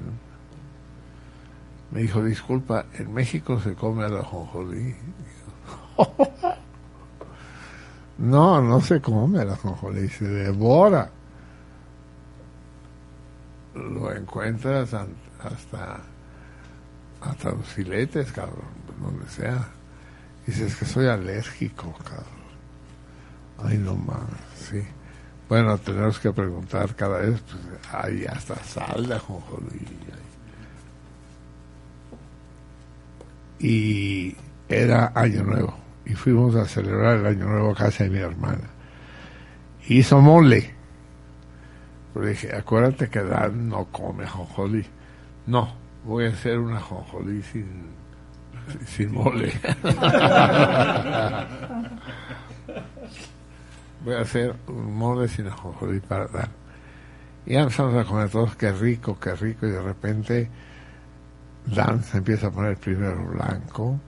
me 1.91 2.01
dijo, 2.01 2.23
disculpa, 2.23 2.85
en 2.93 3.14
México 3.14 3.59
se 3.59 3.73
come 3.75 4.06
el 4.06 4.17
ajonjolí. 4.17 4.95
no, 8.17 8.61
no 8.61 8.81
se 8.81 8.99
come 9.01 9.41
el 9.41 9.49
ajonjolí, 9.49 10.09
se 10.09 10.27
devora. 10.27 11.09
Lo 13.75 14.11
encuentras 14.11 14.93
hasta, 14.93 15.99
hasta 17.22 17.51
los 17.51 17.65
filetes, 17.65 18.31
cabrón, 18.31 18.65
donde 19.01 19.27
sea. 19.30 19.74
Dices 20.45 20.75
que 20.75 20.85
soy 20.85 21.07
alérgico, 21.07 21.93
cabrón. 22.03 22.45
Ay, 23.64 23.77
no 23.77 23.95
mames, 23.95 24.41
sí. 24.56 24.82
Bueno, 25.48 25.77
tenemos 25.77 26.19
que 26.19 26.32
preguntar 26.32 26.95
cada 26.95 27.19
vez, 27.19 27.41
pues, 27.41 27.64
hay 27.93 28.25
hasta 28.25 28.56
sal 28.64 29.07
de. 29.07 29.19
Y 33.59 34.35
era 34.67 35.11
Año 35.15 35.43
Nuevo. 35.43 35.75
Y 36.06 36.14
fuimos 36.14 36.56
a 36.56 36.65
celebrar 36.65 37.17
el 37.17 37.25
Año 37.25 37.45
Nuevo 37.45 37.72
a 37.72 37.75
casa 37.75 38.03
de 38.03 38.09
mi 38.11 38.19
hermana. 38.19 38.69
Hizo 39.88 40.19
mole. 40.19 40.74
Pero 42.14 42.25
dije, 42.27 42.56
acuérdate 42.56 43.09
que 43.09 43.22
Dan 43.22 43.69
no 43.69 43.85
come 43.85 44.25
ajonjolí. 44.25 44.85
No, 45.48 45.75
voy 46.03 46.25
a 46.25 46.30
hacer 46.30 46.59
una 46.59 46.77
ajonjolí 46.77 47.41
sin, 47.43 47.94
sin 48.85 49.14
mole. 49.14 49.52
voy 54.06 54.14
a 54.14 54.22
hacer 54.22 54.56
un 54.68 54.95
mole 54.95 55.27
sin 55.27 55.48
ajonjolí 55.48 56.00
para 56.00 56.27
Dan. 56.27 56.50
Y 57.45 57.56
empezamos 57.56 57.95
a 57.95 58.08
comer 58.08 58.30
todos, 58.30 58.56
qué 58.56 58.72
rico, 58.72 59.19
qué 59.19 59.35
rico, 59.35 59.68
y 59.68 59.72
de 59.72 59.82
repente 59.82 60.50
Dan 61.66 62.03
se 62.03 62.19
empieza 62.19 62.48
a 62.48 62.52
poner 62.52 62.77
primero 62.77 63.26
blanco, 63.26 64.00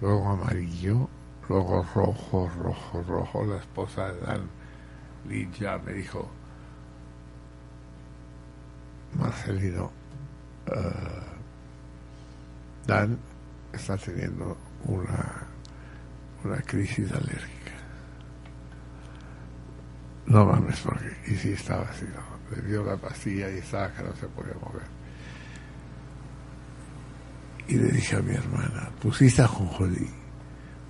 luego 0.00 0.28
amarillo, 0.28 1.08
luego 1.48 1.86
rojo, 1.94 2.50
rojo, 2.58 3.02
rojo. 3.02 3.46
La 3.46 3.56
esposa 3.56 4.12
de 4.12 4.20
Dan, 4.20 4.42
Lidia, 5.28 5.78
me 5.78 5.94
dijo, 5.94 6.28
Marcelino, 9.18 9.90
eh, 10.66 11.22
Dan 12.86 13.18
está 13.74 13.96
teniendo 13.96 14.56
una, 14.84 15.46
una 16.44 16.60
crisis 16.62 17.10
alérgica. 17.12 17.72
No 20.26 20.46
mames, 20.46 20.80
porque, 20.80 21.16
y 21.26 21.36
sí 21.36 21.52
estaba 21.52 21.84
así, 21.84 22.06
¿no? 22.06 22.34
le 22.50 22.62
dio 22.62 22.84
la 22.84 22.96
pastilla 22.96 23.50
y 23.50 23.58
estaba 23.58 23.92
que 23.92 24.02
no 24.02 24.14
se 24.16 24.26
podía 24.28 24.54
mover. 24.54 24.86
Y 27.66 27.76
le 27.76 27.90
dije 27.92 28.16
a 28.16 28.20
mi 28.20 28.34
hermana, 28.34 28.90
pusiste 29.00 29.42
a 29.42 29.48
Jonjolí, 29.48 30.08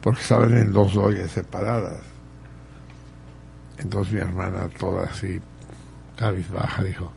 porque 0.00 0.20
estaban 0.20 0.56
en 0.56 0.72
dos 0.72 0.96
ollas 0.96 1.30
separadas. 1.30 2.00
Entonces 3.78 4.14
mi 4.14 4.20
hermana, 4.20 4.68
toda 4.78 5.04
así, 5.04 5.40
cabizbaja, 6.16 6.82
dijo, 6.82 7.12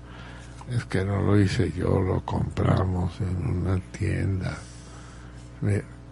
es 0.70 0.86
que 0.86 1.04
no 1.04 1.22
lo 1.22 1.40
hice 1.40 1.72
yo, 1.72 2.00
lo 2.00 2.24
compramos 2.24 3.20
en 3.22 3.48
una 3.48 3.80
tienda. 3.92 4.58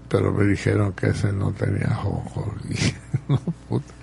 Pero 0.10 0.32
me 0.32 0.46
dijeron 0.46 0.94
que 0.94 1.08
ese 1.08 1.32
no 1.32 1.52
tenía 1.52 1.94
jonjolí. 1.96 2.78
no, 3.28 3.40
puta. 3.70 3.94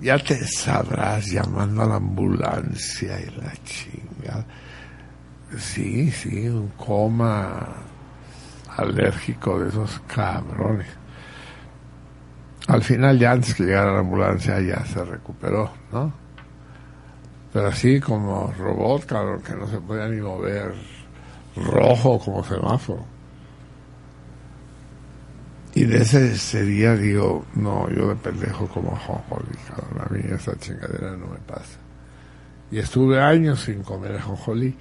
Ya 0.00 0.18
te 0.18 0.46
sabrás 0.46 1.26
llamando 1.26 1.82
a 1.82 1.86
la 1.86 1.94
ambulancia 1.96 3.18
y 3.20 3.40
la 3.40 3.52
chinga. 3.64 4.44
Sí, 5.58 6.10
sí, 6.10 6.48
un 6.48 6.68
coma 6.76 7.66
alérgico 8.76 9.60
de 9.60 9.68
esos 9.68 10.00
cabrones. 10.06 10.88
Al 12.66 12.82
final, 12.82 13.18
ya 13.18 13.32
antes 13.32 13.54
que 13.54 13.64
llegara 13.64 13.92
la 13.92 14.00
ambulancia, 14.00 14.60
ya 14.60 14.84
se 14.84 15.04
recuperó, 15.04 15.70
¿no? 15.92 16.12
Pero 17.52 17.68
así 17.68 18.00
como 18.00 18.52
robot, 18.58 19.06
cabrón, 19.06 19.42
que 19.42 19.54
no 19.54 19.66
se 19.68 19.78
podía 19.80 20.08
ni 20.08 20.20
mover, 20.20 20.74
rojo 21.56 22.18
como 22.18 22.42
semáforo. 22.42 23.13
Y 25.74 25.84
de 25.84 26.02
ese, 26.02 26.32
ese 26.32 26.64
día 26.64 26.94
digo, 26.94 27.44
no, 27.54 27.90
yo 27.90 28.08
de 28.08 28.14
pendejo 28.14 28.68
como 28.68 28.96
jonjolí, 28.96 29.58
a 29.98 30.12
mí 30.12 30.20
esa 30.30 30.56
chingadera 30.56 31.16
no 31.16 31.26
me 31.26 31.38
pasa. 31.38 31.78
Y 32.70 32.78
estuve 32.78 33.20
años 33.20 33.62
sin 33.62 33.82
comer 33.82 34.16
ajonjolí. 34.16 34.76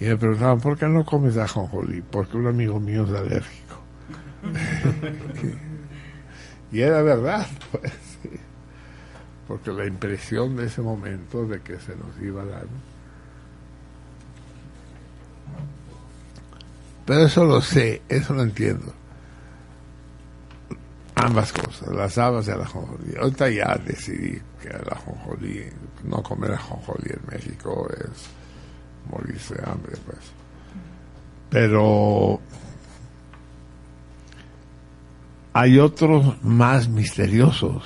Y 0.00 0.04
me 0.04 0.16
preguntaban, 0.16 0.60
¿por 0.60 0.76
qué 0.76 0.86
no 0.86 1.04
comes 1.04 1.36
ajonjolí? 1.36 2.02
Porque 2.02 2.36
un 2.36 2.46
amigo 2.46 2.78
mío 2.78 3.04
es 3.04 3.10
alérgico. 3.10 3.80
y 6.72 6.80
era 6.80 7.02
verdad, 7.02 7.46
pues. 7.72 7.92
sí. 8.22 8.30
Porque 9.48 9.72
la 9.72 9.86
impresión 9.86 10.56
de 10.56 10.66
ese 10.66 10.82
momento 10.82 11.46
de 11.46 11.60
que 11.60 11.78
se 11.78 11.96
nos 11.96 12.20
iba 12.20 12.42
a 12.42 12.46
dar. 12.46 12.66
Pero 17.06 17.26
eso 17.26 17.44
lo 17.44 17.60
sé, 17.60 18.02
eso 18.08 18.34
lo 18.34 18.42
entiendo. 18.42 18.92
Ambas 21.16 21.52
cosas, 21.52 21.88
las 21.94 22.18
habas 22.18 22.48
y 22.48 22.50
el 22.50 22.60
ajonjolí. 22.60 23.14
Ahorita 23.16 23.48
ya 23.48 23.76
decidí 23.84 24.40
que 24.60 24.68
el 24.68 24.88
ajonjolí, 24.90 25.64
no 26.02 26.22
comer 26.22 26.52
ajonjolí 26.52 27.10
en 27.10 27.20
México 27.30 27.88
es 27.90 28.28
morirse 29.10 29.54
de 29.54 29.70
hambre, 29.70 29.92
pues. 30.04 30.18
Pero 31.50 32.40
hay 35.52 35.78
otros 35.78 36.42
más 36.42 36.88
misteriosos. 36.88 37.84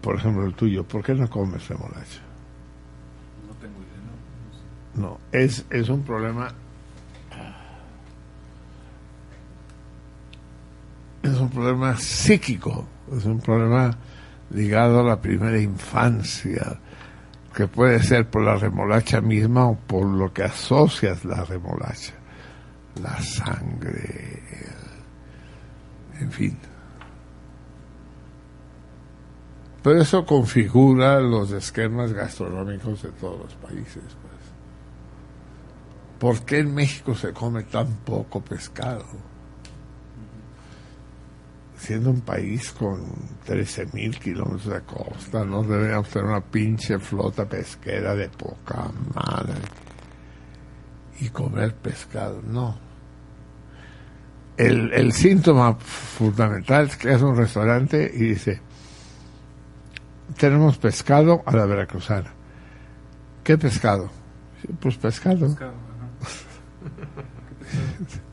Por 0.00 0.16
ejemplo, 0.16 0.46
el 0.46 0.54
tuyo. 0.54 0.82
¿Por 0.82 1.04
qué 1.04 1.14
no 1.14 1.28
comes 1.28 1.68
remolacha? 1.68 2.22
No 3.46 3.54
tengo 3.60 3.80
idea, 3.80 4.00
¿no? 4.94 5.08
No, 5.08 5.20
es, 5.30 5.66
es 5.68 5.90
un 5.90 6.02
problema. 6.02 6.54
Es 11.22 11.38
un 11.38 11.50
problema 11.50 11.96
psíquico, 11.96 12.86
es 13.16 13.24
un 13.24 13.40
problema 13.40 13.96
ligado 14.50 15.00
a 15.00 15.02
la 15.02 15.20
primera 15.20 15.60
infancia, 15.60 16.80
que 17.54 17.66
puede 17.66 18.02
ser 18.02 18.28
por 18.28 18.42
la 18.42 18.56
remolacha 18.56 19.20
misma 19.20 19.66
o 19.66 19.76
por 19.76 20.06
lo 20.06 20.32
que 20.32 20.44
asocias 20.44 21.24
la 21.24 21.44
remolacha, 21.44 22.14
la 23.02 23.20
sangre, 23.20 24.42
en 26.20 26.30
fin. 26.30 26.58
Pero 29.82 30.00
eso 30.00 30.26
configura 30.26 31.20
los 31.20 31.52
esquemas 31.52 32.12
gastronómicos 32.12 33.02
de 33.02 33.12
todos 33.12 33.40
los 33.40 33.54
países. 33.54 34.02
Pues. 34.02 34.40
¿Por 36.18 36.44
qué 36.44 36.58
en 36.58 36.74
México 36.74 37.14
se 37.14 37.32
come 37.32 37.62
tan 37.64 37.86
poco 38.04 38.42
pescado? 38.42 39.29
Siendo 41.80 42.10
un 42.10 42.20
país 42.20 42.72
con 42.72 43.00
13.000 43.46 44.18
kilómetros 44.18 44.66
de 44.66 44.82
costa, 44.82 45.46
no 45.46 45.62
deberíamos 45.62 46.10
tener 46.10 46.28
una 46.28 46.42
pinche 46.42 46.98
flota 46.98 47.48
pesquera 47.48 48.14
de 48.14 48.28
poca 48.28 48.90
madre. 49.14 49.62
Y 51.20 51.30
comer 51.30 51.74
pescado, 51.76 52.42
no. 52.42 52.78
El, 54.58 54.92
el 54.92 55.10
síntoma 55.12 55.74
fundamental 55.76 56.88
es 56.88 56.98
que 56.98 57.14
es 57.14 57.22
un 57.22 57.34
restaurante 57.34 58.10
y 58.14 58.24
dice, 58.24 58.60
tenemos 60.36 60.76
pescado 60.76 61.42
a 61.46 61.56
la 61.56 61.64
veracruzana. 61.64 62.30
¿Qué 63.42 63.56
pescado? 63.56 64.10
Pues 64.80 64.98
pescado. 64.98 65.56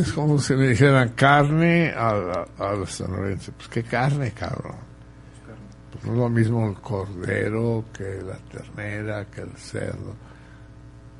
Es 0.00 0.12
como 0.12 0.38
si 0.38 0.54
me 0.54 0.68
dijeran 0.68 1.10
carne 1.10 1.90
a, 1.92 2.14
la- 2.14 2.46
a 2.58 2.72
los 2.74 2.90
sonorenses. 2.92 3.52
Pues 3.56 3.68
qué 3.68 3.82
carne, 3.82 4.30
cabrón. 4.32 4.76
Pues 5.92 6.04
no 6.04 6.12
es 6.12 6.18
lo 6.18 6.28
mismo 6.28 6.66
el 6.68 6.74
cordero 6.80 7.84
que 7.92 8.22
la 8.22 8.36
ternera, 8.50 9.26
que 9.26 9.42
el 9.42 9.52
cerdo. 9.56 10.14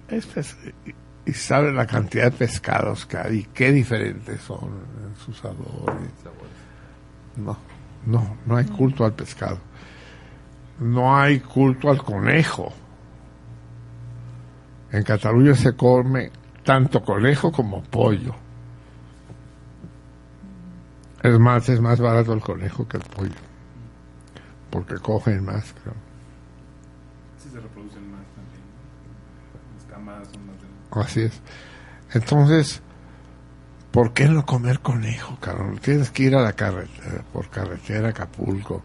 Es 0.08 0.26
pes- 0.26 0.56
y, 0.86 0.94
y 1.30 1.32
sabe 1.32 1.72
la 1.72 1.86
cantidad 1.86 2.24
de 2.24 2.30
pescados 2.38 3.04
que 3.06 3.18
hay, 3.18 3.42
qué 3.52 3.72
diferentes 3.72 4.40
son 4.40 4.70
en 5.06 5.16
sus 5.16 5.36
sabores. 5.38 6.10
No, 7.36 7.56
no, 8.06 8.36
no 8.46 8.56
hay 8.56 8.64
culto 8.66 9.04
al 9.04 9.12
pescado. 9.12 9.58
No 10.78 11.14
hay 11.16 11.40
culto 11.40 11.90
al 11.90 12.02
conejo. 12.02 12.72
En 14.92 15.02
Cataluña 15.04 15.54
se 15.54 15.74
come 15.76 16.30
tanto 16.64 17.02
conejo 17.02 17.52
como 17.52 17.82
pollo. 17.82 18.34
Es 21.22 21.38
más, 21.38 21.68
es 21.68 21.80
más 21.80 22.00
barato 22.00 22.32
el 22.32 22.40
conejo 22.40 22.86
que 22.88 22.96
el 22.96 23.02
pollo. 23.04 23.34
Porque 24.70 24.94
cogen 24.96 25.44
más, 25.44 25.74
creo. 25.82 25.94
Sí 27.42 27.48
se 27.50 27.60
reproducen 27.60 28.10
más 28.10 28.22
también. 28.34 28.62
Las 29.76 29.84
camadas 29.86 30.28
son 30.32 30.46
más 30.46 30.56
de... 30.60 31.00
Así 31.00 31.20
es. 31.22 31.40
Entonces, 32.14 32.80
¿por 33.90 34.12
qué 34.12 34.26
no 34.28 34.46
comer 34.46 34.80
conejo, 34.80 35.36
cabrón? 35.40 35.78
Tienes 35.78 36.10
que 36.10 36.24
ir 36.24 36.34
a 36.36 36.42
la 36.42 36.52
carretera, 36.54 37.22
por 37.32 37.48
carretera 37.50 38.08
a 38.08 38.10
Acapulco, 38.10 38.82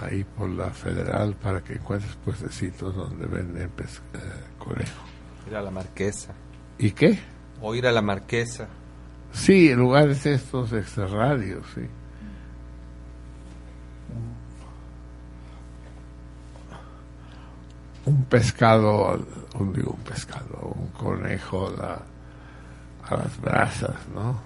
ahí 0.00 0.24
por 0.24 0.48
la 0.48 0.70
federal, 0.70 1.34
para 1.36 1.60
que 1.62 1.74
encuentres 1.74 2.16
puestecitos 2.24 2.94
donde 2.94 3.26
venden 3.26 3.70
pes- 3.70 4.02
eh, 4.14 4.18
conejo. 4.58 5.02
Ir 5.48 5.56
a 5.56 5.62
la 5.62 5.70
marquesa. 5.70 6.32
¿Y 6.78 6.92
qué? 6.92 7.18
O 7.60 7.74
ir 7.74 7.86
a 7.86 7.92
la 7.92 8.02
marquesa. 8.02 8.68
Sí, 9.32 9.70
en 9.70 9.78
lugares 9.78 10.24
estos 10.26 10.72
extrarradios, 10.72 11.66
sí. 11.74 11.86
Un 18.04 18.24
pescado, 18.24 19.24
un, 19.58 19.72
digo 19.72 19.92
un 19.92 20.04
pescado, 20.04 20.74
un 20.74 20.88
conejo 20.88 21.72
a 21.78 23.16
las 23.16 23.40
brasas, 23.40 23.96
¿no? 24.14 24.40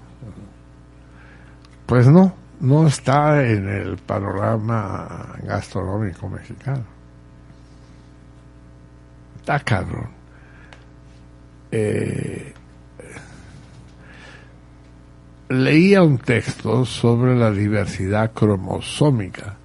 Pues 1.86 2.06
no, 2.06 2.34
no 2.60 2.86
está 2.86 3.44
en 3.44 3.68
el 3.68 3.97
panorama 3.97 5.36
gastronómico 5.42 6.28
mexicano. 6.28 6.84
Está 9.36 9.60
cabrón. 9.60 10.10
Eh, 11.70 12.55
leía 15.49 16.02
un 16.02 16.18
texto 16.18 16.84
sobre 16.84 17.36
la 17.36 17.50
diversidad 17.50 18.33
cromosómica. 18.33 19.57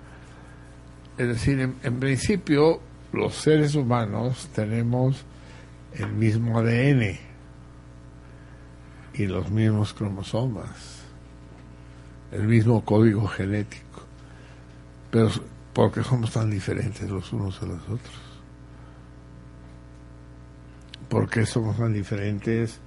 Es 1.17 1.27
decir, 1.27 1.59
en, 1.59 1.99
principio 1.99 2.79
los 3.11 3.35
seres 3.35 3.75
humanos 3.75 4.49
tenemos 4.53 5.25
el 5.93 6.11
mismo 6.13 6.59
ADN 6.59 7.17
y 9.13 9.25
los 9.27 9.51
mismos 9.51 9.93
cromosomas, 9.93 11.03
el 12.31 12.43
mismo 12.43 12.83
código 12.85 13.27
genético. 13.27 14.03
Pero 15.09 15.29
¿por 15.73 15.91
qué 15.91 16.03
somos 16.03 16.31
tan 16.31 16.49
diferentes 16.49 17.09
los 17.09 17.33
unos 17.33 17.59
de 17.59 17.67
los 17.67 17.83
otros? 17.83 18.21
¿Por 21.09 21.29
qué 21.29 21.45
somos 21.45 21.77
tan 21.77 21.91
diferentes? 21.91 22.79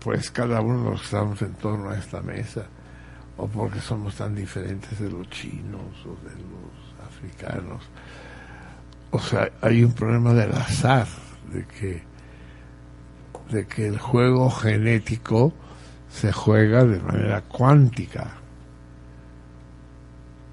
Pues 0.00 0.30
cada 0.30 0.60
uno 0.60 0.84
de 0.84 0.90
los 0.90 1.00
que 1.00 1.06
estamos 1.06 1.42
en 1.42 1.54
torno 1.54 1.90
a 1.90 1.98
esta 1.98 2.20
mesa, 2.20 2.66
o 3.36 3.46
porque 3.46 3.80
somos 3.80 4.14
tan 4.16 4.34
diferentes 4.34 4.98
de 4.98 5.10
los 5.10 5.28
chinos 5.30 6.04
o 6.04 6.28
de 6.28 6.34
los 6.34 7.06
africanos. 7.06 7.82
O 9.10 9.18
sea, 9.18 9.50
hay 9.60 9.84
un 9.84 9.92
problema 9.92 10.34
del 10.34 10.52
azar, 10.52 11.06
de 11.52 11.64
que, 11.66 12.02
de 13.50 13.66
que 13.66 13.88
el 13.88 13.98
juego 13.98 14.50
genético 14.50 15.52
se 16.10 16.32
juega 16.32 16.84
de 16.84 17.00
manera 17.00 17.42
cuántica, 17.42 18.32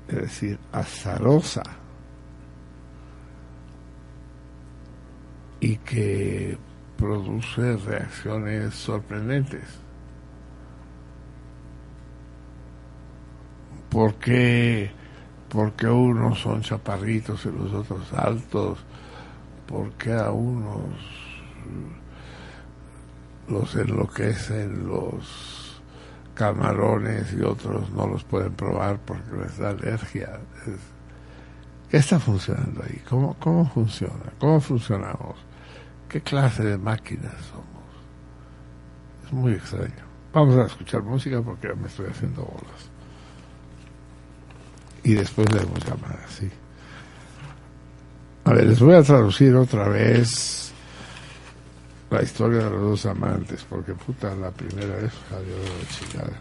es 0.08 0.16
decir, 0.16 0.60
azarosa, 0.72 1.64
y 5.60 5.78
que 5.78 6.58
produce 6.98 7.78
reacciones 7.78 8.74
sorprendentes. 8.74 9.64
¿Por 13.90 14.16
qué, 14.16 14.92
por 15.50 15.74
qué 15.74 15.88
unos 15.88 16.40
son 16.40 16.62
chaparritos 16.62 17.46
y 17.46 17.52
los 17.52 17.74
otros 17.74 18.12
altos? 18.14 18.80
¿Por 19.68 19.92
qué 19.94 20.14
a 20.14 20.32
unos 20.32 20.84
los 23.48 23.76
enloquecen 23.76 24.88
los 24.88 25.82
camarones 26.34 27.34
y 27.34 27.42
otros 27.42 27.90
no 27.92 28.08
los 28.08 28.24
pueden 28.24 28.54
probar 28.54 29.00
porque 29.00 29.38
les 29.38 29.58
da 29.58 29.70
alergia? 29.70 30.40
¿Qué 31.90 31.98
está 31.98 32.20
funcionando 32.20 32.84
ahí? 32.84 33.02
¿Cómo, 33.08 33.36
cómo 33.40 33.70
funciona? 33.70 34.34
¿Cómo 34.40 34.60
funcionamos? 34.60 35.45
¿Qué 36.16 36.22
clase 36.22 36.64
de 36.64 36.78
máquinas 36.78 37.34
somos? 37.52 37.84
Es 39.26 39.34
muy 39.34 39.52
extraño. 39.52 40.06
Vamos 40.32 40.56
a 40.56 40.68
escuchar 40.68 41.04
música 41.04 41.42
porque 41.42 41.74
me 41.76 41.88
estoy 41.88 42.06
haciendo 42.06 42.44
bolas. 42.44 42.90
Y 45.04 45.14
después 45.16 45.52
leemos 45.52 45.78
llamadas, 45.84 46.32
sí. 46.40 46.50
A 48.46 48.54
ver, 48.54 48.66
les 48.66 48.80
voy 48.80 48.96
a 48.96 49.04
traducir 49.04 49.54
otra 49.58 49.90
vez 49.90 50.72
la 52.10 52.24
historia 52.24 52.60
de 52.60 52.70
los 52.70 52.82
dos 52.82 53.06
amantes, 53.08 53.66
porque 53.70 53.94
puta, 53.94 54.34
la 54.36 54.52
primera 54.52 54.96
vez 54.96 55.12
salió 55.30 55.54
de 55.54 55.88
chingada. 55.90 56.40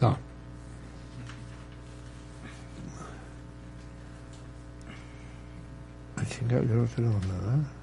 No. 0.00 0.18
La 6.16 6.24
chingada, 6.24 6.62
ya 6.62 6.74
no 6.74 6.84
tenemos 6.86 7.26
nada. 7.26 7.77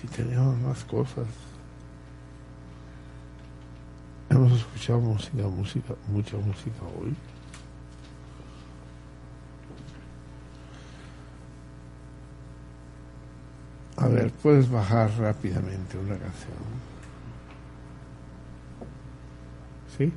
Si 0.00 0.06
teníamos 0.08 0.58
más 0.60 0.84
cosas. 0.84 1.26
Hemos 4.30 4.52
escuchado 4.52 5.00
música, 5.00 5.42
música, 5.48 5.94
mucha 6.08 6.36
música 6.36 6.82
hoy. 6.98 7.14
A 13.96 14.08
ver, 14.08 14.30
puedes 14.42 14.70
bajar 14.70 15.10
rápidamente 15.18 15.98
una 15.98 16.16
canción. 16.16 16.56
¿Sí? 19.98 20.12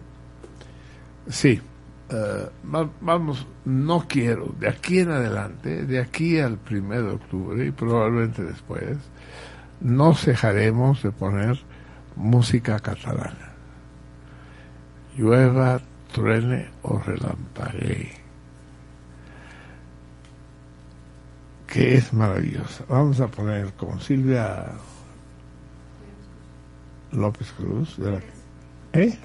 Sí. 1.29 1.61
Eh, 2.09 2.49
va- 2.73 2.89
vamos, 3.01 3.45
no 3.65 4.05
quiero, 4.07 4.53
de 4.59 4.69
aquí 4.69 4.99
en 4.99 5.09
adelante, 5.11 5.85
de 5.85 5.99
aquí 5.99 6.39
al 6.39 6.57
primero 6.57 7.07
de 7.07 7.13
octubre 7.15 7.65
y 7.65 7.71
probablemente 7.71 8.43
después, 8.43 8.97
no 9.83 10.15
cejaremos 10.15 11.03
de 11.03 11.11
poner 11.11 11.59
música 12.15 12.79
catalana. 12.79 13.53
Llueva, 15.17 15.81
truene 16.11 16.69
o 16.81 16.97
relampaguee. 16.99 18.13
Que 21.67 21.95
es 21.95 22.13
maravillosa. 22.13 22.85
Vamos 22.87 23.19
a 23.19 23.27
poner 23.27 23.73
con 23.73 23.99
Silvia 23.99 24.71
López 27.11 27.51
Cruz. 27.51 27.97
De 27.97 28.11
la, 28.11 28.19
¿Eh? 28.93 29.17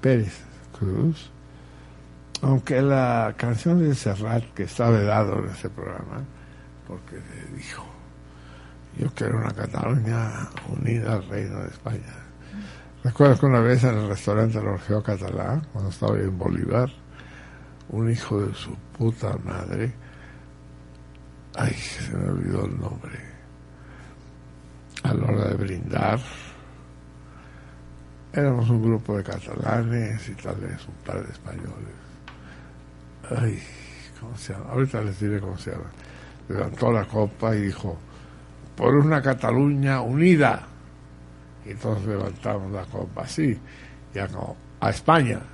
Pérez 0.00 0.40
Cruz. 0.78 1.30
Aunque 2.40 2.82
la 2.82 3.34
canción 3.36 3.80
de 3.80 3.94
Serrat, 3.94 4.44
que 4.54 4.64
está 4.64 4.90
vedado 4.90 5.38
en 5.38 5.50
ese 5.50 5.68
programa, 5.68 6.24
porque 6.88 7.16
le 7.16 7.56
dijo, 7.56 7.91
yo 8.98 9.10
quiero 9.14 9.38
una 9.38 9.52
Cataluña 9.52 10.48
unida 10.68 11.14
al 11.14 11.28
Reino 11.28 11.60
de 11.60 11.68
España. 11.68 12.14
Recuerdo 13.04 13.38
que 13.38 13.46
una 13.46 13.60
vez 13.60 13.82
en 13.84 13.96
el 13.96 14.08
restaurante 14.08 14.58
Orfeo 14.58 15.02
Catalán, 15.02 15.66
cuando 15.72 15.90
estaba 15.90 16.16
en 16.18 16.38
Bolívar, 16.38 16.88
un 17.88 18.10
hijo 18.10 18.40
de 18.40 18.54
su 18.54 18.76
puta 18.96 19.36
madre, 19.44 19.92
ay, 21.56 21.72
se 21.72 22.16
me 22.16 22.28
olvidó 22.28 22.64
el 22.64 22.78
nombre, 22.78 23.18
a 25.02 25.14
la 25.14 25.24
hora 25.24 25.48
de 25.48 25.54
brindar, 25.54 26.20
éramos 28.32 28.70
un 28.70 28.82
grupo 28.82 29.16
de 29.16 29.24
catalanes 29.24 30.28
y 30.28 30.34
tal 30.34 30.56
vez 30.56 30.86
un 30.86 30.94
par 31.04 31.26
de 31.26 31.32
españoles. 31.32 31.94
Ay, 33.36 33.62
¿cómo 34.20 34.36
se 34.36 34.52
llama? 34.52 34.70
Ahorita 34.70 35.02
les 35.02 35.18
diré 35.18 35.40
cómo 35.40 35.58
se 35.58 35.72
llama. 35.72 35.90
Levantó 36.48 36.92
la 36.92 37.04
copa 37.04 37.54
y 37.56 37.62
dijo, 37.62 37.98
por 38.82 38.96
una 38.96 39.22
Cataluña 39.22 40.00
unida. 40.00 40.60
Y 41.64 41.72
todos 41.74 42.04
levantamos 42.04 42.72
la 42.72 42.82
copa 42.86 43.22
así, 43.22 43.56
ya 44.12 44.26
como, 44.26 44.56
a 44.80 44.90
España. 44.90 45.38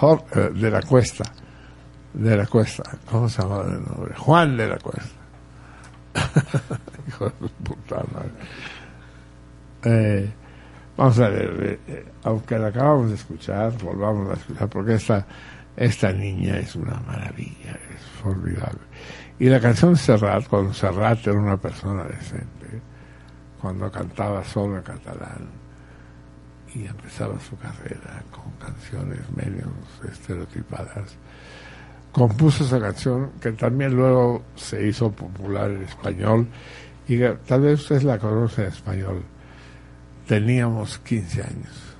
Eh, 0.00 0.50
de 0.54 0.70
la 0.70 0.80
Cuesta. 0.80 1.24
de 2.12 2.36
la 2.36 2.46
Cuesta. 2.46 2.84
¿Cómo 3.10 3.28
se 3.28 3.42
llamaba 3.42 3.64
el 3.64 3.84
nombre? 3.84 4.14
Juan 4.14 4.56
de 4.56 4.68
la 4.68 4.78
Cuesta. 4.78 5.20
Hijo 7.08 7.24
de 7.24 7.48
puta 7.64 7.96
madre. 8.14 8.30
Eh, 9.82 10.30
vamos 10.96 11.18
a 11.18 11.28
ver, 11.30 11.80
eh, 11.88 12.06
aunque 12.22 12.60
la 12.60 12.68
acabamos 12.68 13.08
de 13.08 13.16
escuchar, 13.16 13.72
volvamos 13.82 14.30
a 14.30 14.34
escuchar, 14.34 14.68
porque 14.68 14.94
esta, 14.94 15.26
esta 15.76 16.12
niña 16.12 16.58
es 16.58 16.76
una 16.76 17.00
maravilla, 17.00 17.72
es 17.92 18.02
formidable. 18.22 18.87
Y 19.40 19.46
la 19.48 19.60
canción 19.60 19.96
Serrat, 19.96 20.48
cuando 20.48 20.72
Serrat 20.74 21.24
era 21.26 21.38
una 21.38 21.56
persona 21.56 22.04
decente, 22.04 22.80
cuando 23.60 23.90
cantaba 23.90 24.44
solo 24.44 24.78
en 24.78 24.82
catalán 24.82 25.48
y 26.74 26.86
empezaba 26.86 27.38
su 27.38 27.56
carrera 27.56 28.22
con 28.30 28.50
canciones 28.58 29.20
menos 29.36 29.72
estereotipadas, 30.10 31.16
compuso 32.10 32.64
esa 32.64 32.80
canción 32.80 33.30
que 33.40 33.52
también 33.52 33.94
luego 33.94 34.42
se 34.56 34.88
hizo 34.88 35.12
popular 35.12 35.70
en 35.70 35.82
español 35.82 36.48
y 37.06 37.20
tal 37.46 37.60
vez 37.60 37.80
ustedes 37.80 38.04
la 38.04 38.18
conocen 38.18 38.64
en 38.64 38.72
español. 38.72 39.22
Teníamos 40.26 40.98
15 40.98 41.42
años. 41.42 41.94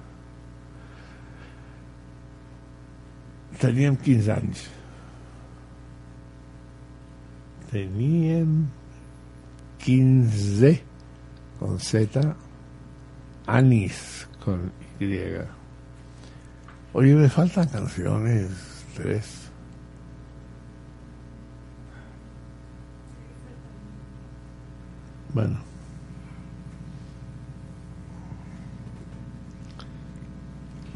Tenían 3.61 3.97
15 3.97 4.33
años. 4.33 4.78
Tenían 7.71 8.71
15 9.79 10.83
con 11.59 11.79
Z, 11.79 12.37
anis 13.47 14.29
con 14.45 14.73
Y. 15.01 15.19
Oye, 16.93 17.15
me 17.15 17.29
faltan 17.29 17.69
canciones, 17.69 18.51
tres. 18.95 19.51
Bueno. 25.35 25.59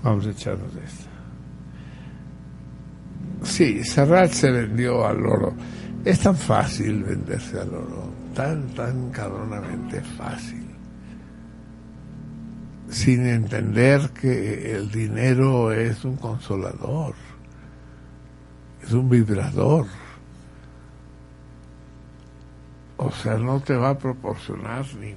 Vamos 0.03 0.27
a 0.27 0.31
echarnos 0.31 0.75
de 0.75 0.85
esta. 0.85 1.11
Sí, 3.45 3.85
Serrat 3.85 4.33
se 4.33 4.51
vendió 4.51 5.07
al 5.07 5.25
oro. 5.25 5.55
Es 6.05 6.19
tan 6.19 6.37
fácil 6.37 7.05
venderse 7.05 7.61
al 7.61 7.73
oro, 7.75 8.11
tan, 8.35 8.67
tan 8.75 9.11
cabronamente 9.11 10.01
fácil. 10.01 10.67
Sin 12.89 13.25
entender 13.25 14.11
que 14.11 14.73
el 14.75 14.91
dinero 14.91 15.71
es 15.73 16.05
un 16.05 16.17
consolador, 16.17 17.15
es 18.83 18.93
un 18.93 19.09
vibrador. 19.09 19.87
O 22.97 23.11
sea, 23.13 23.37
no 23.37 23.61
te 23.61 23.77
va 23.77 23.91
a 23.91 23.99
proporcionar 23.99 24.85
ni, 24.97 25.15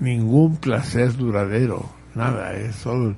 ningún 0.00 0.56
placer 0.56 1.16
duradero, 1.16 1.88
nada, 2.14 2.52
es 2.52 2.76
solo 2.76 3.16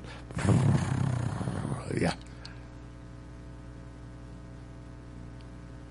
ya. 1.99 2.15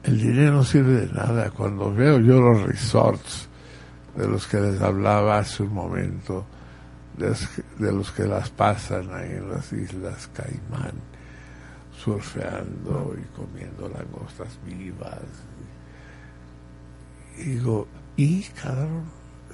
El 0.06 0.18
dinero 0.20 0.52
no 0.52 0.64
sirve 0.64 1.06
de 1.06 1.12
nada. 1.12 1.50
Cuando 1.50 1.92
veo 1.92 2.20
yo 2.20 2.40
los 2.40 2.62
resorts 2.62 3.48
de 4.16 4.26
los 4.28 4.46
que 4.46 4.60
les 4.60 4.80
hablaba 4.80 5.38
hace 5.38 5.62
un 5.64 5.74
momento, 5.74 6.46
de 7.18 7.92
los, 7.92 8.10
que- 8.12 8.24
las 8.24 8.50
pasan 8.50 9.12
ahí 9.12 9.32
en 9.32 9.50
las 9.50 9.72
islas 9.72 10.28
Caimán, 10.34 10.92
surfeando 11.98 13.14
y 13.18 13.24
comiendo 13.36 13.88
langostas 13.88 14.58
vivas. 14.64 15.18
Digo, 17.38 17.88
y 18.16 18.42
cabrón, 18.44 19.04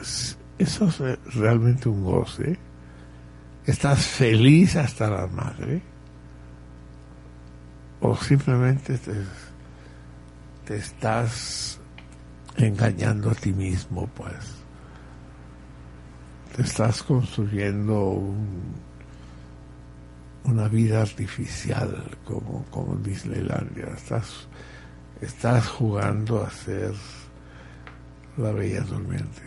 ¿es- 0.01 0.37
¿eso 0.59 0.87
es 0.89 0.99
re- 0.99 1.19
realmente 1.35 1.89
un 1.89 2.05
goce? 2.05 2.59
¿Estás 3.65 4.05
feliz 4.07 4.77
hasta 4.77 5.09
la 5.09 5.27
madre? 5.29 5.81
¿O 8.01 8.17
simplemente 8.17 8.99
te, 8.99 9.13
te 10.67 10.77
estás 10.77 11.81
engañando 12.57 13.31
a 13.31 13.35
ti 13.35 13.53
mismo, 13.53 14.07
pues? 14.15 14.57
Te 16.57 16.63
estás 16.63 17.03
construyendo 17.03 17.99
un- 18.11 18.75
una 20.45 20.69
vida 20.69 21.01
artificial 21.03 22.05
como, 22.25 22.65
como 22.71 22.95
en 22.95 23.03
Disneylandia. 23.03 23.87
Estás, 23.97 24.49
estás 25.21 25.67
jugando 25.69 26.43
a 26.45 26.51
ser 26.51 26.93
la 28.37 28.51
bella 28.53 28.81
durmiente. 28.83 29.43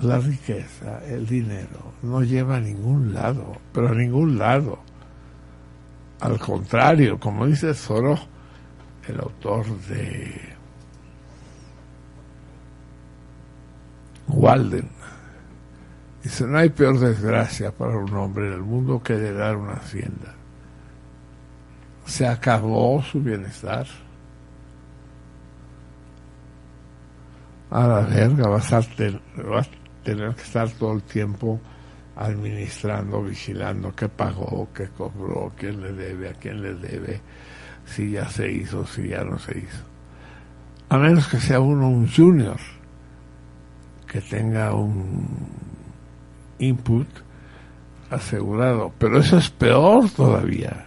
La 0.00 0.18
riqueza, 0.18 1.00
el 1.06 1.26
dinero, 1.26 1.94
no 2.02 2.22
lleva 2.22 2.56
a 2.56 2.60
ningún 2.60 3.14
lado, 3.14 3.56
pero 3.72 3.88
a 3.88 3.94
ningún 3.94 4.36
lado. 4.38 4.78
Al 6.26 6.40
contrario, 6.40 7.20
como 7.20 7.46
dice 7.46 7.72
Thoreau, 7.72 8.18
el 9.06 9.20
autor 9.20 9.64
de 9.82 10.34
Walden, 14.26 14.88
dice, 16.24 16.44
no 16.48 16.58
hay 16.58 16.70
peor 16.70 16.98
desgracia 16.98 17.70
para 17.70 17.96
un 17.96 18.12
hombre 18.14 18.48
en 18.48 18.54
el 18.54 18.62
mundo 18.62 19.00
que 19.00 19.12
heredar 19.14 19.54
una 19.56 19.74
hacienda. 19.74 20.34
Se 22.06 22.26
acabó 22.26 23.00
su 23.04 23.20
bienestar. 23.20 23.86
A 27.70 27.86
la 27.86 28.00
verga, 28.00 28.48
vas 28.48 28.72
a, 28.72 28.80
ten- 28.82 29.20
vas 29.48 29.68
a 29.68 30.02
tener 30.02 30.34
que 30.34 30.42
estar 30.42 30.68
todo 30.70 30.92
el 30.94 31.02
tiempo 31.04 31.60
administrando, 32.16 33.22
vigilando 33.22 33.94
qué 33.94 34.08
pagó, 34.08 34.68
qué 34.74 34.88
cobró, 34.88 35.52
quién 35.56 35.80
le 35.82 35.92
debe, 35.92 36.30
a 36.30 36.32
quién 36.32 36.62
le 36.62 36.74
debe, 36.74 37.20
si 37.84 38.10
ya 38.10 38.28
se 38.28 38.50
hizo, 38.50 38.86
si 38.86 39.08
ya 39.08 39.22
no 39.22 39.38
se 39.38 39.58
hizo. 39.58 39.84
A 40.88 40.98
menos 40.98 41.28
que 41.28 41.38
sea 41.38 41.60
uno 41.60 41.88
un 41.88 42.08
junior, 42.08 42.58
que 44.06 44.20
tenga 44.20 44.74
un 44.74 45.26
input 46.58 47.08
asegurado. 48.10 48.92
Pero 48.98 49.18
eso 49.18 49.38
es 49.38 49.50
peor 49.50 50.08
todavía, 50.10 50.86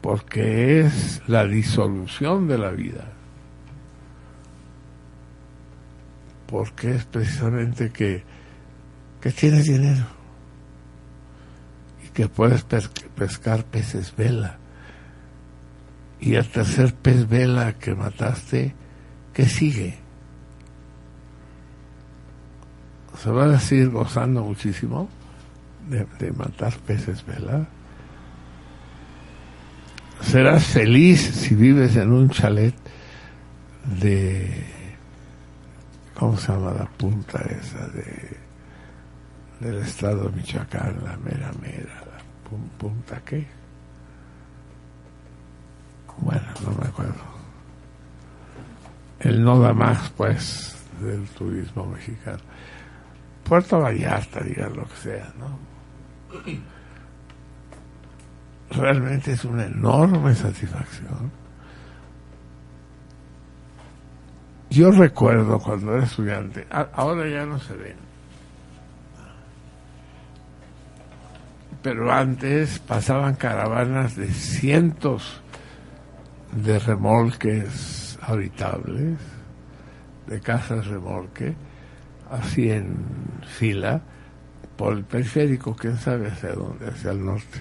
porque 0.00 0.80
es 0.80 1.22
la 1.26 1.44
disolución 1.44 2.46
de 2.46 2.58
la 2.58 2.70
vida. 2.70 3.10
Porque 6.46 6.94
es 6.94 7.04
precisamente 7.06 7.90
que, 7.90 8.22
que 9.24 9.30
tienes 9.32 9.64
dinero 9.64 10.04
y 12.04 12.08
que 12.10 12.28
puedes 12.28 12.62
pes- 12.62 12.90
pescar 13.16 13.64
peces 13.64 14.14
vela. 14.14 14.58
Y 16.20 16.34
el 16.34 16.46
tercer 16.46 16.94
pez 16.94 17.26
vela 17.26 17.72
que 17.78 17.94
mataste, 17.94 18.74
¿qué 19.32 19.46
sigue? 19.46 19.98
se 23.18 23.30
van 23.30 23.52
a 23.54 23.60
seguir 23.60 23.88
gozando 23.88 24.42
muchísimo 24.44 25.08
de, 25.88 26.06
de 26.18 26.30
matar 26.32 26.74
peces 26.80 27.24
vela. 27.24 27.66
Serás 30.20 30.64
feliz 30.66 31.22
si 31.22 31.54
vives 31.54 31.96
en 31.96 32.12
un 32.12 32.28
chalet 32.28 32.74
de 34.00 34.66
¿cómo 36.14 36.36
se 36.36 36.52
llama 36.52 36.72
la 36.74 36.84
punta 36.84 37.38
esa 37.38 37.86
de 37.88 38.43
del 39.64 39.78
estado 39.78 40.28
de 40.28 40.36
Michoacán, 40.36 40.98
la 41.04 41.16
mera 41.16 41.50
mera, 41.60 41.94
la 42.06 42.18
pun- 42.48 42.68
punta 42.78 43.20
qué? 43.24 43.46
Bueno, 46.18 46.42
no 46.64 46.70
me 46.80 46.86
acuerdo. 46.88 47.14
El 49.20 49.42
no 49.42 49.58
da 49.58 49.72
más 49.72 50.10
pues 50.16 50.76
del 51.00 51.26
turismo 51.30 51.86
mexicano. 51.86 52.38
Puerto 53.42 53.80
Vallarta, 53.80 54.40
digan 54.40 54.76
lo 54.76 54.84
que 54.86 54.96
sea, 54.96 55.32
¿no? 55.38 55.58
Realmente 58.70 59.32
es 59.32 59.44
una 59.44 59.66
enorme 59.66 60.34
satisfacción. 60.34 61.30
Yo 64.70 64.90
recuerdo 64.90 65.58
cuando 65.60 65.94
era 65.94 66.04
estudiante, 66.04 66.66
ahora 66.70 67.28
ya 67.28 67.46
no 67.46 67.58
se 67.60 67.74
ven, 67.74 67.96
pero 71.84 72.10
antes 72.10 72.78
pasaban 72.78 73.34
caravanas 73.34 74.16
de 74.16 74.28
cientos 74.28 75.42
de 76.56 76.78
remolques 76.78 78.18
habitables, 78.22 79.18
de 80.26 80.40
casas 80.40 80.86
remolque, 80.86 81.54
así 82.30 82.70
en 82.70 82.96
fila, 83.46 84.00
por 84.78 84.94
el 84.94 85.04
periférico, 85.04 85.76
quién 85.76 85.98
sabe 85.98 86.28
hacia 86.28 86.54
dónde, 86.54 86.88
hacia 86.88 87.10
el 87.10 87.22
norte. 87.22 87.60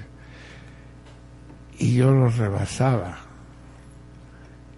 Y 1.78 1.96
yo 1.96 2.12
los 2.12 2.38
rebasaba. 2.38 3.18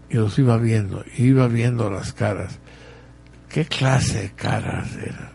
Y 0.10 0.16
los 0.16 0.40
iba 0.40 0.58
viendo, 0.58 1.06
y 1.18 1.26
iba 1.26 1.48
viendo 1.48 1.92
las 1.92 2.14
caras. 2.14 2.58
¿Qué 3.48 3.66
clase 3.66 4.24
de 4.24 4.32
caras 4.32 4.96
eran? 4.96 5.35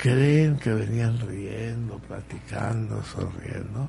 ¿Creen 0.00 0.56
que 0.56 0.72
venían 0.72 1.18
riendo, 1.28 1.98
platicando, 1.98 3.02
sonriendo? 3.02 3.86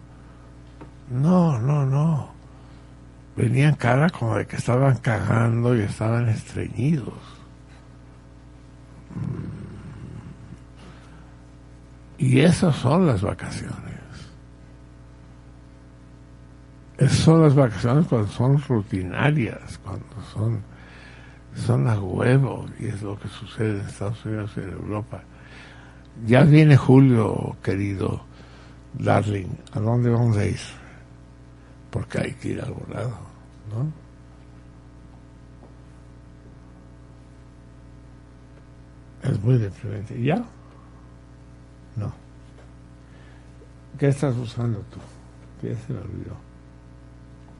No, 1.09 1.57
no, 1.57 1.85
no. 1.85 2.31
Venían 3.38 3.75
cara 3.75 4.09
como 4.09 4.35
de 4.35 4.45
que 4.45 4.57
estaban 4.57 4.98
cagando 4.98 5.73
y 5.73 5.83
estaban 5.83 6.27
estreñidos. 6.27 7.14
Y 12.17 12.41
esas 12.41 12.75
son 12.75 13.07
las 13.07 13.22
vacaciones. 13.22 13.72
Esas 16.98 17.19
son 17.19 17.41
las 17.41 17.56
vacaciones 17.56 18.06
cuando 18.07 18.27
son 18.27 18.61
rutinarias, 18.61 19.77
cuando 19.77 20.22
son, 20.33 20.61
son 21.56 21.88
a 21.88 21.98
huevo, 22.01 22.65
y 22.80 22.88
es 22.88 23.01
lo 23.01 23.17
que 23.17 23.30
sucede 23.30 23.80
en 23.80 23.85
Estados 23.88 24.25
Unidos 24.25 24.51
y 24.57 24.59
en 24.59 24.72
Europa. 24.72 25.23
Ya 26.25 26.43
viene 26.43 26.77
julio, 26.77 27.56
querido 27.64 28.22
darling. 28.93 29.48
¿A 29.73 29.80
dónde 29.80 30.09
vamos 30.09 30.38
a 30.38 30.45
ir? 30.45 30.59
Porque 31.90 32.19
hay 32.19 32.33
que 32.33 32.49
ir 32.49 32.61
a 32.61 32.65
algún 32.65 32.93
lado, 32.93 33.17
¿no? 33.72 33.91
Es 39.30 39.40
muy 39.43 39.57
deprimente. 39.57 40.22
¿Ya? 40.22 40.43
No. 41.95 42.11
¿Qué 43.99 44.07
estás 44.07 44.35
buscando 44.35 44.80
tú? 44.91 44.99
¿Qué 45.61 45.75
se 45.75 45.93
me 45.93 45.99
olvidó? 45.99 46.35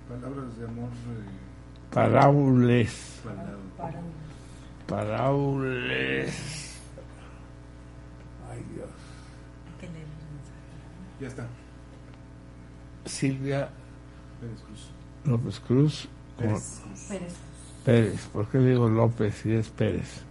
Palabras 0.10 0.58
de 0.58 0.66
amor. 0.66 0.90
eh, 0.90 1.94
Paráules. 1.94 3.22
palabras. 3.24 3.56
Paráules. 4.88 6.61
Ya 11.22 11.28
está. 11.28 11.48
Silvia 13.06 13.70
Pérez 14.40 14.62
Cruz. 14.64 14.92
López 15.26 15.60
Cruz. 15.60 16.10
Pérez. 16.36 16.82
Pérez. 17.08 17.36
Pérez. 17.86 18.26
¿Por 18.34 18.48
qué 18.48 18.58
digo 18.58 18.90
López 18.90 19.36
si 19.36 19.52
es 19.54 19.70
Pérez? 19.70 20.24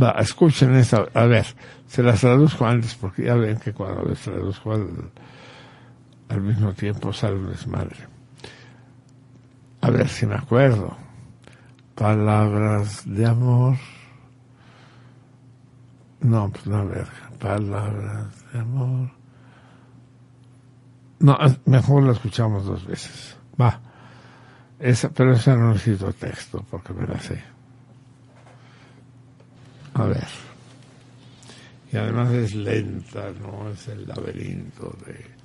Va, 0.00 0.12
escuchen 0.20 0.76
esta. 0.76 1.08
A 1.14 1.26
ver, 1.26 1.46
se 1.88 2.02
las 2.04 2.20
traduzco 2.20 2.64
antes 2.64 2.94
porque 2.94 3.24
ya 3.24 3.34
ven 3.34 3.58
que 3.58 3.72
cuando 3.72 4.04
les 4.04 4.20
traduzco 4.20 4.72
al, 4.72 5.10
al 6.28 6.40
mismo 6.42 6.72
tiempo 6.74 7.12
sale 7.12 7.34
un 7.34 7.48
desmadre. 7.48 8.06
A 9.80 9.90
ver 9.90 10.08
si 10.08 10.26
me 10.26 10.36
acuerdo. 10.36 10.96
Palabras 11.96 13.02
de 13.04 13.26
amor. 13.26 13.76
No, 16.20 16.50
pues 16.50 16.66
no, 16.66 16.76
a 16.76 16.84
ver. 16.84 17.25
Palabras 17.38 18.52
de 18.52 18.58
amor. 18.58 19.10
No, 21.18 21.38
mejor 21.64 22.02
la 22.02 22.12
escuchamos 22.12 22.64
dos 22.64 22.86
veces. 22.86 23.36
Va. 23.60 23.80
Esa, 24.78 25.10
pero 25.10 25.32
esa 25.32 25.56
no 25.56 25.72
necesito 25.72 26.12
texto 26.12 26.64
porque 26.70 26.92
me 26.92 27.06
la 27.06 27.18
sé. 27.18 27.42
A 29.94 30.04
ver. 30.04 30.28
Y 31.92 31.96
además 31.96 32.32
es 32.32 32.54
lenta, 32.54 33.30
¿no? 33.40 33.70
Es 33.70 33.88
el 33.88 34.06
laberinto 34.06 34.94
de. 35.06 35.36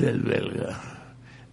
del 0.00 0.22
belga. 0.22 0.80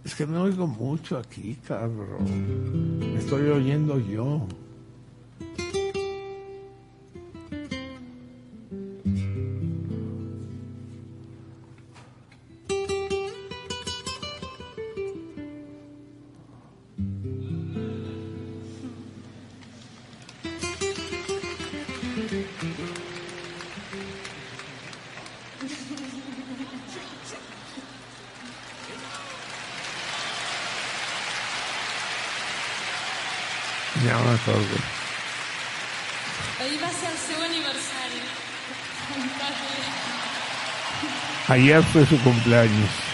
Es 0.04 0.14
que 0.14 0.26
me 0.26 0.38
oigo 0.38 0.66
mucho 0.66 1.18
aquí, 1.18 1.56
cabrón. 1.66 2.98
Me 3.00 3.18
estoy 3.18 3.48
oyendo 3.48 3.98
yo. 3.98 4.46
Ahir 36.60 36.78
va 36.82 36.88
ser 36.88 37.10
el 37.10 37.18
seu 37.24 37.42
aniversari. 37.44 38.22
Ayer 41.48 41.82
fue 41.82 42.06
su 42.06 42.18
cumpleaños. 42.22 43.05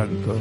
Encara. 0.00 0.40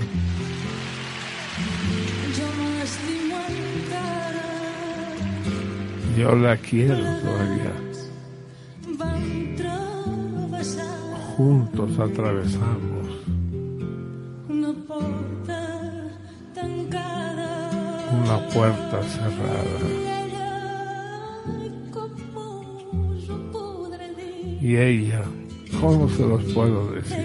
Yo 6.18 6.36
la 6.36 6.58
quiero 6.58 6.96
todavía. 6.96 7.74
Juntos 11.36 12.00
atravesamos 12.00 13.08
una 18.12 18.48
puerta 18.50 19.02
cerrada. 19.04 19.80
Y 24.62 24.76
ella, 24.78 25.24
¿cómo 25.80 26.08
se 26.10 26.28
los 26.28 26.44
puedo 26.54 26.92
decir? 26.92 27.21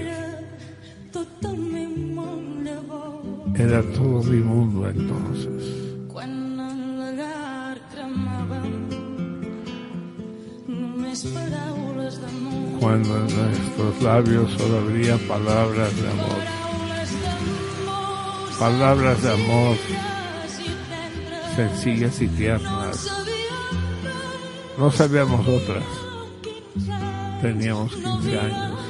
D'amor. 12.20 12.78
Cuando 12.80 13.16
en 13.16 13.36
nuestros 13.36 14.02
labios 14.02 14.52
solo 14.52 14.78
habría 14.78 15.16
palabras 15.28 15.96
de 15.96 16.08
amor. 16.08 16.42
Palabras 18.58 19.22
de 19.22 19.32
amor 19.32 19.76
sencillas 21.56 22.20
y 22.20 22.28
tiernas. 22.28 23.06
No 24.78 24.90
sabíamos 24.90 25.48
otras. 25.48 25.84
Teníamos 27.40 27.94
15 27.94 28.38
años. 28.38 28.80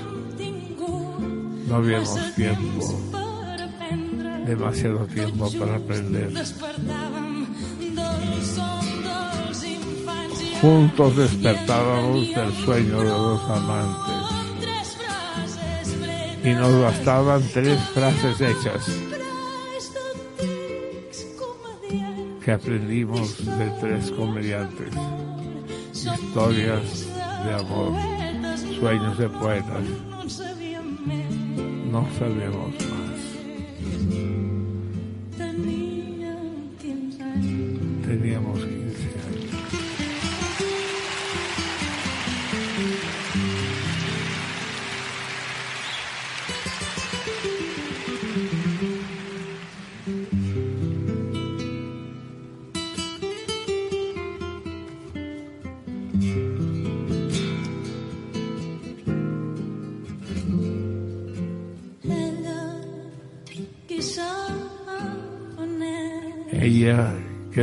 No 1.69 1.77
habíamos 1.77 2.35
tiempo. 2.35 3.16
Demasiado 4.47 5.07
tiempo 5.07 5.51
para 5.59 5.77
aprender. 5.77 6.33
Juntos 10.61 11.17
despertábamos 11.17 12.35
del 12.35 12.53
sueño 12.65 13.01
de 13.01 13.09
dos 13.09 13.51
amantes. 13.51 14.15
Y 16.45 16.51
nos 16.51 16.81
bastaban 16.81 17.43
tres 17.53 17.81
frases 17.93 18.41
hechas 18.41 18.87
que 22.45 22.53
aprendimos 22.53 23.45
de 23.45 23.71
tres 23.81 24.13
comediantes. 24.13 24.95
Historias 25.93 27.09
de 27.45 27.55
amor, 27.55 27.93
sueños 28.79 29.19
de 29.19 29.29
poetas. 29.29 29.83
No 31.91 32.07
sabemos 32.19 32.86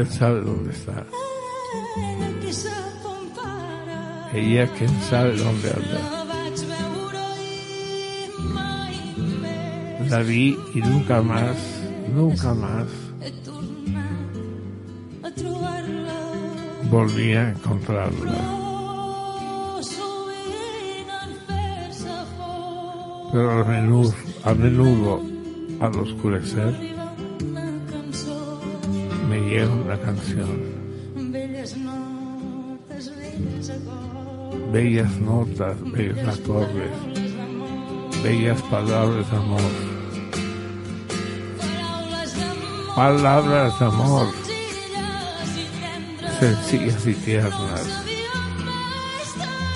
quién 0.04 0.20
sabe 0.20 0.42
dónde 0.42 0.72
está. 0.72 1.06
Ella, 4.34 4.68
quién 4.78 5.02
sabe 5.10 5.38
dónde 5.38 5.70
anda. 5.70 6.26
La 10.10 10.20
vi 10.20 10.58
y 10.74 10.80
nunca 10.80 11.22
más, 11.22 11.58
nunca 12.14 12.54
más 12.54 12.88
volví 16.92 17.34
a 17.34 17.50
encontrarla. 17.50 18.34
Pero 23.32 23.52
a 23.52 24.50
a 24.50 24.54
menudo, 24.54 25.22
al 25.80 26.00
oscurecer, 26.00 26.93
llega 29.64 29.76
una 29.76 29.98
canción. 30.00 30.84
Bellas 34.72 35.18
notas, 35.20 35.78
bellos 35.92 36.18
acordes, 36.28 36.92
bellas 38.24 38.62
palabras 38.64 39.30
de 39.30 39.38
amor. 39.38 39.62
Palabras 42.96 43.80
de 43.80 43.86
amor, 43.86 44.28
sencillas 46.40 47.08
y 47.08 47.14
tiernas. 47.14 48.04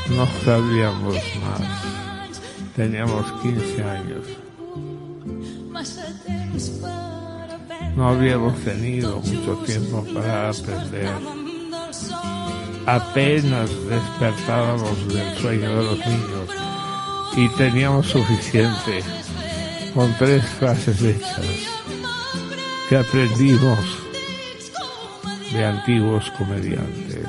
No 0.09 0.25
sabíamos 0.43 1.15
más. 1.15 2.41
Teníamos 2.75 3.31
15 3.41 3.83
años. 3.83 4.46
No 7.97 8.09
habíamos 8.09 8.55
tenido 8.59 9.19
mucho 9.21 9.55
tiempo 9.65 10.05
para 10.13 10.49
aprender. 10.49 11.09
Apenas 12.85 13.71
despertábamos 13.89 15.07
del 15.07 15.35
sueño 15.37 15.77
de 15.77 15.83
los 15.83 15.97
niños 16.05 16.49
y 17.35 17.49
teníamos 17.57 18.05
suficiente 18.05 19.03
con 19.95 20.15
tres 20.19 20.45
frases 20.45 21.01
hechas 21.01 21.45
que 22.87 22.97
aprendimos 22.97 23.79
de 25.51 25.65
antiguos 25.65 26.29
comediantes. 26.37 27.27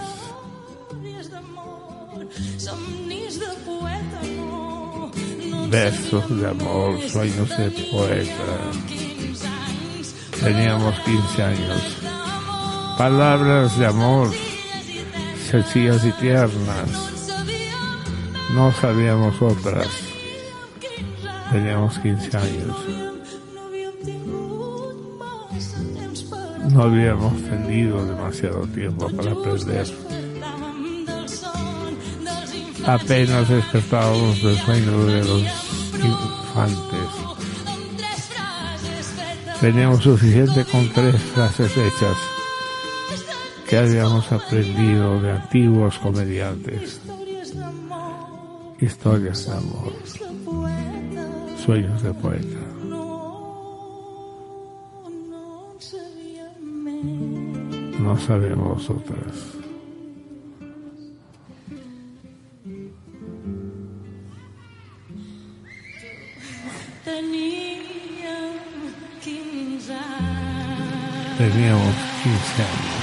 Versos 5.71 6.41
de 6.41 6.47
amor, 6.47 7.01
sueños 7.09 7.49
de 7.57 7.71
poeta. 7.91 8.98
Teníamos 10.43 10.99
15 11.01 11.43
años. 11.43 11.97
Palabras 12.97 13.79
de 13.79 13.87
amor, 13.87 14.31
sencillas 15.51 16.05
y 16.05 16.13
tiernas. 16.13 16.89
No 18.55 18.73
sabíamos 18.73 19.41
otras. 19.43 19.89
Teníamos 21.51 21.99
15 21.99 22.37
años. 22.37 22.77
No 26.73 26.83
habíamos 26.83 27.35
tenido 27.43 28.05
demasiado 28.05 28.67
tiempo 28.69 29.09
para 29.11 29.33
aprender. 29.33 29.87
Apenas 32.87 33.49
despertábamos 33.49 34.43
del 34.43 34.57
sueño 34.59 35.05
de 35.07 35.25
los 35.25 35.43
infantes. 35.95 37.08
Teníamos 39.61 40.05
suficiente 40.05 40.65
con 40.67 40.89
tres 40.91 41.21
frases 41.21 41.77
hechas 41.77 42.17
que 43.69 43.77
habíamos 43.77 44.31
aprendido 44.31 45.21
de 45.21 45.33
antiguos 45.33 45.99
comediantes. 45.99 47.01
Historias 48.81 49.47
de 49.47 49.53
amor, 49.53 49.93
sueños 51.65 52.03
de 52.05 52.15
poeta. 52.15 52.59
No 57.99 58.19
sabemos 58.21 58.89
otras. 58.89 59.58
review 71.39 71.73
of 71.73 71.95
Q7. 72.21 72.98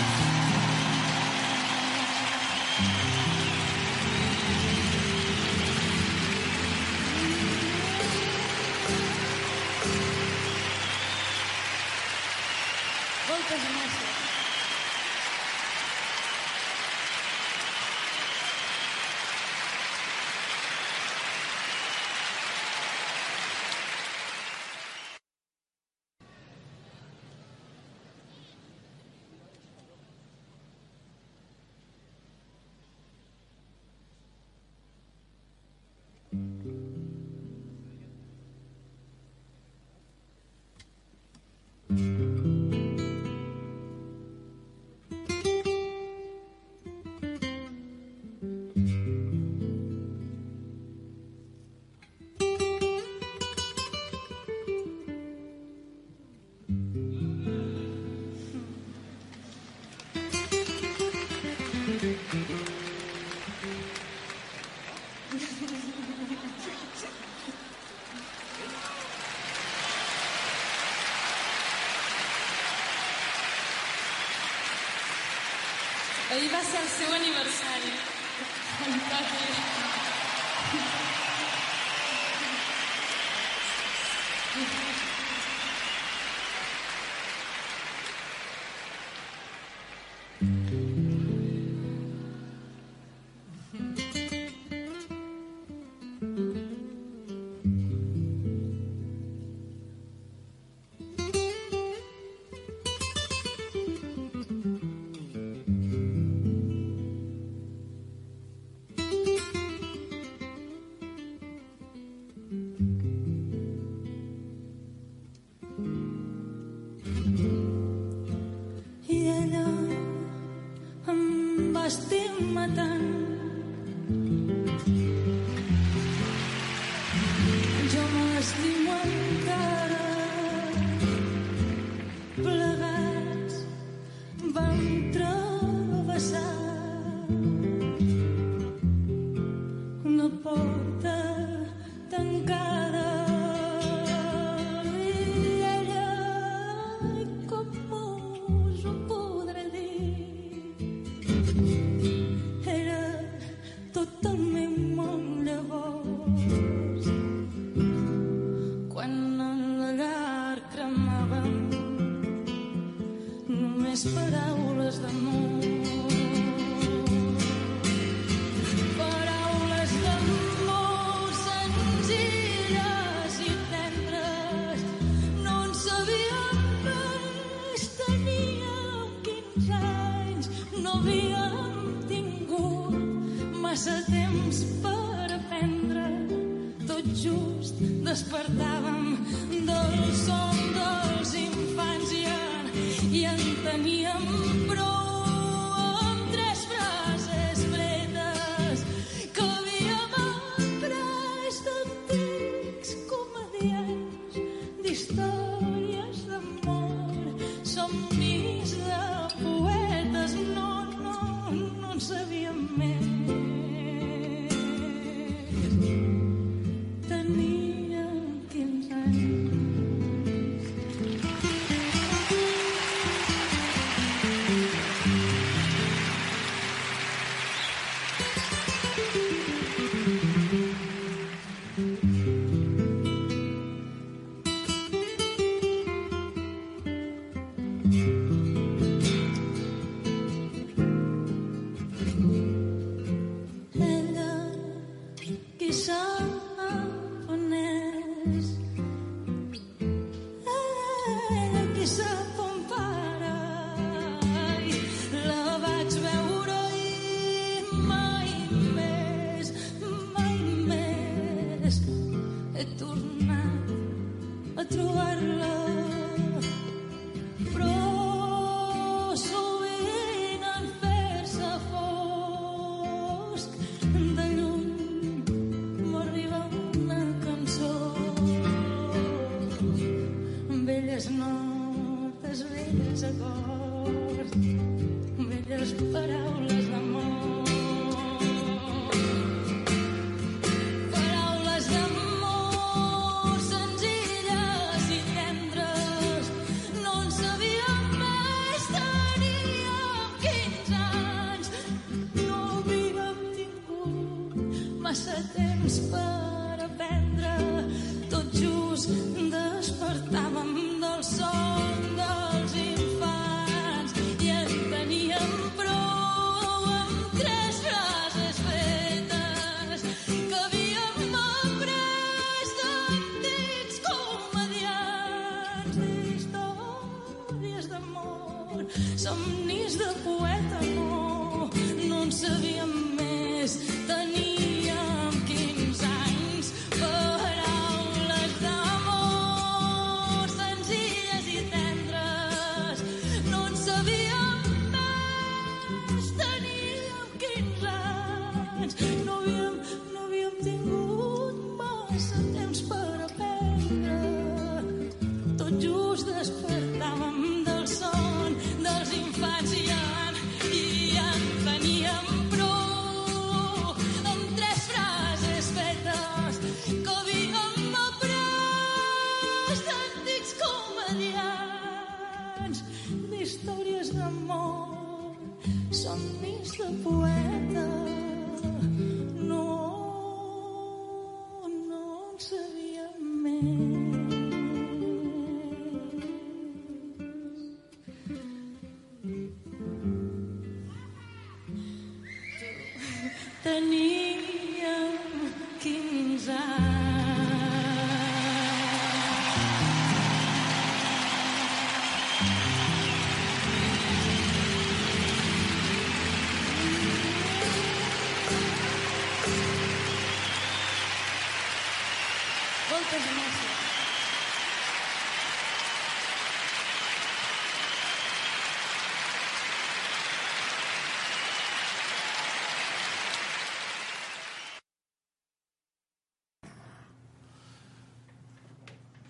En, 193.24 193.40
i 193.40 193.46
en 193.48 193.56
teníem 193.64 194.95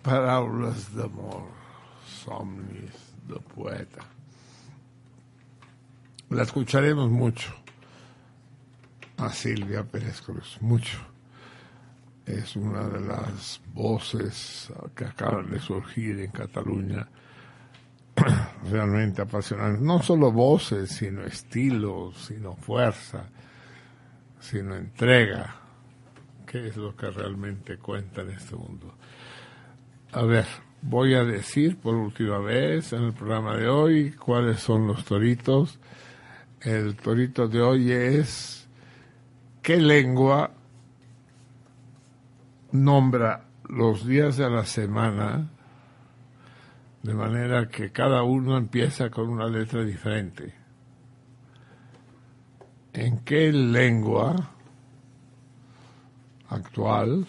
Paraules 0.06 0.92
d'amor, 0.94 1.48
somnis 2.06 2.94
de 3.26 3.40
poeta. 3.56 4.04
La 6.30 6.44
escucharemos 6.44 7.10
mucho 7.10 7.52
a 9.18 9.30
Silvia 9.32 9.84
Pérez 9.84 10.22
Cruz, 10.22 10.60
mucho. 10.62 11.00
Es 12.24 12.56
una 12.56 12.88
de 12.88 13.02
las 13.02 13.60
voces 13.74 14.72
que 14.96 15.06
acaban 15.06 15.50
de 15.50 15.60
surgir 15.60 16.20
en 16.20 16.30
Cataluña, 16.30 17.08
realmente 18.70 19.24
apasionantes. 19.24 19.82
No 19.82 20.04
solo 20.04 20.32
voces, 20.32 20.92
sino 20.92 21.24
estilo, 21.24 22.14
sino 22.14 22.56
fuerza, 22.56 23.26
sino 24.40 24.76
entrega, 24.76 25.56
que 26.46 26.68
es 26.68 26.78
lo 26.78 26.96
que 26.96 27.10
realmente 27.10 27.80
cuenta 27.80 28.22
en 28.22 28.30
este 28.30 28.56
mundo. 28.56 28.94
A 30.16 30.24
ver, 30.24 30.46
voy 30.82 31.14
a 31.14 31.26
decir 31.26 31.76
por 31.76 31.94
última 31.94 32.38
vez 32.40 32.94
en 32.94 33.04
el 33.04 33.14
programa 33.14 33.58
de 33.58 33.68
hoy 33.68 34.12
cuáles 34.14 34.62
son 34.62 34.88
los 34.88 35.04
toritos. 35.04 35.78
El 36.62 36.96
torito 36.96 37.50
de 37.50 37.62
hoy 37.62 37.92
es 37.92 38.66
qué 39.62 39.76
lengua 39.76 40.52
nombra 42.72 43.44
los 43.68 44.08
días 44.08 44.38
de 44.38 44.50
la 44.50 44.64
semana 44.64 45.50
de 47.04 47.14
manera 47.14 47.68
que 47.68 47.92
cada 47.92 48.24
uno 48.24 48.56
empieza 48.56 49.10
con 49.10 49.28
una 49.28 49.50
letra 49.50 49.84
diferente. 49.84 50.54
¿En 52.94 53.20
qué 53.26 53.52
lengua 53.52 54.52
actual 56.48 57.28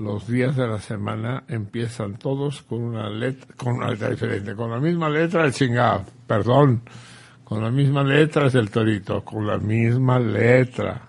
los 0.00 0.26
días 0.26 0.56
de 0.56 0.66
la 0.66 0.80
semana 0.80 1.44
empiezan 1.46 2.16
todos 2.16 2.62
con 2.62 2.80
una 2.80 3.10
letra, 3.10 3.54
con 3.54 3.74
una 3.74 3.90
letra 3.90 4.08
diferente, 4.08 4.54
con 4.54 4.70
la 4.70 4.78
misma 4.78 5.10
letra 5.10 5.44
el 5.44 5.52
chingado, 5.52 6.06
perdón, 6.26 6.82
con 7.44 7.62
la 7.62 7.70
misma 7.70 8.02
letra 8.02 8.46
es 8.46 8.54
el 8.54 8.70
torito, 8.70 9.22
con 9.22 9.46
la 9.46 9.58
misma 9.58 10.18
letra. 10.18 11.02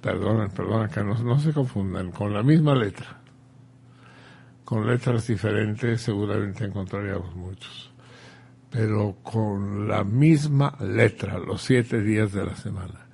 Perdonen, 0.00 0.48
perdonen, 0.50 0.88
que 0.88 1.04
no, 1.04 1.14
no 1.14 1.38
se 1.38 1.52
confundan, 1.52 2.10
con 2.10 2.32
la 2.32 2.42
misma 2.42 2.74
letra. 2.74 3.20
Con 4.64 4.86
letras 4.86 5.26
diferentes 5.26 6.00
seguramente 6.00 6.64
encontraríamos 6.64 7.34
muchos, 7.36 7.92
pero 8.70 9.16
con 9.22 9.88
la 9.88 10.04
misma 10.04 10.74
letra, 10.80 11.38
los 11.38 11.60
siete 11.60 12.00
días 12.00 12.32
de 12.32 12.46
la 12.46 12.56
semana. 12.56 13.06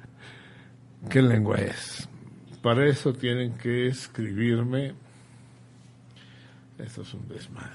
¿Qué 1.09 1.21
lengua 1.23 1.57
es? 1.57 2.09
Para 2.65 2.87
eso 2.87 3.13
tienen 3.13 3.59
que 3.59 3.89
escribirme. 3.89 4.95
Esto 6.79 7.03
es 7.03 7.13
un 7.13 7.29
desmadre. 7.29 7.69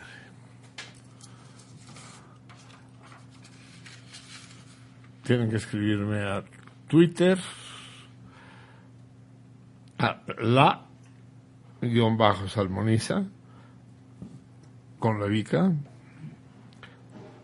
Tienen 5.21 5.47
que 5.51 5.57
escribirme 5.57 6.23
a 6.23 6.43
Twitter, 6.87 7.37
a 9.99 10.23
la 10.39 10.87
guion 11.81 12.17
bajo 12.17 12.47
salmoniza 12.47 13.25
con 14.97 15.19
la 15.19 15.27
vica 15.27 15.71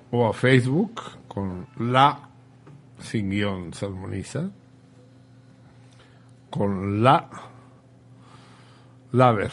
o 0.09 0.27
a 0.27 0.33
Facebook 0.33 0.99
con 1.27 1.67
la 1.77 2.27
sin 2.97 3.29
guion 3.29 3.71
salmoniza 3.71 4.49
con 6.55 7.03
la 7.03 7.29
Laver. 9.11 9.51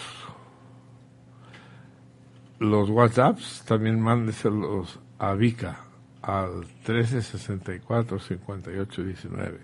Los 2.61 2.89
WhatsApps 2.91 3.65
también 3.67 4.01
mándeselos 4.01 5.01
a 5.19 5.35
Vika 5.35 5.81
al 6.23 6.59
1364 6.87 8.21
58 8.21 9.03
19. 9.03 9.59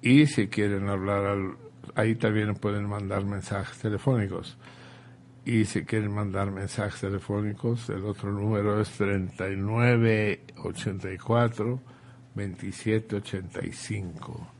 Y 0.00 0.26
si 0.26 0.48
quieren 0.48 0.88
hablar 0.88 1.26
al, 1.26 1.58
ahí 1.94 2.14
también 2.14 2.54
pueden 2.54 2.88
mandar 2.88 3.26
mensajes 3.26 3.76
telefónicos. 3.78 4.56
Y 5.44 5.66
si 5.66 5.84
quieren 5.84 6.14
mandar 6.14 6.50
mensajes 6.50 7.02
telefónicos, 7.02 7.90
el 7.90 8.06
otro 8.06 8.32
número 8.32 8.80
es 8.80 8.88
3984 8.92 11.80
2785. 12.34 14.53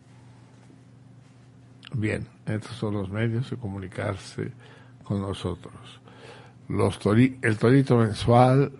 Bien, 1.94 2.26
estos 2.46 2.76
son 2.76 2.94
los 2.94 3.08
medios 3.08 3.48
de 3.50 3.56
comunicarse 3.56 4.50
con 5.04 5.20
nosotros. 5.20 6.00
Los 6.68 6.98
el 7.06 7.56
torito 7.56 7.96
mensual, 7.96 8.72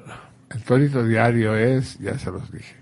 el 0.50 0.62
torito 0.64 1.04
diario 1.04 1.54
es, 1.54 1.98
ya 1.98 2.18
se 2.18 2.32
los 2.32 2.50
dije. 2.50 2.74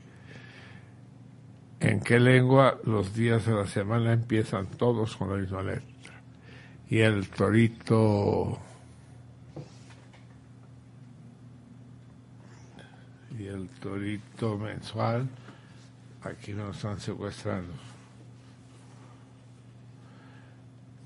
¿En 1.80 2.00
qué 2.00 2.18
lengua 2.18 2.78
los 2.84 3.14
días 3.14 3.44
de 3.44 3.52
la 3.52 3.66
semana 3.66 4.12
empiezan 4.12 4.66
todos 4.66 5.16
con 5.16 5.30
la 5.30 5.36
misma 5.36 5.62
letra? 5.62 6.22
Y 6.88 7.00
el 7.00 7.28
torito... 7.28 8.58
Y 13.38 13.46
el 13.46 13.68
torito 13.80 14.56
mensual, 14.56 15.28
aquí 16.22 16.52
nos 16.52 16.76
están 16.76 17.00
secuestrando. 17.00 17.72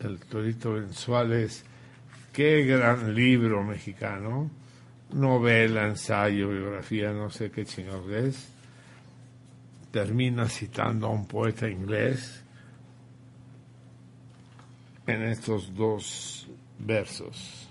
El 0.00 0.18
torito 0.20 0.73
mensual 0.73 1.33
es 1.33 1.65
qué 2.33 2.65
gran 2.65 3.15
libro 3.15 3.62
mexicano, 3.65 4.50
novela, 5.12 5.86
ensayo, 5.86 6.50
biografía, 6.50 7.12
no 7.12 7.31
sé 7.31 7.50
qué 7.50 7.65
chingados 7.65 8.10
es. 8.10 8.49
Termina 9.91 10.47
citando 10.49 11.07
a 11.07 11.10
un 11.10 11.26
poeta 11.26 11.68
inglés 11.68 12.42
en 15.07 15.23
estos 15.23 15.75
dos 15.75 16.49
versos. 16.78 17.68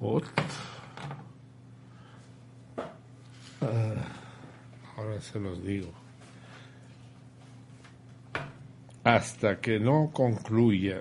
Ot. 0.00 0.24
Ah, 3.60 3.94
ahora 4.96 5.20
se 5.20 5.38
los 5.38 5.62
digo. 5.64 6.07
Hasta 9.08 9.58
que 9.58 9.80
no 9.80 10.10
concluya 10.12 11.00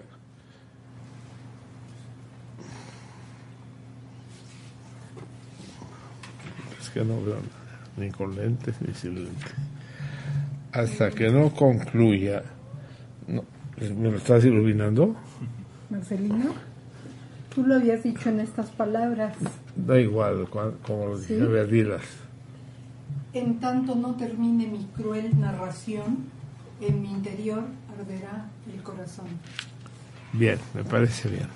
es 6.79 6.89
que 6.89 7.03
no 7.03 7.21
veo 7.21 7.35
nada, 7.35 7.81
ni 7.97 8.09
con 8.09 8.33
lentes 8.33 8.75
ni 8.81 8.93
sin 8.93 9.25
lentes 9.25 9.51
hasta 10.71 11.11
que 11.11 11.29
no 11.29 11.53
concluya 11.53 12.43
no, 13.27 13.43
¿me 13.77 14.09
lo 14.09 14.17
estás 14.17 14.45
iluminando? 14.45 15.13
Marcelino, 15.89 16.53
tú 17.53 17.65
lo 17.65 17.75
habías 17.75 18.03
dicho 18.03 18.29
en 18.29 18.39
estas 18.39 18.69
palabras. 18.69 19.35
da 19.75 19.99
igual 19.99 20.47
como 20.49 21.07
lo 21.07 21.19
dije, 21.19 21.41
¿Sí? 21.41 21.87
En 23.33 23.59
tanto 23.59 23.95
no 23.95 24.15
termine 24.15 24.65
mi 24.67 24.85
cruel 24.95 25.37
narración, 25.37 26.37
en 26.79 27.01
mi 27.01 27.11
interior 27.11 27.65
el 28.73 28.83
corazón. 28.83 29.27
Bien, 30.33 30.59
me 30.73 30.83
parece 30.83 31.29
bien. 31.29 31.47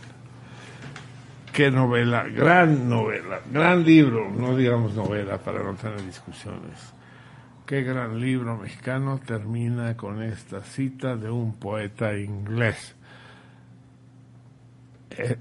Qué 1.53 1.69
novela, 1.69 2.23
gran 2.23 2.87
novela, 2.87 3.41
gran 3.51 3.83
libro, 3.83 4.29
no 4.31 4.55
digamos 4.55 4.95
novela 4.95 5.37
para 5.37 5.61
no 5.61 5.75
tener 5.75 6.01
discusiones. 6.05 6.93
Qué 7.65 7.83
gran 7.83 8.19
libro 8.19 8.57
mexicano 8.57 9.19
termina 9.19 9.95
con 9.97 10.21
esta 10.23 10.63
cita 10.63 11.15
de 11.15 11.29
un 11.29 11.53
poeta 11.55 12.17
inglés. 12.17 12.95
Eh, 15.11 15.37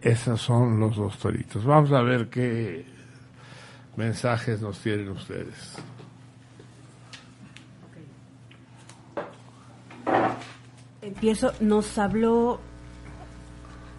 esos 0.00 0.40
son 0.40 0.80
los 0.80 0.96
dos 0.96 1.18
toritos. 1.18 1.64
Vamos 1.64 1.92
a 1.92 2.00
ver 2.00 2.28
qué 2.28 2.86
mensajes 3.96 4.60
nos 4.60 4.80
tienen 4.80 5.10
ustedes. 5.10 5.76
Empiezo, 11.02 11.52
nos 11.58 11.98
habló, 11.98 12.60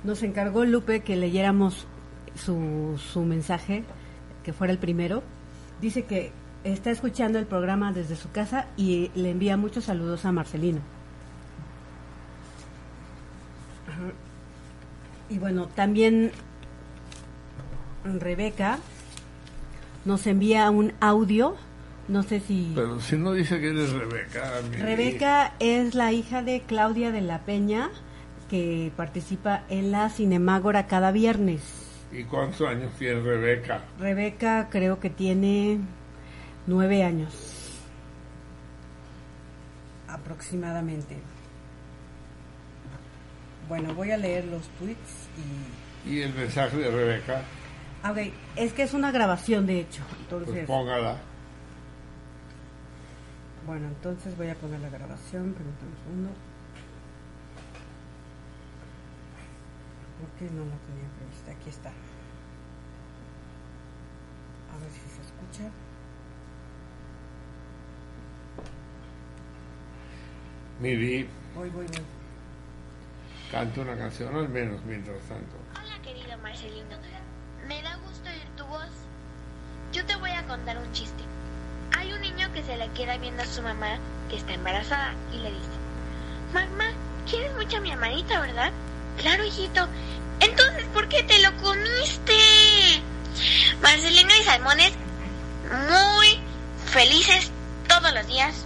nos 0.06 0.24
encargó 0.24 0.64
Lupe 0.64 1.02
que 1.02 1.18
leyéramos 1.18 1.86
su, 2.34 2.98
su 2.98 3.24
mensaje, 3.24 3.84
que 4.44 4.54
fuera 4.54 4.72
el 4.72 4.80
primero. 4.80 5.22
Dice 5.82 6.06
que 6.06 6.32
está 6.64 6.92
escuchando 6.92 7.40
el 7.40 7.46
programa 7.46 7.92
desde 7.92 8.16
su 8.16 8.32
casa 8.32 8.68
y 8.78 9.12
le 9.16 9.32
envía 9.32 9.58
muchos 9.58 9.84
saludos 9.84 10.24
a 10.24 10.32
Marcelino. 10.32 10.80
Y 15.30 15.40
bueno, 15.40 15.68
también 15.68 16.32
Rebeca 18.06 18.80
nos 20.06 20.26
envía 20.26 20.70
un 20.70 20.94
audio, 21.02 21.56
no 22.08 22.24
sé 22.24 22.40
si... 22.40 22.72
Pero 22.76 23.00
si 23.00 23.16
no 23.18 23.34
dice 23.34 23.60
que 23.60 23.70
eres 23.70 23.92
Rebeca. 23.92 24.52
mi 24.70 24.78
Rebeca 24.78 25.54
es 25.60 25.96
la 25.96 26.12
hija 26.12 26.42
de 26.44 26.62
Claudia 26.62 27.12
de 27.12 27.22
la 27.22 27.40
Peña, 27.40 27.90
que 28.50 28.92
participa 28.96 29.64
en 29.70 29.92
la 29.92 30.10
Cinemágora 30.10 30.88
cada 30.88 31.12
viernes. 31.12 31.62
¿Y 32.12 32.24
cuántos 32.26 32.68
años 32.68 32.92
tiene 33.00 33.22
Rebeca? 33.22 33.82
Rebeca 34.00 34.68
creo 34.70 35.00
que 35.00 35.10
tiene 35.10 35.80
nueve 36.68 37.04
años, 37.04 37.80
aproximadamente. 40.08 41.18
Bueno, 43.68 43.94
voy 43.96 44.12
a 44.12 44.18
leer 44.18 44.46
los 44.46 44.68
tweets 44.80 45.28
y... 46.06 46.12
¿Y 46.12 46.22
el 46.22 46.34
mensaje 46.34 46.78
de 46.78 46.92
Rebeca? 46.92 47.42
Ah, 48.04 48.12
ok, 48.12 48.18
es 48.58 48.74
que 48.74 48.84
es 48.84 48.94
una 48.94 49.12
grabación, 49.12 49.66
de 49.66 49.80
hecho. 49.80 50.04
Pues 50.10 50.20
Entonces, 50.44 50.68
póngala. 50.68 51.18
Bueno, 53.66 53.88
entonces 53.88 54.36
voy 54.38 54.50
a 54.50 54.56
poner 54.56 54.80
la 54.82 54.90
grabación. 54.90 55.54
Permítame 55.54 55.92
un 55.92 55.98
segundo. 56.04 56.30
¿Por 60.20 60.30
qué 60.40 60.46
no 60.54 60.64
la 60.66 60.78
tenía 60.88 61.10
prevista? 61.18 61.52
Aquí 61.52 61.70
está. 61.70 61.90
A 64.74 64.78
ver 64.80 64.90
si 64.92 65.00
se 65.00 65.22
escucha. 65.22 65.70
Miri, 70.80 71.30
Voy, 71.56 71.70
voy, 71.70 71.86
voy. 71.86 72.02
canta 73.52 73.82
una 73.82 73.96
canción 73.96 74.36
al 74.36 74.50
menos 74.50 74.84
mientras 74.86 75.20
tanto. 75.30 75.56
Hola 75.80 76.02
querido 76.02 76.38
Marcelino, 76.40 76.98
me 77.68 77.82
da 77.84 77.96
gusto 77.98 78.28
oír 78.30 78.48
tu 78.58 78.66
voz. 78.66 78.90
Yo 79.94 80.04
te 80.06 80.16
voy 80.16 80.32
a 80.32 80.46
contar 80.48 80.78
un 80.80 80.92
chiste. 80.92 81.24
Hay 81.98 82.12
un 82.14 82.22
niño 82.22 82.52
que 82.54 82.64
se 82.64 82.78
le 82.78 82.88
queda 82.90 83.18
viendo 83.18 83.44
a 83.44 83.46
su 83.46 83.62
mamá 83.62 83.98
que 84.30 84.38
está 84.38 84.54
embarazada 84.54 85.14
y 85.34 85.38
le 85.38 85.52
dice, 85.52 85.84
Mamá, 86.54 86.92
¿quieres 87.30 87.54
mucho 87.56 87.78
a 87.78 87.82
mi 87.82 87.92
hermanita, 87.92 88.40
¿verdad? 88.40 88.72
Claro, 89.18 89.44
hijito. 89.44 89.88
Entonces, 90.40 90.86
¿por 90.94 91.08
qué 91.08 91.24
te 91.24 91.40
lo 91.40 91.56
comiste? 91.58 92.34
Marcelino 93.82 94.30
y 94.40 94.44
Salmones 94.44 94.94
muy 95.90 96.40
felices 96.86 97.52
todos 97.88 98.14
los 98.14 98.28
días. 98.28 98.66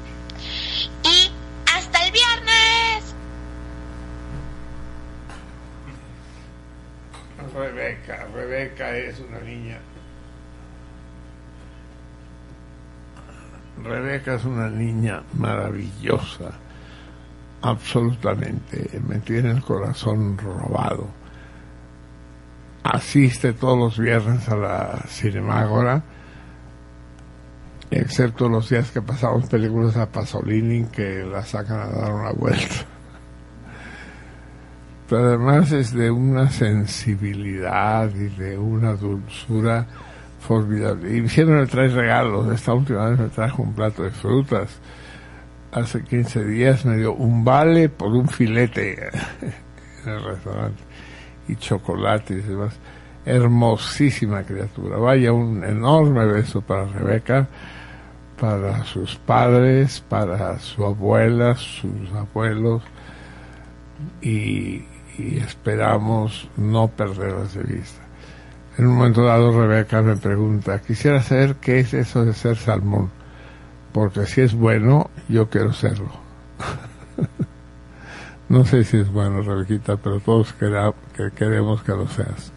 Y 1.04 1.32
hasta 1.74 2.06
el 2.06 2.12
viernes. 2.12 3.14
Rebeca, 7.54 8.28
Rebeca 8.34 8.96
es 8.96 9.20
una 9.20 9.40
niña. 9.40 9.80
Rebeca 13.84 14.36
es 14.36 14.46
una 14.46 14.70
niña 14.70 15.24
maravillosa, 15.34 16.52
absolutamente. 17.62 19.00
Me 19.08 19.20
tiene 19.20 19.52
el 19.52 19.62
corazón 19.62 20.38
robado. 20.38 21.08
Asiste 22.84 23.54
todos 23.54 23.78
los 23.78 24.00
viernes 24.00 24.48
a 24.50 24.56
la 24.56 25.04
Cinemágora, 25.08 26.04
excepto 27.92 28.50
los 28.50 28.70
días 28.70 28.92
que 28.92 29.02
pasamos 29.02 29.48
películas 29.48 29.98
a 29.98 30.10
Pasolini 30.10 30.86
que 30.86 31.24
la 31.24 31.44
sacan 31.44 31.80
a 31.80 31.88
dar 31.88 32.14
una 32.14 32.32
vuelta 32.32 32.86
pero 35.10 35.28
además 35.28 35.72
es 35.72 35.94
de 35.94 36.12
una 36.12 36.50
sensibilidad 36.50 38.14
y 38.14 38.28
de 38.28 38.58
una 38.58 38.94
dulzura 38.94 39.88
formidable. 40.40 41.18
Y 41.18 41.30
siempre 41.30 41.58
me 41.58 41.66
trae 41.68 41.90
regalos. 41.90 42.54
Esta 42.54 42.74
última 42.74 43.10
vez 43.10 43.20
me 43.20 43.28
trajo 43.30 43.64
un 43.64 43.74
plato 43.74 44.04
de 44.04 44.12
frutas. 44.12 44.80
Hace 45.72 46.04
15 46.04 46.46
días 46.46 46.86
me 46.86 46.98
dio 46.98 47.14
un 47.14 47.44
vale 47.44 47.90
por 47.90 48.10
un 48.10 48.28
filete 48.28 48.94
en 50.06 50.12
el 50.12 50.24
restaurante. 50.24 50.84
Y 51.48 51.56
chocolates 51.56 52.46
y 52.46 52.50
demás. 52.50 52.78
Hermosísima 53.26 54.44
criatura. 54.44 54.98
Vaya, 54.98 55.34
un 55.34 55.64
enorme 55.64 56.26
beso 56.26 56.62
para 56.62 56.86
Rebeca, 56.86 57.48
para 58.40 58.86
sus 58.86 59.16
padres, 59.18 60.02
para 60.08 60.60
su 60.60 60.86
abuela, 60.86 61.56
sus 61.56 62.12
abuelos. 62.14 62.84
Y, 64.22 64.86
y 65.18 65.38
esperamos 65.38 66.48
no 66.56 66.88
perderlas 66.88 67.54
de 67.54 67.64
vista. 67.64 68.07
En 68.78 68.86
un 68.86 68.96
momento 68.96 69.24
dado 69.24 69.52
Rebeca 69.52 70.04
me 70.04 70.16
pregunta, 70.18 70.80
quisiera 70.80 71.22
saber 71.24 71.56
qué 71.56 71.80
es 71.80 71.96
eso 71.96 72.24
de 72.24 72.34
ser 72.34 72.58
salmón, 72.58 73.10
porque 73.92 74.28
si 74.28 74.42
es 74.42 74.54
bueno, 74.54 75.10
yo 75.28 75.50
quiero 75.50 75.74
serlo. 75.74 76.12
no 78.50 78.66
sé 78.66 78.84
si 78.84 78.98
es 78.98 79.12
bueno, 79.12 79.42
Rebequita, 79.42 79.98
pero 79.98 80.20
todos 80.20 80.54
queremos 80.54 81.82
que 81.82 81.92
lo 81.92 82.08
seas. 82.08 82.52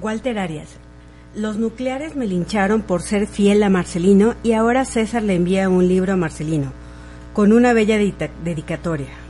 Walter 0.00 0.38
Arias. 0.38 0.76
Los 1.34 1.56
nucleares 1.56 2.14
me 2.14 2.26
lincharon 2.26 2.82
por 2.82 3.02
ser 3.02 3.26
fiel 3.26 3.62
a 3.62 3.70
Marcelino 3.70 4.34
y 4.42 4.52
ahora 4.52 4.84
César 4.84 5.22
le 5.22 5.34
envía 5.34 5.68
un 5.68 5.88
libro 5.88 6.12
a 6.12 6.16
Marcelino, 6.16 6.72
con 7.32 7.52
una 7.52 7.72
bella 7.72 7.96
dedicatoria. 8.44 9.21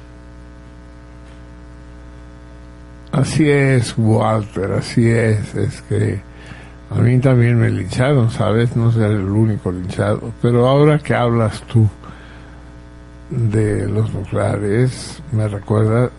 Así 3.13 3.49
es, 3.49 3.95
Walter, 3.99 4.73
así 4.73 5.07
es, 5.07 5.55
es 5.55 5.83
que 5.83 6.19
a 6.91 6.95
mí 6.95 7.19
también 7.19 7.59
me 7.59 7.69
lincharon, 7.69 8.31
¿sabes? 8.31 8.75
No 8.75 8.91
ser 8.91 9.11
el 9.11 9.29
único 9.29 9.71
linchado, 9.71 10.33
pero 10.41 10.67
ahora 10.67 10.99
que 10.99 11.15
hablas 11.15 11.61
tú 11.65 11.87
de 13.29 13.87
los 13.87 14.13
nucleares, 14.15 15.23
me 15.31 15.47
recuerdas 15.47 16.11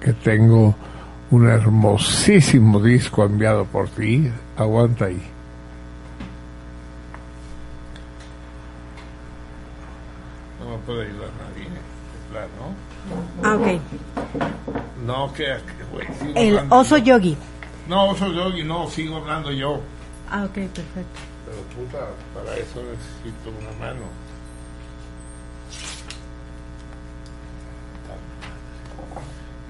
que 0.00 0.12
tengo 0.12 0.74
un 1.30 1.48
hermosísimo 1.48 2.78
disco 2.78 3.24
enviado 3.24 3.64
por 3.64 3.88
ti, 3.88 4.30
aguanta 4.58 5.06
ahí. 5.06 5.22
No 10.60 10.70
me 10.70 10.78
puede 10.84 11.06
ayudar 11.06 11.30
nadie, 11.40 11.68
¿no? 12.60 13.48
Ah, 13.48 13.56
ok. 13.56 13.80
No, 15.04 15.32
que, 15.32 15.58
güey, 15.92 16.06
El 16.34 16.60
oso 16.70 16.96
yo. 16.98 17.16
yogi. 17.18 17.36
No, 17.88 18.10
oso 18.10 18.28
yogi, 18.32 18.62
no, 18.64 18.88
sigo 18.88 19.16
hablando 19.16 19.50
yo. 19.52 19.80
Ah, 20.30 20.44
ok, 20.44 20.54
perfecto. 20.54 21.20
Pero 21.44 21.58
puta, 21.74 22.08
para 22.34 22.56
eso 22.56 22.82
necesito 22.82 23.50
una 23.60 23.72
mano. 23.78 24.00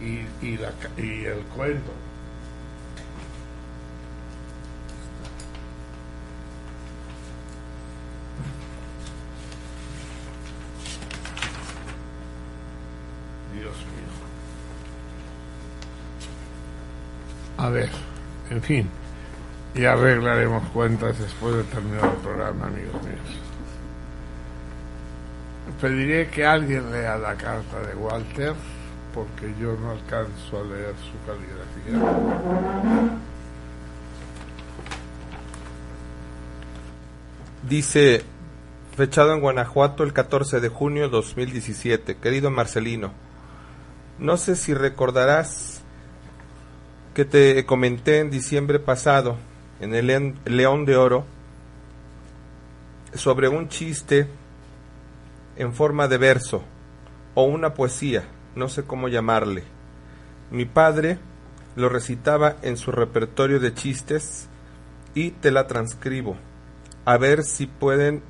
Y, 0.01 0.27
y, 0.47 0.57
la, 0.59 0.73
y 0.97 1.25
el 1.25 1.41
cuento. 1.57 1.91
Dios 13.53 13.75
mío. 13.77 14.04
A 17.57 17.69
ver, 17.69 17.89
en 18.51 18.63
fin, 18.63 18.89
ya 19.75 19.93
arreglaremos 19.93 20.69
cuentas 20.71 21.19
después 21.19 21.57
de 21.57 21.65
terminar 21.65 22.05
el 22.05 22.21
programa, 22.23 22.67
amigos 22.67 23.03
míos. 23.03 23.45
Pediré 25.81 26.29
que 26.29 26.45
alguien 26.45 26.91
lea 26.91 27.17
la 27.17 27.35
carta 27.35 27.81
de 27.81 27.95
Walter, 27.95 28.55
porque 29.15 29.55
yo 29.61 29.77
no 29.81 29.93
alcanzo 29.93 30.61
a 30.61 30.65
leer 30.65 30.95
su 30.97 31.17
caligrafía. 31.27 33.19
Dice, 37.69 38.23
fechado 38.97 39.33
en 39.33 39.41
Guanajuato 39.41 40.03
el 40.05 40.13
14 40.13 40.61
de 40.61 40.69
junio 40.69 41.09
2017. 41.09 42.17
Querido 42.17 42.51
Marcelino, 42.51 43.13
no 44.19 44.37
sé 44.37 44.55
si 44.55 44.75
recordarás 44.75 45.74
que 47.15 47.25
te 47.25 47.65
comenté 47.65 48.19
en 48.19 48.31
diciembre 48.31 48.81
pasado 48.81 49.37
en 49.81 49.95
el 49.95 50.07
León- 50.45 50.85
de 50.85 50.97
Oro 50.97 51.25
sobre 53.15 53.49
un 53.49 53.69
chiste 53.69 54.27
en 55.57 55.73
forma 55.73 56.09
de 56.09 56.19
verso 56.19 56.65
o 57.35 57.45
una 57.45 57.75
poesía, 57.75 58.25
no 58.57 58.69
sé 58.69 58.83
cómo 58.83 59.09
llamarle. 59.09 59.63
Mi 60.51 60.65
padre 60.65 61.19
lo 61.77 61.89
recitaba 61.89 62.57
en 62.63 62.77
su 62.77 62.91
repertorio 62.91 63.61
de 63.61 63.75
chistes 63.75 64.49
y 65.15 65.31
te 65.31 65.53
la 65.53 65.69
transcribo. 65.69 66.37
A 67.05 67.17
ver 67.17 67.45
si 67.45 67.67
pueden 67.67 68.23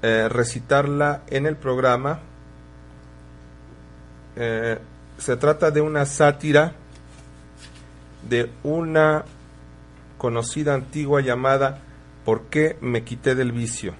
eh, 0.00 0.28
recitarla 0.30 1.22
en 1.28 1.46
el 1.46 1.56
programa. 1.56 2.20
Eh, 4.36 4.78
se 5.18 5.36
trata 5.36 5.70
de 5.70 5.80
una 5.80 6.06
sátira 6.06 6.74
de 8.28 8.50
una 8.62 9.24
conocida 10.18 10.74
antigua 10.74 11.20
llamada 11.20 11.82
¿Por 12.28 12.42
qué 12.50 12.76
me 12.82 13.04
quité 13.04 13.34
del 13.34 13.52
vicio? 13.52 13.94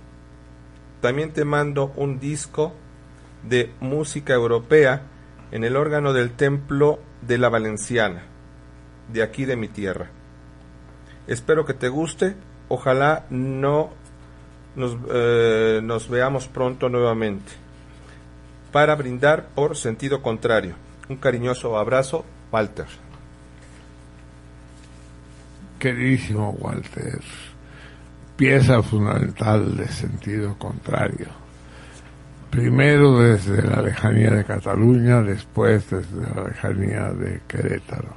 También 1.00 1.32
te 1.32 1.46
mando 1.46 1.94
un 1.96 2.20
disco 2.20 2.74
de 3.42 3.72
música 3.80 4.34
europea 4.34 5.00
en 5.50 5.64
el 5.64 5.76
órgano 5.76 6.12
del 6.12 6.32
templo 6.32 6.98
de 7.22 7.38
la 7.38 7.48
Valenciana, 7.48 8.24
de 9.10 9.22
aquí 9.22 9.46
de 9.46 9.56
mi 9.56 9.68
tierra. 9.68 10.10
Espero 11.26 11.64
que 11.64 11.72
te 11.72 11.88
guste, 11.88 12.36
ojalá 12.68 13.24
no 13.30 13.88
nos, 14.76 14.98
eh, 15.10 15.80
nos 15.82 16.10
veamos 16.10 16.48
pronto 16.48 16.90
nuevamente 16.90 17.52
para 18.72 18.94
brindar 18.94 19.46
por 19.54 19.74
sentido 19.74 20.20
contrario. 20.20 20.74
Un 21.08 21.16
cariñoso 21.16 21.78
abrazo, 21.78 22.26
Walter. 22.52 23.07
Queridísimo 25.78 26.50
Walter, 26.58 27.20
pieza 28.36 28.82
fundamental 28.82 29.76
de 29.76 29.86
sentido 29.88 30.58
contrario. 30.58 31.28
Primero 32.50 33.20
desde 33.20 33.62
la 33.62 33.82
lejanía 33.82 34.30
de 34.30 34.44
Cataluña, 34.44 35.22
después 35.22 35.88
desde 35.90 36.34
la 36.34 36.48
lejanía 36.48 37.12
de 37.12 37.42
Querétaro. 37.46 38.16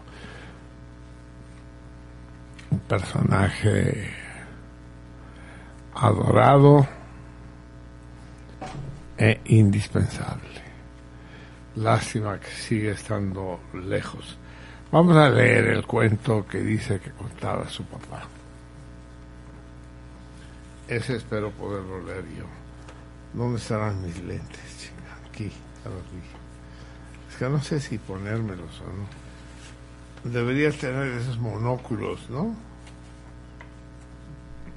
Un 2.72 2.80
personaje 2.80 4.10
adorado 5.94 6.88
e 9.18 9.40
indispensable. 9.46 10.62
Lástima 11.76 12.40
que 12.40 12.50
sigue 12.50 12.92
estando 12.92 13.60
lejos. 13.74 14.38
Vamos 14.92 15.16
a 15.16 15.30
leer 15.30 15.68
el 15.68 15.86
cuento 15.86 16.46
que 16.46 16.60
dice 16.60 17.00
que 17.00 17.12
contaba 17.12 17.70
su 17.70 17.86
papá. 17.86 18.28
Ese 20.86 21.16
espero 21.16 21.50
poderlo 21.52 22.04
leer 22.04 22.26
yo. 22.38 22.44
¿Dónde 23.34 23.58
estarán 23.58 24.02
mis 24.02 24.22
lentes? 24.22 24.92
Aquí, 25.30 25.50
ya 25.84 25.90
los. 25.90 26.04
Es 27.32 27.38
que 27.40 27.48
no 27.48 27.62
sé 27.62 27.80
si 27.80 27.98
ponérmelos 28.00 28.82
o 28.82 28.88
no. 30.28 30.30
Debería 30.30 30.70
tener 30.72 31.08
esos 31.14 31.40
monóculos, 31.40 32.30
¿no? 32.30 32.54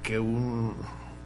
Que 0.00 0.20
un, 0.20 0.76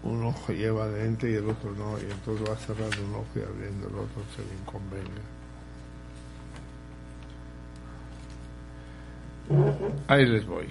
un 0.03 0.25
ojo 0.25 0.53
lleva 0.53 0.87
lente 0.87 1.31
y 1.31 1.35
el 1.35 1.51
otro 1.51 1.73
no, 1.73 1.99
y 1.99 2.11
entonces 2.11 2.49
va 2.49 2.57
cerrando 2.57 2.97
un 3.05 3.17
ojo 3.17 3.29
y 3.37 3.41
abriendo 3.41 3.87
el 3.87 3.95
otro 3.97 4.23
según 4.35 4.65
convenga. 4.65 5.38
Ahí 10.09 10.27
les 10.27 10.47
voy. 10.47 10.67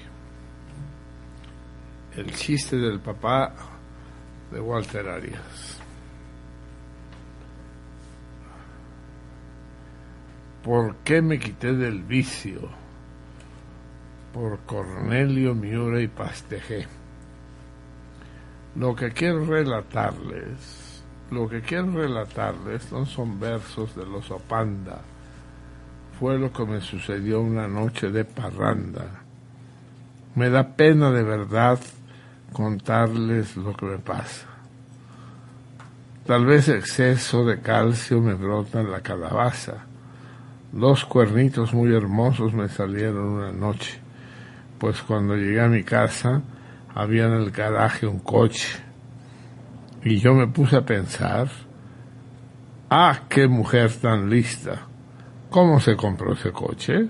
El 2.15 2.31
chiste 2.33 2.77
del 2.77 2.99
papá 2.99 3.53
de 4.51 4.59
Walter 4.59 5.07
Arias. 5.07 5.79
¿Por 10.63 10.95
qué 10.97 11.21
me 11.21 11.39
quité 11.39 11.73
del 11.73 12.03
vicio? 12.03 12.69
Por 14.33 14.59
Cornelio 14.59 15.55
Miura 15.55 16.01
y 16.01 16.07
Pastejé. 16.07 16.87
Lo 18.75 18.95
que 18.95 19.11
quiero 19.11 19.45
relatarles, 19.45 21.03
lo 21.31 21.47
que 21.47 21.61
quiero 21.61 21.91
relatarles 21.91 22.91
no 22.91 23.05
son 23.05 23.39
versos 23.39 23.95
de 23.95 24.05
los 24.05 24.29
Opanda. 24.29 25.01
Fue 26.19 26.39
lo 26.39 26.51
que 26.51 26.65
me 26.65 26.81
sucedió 26.81 27.41
una 27.41 27.67
noche 27.67 28.09
de 28.09 28.25
parranda. 28.25 29.05
Me 30.33 30.49
da 30.49 30.75
pena 30.75 31.11
de 31.11 31.21
verdad 31.21 31.79
contarles 32.51 33.55
lo 33.55 33.75
que 33.75 33.85
me 33.85 33.97
pasa. 33.99 34.47
Tal 36.25 36.45
vez 36.45 36.69
exceso 36.69 37.45
de 37.45 37.61
calcio 37.61 38.19
me 38.19 38.33
brota 38.33 38.81
en 38.81 38.91
la 38.91 39.01
calabaza. 39.01 39.85
Dos 40.71 41.05
cuernitos 41.05 41.73
muy 41.73 41.95
hermosos 41.95 42.51
me 42.51 42.67
salieron 42.67 43.23
una 43.23 43.51
noche, 43.51 43.99
pues 44.79 45.01
cuando 45.03 45.35
llegué 45.35 45.61
a 45.61 45.67
mi 45.67 45.83
casa 45.83 46.41
había 46.95 47.25
en 47.25 47.33
el 47.33 47.51
garaje 47.51 48.07
un 48.07 48.19
coche. 48.19 48.79
Y 50.03 50.17
yo 50.17 50.33
me 50.33 50.47
puse 50.47 50.77
a 50.77 50.85
pensar, 50.85 51.47
ah, 52.89 53.19
qué 53.29 53.47
mujer 53.47 53.93
tan 53.93 54.31
lista. 54.31 54.86
¿Cómo 55.57 55.79
se 55.79 55.95
compró 55.95 56.33
ese 56.33 56.51
coche? 56.51 57.07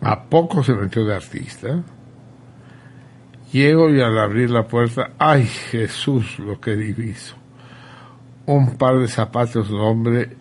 ¿A 0.00 0.22
poco 0.22 0.64
se 0.64 0.72
metió 0.72 1.04
de 1.04 1.16
artista? 1.16 1.82
Llego 3.52 3.90
y 3.90 4.00
al 4.00 4.18
abrir 4.18 4.48
la 4.48 4.66
puerta, 4.66 5.10
¡ay 5.18 5.44
Jesús 5.44 6.38
lo 6.38 6.58
que 6.58 6.76
diviso! 6.76 7.36
Un 8.46 8.78
par 8.78 9.00
de 9.00 9.06
zapatos 9.06 9.68
de 9.68 9.74
hombre 9.74 10.36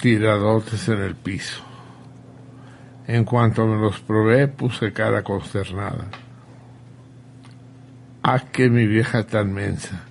tiradotes 0.00 0.88
en 0.88 1.02
el 1.02 1.14
piso. 1.14 1.62
En 3.06 3.26
cuanto 3.26 3.66
me 3.66 3.76
los 3.76 4.00
probé, 4.00 4.48
puse 4.48 4.90
cara 4.90 5.22
consternada. 5.22 6.06
¡Ah, 8.22 8.38
que 8.38 8.70
mi 8.70 8.86
vieja 8.86 9.26
tan 9.26 9.52
mensa! 9.52 10.02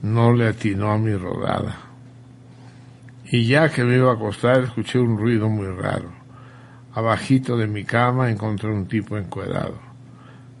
No 0.00 0.32
le 0.32 0.48
atinó 0.48 0.92
a 0.92 0.96
mi 0.96 1.14
rodada. 1.14 1.87
Y 3.30 3.46
ya 3.46 3.68
que 3.68 3.84
me 3.84 3.96
iba 3.96 4.10
a 4.10 4.14
acostar, 4.14 4.62
escuché 4.62 4.98
un 4.98 5.18
ruido 5.18 5.48
muy 5.48 5.66
raro. 5.66 6.10
Abajito 6.94 7.56
de 7.56 7.66
mi 7.66 7.84
cama 7.84 8.30
encontré 8.30 8.70
un 8.70 8.86
tipo 8.88 9.18
encuerado, 9.18 9.78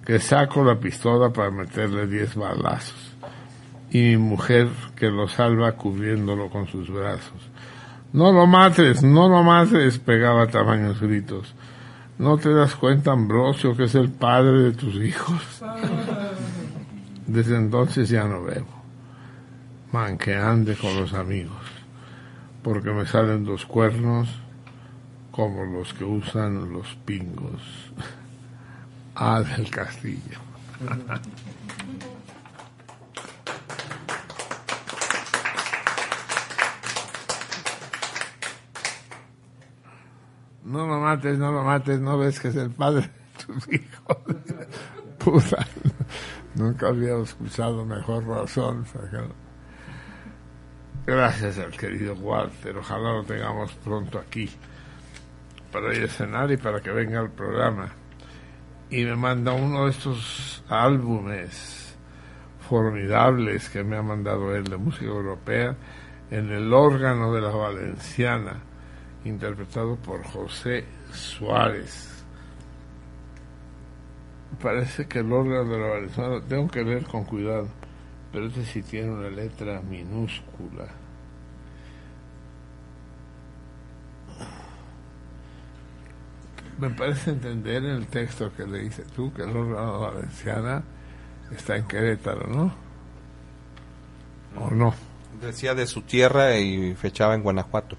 que 0.04 0.18
saco 0.18 0.62
la 0.62 0.78
pistola 0.78 1.30
para 1.30 1.50
meterle 1.50 2.06
diez 2.06 2.34
balazos, 2.34 3.16
y 3.90 3.98
mi 3.98 4.16
mujer 4.18 4.68
que 4.94 5.10
lo 5.10 5.28
salva 5.28 5.72
cubriéndolo 5.72 6.50
con 6.50 6.68
sus 6.68 6.90
brazos. 6.90 7.50
No 8.12 8.32
lo 8.32 8.46
mates, 8.46 9.02
no 9.02 9.28
lo 9.28 9.42
mates, 9.42 9.98
pegaba 9.98 10.46
tamaños 10.46 11.00
gritos. 11.00 11.54
¿No 12.18 12.36
te 12.36 12.52
das 12.52 12.74
cuenta, 12.74 13.12
Ambrosio, 13.12 13.76
que 13.76 13.84
es 13.84 13.94
el 13.94 14.10
padre 14.10 14.62
de 14.62 14.72
tus 14.72 14.94
hijos? 14.96 15.62
Desde 17.26 17.56
entonces 17.56 18.08
ya 18.08 18.24
no 18.24 18.42
bebo. 18.42 18.82
Man, 19.92 20.18
que 20.18 20.34
ande 20.34 20.74
con 20.74 20.94
los 20.96 21.14
amigos, 21.14 21.56
porque 22.68 22.90
me 22.90 23.06
salen 23.06 23.44
dos 23.46 23.64
cuernos 23.64 24.28
como 25.30 25.64
los 25.64 25.94
que 25.94 26.04
usan 26.04 26.70
los 26.70 26.94
pingos. 27.06 27.62
Ah, 29.20 29.42
del 29.42 29.68
castillo. 29.68 30.38
no 40.64 40.86
lo 40.86 41.00
mates, 41.00 41.36
no 41.36 41.50
lo 41.50 41.64
mates, 41.64 41.98
no 41.98 42.16
ves 42.16 42.38
que 42.38 42.46
es 42.46 42.54
el 42.54 42.70
padre 42.70 43.10
de 43.10 43.44
tus 43.44 43.68
hijos. 43.72 44.18
Puta, 45.18 45.66
nunca 46.54 46.86
había 46.86 47.16
escuchado 47.16 47.84
mejor 47.84 48.24
razón. 48.24 48.86
Gracias 51.08 51.56
al 51.58 51.70
querido 51.70 52.12
Walter, 52.16 52.76
ojalá 52.76 53.14
lo 53.14 53.24
tengamos 53.24 53.72
pronto 53.76 54.18
aquí 54.18 54.46
para 55.72 55.96
ir 55.96 56.04
a 56.04 56.08
cenar 56.08 56.52
y 56.52 56.58
para 56.58 56.82
que 56.82 56.90
venga 56.90 57.18
al 57.18 57.30
programa. 57.30 57.88
Y 58.90 59.06
me 59.06 59.16
manda 59.16 59.52
uno 59.52 59.86
de 59.86 59.92
estos 59.92 60.62
álbumes 60.68 61.96
formidables 62.68 63.70
que 63.70 63.82
me 63.82 63.96
ha 63.96 64.02
mandado 64.02 64.54
él 64.54 64.64
de 64.64 64.76
música 64.76 65.06
europea 65.06 65.74
en 66.30 66.50
el 66.50 66.70
órgano 66.74 67.32
de 67.32 67.40
la 67.40 67.52
Valenciana 67.52 68.56
interpretado 69.24 69.96
por 69.96 70.22
José 70.24 70.84
Suárez. 71.10 72.22
Parece 74.60 75.08
que 75.08 75.20
el 75.20 75.32
órgano 75.32 75.70
de 75.70 75.78
la 75.78 75.86
Valenciana, 75.86 76.40
tengo 76.46 76.68
que 76.68 76.84
leer 76.84 77.04
con 77.04 77.24
cuidado, 77.24 77.68
pero 78.32 78.46
este 78.46 78.64
sí 78.64 78.82
tiene 78.82 79.10
una 79.10 79.30
letra 79.30 79.80
minúscula. 79.80 80.86
Me 86.78 86.90
parece 86.90 87.30
entender 87.30 87.84
en 87.84 87.90
el 87.90 88.06
texto 88.06 88.52
que 88.54 88.64
le 88.64 88.80
dice 88.80 89.02
tú 89.16 89.32
que 89.32 89.42
el 89.42 89.56
órgano 89.56 90.00
Valenciana 90.00 90.82
está 91.50 91.76
en 91.76 91.88
Querétaro, 91.88 92.46
¿no? 92.46 92.72
¿O 94.60 94.70
no? 94.70 94.94
Decía 95.40 95.74
de 95.74 95.86
su 95.86 96.02
tierra 96.02 96.56
y 96.56 96.94
fechaba 96.94 97.34
en 97.34 97.42
Guanajuato. 97.42 97.96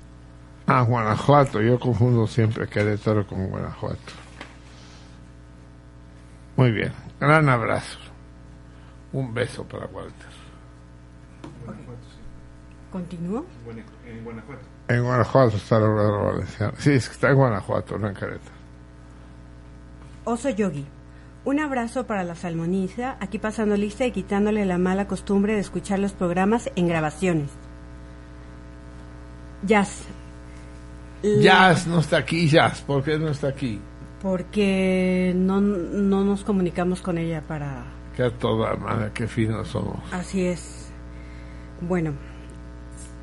Ah, 0.67 0.81
Guanajuato, 0.81 1.61
yo 1.61 1.79
confundo 1.79 2.25
siempre 2.27 2.67
Querétaro 2.67 3.25
con 3.27 3.47
Guanajuato. 3.47 4.13
Muy 6.55 6.71
bien, 6.71 6.93
gran 7.19 7.49
abrazo. 7.49 8.08
Un 9.13 9.33
beso 9.33 9.63
para 9.63 9.85
Walter. 9.87 10.27
¿Continúo? 12.91 13.45
En 14.07 14.23
Guanajuato. 14.23 14.61
En 14.87 15.03
Guanajuato 15.03 15.57
está 15.57 15.77
órgano 15.77 16.25
valenciano. 16.25 16.73
Sí, 16.77 16.91
es 16.93 17.07
que 17.07 17.13
está 17.13 17.29
en 17.29 17.35
Guanajuato, 17.35 17.97
no 17.99 18.07
en 18.07 18.15
Querétaro. 18.15 18.55
Oso 20.25 20.49
Yogi. 20.49 20.85
Un 21.45 21.59
abrazo 21.59 22.05
para 22.05 22.23
la 22.23 22.35
salmoniza, 22.35 23.15
aquí 23.19 23.39
pasando 23.39 23.77
lista 23.77 24.05
y 24.05 24.11
quitándole 24.11 24.65
la 24.65 24.77
mala 24.77 25.07
costumbre 25.07 25.53
de 25.53 25.59
escuchar 25.59 25.99
los 25.99 26.13
programas 26.13 26.69
en 26.75 26.87
grabaciones. 26.87 27.49
Jazz. 29.63 30.03
La- 31.21 31.41
Jazz 31.69 31.87
no 31.87 31.99
está 31.99 32.17
aquí, 32.17 32.47
Jazz. 32.49 32.81
¿Por 32.81 33.03
qué 33.03 33.17
no 33.19 33.29
está 33.29 33.49
aquí? 33.49 33.79
Porque 34.21 35.33
no, 35.35 35.61
no 35.61 36.23
nos 36.25 36.43
comunicamos 36.43 37.01
con 37.01 37.17
ella 37.17 37.41
para... 37.47 37.83
Que 38.19 38.25
a 38.25 38.31
toda 38.31 38.75
madre, 38.75 39.11
qué 39.13 39.29
finos 39.29 39.69
somos. 39.69 39.97
Así 40.11 40.45
es. 40.45 40.91
Bueno, 41.79 42.15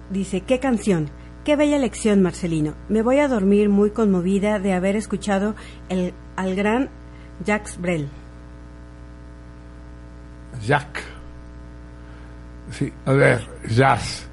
dice, 0.09 0.41
¿qué 0.41 0.59
canción? 0.59 1.11
Qué 1.45 1.55
bella 1.55 1.77
lección, 1.77 2.23
Marcelino. 2.23 2.73
Me 2.89 3.03
voy 3.03 3.19
a 3.19 3.29
dormir 3.29 3.69
muy 3.69 3.91
conmovida 3.91 4.59
de 4.59 4.73
haber 4.73 4.97
escuchado 4.97 5.55
el, 5.91 6.15
al 6.37 6.55
gran 6.55 6.89
Jacques 7.45 7.79
Brel. 7.79 8.09
Jack. 10.63 11.05
Sí, 12.71 12.91
a 13.05 13.13
ver, 13.13 13.47
Jazz. 13.69 14.27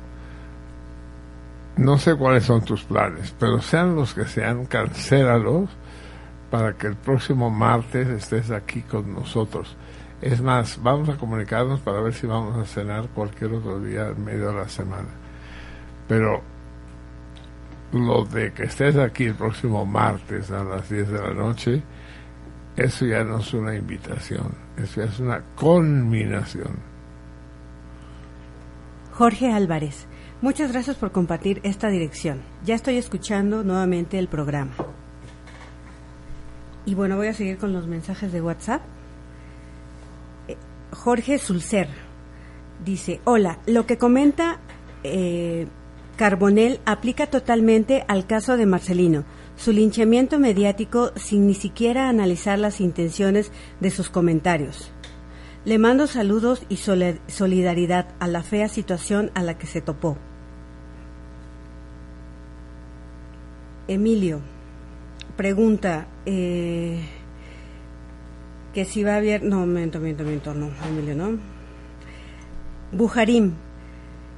No 1.75 1.98
sé 1.98 2.16
cuáles 2.16 2.45
son 2.45 2.64
tus 2.64 2.85
planes, 2.85 3.35
pero 3.38 3.59
sean 3.59 3.98
los 3.98 4.14
que 4.14 4.24
sean, 4.24 4.66
cancélalos 4.67 5.69
para 6.50 6.77
que 6.77 6.88
el 6.88 6.95
próximo 6.95 7.50
martes 7.50 8.08
estés 8.08 8.50
aquí 8.50 8.82
con 8.83 9.14
nosotros. 9.14 9.75
Es 10.24 10.40
más, 10.42 10.82
vamos 10.82 11.10
a 11.10 11.18
comunicarnos 11.18 11.82
para 11.82 12.00
ver 12.00 12.14
si 12.14 12.26
vamos 12.26 12.56
a 12.56 12.64
cenar 12.64 13.10
cualquier 13.10 13.56
otro 13.56 13.82
día 13.82 14.08
en 14.08 14.24
medio 14.24 14.52
de 14.52 14.53
la 14.53 14.69
semana. 14.69 15.10
Pero 16.08 16.42
lo 17.92 18.24
de 18.24 18.53
que 18.53 18.64
estés 18.64 18.95
aquí 18.95 19.26
el 19.26 19.35
próximo 19.35 19.85
martes 19.85 20.50
a 20.50 20.64
las 20.64 20.90
10 20.90 21.10
de 21.10 21.22
la 21.22 21.34
noche, 21.34 21.84
eso 22.77 23.06
ya 23.06 23.26
no 23.26 23.40
es 23.40 23.53
una 23.53 23.76
invitación, 23.76 24.56
eso 24.77 25.02
ya 25.02 25.08
es 25.08 25.19
una 25.19 25.42
conminación. 25.58 26.72
Jorge 29.11 29.52
Álvarez. 29.52 30.08
Muchas 30.42 30.72
gracias 30.72 30.95
por 30.95 31.11
compartir 31.11 31.60
esta 31.64 31.90
dirección. 31.90 32.42
Ya 32.64 32.76
estoy 32.76 32.95
escuchando 32.95 33.66
nuevamente 33.66 34.18
el 34.19 34.30
programa. 34.30 34.72
Y 36.85 36.95
bueno, 36.95 37.18
voy 37.18 37.27
a 37.27 37.34
seguir 37.34 37.58
con 37.58 37.74
los 37.74 37.88
mensajes 37.88 38.32
de 38.32 38.42
WhatsApp. 38.42 38.84
Jorge 40.96 41.38
Sulcer 41.38 41.88
dice, 42.84 43.22
hola, 43.24 43.60
lo 43.66 43.86
que 43.86 43.98
comenta 43.98 44.60
eh, 45.04 45.68
Carbonell 46.18 46.80
aplica 46.86 47.28
totalmente 47.28 48.06
al 48.08 48.28
caso 48.28 48.58
de 48.58 48.66
Marcelino. 48.66 49.24
Su 49.56 49.72
linchamiento 49.72 50.40
mediático 50.40 51.12
sin 51.16 51.48
ni 51.48 51.54
siquiera 51.54 52.10
analizar 52.10 52.60
las 52.60 52.82
intenciones 52.82 53.52
de 53.80 53.92
sus 53.92 54.10
comentarios. 54.10 54.92
Le 55.66 55.78
mando 55.78 56.08
saludos 56.08 56.64
y 56.70 56.78
solidaridad 56.78 58.08
a 58.20 58.28
la 58.28 58.44
fea 58.44 58.68
situación 58.68 59.32
a 59.34 59.44
la 59.44 59.58
que 59.58 59.68
se 59.68 59.82
topó. 59.82 60.18
Emilio 63.88 64.42
pregunta 65.36 66.08
eh, 66.26 67.02
que 68.74 68.85
si 68.85 69.03
va 69.03 69.14
a 69.14 69.18
haber... 69.18 69.43
No, 69.43 69.66
miento, 69.66 70.00
miento, 70.00 70.24
miento, 70.24 70.53
no, 70.53 70.72
Emilio, 70.88 71.16
no. 71.16 71.38
Bujarim, 72.92 73.53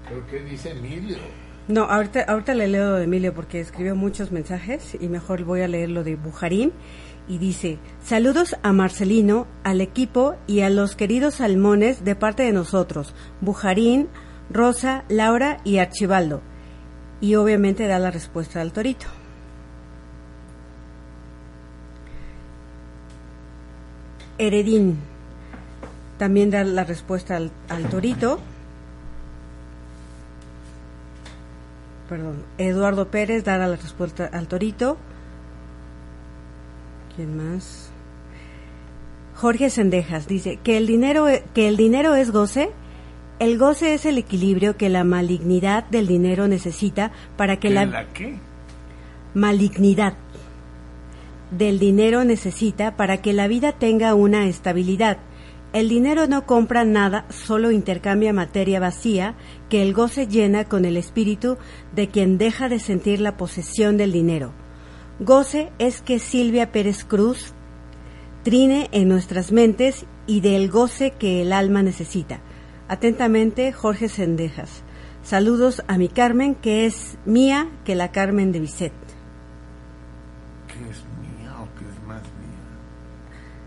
¿Pero 0.08 0.26
qué 0.28 0.40
dice 0.42 0.72
Emilio? 0.72 1.18
no, 1.68 1.84
ahorita, 1.84 2.22
ahorita 2.22 2.54
le 2.54 2.68
leo 2.68 2.94
de 2.94 3.04
Emilio 3.06 3.34
porque 3.34 3.60
escribió 3.60 3.96
muchos 3.96 4.32
mensajes 4.32 4.96
y 5.00 5.08
mejor 5.08 5.44
voy 5.44 5.62
a 5.62 5.68
leer 5.68 5.90
lo 5.90 6.04
de 6.04 6.16
Bujarín. 6.16 6.72
Y 7.28 7.40
dice, 7.40 7.80
saludos 8.04 8.56
a 8.62 8.72
Marcelino, 8.72 9.48
al 9.64 9.82
equipo 9.82 10.36
y 10.46 10.62
a 10.62 10.70
los 10.70 10.96
queridos 10.96 11.36
salmones 11.36 12.06
de 12.06 12.16
parte 12.16 12.44
de 12.44 12.54
nosotros, 12.54 13.16
Bujarín, 13.42 14.10
Rosa, 14.52 15.06
Laura 15.10 15.58
y 15.64 15.80
Archibaldo. 15.80 16.44
Y 17.22 17.34
obviamente 17.34 17.88
da 17.88 17.98
la 17.98 18.12
respuesta 18.12 18.62
al 18.62 18.74
torito. 18.74 19.08
Heredín 24.38 24.98
también 26.18 26.50
da 26.52 26.64
la 26.64 26.84
respuesta 26.84 27.36
al, 27.38 27.52
al 27.70 27.84
torito. 27.90 28.40
perdón, 32.10 32.44
Eduardo 32.60 33.08
Pérez 33.10 33.44
dará 33.44 33.68
la 33.68 33.78
respuesta 33.78 34.30
al 34.32 34.48
Torito. 34.48 34.96
¿Quién 37.16 37.36
más? 37.36 37.90
Jorge 39.36 39.70
Sendejas 39.72 40.28
dice 40.28 40.58
que 40.64 40.78
el 40.78 40.86
dinero 40.86 41.28
e- 41.28 41.44
que 41.54 41.68
el 41.68 41.78
dinero 41.78 42.14
es 42.16 42.32
goce. 42.32 42.72
El 43.40 43.58
goce 43.58 43.96
es 43.96 44.06
el 44.06 44.18
equilibrio 44.18 44.78
que 44.78 44.88
la 44.90 45.04
malignidad 45.04 45.84
del 45.86 46.08
dinero 46.08 46.48
necesita 46.48 47.12
para 47.38 47.56
que 47.58 47.70
¿Que 47.70 47.74
la, 47.74 47.86
la 47.86 48.06
qué? 48.14 48.38
malignidad 49.34 50.14
del 51.52 51.80
dinero 51.80 52.24
necesita 52.24 52.96
para 52.96 53.22
que 53.22 53.34
la 53.34 53.48
vida 53.48 53.72
tenga 53.72 54.16
una 54.16 54.48
estabilidad. 54.48 55.18
El 55.74 55.90
dinero 55.90 56.28
no 56.28 56.46
compra 56.46 56.86
nada, 56.86 57.26
solo 57.30 57.72
intercambia 57.72 58.32
materia 58.32 58.80
vacía 58.80 59.36
que 59.70 59.82
el 59.82 59.94
goce 59.94 60.28
llena 60.28 60.64
con 60.64 60.86
el 60.86 60.96
espíritu 60.96 61.58
de 61.94 62.08
quien 62.08 62.38
deja 62.38 62.70
de 62.70 62.80
sentir 62.80 63.20
la 63.20 63.36
posesión 63.36 63.98
del 63.98 64.12
dinero. 64.12 64.54
Goce 65.20 65.72
es 65.80 66.02
que 66.02 66.20
Silvia 66.20 66.72
Pérez 66.72 67.04
Cruz 67.04 67.54
trine 68.44 68.90
en 68.92 69.10
nuestras 69.10 69.52
mentes 69.52 70.06
y 70.28 70.42
del 70.42 70.70
goce 70.70 71.12
que 71.12 71.42
el 71.42 71.52
alma 71.52 71.84
necesita. 71.84 72.40
Atentamente, 72.88 73.72
Jorge 73.72 74.08
Sendejas. 74.08 74.84
Saludos 75.24 75.84
a 75.88 75.98
mi 75.98 76.08
Carmen, 76.08 76.54
que 76.54 76.86
es 76.86 77.18
mía 77.26 77.70
que 77.84 77.96
la 77.96 78.12
Carmen 78.12 78.52
de 78.52 78.60
Bisset. 78.60 79.05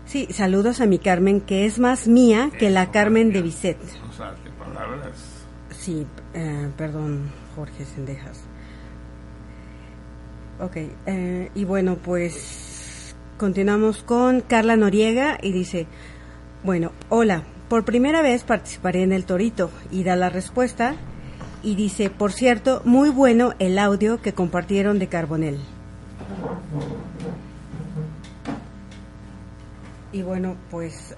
Sí, 0.09 0.27
saludos 0.31 0.81
a 0.81 0.87
mi 0.87 0.97
Carmen, 0.97 1.39
que 1.39 1.67
es 1.67 1.77
más 1.77 2.07
mía 2.07 2.49
que 2.57 2.71
la 2.71 2.89
Carmen 2.89 3.31
de 3.31 3.43
Bisset. 3.43 3.77
O 4.09 4.11
sea, 4.11 4.33
¿qué 4.43 4.49
palabras? 4.49 5.45
Sí, 5.69 6.07
eh, 6.33 6.67
perdón, 6.75 7.29
Jorge 7.55 7.85
Sendejas. 7.85 8.41
Ok, 10.59 10.77
eh, 11.05 11.51
y 11.53 11.63
bueno, 11.63 11.97
pues 12.03 13.15
continuamos 13.37 14.01
con 14.01 14.41
Carla 14.41 14.75
Noriega 14.77 15.37
y 15.43 15.51
dice, 15.51 15.85
bueno, 16.63 16.91
hola, 17.09 17.43
por 17.69 17.85
primera 17.85 18.23
vez 18.23 18.43
participaré 18.43 19.03
en 19.03 19.11
el 19.11 19.25
Torito 19.25 19.69
y 19.91 20.03
da 20.03 20.15
la 20.15 20.29
respuesta 20.29 20.95
y 21.61 21.75
dice, 21.75 22.09
por 22.09 22.31
cierto, 22.31 22.81
muy 22.83 23.11
bueno 23.11 23.53
el 23.59 23.77
audio 23.77 24.19
que 24.23 24.33
compartieron 24.33 24.97
de 24.97 25.05
Carbonel. 25.05 25.59
Y 30.11 30.21
bueno, 30.23 30.55
pues 30.71 31.15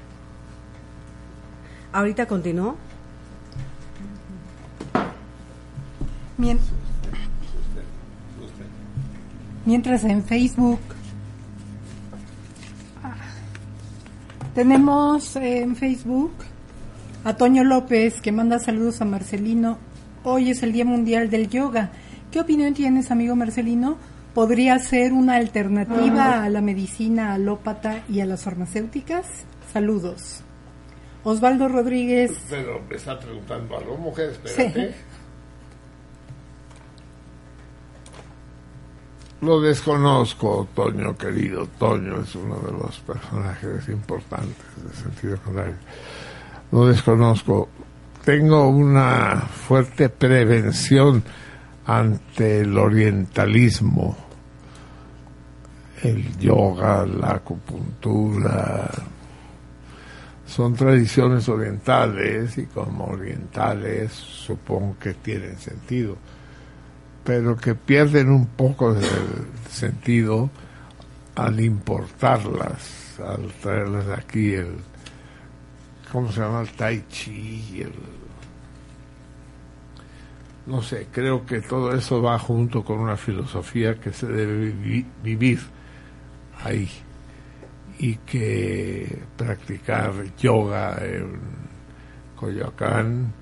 ahorita 1.94 2.26
continuó. 2.28 2.76
Mien- 6.38 6.60
Mientras 9.66 10.04
en 10.04 10.24
Facebook 10.24 10.80
ah, 13.04 13.14
tenemos 14.56 15.36
en 15.36 15.76
Facebook 15.76 16.32
a 17.24 17.36
Toño 17.36 17.64
López 17.64 18.22
que 18.22 18.32
manda 18.32 18.58
saludos 18.60 19.02
a 19.02 19.06
Marcelino. 19.06 19.78
Hoy 20.24 20.50
es 20.50 20.64
el 20.64 20.74
Día 20.74 20.84
Mundial 20.86 21.30
del 21.30 21.48
Yoga. 21.50 21.92
¿Qué 22.32 22.40
opinión 22.40 22.74
tienes, 22.74 23.12
amigo 23.12 23.36
Marcelino? 23.36 23.98
¿Podría 24.34 24.80
ser 24.80 25.12
una 25.12 25.36
alternativa 25.36 26.44
a 26.44 26.50
la 26.50 26.62
medicina 26.62 27.34
alópata 27.34 28.04
y 28.08 28.22
a 28.22 28.26
las 28.26 28.44
farmacéuticas? 28.44 29.26
Saludos. 29.74 30.42
Osvaldo 31.24 31.68
Rodríguez. 31.68 32.32
Pero 32.50 32.82
me 32.90 32.96
está 32.96 33.20
preguntando 33.20 33.78
algo, 33.78 33.98
mujer, 33.98 34.34
Sí. 34.46 34.62
espérate. 34.62 34.96
Lo 39.42 39.60
desconozco, 39.60 40.68
Toño 40.76 41.18
querido. 41.18 41.68
Toño 41.80 42.22
es 42.22 42.36
uno 42.36 42.60
de 42.60 42.72
los 42.74 43.00
personajes 43.00 43.90
importantes 43.90 44.56
de 44.88 44.94
sentido 44.96 45.38
contrario. 45.44 45.76
Lo 46.72 46.86
desconozco. 46.86 47.68
Tengo 48.24 48.68
una 48.70 49.38
fuerte 49.42 50.10
prevención 50.10 51.24
ante 51.86 52.62
el 52.62 52.78
orientalismo, 52.78 54.16
el 56.04 56.38
yoga, 56.38 57.06
la 57.06 57.32
acupuntura. 57.32 58.90
Son 60.46 60.74
tradiciones 60.74 61.48
orientales 61.48 62.58
y 62.58 62.66
como 62.66 63.06
orientales 63.06 64.12
supongo 64.12 64.98
que 65.00 65.14
tienen 65.14 65.58
sentido 65.58 66.18
pero 67.24 67.56
que 67.56 67.76
pierden 67.76 68.30
un 68.30 68.48
poco 68.48 68.94
de 68.94 69.08
sentido 69.70 70.50
al 71.36 71.60
importarlas, 71.60 73.20
al 73.20 73.52
traerlas 73.62 74.08
aquí 74.18 74.54
el 74.54 74.76
¿cómo 76.12 76.32
se 76.32 76.42
llama? 76.42 76.62
el 76.62 76.70
tai 76.72 77.06
chi, 77.10 77.82
el 77.82 77.94
no 80.68 80.82
sé, 80.82 81.08
creo 81.12 81.46
que 81.46 81.62
todo 81.62 81.94
eso 81.96 82.22
va 82.22 82.38
junto 82.40 82.84
con 82.84 83.00
una 83.00 83.18
filosofía 83.18 84.00
que 84.00 84.14
se 84.14 84.28
debe 84.28 84.72
vivi- 84.74 85.06
vivir 85.24 85.60
ahí 86.64 86.90
y 88.00 88.16
que 88.18 89.20
practicar 89.38 90.12
yoga 90.38 90.98
en 91.04 91.40
Coyoacán 92.36 93.34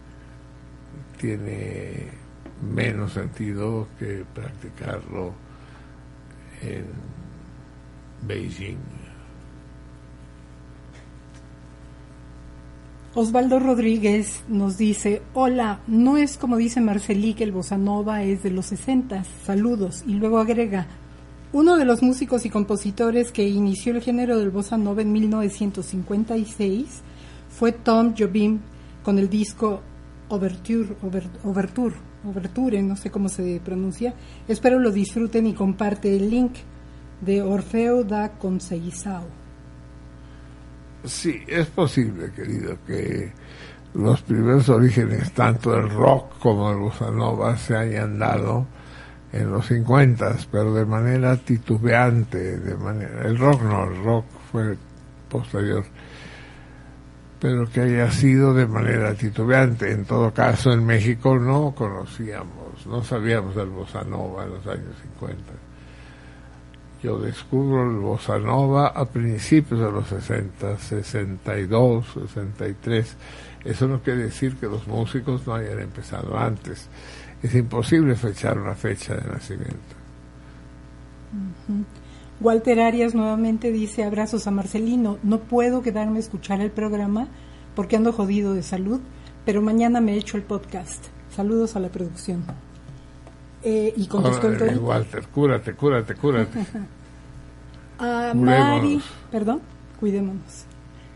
tiene 1.18 2.08
menos 2.74 3.14
sentido 3.14 3.88
que 3.98 4.24
practicarlo 4.34 5.34
en 6.62 6.86
Beijing. 8.26 8.78
Osvaldo 13.16 13.60
Rodríguez 13.60 14.44
nos 14.48 14.78
dice, 14.78 15.22
hola, 15.34 15.80
no 15.88 16.18
es 16.18 16.38
como 16.38 16.58
dice 16.58 16.80
Marcelí 16.80 17.34
que 17.34 17.44
el 17.44 17.52
bossa 17.52 17.78
nova 17.78 18.22
es 18.24 18.44
de 18.44 18.52
los 18.52 18.68
60, 18.68 19.24
saludos. 19.46 20.04
Y 20.06 20.14
luego 20.14 20.38
agrega, 20.40 20.86
uno 21.52 21.76
de 21.76 21.86
los 21.86 22.04
músicos 22.04 22.46
y 22.46 22.52
compositores 22.52 23.32
que 23.32 23.48
inició 23.50 23.96
el 23.96 24.02
género 24.04 24.38
del 24.38 24.52
bossa 24.52 24.78
nova 24.78 25.02
en 25.02 25.12
1956 25.12 27.02
fue 27.50 27.72
Tom 27.72 28.14
Jobim 28.18 28.60
con 29.04 29.18
el 29.18 29.28
disco 29.28 29.82
Overture, 30.30 30.96
Over- 31.02 31.30
Overture, 31.44 31.96
Overture, 32.24 32.82
no 32.84 32.96
sé 32.96 33.10
cómo 33.10 33.28
se 33.28 33.60
pronuncia. 33.66 34.14
Espero 34.48 34.78
lo 34.78 34.92
disfruten 34.92 35.48
y 35.48 35.54
comparte 35.54 36.16
el 36.16 36.30
link 36.30 36.52
de 37.22 37.42
Orfeo 37.42 38.04
da 38.04 38.30
Conceição. 38.30 39.24
Sí, 41.06 41.44
es 41.48 41.68
posible, 41.68 42.32
querido, 42.32 42.78
que 42.86 43.32
los 43.94 44.22
primeros 44.22 44.68
orígenes 44.70 45.32
tanto 45.32 45.72
del 45.72 45.90
rock 45.90 46.38
como 46.40 46.70
del 46.70 46.80
bossa 46.80 47.10
nova 47.10 47.58
se 47.58 47.76
hayan 47.76 48.20
dado 48.20 48.68
en 49.32 49.52
los 49.52 49.66
50, 49.68 50.36
pero 50.52 50.74
de 50.74 50.86
manera 50.86 51.38
titubeante, 51.38 52.58
de 52.60 52.76
manera 52.76 53.22
el 53.28 53.38
rock 53.38 53.62
no, 53.62 53.84
el 53.86 54.04
rock 54.04 54.26
fue 54.52 54.78
posterior, 55.30 55.86
pero 57.40 57.70
que 57.70 57.82
haya 57.82 58.12
sido 58.12 58.54
de 58.54 58.68
manera 58.68 59.14
titubeante. 59.14 59.92
En 59.92 60.06
todo 60.06 60.34
caso, 60.34 60.74
en 60.74 60.86
México 60.86 61.38
no 61.38 61.74
conocíamos, 61.76 62.86
no 62.86 63.04
sabíamos 63.04 63.56
del 63.56 63.70
bossa 63.70 64.04
nova 64.04 64.44
en 64.44 64.50
los 64.50 64.68
años 64.68 64.96
50. 65.20 65.59
Yo 67.02 67.18
descubro 67.18 67.90
el 67.90 67.98
bossa 67.98 68.38
nova 68.40 68.88
a 68.88 69.06
principios 69.06 69.80
de 69.80 69.92
los 69.92 70.08
60, 70.08 70.78
62, 70.78 72.06
63. 72.14 73.16
Eso 73.64 73.88
no 73.88 74.02
quiere 74.02 74.24
decir 74.24 74.56
que 74.58 74.68
los 74.68 74.86
músicos 74.88 75.48
no 75.48 75.56
hayan 75.56 75.80
empezado 75.80 76.38
antes. 76.38 76.90
Es 77.42 77.56
imposible 77.56 78.16
fechar 78.16 78.60
una 78.60 78.76
fecha 78.76 79.16
de 79.16 79.32
nacimiento. 79.32 79.96
Walter 82.42 82.80
Arias 82.82 83.16
nuevamente 83.16 83.72
dice 83.72 84.04
abrazos 84.04 84.48
a 84.48 84.52
Marcelino. 84.52 85.20
No 85.24 85.40
puedo 85.40 85.82
quedarme 85.82 86.18
a 86.18 86.22
escuchar 86.22 86.60
el 86.60 86.72
programa 86.72 87.28
porque 87.76 87.96
ando 87.96 88.12
jodido 88.12 88.54
de 88.54 88.64
salud, 88.64 89.00
pero 89.46 89.62
mañana 89.62 90.02
me 90.02 90.18
echo 90.18 90.36
el 90.36 90.44
podcast. 90.44 91.06
Saludos 91.34 91.78
a 91.78 91.80
la 91.80 91.90
producción. 91.90 92.44
Eh, 93.64 93.94
y 93.96 94.08
contestó. 94.08 94.48
Walter, 94.82 95.28
cúrate, 95.28 95.74
cúrate, 95.74 96.16
cúrate. 96.16 96.60
A 98.00 98.32
Cuidémonos. 98.34 98.46
Mari, 98.46 99.02
perdón, 99.32 99.62
cuidémonos. 100.00 100.66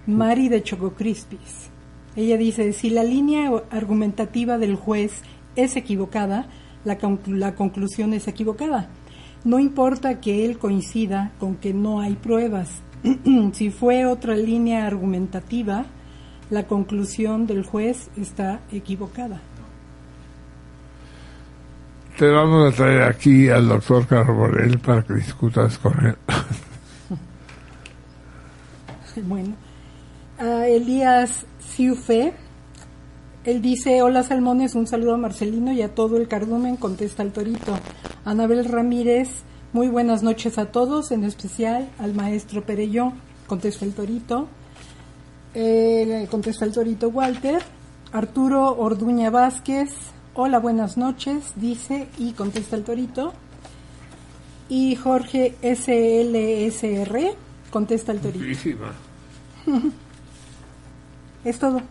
Mari 0.07 0.49
de 0.49 0.61
Choco 0.63 0.91
Crispis. 0.93 1.69
Ella 2.15 2.37
dice, 2.37 2.73
si 2.73 2.89
la 2.89 3.03
línea 3.03 3.49
argumentativa 3.71 4.57
del 4.57 4.75
juez 4.75 5.21
es 5.55 5.75
equivocada, 5.75 6.47
la, 6.83 6.99
conclu- 6.99 7.37
la 7.37 7.55
conclusión 7.55 8.13
es 8.13 8.27
equivocada. 8.27 8.89
No 9.45 9.59
importa 9.59 10.19
que 10.21 10.45
él 10.45 10.57
coincida 10.57 11.31
con 11.39 11.55
que 11.55 11.73
no 11.73 12.01
hay 12.01 12.13
pruebas. 12.15 12.81
si 13.53 13.69
fue 13.71 14.05
otra 14.05 14.35
línea 14.35 14.85
argumentativa, 14.85 15.85
la 16.49 16.67
conclusión 16.67 17.47
del 17.47 17.63
juez 17.65 18.09
está 18.17 18.59
equivocada. 18.71 19.41
Te 22.17 22.29
vamos 22.29 22.71
a 22.71 22.75
traer 22.75 23.03
aquí 23.03 23.49
al 23.49 23.67
doctor 23.67 24.05
Carbonell 24.05 24.77
para 24.79 25.01
que 25.01 25.15
discutas 25.15 25.77
con 25.77 25.93
él. 26.05 26.15
Bueno, 29.27 29.53
a 30.39 30.67
Elías 30.67 31.45
Ciufe, 31.59 32.33
él 33.43 33.61
dice, 33.61 34.01
hola 34.01 34.23
Salmones, 34.23 34.73
un 34.73 34.87
saludo 34.87 35.13
a 35.13 35.17
Marcelino 35.17 35.71
y 35.71 35.83
a 35.83 35.93
todo 35.93 36.17
el 36.17 36.27
cardumen, 36.27 36.77
contesta 36.77 37.21
el 37.21 37.31
torito. 37.31 37.77
Anabel 38.25 38.65
Ramírez, 38.65 39.43
muy 39.71 39.87
buenas 39.87 40.23
noches 40.23 40.57
a 40.57 40.71
todos, 40.71 41.11
en 41.11 41.25
especial 41.25 41.89
al 41.99 42.15
maestro 42.15 42.63
Perelló, 42.63 43.13
contesta 43.45 43.85
el 43.85 43.93
torito. 43.93 44.47
Eh, 45.53 46.27
contesta 46.31 46.65
el 46.65 46.71
torito 46.71 47.09
Walter. 47.09 47.61
Arturo 48.11 48.75
Orduña 48.77 49.29
Vázquez, 49.29 49.89
hola, 50.35 50.59
buenas 50.59 50.97
noches, 50.97 51.53
dice 51.55 52.07
y 52.17 52.33
contesta 52.33 52.75
el 52.75 52.83
torito. 52.83 53.33
Y 54.69 54.95
Jorge 54.95 55.55
SLSR, 55.61 57.35
contesta 57.69 58.11
el 58.11 58.19
torito. 58.19 58.45
Muchísima. 58.45 58.93
Es 61.43 61.59
todo 61.59 61.81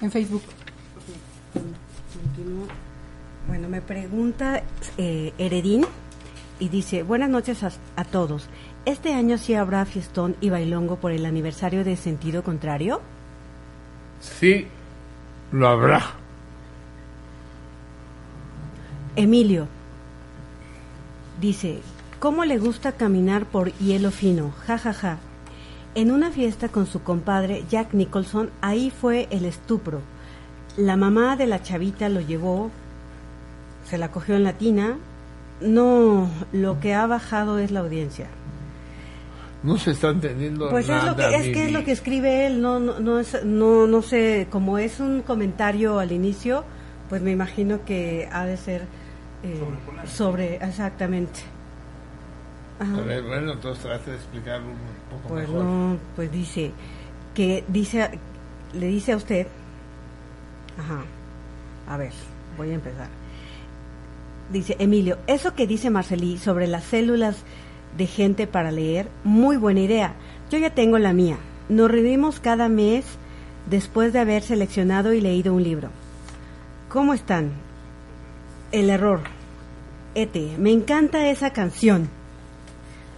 en 0.00 0.10
Facebook. 0.10 0.42
Bueno, 3.46 3.68
me 3.68 3.82
pregunta 3.82 4.62
eh, 4.96 5.34
Heredín 5.36 5.84
y 6.58 6.70
dice, 6.70 7.02
buenas 7.02 7.28
noches 7.28 7.62
a, 7.62 7.72
a 7.96 8.04
todos. 8.04 8.48
¿Este 8.86 9.12
año 9.12 9.36
sí 9.36 9.54
habrá 9.54 9.84
fiestón 9.84 10.34
y 10.40 10.48
bailongo 10.48 10.96
por 10.96 11.12
el 11.12 11.26
aniversario 11.26 11.84
de 11.84 11.96
Sentido 11.96 12.42
Contrario? 12.42 13.02
Sí, 14.20 14.66
lo 15.52 15.68
habrá. 15.68 16.19
Emilio 19.20 19.68
dice, 21.42 21.80
¿cómo 22.18 22.46
le 22.46 22.58
gusta 22.58 22.92
caminar 22.92 23.44
por 23.44 23.72
hielo 23.74 24.10
fino? 24.10 24.52
Ja, 24.66 24.78
ja, 24.78 24.94
ja. 24.94 25.18
En 25.94 26.10
una 26.10 26.30
fiesta 26.30 26.68
con 26.68 26.86
su 26.86 27.02
compadre 27.02 27.64
Jack 27.68 27.92
Nicholson, 27.92 28.50
ahí 28.62 28.90
fue 28.90 29.28
el 29.30 29.44
estupro. 29.44 30.00
La 30.78 30.96
mamá 30.96 31.36
de 31.36 31.46
la 31.46 31.62
chavita 31.62 32.08
lo 32.08 32.20
llevó, 32.20 32.70
se 33.84 33.98
la 33.98 34.10
cogió 34.10 34.36
en 34.36 34.44
la 34.44 34.54
tina. 34.54 34.96
No, 35.60 36.30
lo 36.52 36.80
que 36.80 36.94
ha 36.94 37.06
bajado 37.06 37.58
es 37.58 37.70
la 37.70 37.80
audiencia. 37.80 38.28
No 39.62 39.76
se 39.76 39.90
está 39.90 40.08
entendiendo 40.08 40.70
Pues 40.70 40.88
es 40.88 41.04
lo 41.04 41.14
que 41.14 41.36
es 41.36 41.42
que 41.42 41.66
es 41.66 41.72
lo 41.72 41.84
que 41.84 41.92
escribe 41.92 42.46
él, 42.46 42.62
no 42.62 42.80
no 42.80 42.98
no 42.98 43.20
es 43.20 43.44
no 43.44 43.86
no 43.86 44.00
sé, 44.00 44.46
como 44.48 44.78
es 44.78 45.00
un 45.00 45.20
comentario 45.20 45.98
al 45.98 46.12
inicio, 46.12 46.64
pues 47.10 47.20
me 47.20 47.32
imagino 47.32 47.84
que 47.84 48.26
ha 48.32 48.46
de 48.46 48.56
ser 48.56 48.86
eh, 49.42 49.60
sobre 50.06 50.56
exactamente. 50.56 51.40
Ajá. 52.78 52.96
A 52.96 53.00
ver, 53.02 53.22
bueno, 53.22 53.52
entonces 53.52 53.82
trate 53.82 54.10
de 54.10 54.16
explicarlo 54.16 54.68
un 54.68 54.76
poco 55.10 55.28
Pues 55.34 55.48
mejor. 55.48 55.64
no, 55.64 55.96
pues 56.16 56.32
dice 56.32 56.72
que 57.34 57.62
dice 57.68 58.18
le 58.72 58.86
dice 58.86 59.12
a 59.12 59.16
usted 59.16 59.46
Ajá. 60.78 61.02
A 61.88 61.96
ver, 61.96 62.12
voy 62.56 62.70
a 62.70 62.74
empezar. 62.74 63.08
Dice 64.52 64.76
Emilio, 64.78 65.18
eso 65.26 65.54
que 65.54 65.66
dice 65.66 65.90
Marcelí 65.90 66.38
sobre 66.38 66.66
las 66.66 66.84
células 66.84 67.36
de 67.96 68.06
gente 68.06 68.46
para 68.46 68.70
leer, 68.70 69.08
muy 69.24 69.56
buena 69.56 69.80
idea. 69.80 70.14
Yo 70.50 70.58
ya 70.58 70.70
tengo 70.74 70.98
la 70.98 71.12
mía. 71.12 71.36
Nos 71.68 71.90
reunimos 71.90 72.40
cada 72.40 72.68
mes 72.68 73.04
después 73.68 74.12
de 74.12 74.20
haber 74.20 74.42
seleccionado 74.42 75.12
y 75.12 75.20
leído 75.20 75.52
un 75.54 75.62
libro. 75.62 75.90
¿Cómo 76.88 77.12
están? 77.14 77.50
El 78.72 78.90
error. 78.90 79.20
Ete, 80.14 80.56
me 80.58 80.70
encanta 80.72 81.28
esa 81.28 81.50
canción, 81.52 82.08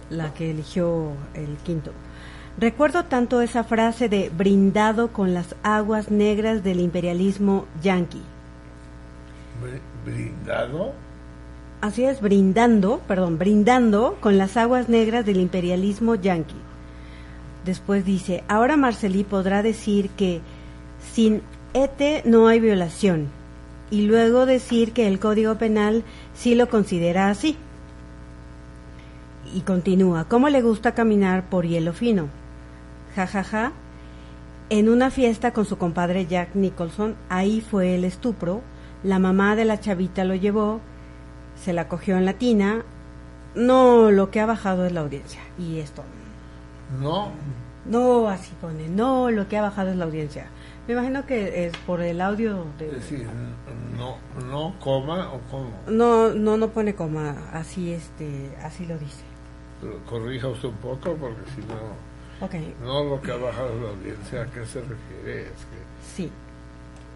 la 0.09 0.33
que 0.33 0.51
eligió 0.51 1.11
el 1.33 1.57
quinto. 1.63 1.91
Recuerdo 2.57 3.05
tanto 3.05 3.41
esa 3.41 3.63
frase 3.63 4.09
de 4.09 4.29
brindado 4.29 5.11
con 5.11 5.33
las 5.33 5.55
aguas 5.63 6.11
negras 6.11 6.63
del 6.63 6.79
imperialismo 6.79 7.65
yanqui. 7.81 8.21
Br- 9.61 10.11
Brindado. 10.11 10.93
Así 11.81 12.03
es, 12.05 12.21
brindando, 12.21 13.01
perdón, 13.07 13.37
brindando 13.37 14.17
con 14.21 14.37
las 14.37 14.55
aguas 14.55 14.87
negras 14.87 15.25
del 15.25 15.37
imperialismo 15.39 16.15
yanqui. 16.15 16.55
Después 17.65 18.05
dice, 18.05 18.43
ahora 18.47 18.77
Marcelí 18.77 19.23
podrá 19.23 19.63
decir 19.63 20.09
que 20.11 20.41
sin 21.13 21.41
ETE 21.73 22.21
no 22.25 22.47
hay 22.47 22.59
violación 22.59 23.27
y 23.93 24.07
luego 24.07 24.47
decir 24.47 24.91
que 24.91 25.07
el 25.07 25.19
Código 25.19 25.59
Penal 25.59 26.03
sí 26.33 26.55
lo 26.55 26.67
considera 26.67 27.29
así. 27.29 27.55
Y 29.53 29.61
continúa, 29.61 30.23
¿cómo 30.27 30.49
le 30.49 30.63
gusta 30.63 30.95
caminar 30.95 31.47
por 31.47 31.67
hielo 31.67 31.93
fino? 31.93 32.27
Ja, 33.15 33.27
ja, 33.27 33.43
ja. 33.43 33.71
En 34.71 34.89
una 34.89 35.11
fiesta 35.11 35.53
con 35.53 35.65
su 35.65 35.77
compadre 35.77 36.25
Jack 36.25 36.55
Nicholson, 36.55 37.15
ahí 37.29 37.61
fue 37.61 37.93
el 37.93 38.03
estupro, 38.03 38.61
la 39.03 39.19
mamá 39.19 39.55
de 39.55 39.65
la 39.65 39.79
chavita 39.79 40.23
lo 40.23 40.33
llevó, 40.33 40.81
se 41.63 41.71
la 41.71 41.87
cogió 41.87 42.17
en 42.17 42.25
la 42.25 42.33
tina. 42.33 42.83
No, 43.53 44.09
lo 44.09 44.31
que 44.31 44.39
ha 44.39 44.47
bajado 44.47 44.87
es 44.87 44.91
la 44.91 45.01
audiencia. 45.01 45.41
Y 45.59 45.77
esto. 45.77 46.03
No. 46.99 47.29
No, 47.85 48.27
así 48.27 48.53
pone. 48.59 48.89
No, 48.89 49.29
lo 49.29 49.47
que 49.47 49.59
ha 49.59 49.61
bajado 49.61 49.91
es 49.91 49.97
la 49.97 50.05
audiencia. 50.05 50.47
Me 50.87 50.93
imagino 50.93 51.25
que 51.25 51.65
es 51.65 51.77
por 51.85 52.01
el 52.01 52.19
audio 52.19 52.65
de... 52.77 52.87
Es 52.87 52.93
decir, 52.93 53.27
no, 53.97 54.17
no 54.49 54.75
coma 54.79 55.31
o 55.31 55.39
cómo. 55.49 55.71
No, 55.87 56.33
no, 56.33 56.57
no 56.57 56.69
pone 56.69 56.93
coma. 56.93 57.35
Así, 57.53 57.93
este, 57.93 58.53
así 58.61 58.85
lo 58.85 58.97
dice. 58.97 59.23
Pero 59.79 59.97
corrija 60.05 60.47
usted 60.49 60.67
un 60.69 60.75
poco 60.75 61.15
porque 61.15 61.41
si 61.55 61.61
no, 61.61 62.45
Ok, 62.45 62.55
no 62.83 63.03
lo 63.05 63.21
que 63.21 63.31
ha 63.31 63.37
bajado 63.37 63.69
la 63.81 63.89
audiencia, 63.91 64.41
¿a 64.41 64.45
qué 64.47 64.65
se 64.65 64.81
refiere? 64.81 65.43
Es 65.43 65.47
que 65.51 66.13
sí. 66.15 66.31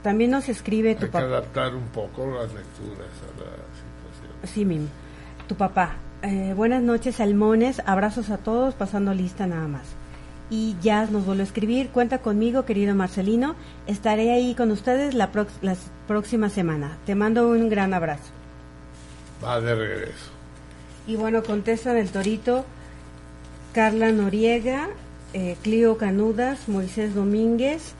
También 0.01 0.31
nos 0.31 0.47
escribe 0.47 0.95
tu 0.95 1.01
hay 1.01 1.07
que 1.07 1.11
papá. 1.11 1.25
adaptar 1.25 1.75
un 1.75 1.87
poco 1.87 2.25
las 2.27 2.53
lecturas 2.53 3.09
a 3.23 3.39
la 3.41 3.51
situación. 3.73 4.37
Sí, 4.45 4.63
Mim. 4.63 4.87
Tu 5.47 5.55
papá. 5.55 5.95
Eh, 6.21 6.53
buenas 6.55 6.81
noches, 6.83 7.15
salmones. 7.15 7.81
Abrazos 7.85 8.29
a 8.29 8.37
todos, 8.37 8.75
pasando 8.75 9.13
lista 9.13 9.47
nada 9.47 9.67
más. 9.67 9.83
Y 10.49 10.75
Jazz 10.81 11.11
nos 11.11 11.25
vuelve 11.25 11.43
a 11.43 11.45
escribir. 11.45 11.89
Cuenta 11.89 12.19
conmigo, 12.19 12.65
querido 12.65 12.95
Marcelino. 12.95 13.55
Estaré 13.85 14.31
ahí 14.31 14.55
con 14.55 14.71
ustedes 14.71 15.13
la, 15.13 15.31
próxima 16.07 16.49
semana. 16.49 16.97
Te 17.05 17.15
mando 17.15 17.49
un 17.49 17.69
gran 17.69 17.93
abrazo. 17.93 18.31
Va 19.43 19.59
de 19.59 19.75
regreso. 19.75 20.31
Y 21.05 21.15
bueno, 21.15 21.43
contestan 21.43 21.97
el 21.97 22.09
Torito, 22.09 22.65
Carla 23.73 24.11
Noriega, 24.11 24.89
eh, 25.33 25.57
Clio 25.61 25.97
Canudas, 25.97 26.67
Moisés 26.67 27.13
Domínguez, 27.13 27.93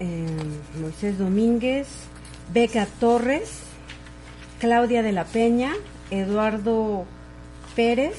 eh, 0.00 0.26
Moisés 0.80 1.18
Domínguez, 1.18 1.88
Beca 2.52 2.86
Torres, 3.00 3.60
Claudia 4.60 5.02
de 5.02 5.12
la 5.12 5.24
Peña, 5.24 5.72
Eduardo 6.10 7.04
Pérez, 7.74 8.16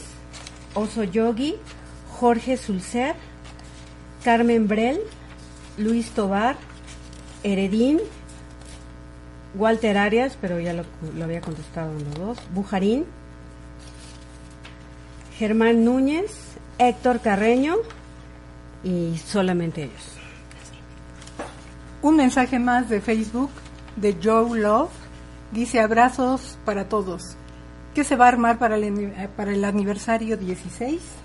Oso 0.74 1.04
Yogi, 1.04 1.56
Jorge 2.20 2.58
Sulcer, 2.58 3.16
Carmen 4.26 4.68
Brel, 4.68 5.00
Luis 5.78 6.10
Tobar, 6.10 6.58
Heredín, 7.44 8.02
Walter 9.56 9.98
Arias, 9.98 10.38
pero 10.42 10.60
ya 10.60 10.74
lo, 10.74 10.84
había 11.24 11.40
contestado 11.40 11.94
los 11.94 12.14
dos, 12.16 12.38
Bujarín, 12.54 13.06
Germán 15.38 15.86
Núñez, 15.86 16.58
Héctor 16.78 17.22
Carreño 17.22 17.78
y 18.84 19.18
solamente 19.18 19.84
ellos. 19.84 20.18
Un 22.02 22.18
mensaje 22.18 22.60
más 22.60 22.90
de 22.90 23.00
Facebook 23.00 23.52
de 23.96 24.18
Joe 24.22 24.60
Love. 24.60 24.92
Dice 25.54 25.80
abrazos 25.80 26.58
para 26.66 26.90
todos. 26.90 27.38
¿Qué 27.96 28.04
se 28.04 28.18
va 28.18 28.26
a 28.26 28.28
armar 28.28 28.60
para 28.60 28.76
el, 28.76 29.14
para 29.38 29.54
el 29.54 29.64
aniversario 29.64 30.36
16? 30.36 31.19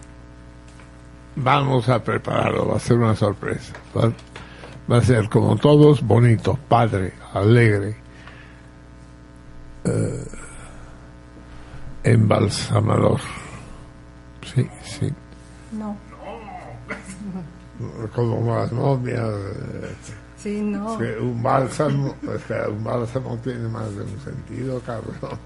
Vamos 1.36 1.88
a 1.88 2.02
prepararlo, 2.02 2.68
va 2.68 2.76
a 2.76 2.80
ser 2.80 2.96
una 2.96 3.16
sorpresa. 3.16 3.72
Va, 3.96 4.12
va 4.90 4.98
a 4.98 5.02
ser 5.02 5.28
como 5.28 5.56
todos, 5.56 6.00
bonito, 6.02 6.58
padre, 6.68 7.12
alegre, 7.32 7.96
eh, 9.84 10.24
embalsamador. 12.04 13.20
Sí, 14.42 14.68
sí. 14.84 15.12
No. 15.72 15.96
Como 18.14 18.54
las 18.54 18.70
momias. 18.72 19.30
Sí, 20.36 20.60
no. 20.60 20.98
que 20.98 21.18
un 21.18 21.42
bálsamo, 21.42 22.14
o 22.28 22.38
sea, 22.46 22.68
un 22.68 22.84
bálsamo 22.84 23.36
tiene 23.38 23.66
más 23.68 23.94
de 23.96 24.02
un 24.02 24.20
sentido, 24.20 24.80
cabrón. 24.80 25.38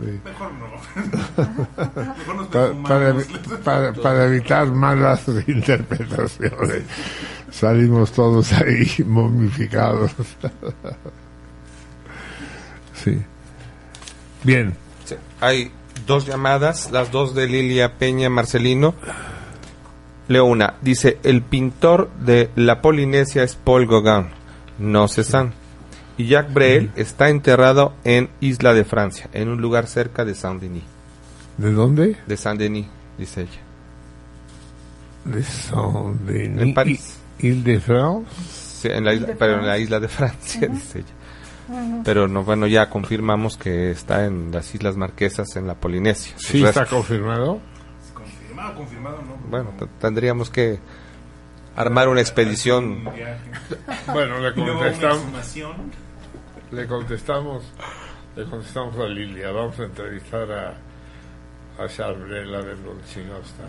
Sí. 0.00 0.20
Mejor 0.24 0.50
no. 0.54 2.06
Mejor 2.16 2.34
nos 2.36 2.46
Pa- 2.48 2.88
para, 2.88 3.14
para, 3.64 3.92
para 3.92 4.24
evitar 4.26 4.66
malas 4.70 5.26
interpretaciones. 5.46 6.82
Salimos 7.50 8.12
todos 8.12 8.52
ahí 8.52 8.86
momificados. 9.06 10.12
Sí. 12.94 13.20
Bien. 14.42 14.74
Sí, 15.04 15.16
Hay 15.40 15.70
dos 16.06 16.26
llamadas, 16.26 16.90
las 16.92 17.10
dos 17.10 17.34
de 17.34 17.46
Lilia 17.46 17.98
Peña 17.98 18.30
Marcelino. 18.30 18.94
Leo 20.28 20.44
una. 20.44 20.74
Dice, 20.80 21.18
el 21.24 21.42
pintor 21.42 22.10
de 22.20 22.50
la 22.56 22.80
Polinesia 22.80 23.42
es 23.42 23.56
Paul 23.56 23.86
Gauguin, 23.86 24.30
no 24.78 25.08
Cézanne. 25.08 25.52
Y 26.20 26.26
Jacques 26.28 26.52
Brel 26.52 26.90
está 26.96 27.28
enterrado 27.30 27.94
en 28.04 28.28
Isla 28.40 28.74
de 28.74 28.84
Francia, 28.84 29.28
en 29.32 29.48
un 29.48 29.60
lugar 29.60 29.86
cerca 29.86 30.24
de 30.24 30.34
Saint-Denis. 30.34 30.82
¿De 31.56 31.72
dónde? 31.72 32.16
De 32.26 32.36
Saint-Denis, 32.36 32.86
dice 33.18 33.42
ella. 33.42 33.60
De 35.24 35.42
Saint-Denis. 35.42 36.62
En 36.62 36.74
París. 36.74 37.16
Ile-de-France. 37.38 38.26
Sí, 38.82 38.88
en 38.88 39.04
la 39.04 39.14
isla- 39.14 39.26
de 39.28 39.34
pero 39.36 39.60
en 39.60 39.66
la 39.66 39.78
isla 39.78 40.00
de 40.00 40.08
Francia, 40.08 40.60
Ujú. 40.68 40.74
dice 40.74 40.98
ella. 41.00 42.02
Pero 42.04 42.26
no, 42.28 42.42
bueno, 42.42 42.66
ya 42.66 42.90
confirmamos 42.90 43.56
que 43.56 43.92
está 43.92 44.26
en 44.26 44.50
las 44.50 44.74
Islas 44.74 44.96
Marquesas, 44.96 45.54
en 45.56 45.66
la 45.68 45.74
Polinesia. 45.74 46.34
Sí, 46.36 46.64
está 46.64 46.80
restos. 46.80 46.98
confirmado. 46.98 47.60
Confirmado, 48.12 48.74
confirmado, 48.74 49.22
no. 49.22 49.36
Bueno, 49.48 49.70
tendríamos 50.00 50.50
que 50.50 50.80
armar 51.76 52.08
una 52.08 52.20
expedición. 52.20 53.06
Un. 53.06 53.08
Bueno, 54.12 54.38
le 54.40 54.52
contestamos. 54.52 55.22
Le 56.72 56.86
contestamos, 56.86 57.64
le 58.36 58.44
contestamos 58.44 58.98
a 58.98 59.06
Lilia. 59.06 59.50
Vamos 59.50 59.78
a 59.80 59.84
entrevistar 59.84 60.50
a, 60.52 61.82
a 61.82 61.88
Charles 61.88 62.28
Brel 62.28 62.54
a 62.54 62.60
ver 62.60 62.76
dónde 62.82 63.04
chingado 63.12 63.40
está. 63.40 63.64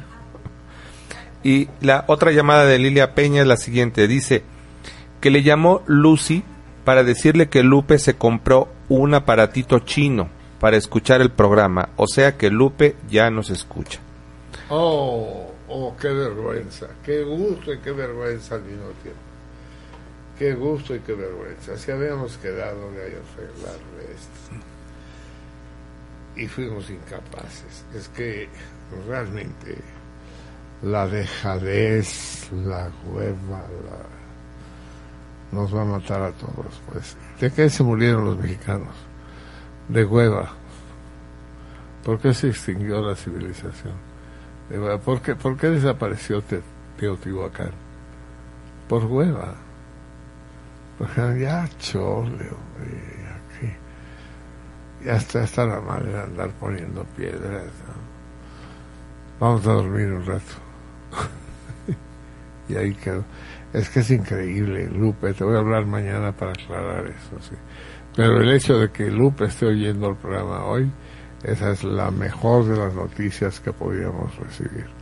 Y 1.43 1.69
la 1.81 2.05
otra 2.07 2.31
llamada 2.31 2.65
de 2.65 2.77
Lilia 2.77 3.15
Peña 3.15 3.41
es 3.41 3.47
la 3.47 3.57
siguiente. 3.57 4.07
Dice 4.07 4.43
que 5.19 5.31
le 5.31 5.41
llamó 5.41 5.81
Lucy 5.87 6.43
para 6.85 7.03
decirle 7.03 7.49
que 7.49 7.63
Lupe 7.63 7.97
se 7.97 8.15
compró 8.15 8.67
un 8.89 9.13
aparatito 9.13 9.79
chino 9.79 10.29
para 10.59 10.77
escuchar 10.77 11.21
el 11.21 11.31
programa. 11.31 11.89
O 11.95 12.05
sea 12.07 12.37
que 12.37 12.51
Lupe 12.51 12.95
ya 13.09 13.31
nos 13.31 13.49
escucha. 13.49 13.99
Oh, 14.69 15.51
oh, 15.67 15.95
qué 15.99 16.09
vergüenza, 16.09 16.87
qué 17.03 17.23
gusto 17.23 17.73
y 17.73 17.79
qué 17.79 17.91
vergüenza 17.91 18.55
al 18.55 18.63
mismo 18.63 18.89
tiempo. 19.01 19.30
Qué 20.41 20.55
gusto 20.55 20.95
y 20.95 20.99
qué 21.01 21.13
vergüenza. 21.13 21.77
Si 21.77 21.91
habíamos 21.91 22.35
quedado 22.37 22.89
de 22.93 23.03
arreglarle 23.03 24.11
esto. 24.15 24.55
Y 26.35 26.47
fuimos 26.47 26.89
incapaces. 26.89 27.85
Es 27.93 28.09
que 28.09 28.49
realmente 29.07 29.77
la 30.81 31.05
dejadez, 31.05 32.49
la 32.53 32.89
hueva, 33.05 33.61
nos 35.51 35.75
va 35.75 35.83
a 35.83 35.85
matar 35.85 36.23
a 36.23 36.31
todos. 36.31 36.81
Pues, 36.91 37.15
¿de 37.39 37.51
qué 37.51 37.69
se 37.69 37.83
murieron 37.83 38.25
los 38.25 38.39
mexicanos? 38.39 38.95
De 39.89 40.03
hueva. 40.05 40.53
¿Por 42.03 42.19
qué 42.19 42.33
se 42.33 42.47
extinguió 42.47 42.99
la 42.99 43.15
civilización? 43.15 43.93
¿Por 45.05 45.21
qué, 45.21 45.35
por 45.35 45.55
qué 45.55 45.67
desapareció 45.69 46.41
Te- 46.41 46.63
Teotihuacán? 46.97 47.73
Por 48.89 49.05
hueva. 49.05 49.53
Ya 51.39 51.67
chole, 51.79 52.49
hombre, 52.49 53.11
ya 55.03 55.15
está, 55.15 55.43
está 55.43 55.65
la 55.65 55.81
madre 55.81 56.11
de 56.11 56.21
andar 56.21 56.51
poniendo 56.59 57.03
piedras. 57.17 57.71
Vamos 59.39 59.65
a 59.65 59.73
dormir 59.73 60.11
un 60.11 60.25
rato. 60.25 60.53
y 62.69 62.75
ahí 62.75 62.93
quedó. 62.93 63.23
Es 63.73 63.89
que 63.89 64.01
es 64.01 64.11
increíble, 64.11 64.87
Lupe. 64.89 65.33
Te 65.33 65.43
voy 65.43 65.55
a 65.55 65.59
hablar 65.59 65.87
mañana 65.87 66.31
para 66.31 66.51
aclarar 66.51 67.07
eso, 67.07 67.39
sí. 67.41 67.55
Pero 68.15 68.41
el 68.41 68.51
hecho 68.51 68.77
de 68.77 68.91
que 68.91 69.09
Lupe 69.09 69.45
esté 69.45 69.65
oyendo 69.65 70.09
el 70.09 70.17
programa 70.17 70.65
hoy, 70.65 70.91
esa 71.43 71.71
es 71.71 71.83
la 71.83 72.11
mejor 72.11 72.65
de 72.65 72.77
las 72.77 72.93
noticias 72.93 73.59
que 73.59 73.73
podíamos 73.73 74.35
recibir. 74.37 75.00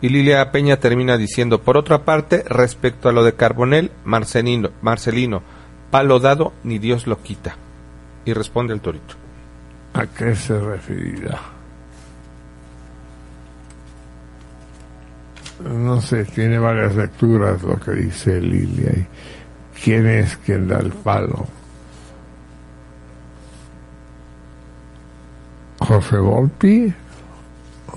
Y 0.00 0.10
Lilia 0.10 0.52
Peña 0.52 0.76
termina 0.76 1.16
diciendo, 1.16 1.62
por 1.62 1.76
otra 1.76 2.04
parte, 2.04 2.44
respecto 2.46 3.08
a 3.08 3.12
lo 3.12 3.24
de 3.24 3.34
Carbonel, 3.34 3.90
Marcelino, 4.04 4.70
Marcelino, 4.82 5.42
palo 5.90 6.20
dado, 6.20 6.52
ni 6.64 6.78
Dios 6.78 7.06
lo 7.06 7.22
quita. 7.22 7.56
Y 8.24 8.32
responde 8.32 8.74
el 8.74 8.80
torito. 8.80 9.14
¿A 9.94 10.06
qué 10.06 10.34
se 10.34 10.58
referirá? 10.60 11.40
No 15.64 16.00
sé, 16.02 16.24
tiene 16.26 16.58
varias 16.58 16.94
lecturas 16.94 17.62
lo 17.62 17.80
que 17.80 17.92
dice 17.92 18.40
Lilia. 18.40 18.92
¿Quién 19.82 20.06
es 20.06 20.36
quien 20.36 20.68
da 20.68 20.78
el 20.78 20.90
palo? 20.90 21.46
¿José 25.78 26.18
Volpi 26.18 26.92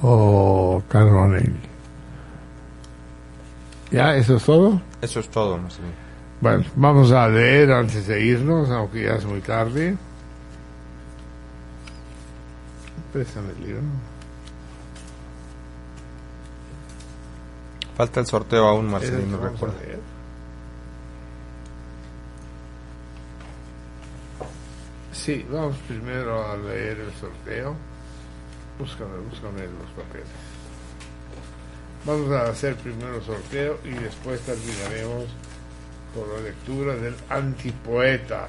o 0.02 0.82
Carbonell? 0.88 1.69
¿Ya? 3.92 4.16
¿Eso 4.16 4.38
es 4.38 4.44
todo? 4.44 4.82
Eso 5.02 5.20
es 5.20 5.30
todo, 5.30 5.58
Marcelino. 5.58 5.94
Bueno, 6.42 6.64
vamos 6.76 7.12
a 7.12 7.28
leer 7.28 7.72
antes 7.72 8.08
de 8.08 8.22
irnos, 8.24 8.70
aunque 8.70 9.04
ya 9.04 9.16
es 9.16 9.26
muy 9.26 9.42
tarde. 9.42 9.98
Préstame 13.12 13.50
el 13.50 13.66
libro. 13.66 13.82
Falta 17.96 18.20
el 18.22 18.26
sorteo 18.28 18.66
aún, 18.66 18.86
¿Es 18.86 18.86
el 18.86 18.92
Marcelino, 18.92 19.38
recuerda. 19.38 19.76
Sí, 25.12 25.46
vamos 25.52 25.76
primero 25.88 26.50
a 26.50 26.56
leer 26.56 27.00
el 27.00 27.14
sorteo. 27.14 27.76
Búscame, 28.80 29.18
búscame 29.30 29.64
los 29.64 29.90
papeles. 29.92 30.59
Vamos 32.06 32.32
a 32.32 32.50
hacer 32.50 32.76
primero 32.76 33.22
sorteo 33.22 33.78
y 33.84 33.90
después 33.90 34.40
terminaremos 34.42 35.26
por 36.16 36.28
la 36.30 36.42
lectura 36.42 36.96
del 36.96 37.16
antipoeta 37.30 38.48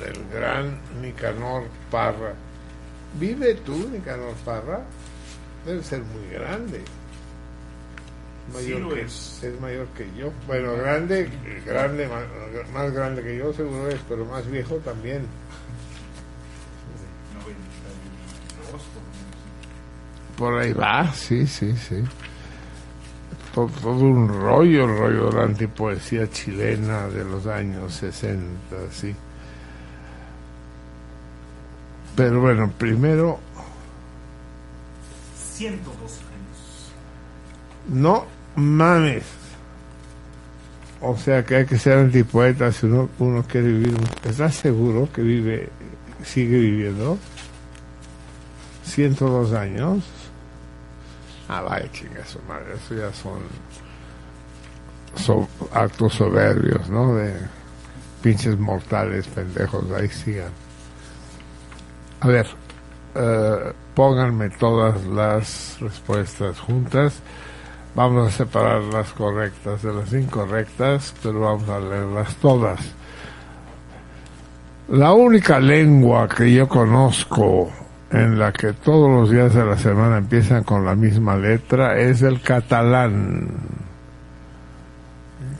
del 0.00 0.28
gran 0.32 0.80
Nicanor 1.00 1.64
Parra. 1.90 2.34
¿Vive 3.18 3.54
tú, 3.54 3.88
Nicanor 3.90 4.34
Parra? 4.44 4.80
Debe 5.64 5.82
ser 5.82 6.00
muy 6.00 6.28
grande. 6.30 6.82
Sí 8.50 8.54
Mayor 8.54 8.80
lo 8.80 8.94
que, 8.94 9.02
es. 9.02 9.42
es 9.42 9.60
mayor 9.60 9.86
que 9.88 10.06
yo. 10.16 10.32
Bueno, 10.46 10.74
grande, 10.76 11.28
grande, 11.66 12.08
más, 12.08 12.24
más 12.72 12.92
grande 12.92 13.22
que 13.22 13.36
yo 13.36 13.52
seguro 13.52 13.88
es, 13.88 14.00
pero 14.08 14.24
más 14.24 14.50
viejo 14.50 14.76
también. 14.76 15.26
Por 20.38 20.56
ahí 20.56 20.72
va, 20.72 21.12
sí, 21.12 21.46
sí, 21.46 21.74
sí. 21.76 21.96
todo, 23.52 23.66
todo 23.66 23.92
un 23.92 24.28
rollo, 24.28 24.84
el 24.84 24.98
rollo 24.98 25.30
de 25.30 25.36
la 25.36 25.42
antipoesía 25.42 26.30
chilena 26.30 27.08
de 27.08 27.24
los 27.24 27.46
años 27.46 27.92
60, 27.94 28.46
sí. 28.92 29.14
Pero 32.14 32.40
bueno, 32.40 32.70
primero, 32.78 33.40
102 35.54 35.92
años. 36.00 36.92
no 37.88 38.26
mames. 38.54 39.24
O 41.00 41.16
sea 41.16 41.44
que 41.44 41.56
hay 41.56 41.66
que 41.66 41.78
ser 41.78 41.98
antipoeta 41.98 42.72
si 42.72 42.86
uno, 42.86 43.08
uno 43.18 43.44
quiere 43.44 43.68
vivir. 43.68 43.96
¿Estás 44.24 44.54
seguro 44.54 45.08
que 45.12 45.22
vive, 45.22 45.68
sigue 46.24 46.58
viviendo? 46.58 47.18
102 48.84 49.52
años. 49.52 50.17
Ah, 51.48 51.62
vaya 51.62 51.90
chinga 51.92 52.24
su 52.26 52.38
madre, 52.42 52.74
eso 52.74 52.94
ya 52.94 53.12
son, 53.12 53.40
son 55.16 55.48
actos 55.72 56.14
soberbios, 56.14 56.88
¿no? 56.90 57.14
De 57.14 57.34
pinches 58.22 58.58
mortales, 58.58 59.26
pendejos, 59.28 59.84
ahí 59.92 60.08
sigan. 60.08 60.52
A 62.20 62.28
ver, 62.28 62.46
eh, 63.14 63.72
pónganme 63.94 64.50
todas 64.50 65.04
las 65.06 65.78
respuestas 65.80 66.58
juntas. 66.60 67.20
Vamos 67.94 68.28
a 68.28 68.36
separar 68.36 68.82
las 68.82 69.12
correctas 69.12 69.82
de 69.82 69.92
las 69.92 70.12
incorrectas, 70.12 71.14
pero 71.22 71.40
vamos 71.40 71.68
a 71.68 71.80
leerlas 71.80 72.34
todas. 72.36 72.80
La 74.88 75.12
única 75.12 75.58
lengua 75.58 76.28
que 76.28 76.52
yo 76.52 76.68
conozco 76.68 77.70
en 78.10 78.38
la 78.38 78.52
que 78.52 78.72
todos 78.72 79.10
los 79.10 79.30
días 79.30 79.54
de 79.54 79.64
la 79.64 79.76
semana 79.76 80.18
empiezan 80.18 80.64
con 80.64 80.84
la 80.84 80.94
misma 80.94 81.36
letra 81.36 81.98
es 81.98 82.22
el 82.22 82.40
catalán. 82.40 83.48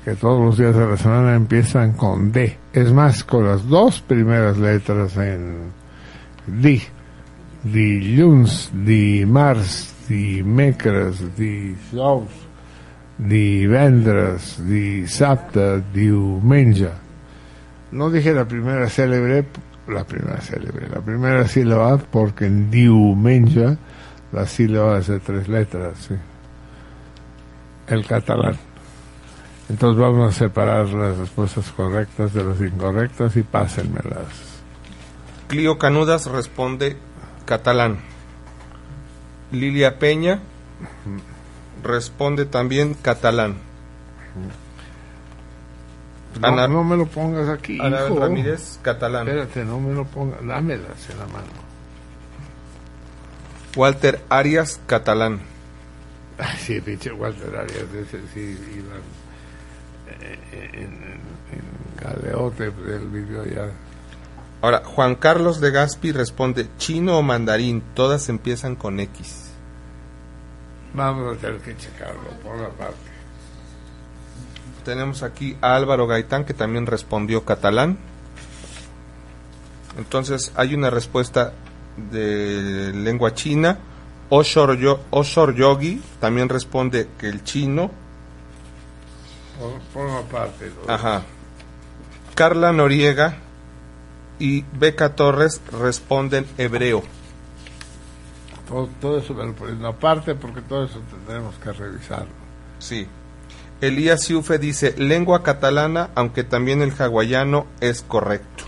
Que 0.04 0.14
todos 0.14 0.42
los 0.42 0.58
días 0.58 0.74
de 0.74 0.86
la 0.86 0.96
semana 0.96 1.34
empiezan 1.34 1.92
con 1.92 2.32
D. 2.32 2.56
Es 2.72 2.92
más, 2.92 3.24
con 3.24 3.44
las 3.44 3.66
dos 3.66 4.00
primeras 4.00 4.56
letras 4.56 5.16
en 5.16 5.72
di. 6.46 6.82
Dilluns, 7.64 8.70
dimarts, 8.72 9.94
dimecres, 10.08 11.20
dijous, 11.36 12.30
divendres, 13.18 14.56
dissabte, 14.64 15.82
diumenge. 15.92 16.90
No 17.90 18.10
dije 18.10 18.32
la 18.32 18.46
primera 18.46 18.88
célebre, 18.88 19.44
la 19.88 20.04
primera 20.04 20.40
célebre, 20.40 20.88
la 20.88 21.00
primera 21.00 21.46
sílaba, 21.48 21.98
porque 21.98 22.46
en 22.46 22.70
diumenge 22.70 23.76
la 24.32 24.46
sílaba 24.46 24.98
es 24.98 25.06
de 25.06 25.20
tres 25.20 25.48
letras, 25.48 25.98
sí. 26.08 26.14
El 27.86 28.06
catalán. 28.06 28.56
Entonces 29.68 30.00
vamos 30.00 30.34
a 30.34 30.38
separar 30.38 30.88
las 30.88 31.18
respuestas 31.18 31.70
correctas 31.72 32.32
de 32.32 32.44
las 32.44 32.60
incorrectas 32.60 33.36
y 33.36 33.42
pásenmelas. 33.42 34.26
Clio 35.48 35.78
Canudas 35.78 36.26
responde 36.26 36.96
catalán. 37.44 37.98
Lilia 39.52 39.98
Peña 39.98 40.40
responde 41.82 42.44
también 42.44 42.94
catalán. 42.94 43.56
No, 46.40 46.48
Ana- 46.48 46.68
no 46.68 46.84
me 46.84 46.96
lo 46.96 47.06
pongas 47.06 47.48
aquí, 47.48 47.78
Ana 47.80 48.06
hijo. 48.06 48.18
Ramírez, 48.20 48.78
catalán. 48.82 49.26
Espérate, 49.28 49.64
no 49.64 49.80
me 49.80 49.92
lo 49.94 50.04
pongas, 50.04 50.44
dámelas 50.46 51.10
en 51.10 51.18
la 51.18 51.26
mano. 51.26 51.46
Walter 53.76 54.20
Arias, 54.28 54.80
catalán. 54.86 55.40
Ay, 56.38 56.56
sí, 56.58 56.80
pinche 56.80 57.12
Walter 57.12 57.54
Arias, 57.56 57.84
ese 57.94 58.20
sí 58.32 58.58
iban 58.76 59.00
eh, 60.20 60.38
en, 60.74 60.82
en- 60.82 61.20
en 61.52 61.62
galeote, 62.00 62.64
él 62.64 63.08
vivió 63.10 63.42
allá. 63.42 63.70
Ahora, 64.62 64.82
Juan 64.84 65.14
Carlos 65.14 65.60
de 65.60 65.70
Gaspi 65.70 66.12
responde 66.12 66.66
chino 66.78 67.18
o 67.18 67.22
mandarín, 67.22 67.82
todas 67.94 68.28
empiezan 68.28 68.74
con 68.76 68.98
X. 69.00 69.44
Vamos 70.94 71.36
a 71.36 71.40
tener 71.40 71.60
que 71.60 71.76
checarlo, 71.76 72.30
por 72.42 72.56
la 72.58 72.68
parte. 72.70 73.07
Tenemos 74.88 75.22
aquí 75.22 75.54
a 75.60 75.76
Álvaro 75.76 76.06
Gaitán 76.06 76.46
que 76.46 76.54
también 76.54 76.86
respondió 76.86 77.44
catalán. 77.44 77.98
Entonces 79.98 80.50
hay 80.56 80.74
una 80.74 80.88
respuesta 80.88 81.52
de 82.10 82.92
lengua 82.94 83.34
china. 83.34 83.78
Oshor, 84.30 84.78
Yo- 84.78 85.00
Oshor 85.10 85.54
Yogi 85.54 86.00
también 86.20 86.48
responde 86.48 87.06
que 87.18 87.28
el 87.28 87.44
chino. 87.44 87.90
Forma 89.92 90.22
parte. 90.22 90.72
¿no? 90.86 90.90
Ajá. 90.90 91.20
Carla 92.34 92.72
Noriega 92.72 93.36
y 94.38 94.62
Beca 94.72 95.14
Torres 95.14 95.60
responden 95.70 96.46
hebreo. 96.56 97.02
Todo, 98.66 98.88
todo 99.02 99.18
eso 99.18 99.34
me 99.34 99.44
lo 99.44 99.52
poniendo 99.54 99.86
aparte 99.88 100.34
porque 100.34 100.62
todo 100.62 100.84
eso 100.84 100.98
tendremos 101.10 101.56
que 101.56 101.72
revisarlo. 101.72 102.32
Sí. 102.78 103.06
Elías 103.80 104.22
Siufe 104.24 104.58
dice 104.58 104.94
lengua 104.96 105.42
catalana, 105.42 106.10
aunque 106.14 106.42
también 106.42 106.82
el 106.82 106.92
hawaiano 106.98 107.66
es 107.80 108.02
correcto. 108.02 108.64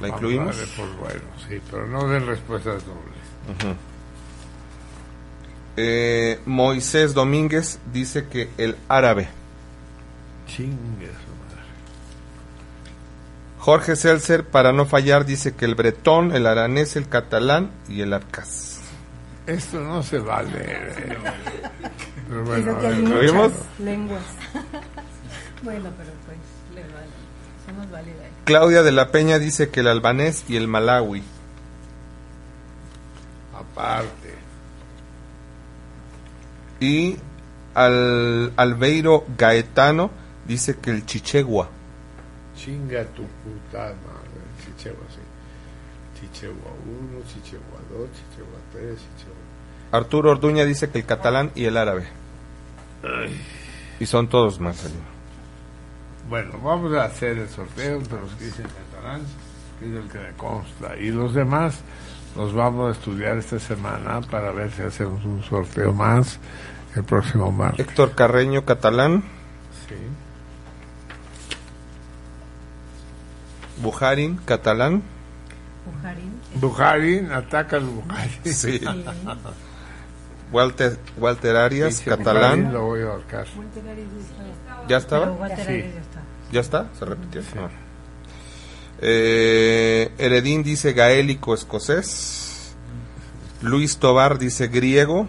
¿La 0.00 0.08
incluimos? 0.08 0.56
darle 0.56 0.72
por 0.76 0.96
bueno, 0.96 1.22
sí, 1.48 1.60
pero 1.70 1.86
no 1.86 2.06
den 2.08 2.26
respuestas 2.26 2.84
dobles. 2.84 3.76
Eh, 5.76 6.40
Moisés 6.44 7.14
Domínguez 7.14 7.78
dice 7.92 8.26
que 8.26 8.50
el 8.58 8.76
árabe. 8.88 9.28
Chingue 10.46 11.06
su 11.06 11.30
madre. 11.46 11.62
Jorge 13.58 13.96
Seltzer, 13.96 14.44
para 14.44 14.72
no 14.72 14.86
fallar, 14.86 15.24
dice 15.24 15.54
que 15.54 15.64
el 15.64 15.74
bretón, 15.74 16.32
el 16.32 16.46
aranés, 16.46 16.96
el 16.96 17.08
catalán 17.08 17.70
y 17.88 18.02
el 18.02 18.12
arcas. 18.12 18.80
Esto 19.46 19.80
no 19.80 20.02
se 20.02 20.18
vale. 20.18 20.78
Pero 22.28 22.44
bueno, 22.44 22.78
que 22.78 22.86
a 22.86 22.90
hay 22.90 23.02
¿lo 23.02 23.18
vimos? 23.20 23.52
lenguas. 23.78 24.22
Bueno, 25.60 25.90
pero 25.98 26.10
pues 26.24 26.38
le 26.72 26.82
vale. 26.94 27.08
Somos 27.66 27.90
válidas. 27.90 28.26
Claudia 28.44 28.84
de 28.84 28.92
la 28.92 29.10
Peña 29.10 29.40
dice 29.40 29.70
que 29.70 29.80
el 29.80 29.88
albanés 29.88 30.44
y 30.48 30.56
el 30.56 30.68
malawi. 30.68 31.24
aparte. 33.54 34.34
Y 36.80 37.16
al 37.74 38.52
Albeiro 38.56 39.24
Gaetano 39.36 40.10
dice 40.46 40.76
que 40.76 40.90
el 40.90 41.04
chichegua. 41.06 41.68
Chinga 42.56 43.04
tu 43.06 43.22
puta 43.22 43.78
madre. 44.06 44.38
Chichegua, 44.64 45.04
sí. 45.10 46.20
Chichegua 46.20 46.70
1, 47.14 47.20
Chichegua 47.26 47.80
2, 47.90 48.08
Chichegua 48.12 48.58
3, 48.72 48.96
Chichegua. 48.96 49.36
Arturo 49.90 50.30
Orduña 50.30 50.64
dice 50.64 50.88
que 50.90 50.98
el 50.98 51.04
catalán 51.04 51.50
y 51.56 51.64
el 51.64 51.76
árabe. 51.76 52.06
Y 54.00 54.06
son 54.06 54.28
todos 54.28 54.60
Marcelino. 54.60 55.18
Bueno, 56.28 56.58
vamos 56.62 56.92
a 56.94 57.04
hacer 57.04 57.38
el 57.38 57.48
sorteo 57.48 58.00
de 58.00 58.20
los 58.20 58.30
que 58.32 58.44
dicen 58.44 58.66
catalán, 58.66 59.22
que 59.78 59.86
es 59.86 60.04
el 60.04 60.10
que 60.10 60.18
me 60.18 60.32
consta. 60.36 60.96
Y 60.96 61.10
los 61.10 61.34
demás 61.34 61.80
los 62.36 62.52
vamos 62.52 62.88
a 62.88 62.98
estudiar 62.98 63.38
esta 63.38 63.58
semana 63.58 64.20
para 64.20 64.50
ver 64.52 64.70
si 64.70 64.82
hacemos 64.82 65.24
un 65.24 65.42
sorteo 65.42 65.92
más 65.92 66.38
el 66.94 67.04
próximo 67.04 67.50
martes. 67.50 67.86
Héctor 67.86 68.14
Carreño, 68.14 68.64
catalán. 68.64 69.22
Sí. 69.88 69.94
Bujarin, 73.82 74.36
catalán. 74.44 75.02
Bujarin. 75.86 76.40
Bujarin, 76.54 77.32
ataca 77.32 77.76
al 77.76 77.84
Bujarin. 77.84 78.54
Sí. 78.54 78.80
Walter, 80.52 80.98
Walter 81.18 81.56
Arias, 81.56 82.00
catalán. 82.04 82.72
Lo 82.72 82.86
voy 82.86 83.02
a 83.02 83.10
ahorcar. 83.10 83.46
¿Ya 84.88 84.96
estaba? 84.96 85.36
Sí. 85.66 85.84
Ya 86.52 86.60
está. 86.60 86.88
¿Se 86.98 87.04
repitió? 87.04 87.42
Ah. 87.56 87.68
Eh, 89.00 90.10
Heredín 90.18 90.62
dice 90.62 90.92
gaélico 90.92 91.54
escocés. 91.54 92.74
Luis 93.62 93.98
Tobar 93.98 94.38
dice 94.38 94.68
griego. 94.68 95.28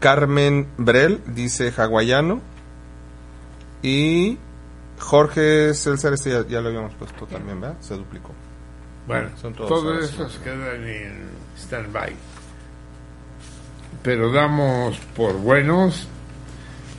Carmen 0.00 0.68
Brel 0.76 1.20
dice 1.26 1.72
hawaiano. 1.76 2.40
Y 3.82 4.38
Jorge 4.98 5.74
Celser, 5.74 6.12
este 6.12 6.30
ya, 6.30 6.46
ya 6.46 6.60
lo 6.60 6.68
habíamos 6.68 6.94
puesto 6.94 7.26
también, 7.26 7.60
¿verdad? 7.60 7.76
Se 7.80 7.94
duplicó. 7.94 8.32
Bueno, 9.06 9.30
Son 9.40 9.52
todos 9.52 9.68
todos 9.68 9.84
ahora, 9.84 10.04
estos 10.04 10.38
quedan 10.38 10.84
en 10.86 11.28
stand-by. 11.56 12.14
Pero 14.02 14.32
damos 14.32 14.98
por 15.16 15.34
buenos. 15.34 16.08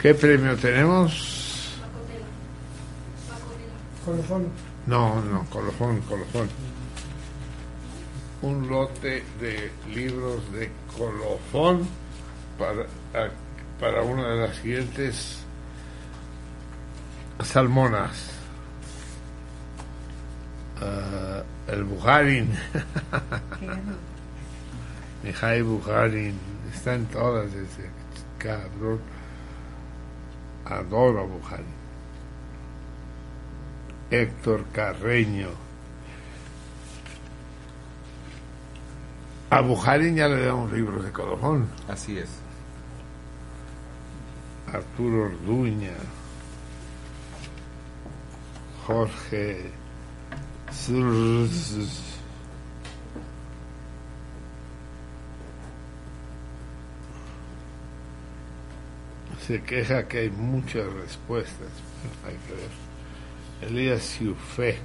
¿Qué 0.01 0.13
premio 0.13 0.55
tenemos? 0.55 1.77
Colofón. 4.05 4.47
No, 4.85 5.21
no, 5.21 5.45
colofón, 5.49 6.01
colofón. 6.01 6.49
Un 8.41 8.67
lote 8.67 9.23
de 9.39 9.71
libros 9.93 10.51
de 10.51 10.69
colofón 10.97 11.87
para, 12.59 12.85
para 13.79 14.01
una 14.01 14.27
de 14.29 14.47
las 14.47 14.57
siguientes 14.57 15.37
salmonas. 17.41 18.31
Ah, 20.81 21.43
el 21.67 21.85
Bujarin. 21.85 22.49
Mijay 25.23 25.61
Bujarin. 25.61 26.52
Está 26.73 26.95
en 26.95 27.05
todas 27.05 27.53
ese 27.53 27.89
cabrón. 28.37 28.99
Adoro 30.65 31.21
a 31.21 31.23
Bujarin. 31.23 31.65
Héctor 34.11 34.65
Carreño. 34.71 35.49
A 39.49 39.61
Bujarin 39.61 40.15
ya 40.15 40.27
le 40.27 40.45
damos 40.45 40.71
libros 40.71 41.03
de 41.05 41.11
colofón. 41.11 41.69
Así 41.87 42.17
es. 42.17 42.29
Arturo 44.73 45.25
Orduña. 45.25 45.93
Jorge 48.85 49.71
Zurz. 50.71 52.02
Se 59.45 59.61
queja 59.61 60.07
que 60.07 60.19
hay 60.19 60.29
muchas 60.29 60.85
respuestas. 60.93 61.67
Hay 62.25 62.37
que 62.47 62.53
ver. 62.53 63.69
Elías 63.69 64.01
Ciufé. 64.01 64.77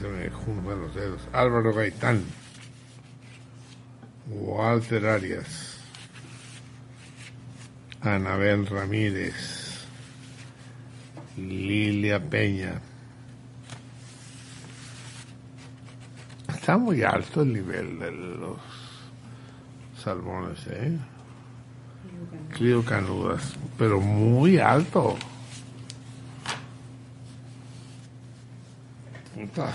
Se 0.00 0.08
me 0.08 0.28
juntan 0.30 0.80
los 0.80 0.94
dedos. 0.94 1.20
Álvaro 1.32 1.72
Gaitán. 1.72 2.24
Walter 4.28 5.06
Arias. 5.06 5.78
Anabel 8.00 8.66
Ramírez. 8.66 9.59
Lilia 11.48 12.20
Peña. 12.20 12.80
Está 16.48 16.76
muy 16.76 17.02
alto 17.02 17.42
el 17.42 17.52
nivel 17.52 17.98
de 17.98 18.10
los 18.10 18.58
salmones, 20.02 20.66
¿eh? 20.68 20.98
Clio 22.52 22.84
Canudas, 22.84 23.54
pero 23.78 24.00
muy 24.00 24.58
alto. 24.58 25.16
Puta. 29.34 29.74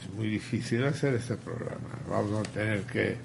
Es 0.00 0.14
muy 0.14 0.28
difícil 0.28 0.84
hacer 0.84 1.14
este 1.14 1.36
programa. 1.36 1.88
Vamos 2.08 2.46
a 2.46 2.50
tener 2.50 2.82
que, 2.82 3.16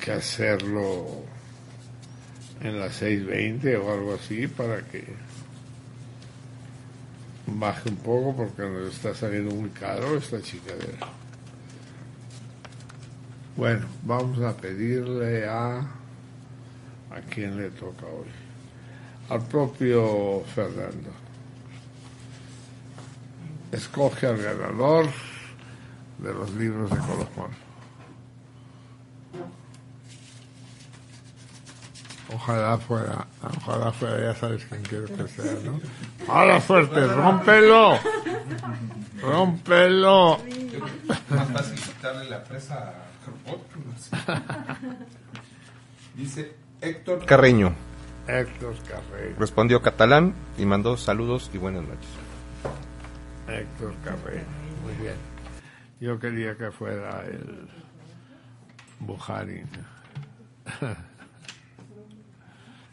que 0.00 0.12
hacerlo 0.12 1.24
en 2.62 2.80
las 2.80 3.02
6.20 3.02 3.80
o 3.80 3.92
algo 3.92 4.14
así 4.14 4.46
para 4.46 4.82
que 4.82 5.04
baje 7.46 7.88
un 7.88 7.96
poco 7.96 8.36
porque 8.36 8.62
nos 8.62 8.94
está 8.94 9.14
saliendo 9.14 9.54
muy 9.54 9.70
caro 9.70 10.16
esta 10.16 10.40
chicadera. 10.42 11.08
Bueno, 13.56 13.86
vamos 14.02 14.40
a 14.40 14.56
pedirle 14.56 15.48
a 15.48 15.98
a 17.10 17.20
quién 17.22 17.56
le 17.56 17.70
toca 17.70 18.06
hoy. 18.06 18.28
Al 19.30 19.42
propio 19.46 20.42
Fernando. 20.54 21.10
Escoge 23.72 24.26
al 24.26 24.42
ganador 24.42 25.06
de 26.18 26.32
los 26.32 26.50
libros 26.54 26.90
de 26.90 26.96
Colofón. 26.96 27.67
Ojalá 32.34 32.76
fuera, 32.76 33.26
ojalá 33.42 33.90
fuera, 33.90 34.32
ya 34.32 34.34
sabes 34.38 34.64
quién 34.66 34.82
quiero 34.82 35.06
que 35.06 35.28
sea, 35.28 35.52
¿no? 35.64 35.80
¡Hala 36.30 36.60
fuerte! 36.60 37.06
¡Rómpelo! 37.06 37.98
¡Rómpelo! 39.22 40.38
Más 41.30 41.48
fácil 41.48 41.80
quitarle 41.80 42.28
la 42.28 42.44
presa 42.44 42.74
a. 42.74 43.08
Dice 46.14 46.54
Héctor 46.82 47.24
Carreño. 47.24 47.74
Héctor 48.26 48.74
Carreño. 48.82 49.36
Respondió 49.38 49.80
catalán 49.80 50.34
y 50.58 50.66
mandó 50.66 50.98
saludos 50.98 51.50
y 51.54 51.58
buenas 51.58 51.82
noches. 51.84 52.10
Héctor 53.48 53.94
Carreño. 54.04 54.44
Muy 54.84 54.94
bien. 55.02 55.16
Yo 56.00 56.18
quería 56.20 56.56
que 56.56 56.70
fuera 56.70 57.24
el 57.24 57.68
Bujarin. 59.00 59.68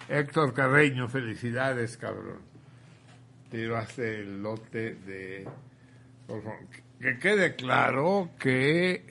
Héctor 0.09 0.53
Carreño, 0.53 1.07
felicidades, 1.07 1.97
cabrón. 1.97 2.39
Te 3.49 3.57
llevaste 3.57 4.21
el 4.21 4.41
lote 4.41 4.95
de... 4.95 5.47
Que 6.99 7.19
quede 7.19 7.55
claro 7.55 8.31
que 8.39 9.05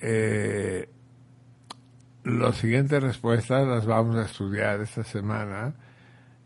eh, 0.00 0.88
las 2.24 2.56
siguientes 2.56 3.02
respuestas 3.02 3.66
las 3.66 3.86
vamos 3.86 4.16
a 4.16 4.24
estudiar 4.24 4.80
esta 4.80 5.04
semana 5.04 5.74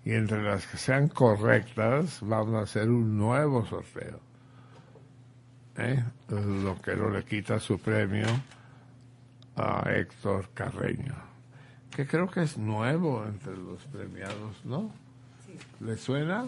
y 0.04 0.12
entre 0.12 0.42
las 0.42 0.66
que 0.66 0.76
sean 0.76 1.08
correctas 1.08 2.18
vamos 2.22 2.54
a 2.54 2.62
hacer 2.62 2.88
un 2.88 3.16
nuevo 3.16 3.64
sorteo. 3.66 4.20
¿Eh? 5.76 6.02
Lo 6.28 6.80
que 6.82 6.96
no 6.96 7.10
le 7.10 7.24
quita 7.24 7.58
su 7.58 7.78
premio 7.78 8.26
a 9.56 9.90
Héctor 9.90 10.50
Carreño, 10.52 11.14
que 12.00 12.06
creo 12.06 12.30
que 12.30 12.40
es 12.40 12.56
nuevo 12.56 13.26
entre 13.26 13.54
los 13.54 13.84
premiados, 13.84 14.64
¿no? 14.64 14.90
¿Le 15.80 15.98
suena? 15.98 16.46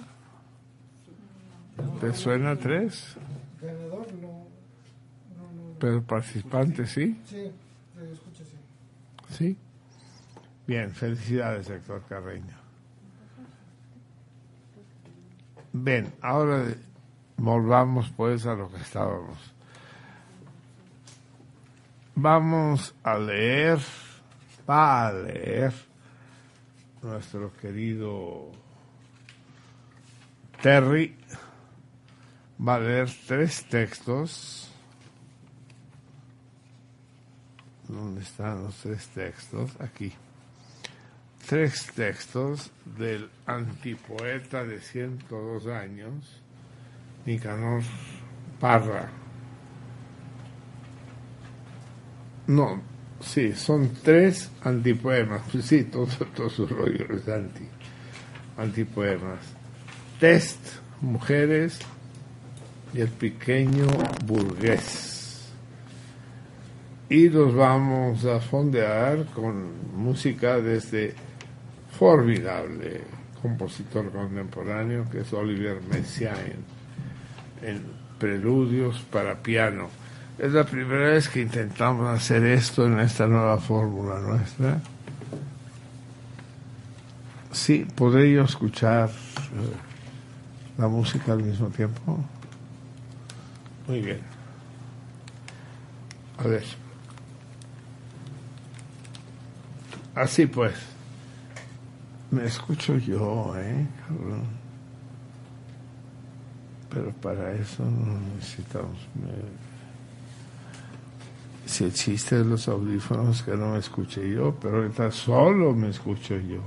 ¿Te 2.01 2.15
suena 2.15 2.57
tres? 2.57 3.17
Ganador 3.61 4.07
no. 4.15 4.47
Pero 5.79 6.03
participante 6.03 6.87
sí. 6.87 7.21
Sí, 7.27 7.51
se 7.95 8.13
escucha 8.13 8.45
sí. 8.45 9.37
Sí. 9.37 9.57
Bien, 10.67 10.91
felicidades, 10.91 11.69
Héctor 11.69 12.03
Carreño. 12.09 12.57
Bien, 15.75 16.15
ahora 16.23 16.65
volvamos 17.37 18.11
pues 18.17 18.47
a 18.47 18.55
lo 18.55 18.71
que 18.71 18.81
estábamos. 18.81 19.37
Vamos 22.15 22.95
a 23.03 23.19
leer, 23.19 23.81
va 24.69 25.09
a 25.09 25.13
leer 25.13 25.73
nuestro 27.03 27.53
querido 27.53 28.51
Terry, 30.61 31.17
va 32.65 32.77
a 32.77 32.79
leer 32.79 33.11
tres 33.27 33.65
textos. 33.65 34.69
¿Dónde 37.89 38.23
están 38.23 38.63
los 38.63 38.77
tres 38.77 39.09
textos? 39.09 39.73
Aquí. 39.81 40.13
Tres 41.47 41.91
textos 41.95 42.71
del 42.85 43.29
antipoeta 43.47 44.65
de 44.65 44.81
102 44.81 45.67
años, 45.67 46.41
Nicanor 47.27 47.83
Parra. 48.61 49.11
No, 52.47 52.81
sí, 53.23 53.53
son 53.55 53.91
tres 54.03 54.51
antipoemas. 54.63 55.43
Sí, 55.63 55.85
todo, 55.85 56.07
todo 56.35 56.51
su 56.51 56.67
rollo 56.67 57.07
es 57.15 57.29
anti, 57.29 57.65
antipoemas. 58.57 59.41
Test, 60.21 60.61
mujeres 61.01 61.79
y 62.95 63.01
el 63.01 63.09
pequeño 63.09 63.87
burgués 64.25 65.13
y 67.13 67.29
los 67.29 67.55
vamos 67.55 68.25
a 68.25 68.41
fondear 68.41 69.27
con 69.35 69.95
música 69.95 70.59
de 70.59 70.79
este 70.79 71.15
formidable 71.91 73.03
compositor 73.43 74.11
contemporáneo 74.11 75.05
que 75.11 75.21
es 75.21 75.31
Olivier 75.35 75.83
Messiaen 75.91 76.65
en 77.61 77.83
Preludios 78.19 79.03
para 79.11 79.43
piano. 79.43 79.91
Es 80.39 80.53
la 80.53 80.65
primera 80.65 81.11
vez 81.11 81.29
que 81.29 81.43
intentamos 81.43 82.09
hacer 82.09 82.45
esto 82.45 82.87
en 82.87 82.99
esta 83.01 83.27
nueva 83.27 83.59
fórmula 83.59 84.19
nuestra. 84.19 84.81
Sí, 87.53 87.87
¿podré 87.95 88.33
yo 88.33 88.43
escuchar 88.45 89.11
eh, 89.11 89.77
la 90.79 90.89
música 90.89 91.33
al 91.33 91.43
mismo 91.43 91.69
tiempo? 91.69 92.19
Muy 93.87 94.01
bien. 94.01 94.21
A 96.39 96.49
ver. 96.49 96.65
Así 100.15 100.47
pues, 100.47 100.75
Me 102.31 102.47
escucho 102.47 102.97
yo, 102.97 103.55
¿eh? 103.59 103.87
Pero 106.89 107.13
para 107.13 107.53
eso 107.53 107.85
no 107.85 108.19
necesitamos... 108.35 108.99
Si 111.73 111.85
el 111.85 111.95
chiste 111.95 112.37
de 112.37 112.45
los 112.45 112.69
audífonos 112.69 113.43
que 113.43 113.57
no 113.57 113.73
me 113.73 113.79
escuche 113.79 114.31
yo, 114.31 114.55
pero 114.61 114.77
ahorita 114.77 115.11
solo 115.11 115.73
me 115.73 115.89
escucho 115.89 116.37
yo. 116.37 116.61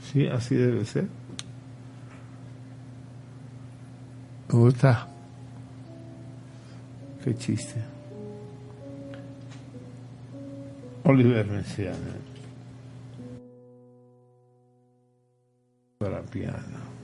Sí, 0.00 0.28
así 0.28 0.54
debe 0.54 0.84
ser. 0.84 1.08
Puta. 4.46 5.08
Qué 7.24 7.36
chiste. 7.36 7.82
Oliver 11.02 11.46
Messiaen. 11.48 11.96
Para 15.98 16.22
piano. 16.22 16.95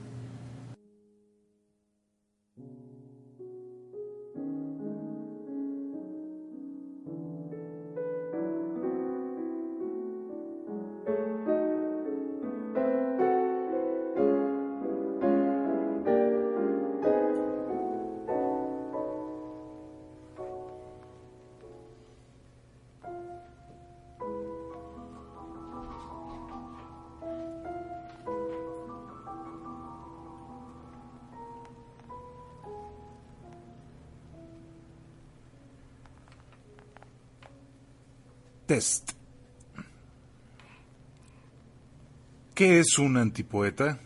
¿Qué 42.55 42.79
es 42.79 42.97
un 42.97 43.17
antipoeta? 43.17 43.99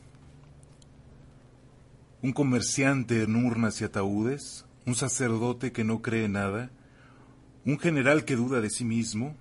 ¿Un 2.21 2.33
comerciante 2.33 3.23
en 3.23 3.37
urnas 3.37 3.79
y 3.79 3.85
ataúdes? 3.85 4.65
¿Un 4.85 4.95
sacerdote 4.95 5.71
que 5.71 5.85
no 5.85 6.01
cree 6.01 6.27
nada? 6.27 6.69
¿Un 7.65 7.79
general 7.79 8.25
que 8.25 8.35
duda 8.35 8.59
de 8.59 8.69
sí 8.69 8.83
mismo? 8.83 9.37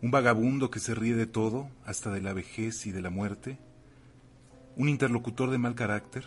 ¿Un 0.00 0.12
vagabundo 0.12 0.70
que 0.70 0.78
se 0.78 0.94
ríe 0.94 1.16
de 1.16 1.26
todo, 1.26 1.68
hasta 1.84 2.12
de 2.12 2.20
la 2.20 2.32
vejez 2.32 2.86
y 2.86 2.92
de 2.92 3.02
la 3.02 3.10
muerte? 3.10 3.58
¿Un 4.76 4.88
interlocutor 4.88 5.50
de 5.50 5.58
mal 5.58 5.74
carácter? 5.74 6.24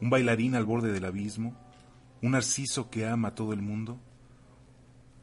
¿Un 0.00 0.08
bailarín 0.08 0.54
al 0.54 0.64
borde 0.64 0.92
del 0.92 1.04
abismo? 1.04 1.54
¿Un 2.22 2.30
narciso 2.30 2.88
que 2.88 3.06
ama 3.06 3.28
a 3.28 3.34
todo 3.34 3.52
el 3.52 3.60
mundo? 3.60 4.00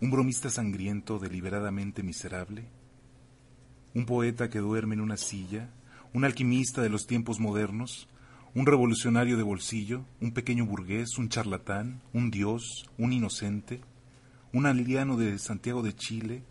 ¿Un 0.02 0.10
bromista 0.10 0.50
sangriento 0.50 1.20
deliberadamente 1.20 2.02
miserable? 2.02 2.66
¿Un 3.94 4.08
poeta 4.08 4.50
que 4.50 4.58
duerme 4.58 4.96
en 4.96 5.02
una 5.02 5.16
silla? 5.16 5.70
¿Un 6.12 6.26
alquimista 6.26 6.82
de 6.82 6.90
los 6.90 7.06
tiempos 7.06 7.40
modernos? 7.40 8.10
¿Un 8.56 8.66
revolucionario 8.66 9.38
de 9.38 9.44
bolsillo? 9.44 10.04
¿Un 10.20 10.32
pequeño 10.32 10.66
burgués? 10.66 11.20
¿Un 11.20 11.30
charlatán? 11.30 12.02
¿Un 12.14 12.32
dios? 12.32 12.90
¿Un 12.98 13.14
inocente? 13.14 13.82
¿Un 14.54 14.66
aldeano 14.66 15.18
de 15.18 15.38
Santiago 15.38 15.84
de 15.84 15.94
Chile? 15.94 16.44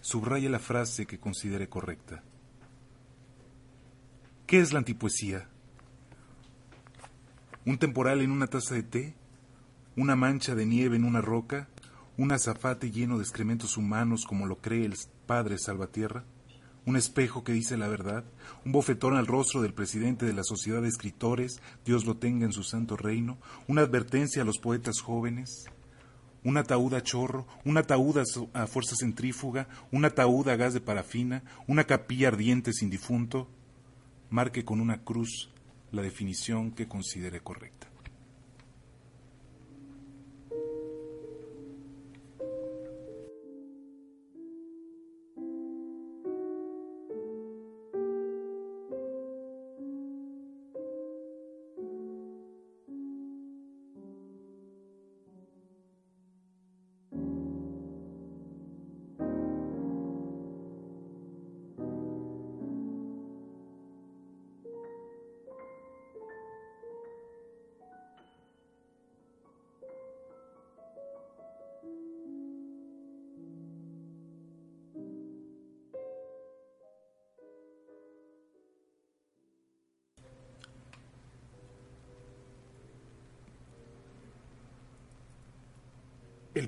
Subraya 0.00 0.48
la 0.48 0.60
frase 0.60 1.04
que 1.04 1.20
considere 1.20 1.68
correcta. 1.68 2.22
¿Qué 4.46 4.60
es 4.60 4.72
la 4.72 4.78
antipoesía? 4.78 5.46
¿Un 7.66 7.76
temporal 7.76 8.22
en 8.22 8.30
una 8.30 8.46
taza 8.46 8.76
de 8.76 8.82
té? 8.82 9.14
¿Una 9.94 10.16
mancha 10.16 10.54
de 10.54 10.64
nieve 10.64 10.96
en 10.96 11.04
una 11.04 11.20
roca? 11.20 11.68
Un 12.18 12.32
azafate 12.32 12.90
lleno 12.90 13.16
de 13.16 13.22
excrementos 13.22 13.76
humanos 13.76 14.24
como 14.26 14.46
lo 14.46 14.56
cree 14.56 14.84
el 14.84 14.94
padre 15.26 15.56
Salvatierra, 15.56 16.24
un 16.84 16.96
espejo 16.96 17.44
que 17.44 17.52
dice 17.52 17.76
la 17.76 17.86
verdad, 17.86 18.24
un 18.64 18.72
bofetón 18.72 19.16
al 19.16 19.26
rostro 19.26 19.62
del 19.62 19.72
presidente 19.72 20.26
de 20.26 20.32
la 20.32 20.42
Sociedad 20.42 20.82
de 20.82 20.88
Escritores, 20.88 21.62
Dios 21.84 22.06
lo 22.06 22.16
tenga 22.16 22.44
en 22.44 22.52
su 22.52 22.64
santo 22.64 22.96
reino, 22.96 23.38
una 23.68 23.82
advertencia 23.82 24.42
a 24.42 24.44
los 24.44 24.58
poetas 24.58 25.00
jóvenes, 25.00 25.66
un 26.42 26.56
ataúd 26.56 26.94
a 26.94 27.02
chorro, 27.02 27.46
un 27.64 27.76
ataúd 27.76 28.18
a, 28.52 28.66
fuerza 28.66 28.96
centrífuga, 28.96 29.68
un 29.92 30.04
ataúd 30.04 30.48
a 30.48 30.56
gas 30.56 30.74
de 30.74 30.80
parafina, 30.80 31.44
una 31.68 31.84
capilla 31.84 32.28
ardiente 32.28 32.72
sin 32.72 32.90
difunto, 32.90 33.48
marque 34.28 34.64
con 34.64 34.80
una 34.80 35.04
cruz 35.04 35.50
la 35.92 36.02
definición 36.02 36.72
que 36.72 36.88
considere 36.88 37.40
correcta. 37.40 37.87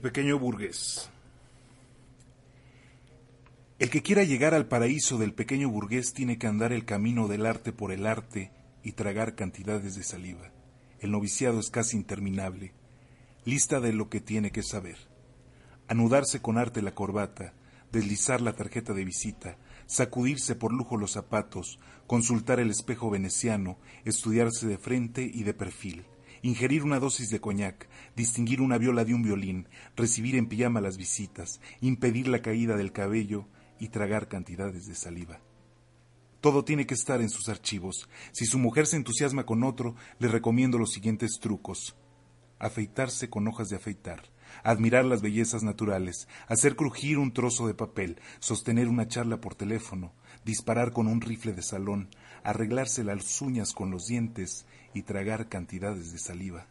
El 0.00 0.04
pequeño 0.10 0.38
burgués. 0.38 1.10
El 3.78 3.90
que 3.90 4.00
quiera 4.00 4.24
llegar 4.24 4.54
al 4.54 4.66
paraíso 4.66 5.18
del 5.18 5.34
pequeño 5.34 5.68
burgués 5.68 6.14
tiene 6.14 6.38
que 6.38 6.46
andar 6.46 6.72
el 6.72 6.86
camino 6.86 7.28
del 7.28 7.44
arte 7.44 7.70
por 7.70 7.92
el 7.92 8.06
arte 8.06 8.50
y 8.82 8.92
tragar 8.92 9.34
cantidades 9.34 9.96
de 9.96 10.02
saliva. 10.02 10.52
El 11.00 11.10
noviciado 11.10 11.60
es 11.60 11.68
casi 11.68 11.98
interminable. 11.98 12.72
Lista 13.44 13.78
de 13.78 13.92
lo 13.92 14.08
que 14.08 14.22
tiene 14.22 14.52
que 14.52 14.62
saber. 14.62 14.96
Anudarse 15.86 16.40
con 16.40 16.56
arte 16.56 16.80
la 16.80 16.94
corbata, 16.94 17.52
deslizar 17.92 18.40
la 18.40 18.54
tarjeta 18.54 18.94
de 18.94 19.04
visita, 19.04 19.58
sacudirse 19.84 20.54
por 20.54 20.72
lujo 20.72 20.96
los 20.96 21.12
zapatos, 21.12 21.78
consultar 22.06 22.58
el 22.58 22.70
espejo 22.70 23.10
veneciano, 23.10 23.76
estudiarse 24.06 24.66
de 24.66 24.78
frente 24.78 25.30
y 25.30 25.42
de 25.42 25.52
perfil, 25.52 26.06
ingerir 26.42 26.84
una 26.84 26.98
dosis 26.98 27.30
de 27.30 27.40
coñac, 27.40 27.88
distinguir 28.16 28.60
una 28.60 28.78
viola 28.78 29.04
de 29.04 29.14
un 29.14 29.22
violín, 29.22 29.68
recibir 29.96 30.36
en 30.36 30.48
pijama 30.48 30.80
las 30.80 30.96
visitas, 30.96 31.60
impedir 31.80 32.28
la 32.28 32.42
caída 32.42 32.76
del 32.76 32.92
cabello 32.92 33.46
y 33.78 33.88
tragar 33.88 34.28
cantidades 34.28 34.86
de 34.86 34.94
saliva. 34.94 35.40
Todo 36.40 36.64
tiene 36.64 36.86
que 36.86 36.94
estar 36.94 37.20
en 37.20 37.28
sus 37.28 37.48
archivos. 37.48 38.08
Si 38.32 38.46
su 38.46 38.58
mujer 38.58 38.86
se 38.86 38.96
entusiasma 38.96 39.44
con 39.44 39.62
otro, 39.62 39.94
le 40.18 40.28
recomiendo 40.28 40.78
los 40.78 40.92
siguientes 40.92 41.38
trucos. 41.38 41.96
Afeitarse 42.58 43.28
con 43.28 43.46
hojas 43.46 43.68
de 43.68 43.76
afeitar, 43.76 44.22
admirar 44.62 45.04
las 45.04 45.20
bellezas 45.20 45.62
naturales, 45.62 46.28
hacer 46.48 46.76
crujir 46.76 47.18
un 47.18 47.32
trozo 47.32 47.66
de 47.66 47.74
papel, 47.74 48.20
sostener 48.38 48.88
una 48.88 49.08
charla 49.08 49.40
por 49.40 49.54
teléfono, 49.54 50.12
disparar 50.44 50.92
con 50.92 51.06
un 51.06 51.20
rifle 51.20 51.52
de 51.52 51.62
salón, 51.62 52.08
arreglarse 52.42 53.04
las 53.04 53.40
uñas 53.42 53.72
con 53.72 53.90
los 53.90 54.06
dientes 54.06 54.66
y 54.94 55.02
tragar 55.02 55.48
cantidades 55.48 56.12
de 56.12 56.18
saliva. 56.18 56.66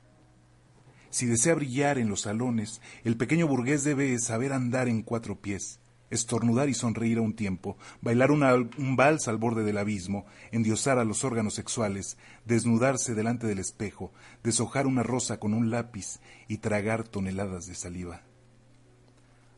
Si 1.09 1.25
desea 1.25 1.55
brillar 1.55 1.97
en 1.97 2.09
los 2.09 2.21
salones, 2.21 2.81
el 3.03 3.17
pequeño 3.17 3.47
burgués 3.47 3.83
debe 3.83 4.17
saber 4.19 4.53
andar 4.53 4.87
en 4.87 5.01
cuatro 5.01 5.41
pies, 5.41 5.79
estornudar 6.09 6.69
y 6.69 6.73
sonreír 6.73 7.17
a 7.17 7.21
un 7.21 7.35
tiempo, 7.35 7.77
bailar 8.01 8.31
un 8.31 8.95
vals 8.95 9.27
al 9.27 9.37
borde 9.37 9.63
del 9.63 9.77
abismo, 9.77 10.25
endiosar 10.51 10.99
a 10.99 11.03
los 11.03 11.23
órganos 11.23 11.55
sexuales, 11.55 12.17
desnudarse 12.45 13.15
delante 13.15 13.47
del 13.47 13.59
espejo, 13.59 14.11
deshojar 14.43 14.87
una 14.87 15.03
rosa 15.03 15.39
con 15.39 15.53
un 15.53 15.71
lápiz 15.71 16.19
y 16.47 16.57
tragar 16.57 17.07
toneladas 17.07 17.65
de 17.65 17.75
saliva. 17.75 18.21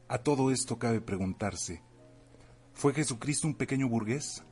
A 0.07 0.19
todo 0.19 0.51
esto 0.51 0.77
cabe 0.77 1.01
preguntarse, 1.01 1.81
¿fue 2.73 2.93
Jesucristo 2.93 3.47
un 3.47 3.55
pequeño 3.55 3.87
burgués? 3.87 4.43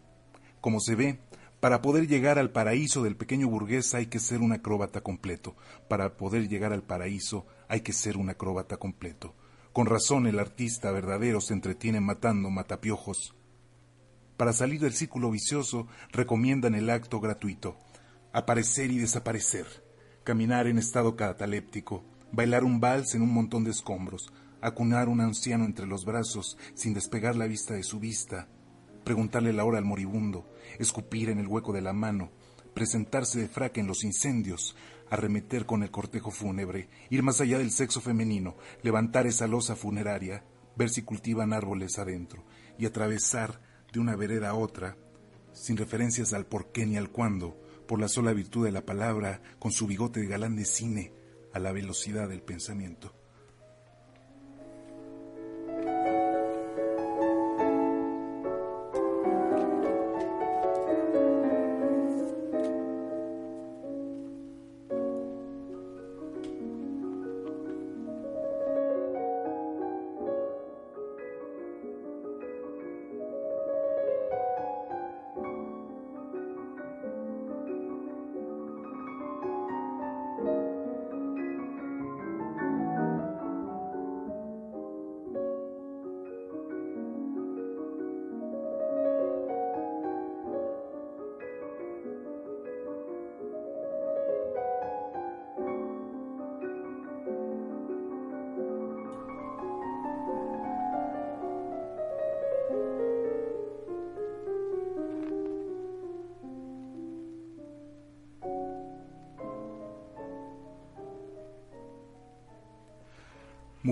Como 0.62 0.80
se 0.80 0.96
ve, 0.96 1.20
para 1.60 1.82
poder 1.82 2.08
llegar 2.08 2.40
al 2.40 2.52
paraíso 2.52 3.04
del 3.04 3.18
pequeño 3.18 3.50
burgués 3.50 3.94
hay 3.94 4.06
que 4.06 4.20
ser 4.20 4.40
un 4.40 4.54
acróbata 4.54 5.02
completo. 5.02 5.56
Para 5.90 6.16
poder 6.16 6.48
llegar 6.48 6.72
al 6.72 6.84
paraíso 6.84 7.46
hay 7.68 7.82
que 7.82 7.92
ser 7.92 8.18
un 8.18 8.30
acróbata 8.30 8.78
completo. 8.78 9.36
Con 9.74 9.86
razón 9.86 10.26
el 10.26 10.40
artista 10.40 10.92
verdadero 10.92 11.42
se 11.42 11.54
entretiene 11.54 12.00
matando 12.00 12.50
matapiojos. 12.50 13.36
Para 14.38 14.54
salir 14.54 14.80
del 14.80 14.94
círculo 14.94 15.32
vicioso 15.32 15.88
recomiendan 16.14 16.76
el 16.76 16.90
acto 16.90 17.20
gratuito, 17.20 17.78
aparecer 18.32 18.90
y 18.90 18.98
desaparecer, 18.98 19.66
caminar 20.24 20.66
en 20.68 20.78
estado 20.78 21.18
cataléptico, 21.18 22.06
bailar 22.32 22.64
un 22.64 22.80
vals 22.80 23.16
en 23.16 23.22
un 23.22 23.34
montón 23.34 23.66
de 23.66 23.72
escombros, 23.72 24.32
acunar 24.62 25.10
un 25.10 25.20
anciano 25.20 25.66
entre 25.66 25.88
los 25.88 26.06
brazos 26.06 26.58
sin 26.74 26.94
despegar 26.94 27.36
la 27.36 27.48
vista 27.48 27.74
de 27.74 27.84
su 27.84 28.00
vista, 28.00 28.48
preguntarle 29.04 29.54
la 29.54 29.66
hora 29.66 29.78
al 29.78 29.86
moribundo, 29.86 30.46
escupir 30.78 31.30
en 31.30 31.40
el 31.40 31.48
hueco 31.48 31.74
de 31.74 31.82
la 31.82 31.94
mano, 31.94 32.32
presentarse 32.74 33.40
de 33.40 33.48
fraque 33.48 33.80
en 33.80 33.88
los 33.88 34.04
incendios, 34.04 34.76
arremeter 35.10 35.66
con 35.66 35.84
el 35.84 35.92
cortejo 35.92 36.32
fúnebre, 36.32 36.90
ir 37.10 37.24
más 37.24 37.42
allá 37.42 37.58
del 37.58 37.72
sexo 37.72 38.02
femenino, 38.02 38.56
levantar 38.84 39.28
esa 39.28 39.48
losa 39.48 39.76
funeraria, 39.76 40.44
ver 40.76 40.90
si 40.90 41.02
cultivan 41.02 41.54
árboles 41.54 42.00
adentro 42.00 42.44
y 42.78 42.86
atravesar 42.86 43.62
de 43.92 44.00
una 44.00 44.16
vereda 44.16 44.50
a 44.50 44.56
otra, 44.56 44.98
sin 45.52 45.78
referencias 45.78 46.34
al 46.34 46.46
por 46.46 46.72
qué 46.72 46.86
ni 46.86 46.98
al 46.98 47.10
cuándo, 47.10 47.60
por 47.88 48.00
la 48.00 48.08
sola 48.08 48.34
virtud 48.34 48.66
de 48.66 48.72
la 48.72 48.86
palabra, 48.86 49.42
con 49.58 49.72
su 49.72 49.88
bigote 49.88 50.20
de 50.20 50.28
galán 50.28 50.56
de 50.56 50.66
cine, 50.66 51.12
a 51.54 51.60
la 51.60 51.72
velocidad 51.72 52.30
del 52.30 52.44
pensamiento. 52.44 53.19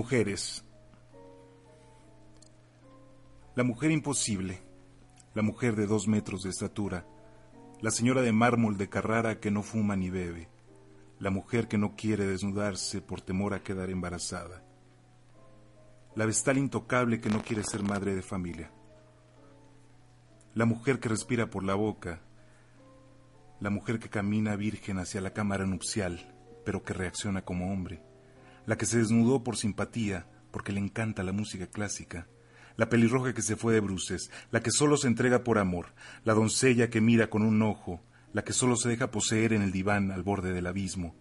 Mujeres. 0.08 0.64
La 3.54 3.62
mujer 3.62 3.90
imposible, 3.90 4.62
la 5.34 5.42
mujer 5.42 5.76
de 5.76 5.86
dos 5.86 6.08
metros 6.08 6.44
de 6.44 6.48
estatura, 6.48 7.06
la 7.82 7.90
señora 7.90 8.22
de 8.22 8.32
mármol 8.32 8.78
de 8.78 8.88
Carrara 8.88 9.38
que 9.38 9.50
no 9.50 9.62
fuma 9.62 9.96
ni 9.96 10.08
bebe, 10.08 10.48
la 11.18 11.28
mujer 11.28 11.68
que 11.68 11.76
no 11.76 11.94
quiere 11.94 12.24
desnudarse 12.24 13.02
por 13.02 13.20
temor 13.20 13.52
a 13.52 13.62
quedar 13.62 13.90
embarazada, 13.90 14.64
la 16.14 16.24
vestal 16.24 16.56
intocable 16.56 17.20
que 17.20 17.28
no 17.28 17.42
quiere 17.42 17.62
ser 17.62 17.82
madre 17.82 18.14
de 18.14 18.22
familia, 18.22 18.72
la 20.54 20.64
mujer 20.64 21.00
que 21.00 21.10
respira 21.10 21.50
por 21.50 21.64
la 21.64 21.74
boca, 21.74 22.22
la 23.60 23.68
mujer 23.68 23.98
que 23.98 24.08
camina 24.08 24.56
virgen 24.56 25.00
hacia 25.00 25.20
la 25.20 25.34
cámara 25.34 25.66
nupcial, 25.66 26.34
pero 26.64 26.82
que 26.82 26.94
reacciona 26.94 27.42
como 27.42 27.70
hombre, 27.70 28.07
la 28.68 28.76
que 28.76 28.84
se 28.84 28.98
desnudó 28.98 29.42
por 29.42 29.56
simpatía, 29.56 30.26
porque 30.50 30.72
le 30.72 30.80
encanta 30.80 31.22
la 31.22 31.32
música 31.32 31.68
clásica, 31.68 32.26
la 32.76 32.90
pelirroja 32.90 33.32
que 33.32 33.40
se 33.40 33.56
fue 33.56 33.72
de 33.72 33.80
bruces, 33.80 34.30
la 34.50 34.60
que 34.60 34.70
solo 34.70 34.98
se 34.98 35.08
entrega 35.08 35.42
por 35.42 35.56
amor, 35.56 35.94
la 36.22 36.34
doncella 36.34 36.90
que 36.90 37.00
mira 37.00 37.30
con 37.30 37.40
un 37.40 37.62
ojo, 37.62 38.02
la 38.34 38.44
que 38.44 38.52
solo 38.52 38.76
se 38.76 38.90
deja 38.90 39.10
poseer 39.10 39.54
en 39.54 39.62
el 39.62 39.72
diván 39.72 40.10
al 40.10 40.22
borde 40.22 40.52
del 40.52 40.66
abismo, 40.66 41.16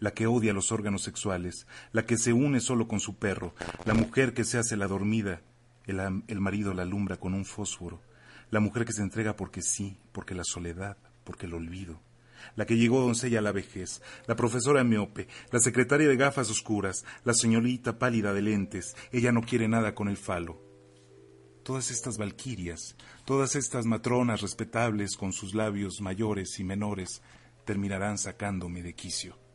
la 0.00 0.10
que 0.14 0.26
odia 0.26 0.52
los 0.52 0.72
órganos 0.72 1.04
sexuales, 1.04 1.68
la 1.92 2.06
que 2.06 2.18
se 2.18 2.32
une 2.32 2.58
solo 2.58 2.88
con 2.88 2.98
su 2.98 3.20
perro, 3.20 3.54
la 3.84 3.94
mujer 3.94 4.34
que 4.34 4.42
se 4.42 4.58
hace 4.58 4.76
la 4.76 4.88
dormida, 4.88 5.42
el, 5.86 6.24
el 6.26 6.40
marido 6.40 6.74
la 6.74 6.82
alumbra 6.82 7.18
con 7.18 7.34
un 7.34 7.44
fósforo, 7.44 8.02
la 8.50 8.58
mujer 8.58 8.84
que 8.84 8.92
se 8.92 9.02
entrega 9.02 9.36
porque 9.36 9.62
sí, 9.62 9.96
porque 10.10 10.34
la 10.34 10.42
soledad, 10.42 10.96
porque 11.22 11.46
el 11.46 11.54
olvido, 11.54 12.00
la 12.56 12.66
que 12.66 12.76
llegó 12.76 13.00
doncella 13.00 13.38
a 13.38 13.42
la 13.42 13.52
vejez, 13.52 14.02
la 14.26 14.36
profesora 14.36 14.84
miope, 14.84 15.28
la 15.50 15.60
secretaria 15.60 16.08
de 16.08 16.16
gafas 16.16 16.50
oscuras, 16.50 17.04
la 17.24 17.34
señorita 17.34 17.98
pálida 17.98 18.32
de 18.32 18.42
lentes, 18.42 18.96
ella 19.12 19.32
no 19.32 19.42
quiere 19.42 19.68
nada 19.68 19.94
con 19.94 20.08
el 20.08 20.16
falo. 20.16 20.60
Todas 21.62 21.90
estas 21.90 22.16
valquirias, 22.16 22.96
todas 23.24 23.54
estas 23.54 23.84
matronas 23.84 24.40
respetables 24.40 25.16
con 25.16 25.32
sus 25.32 25.54
labios 25.54 26.00
mayores 26.00 26.58
y 26.58 26.64
menores, 26.64 27.22
terminarán 27.64 28.18
sacándome 28.18 28.82
de 28.82 28.94
quicio. 28.94 29.49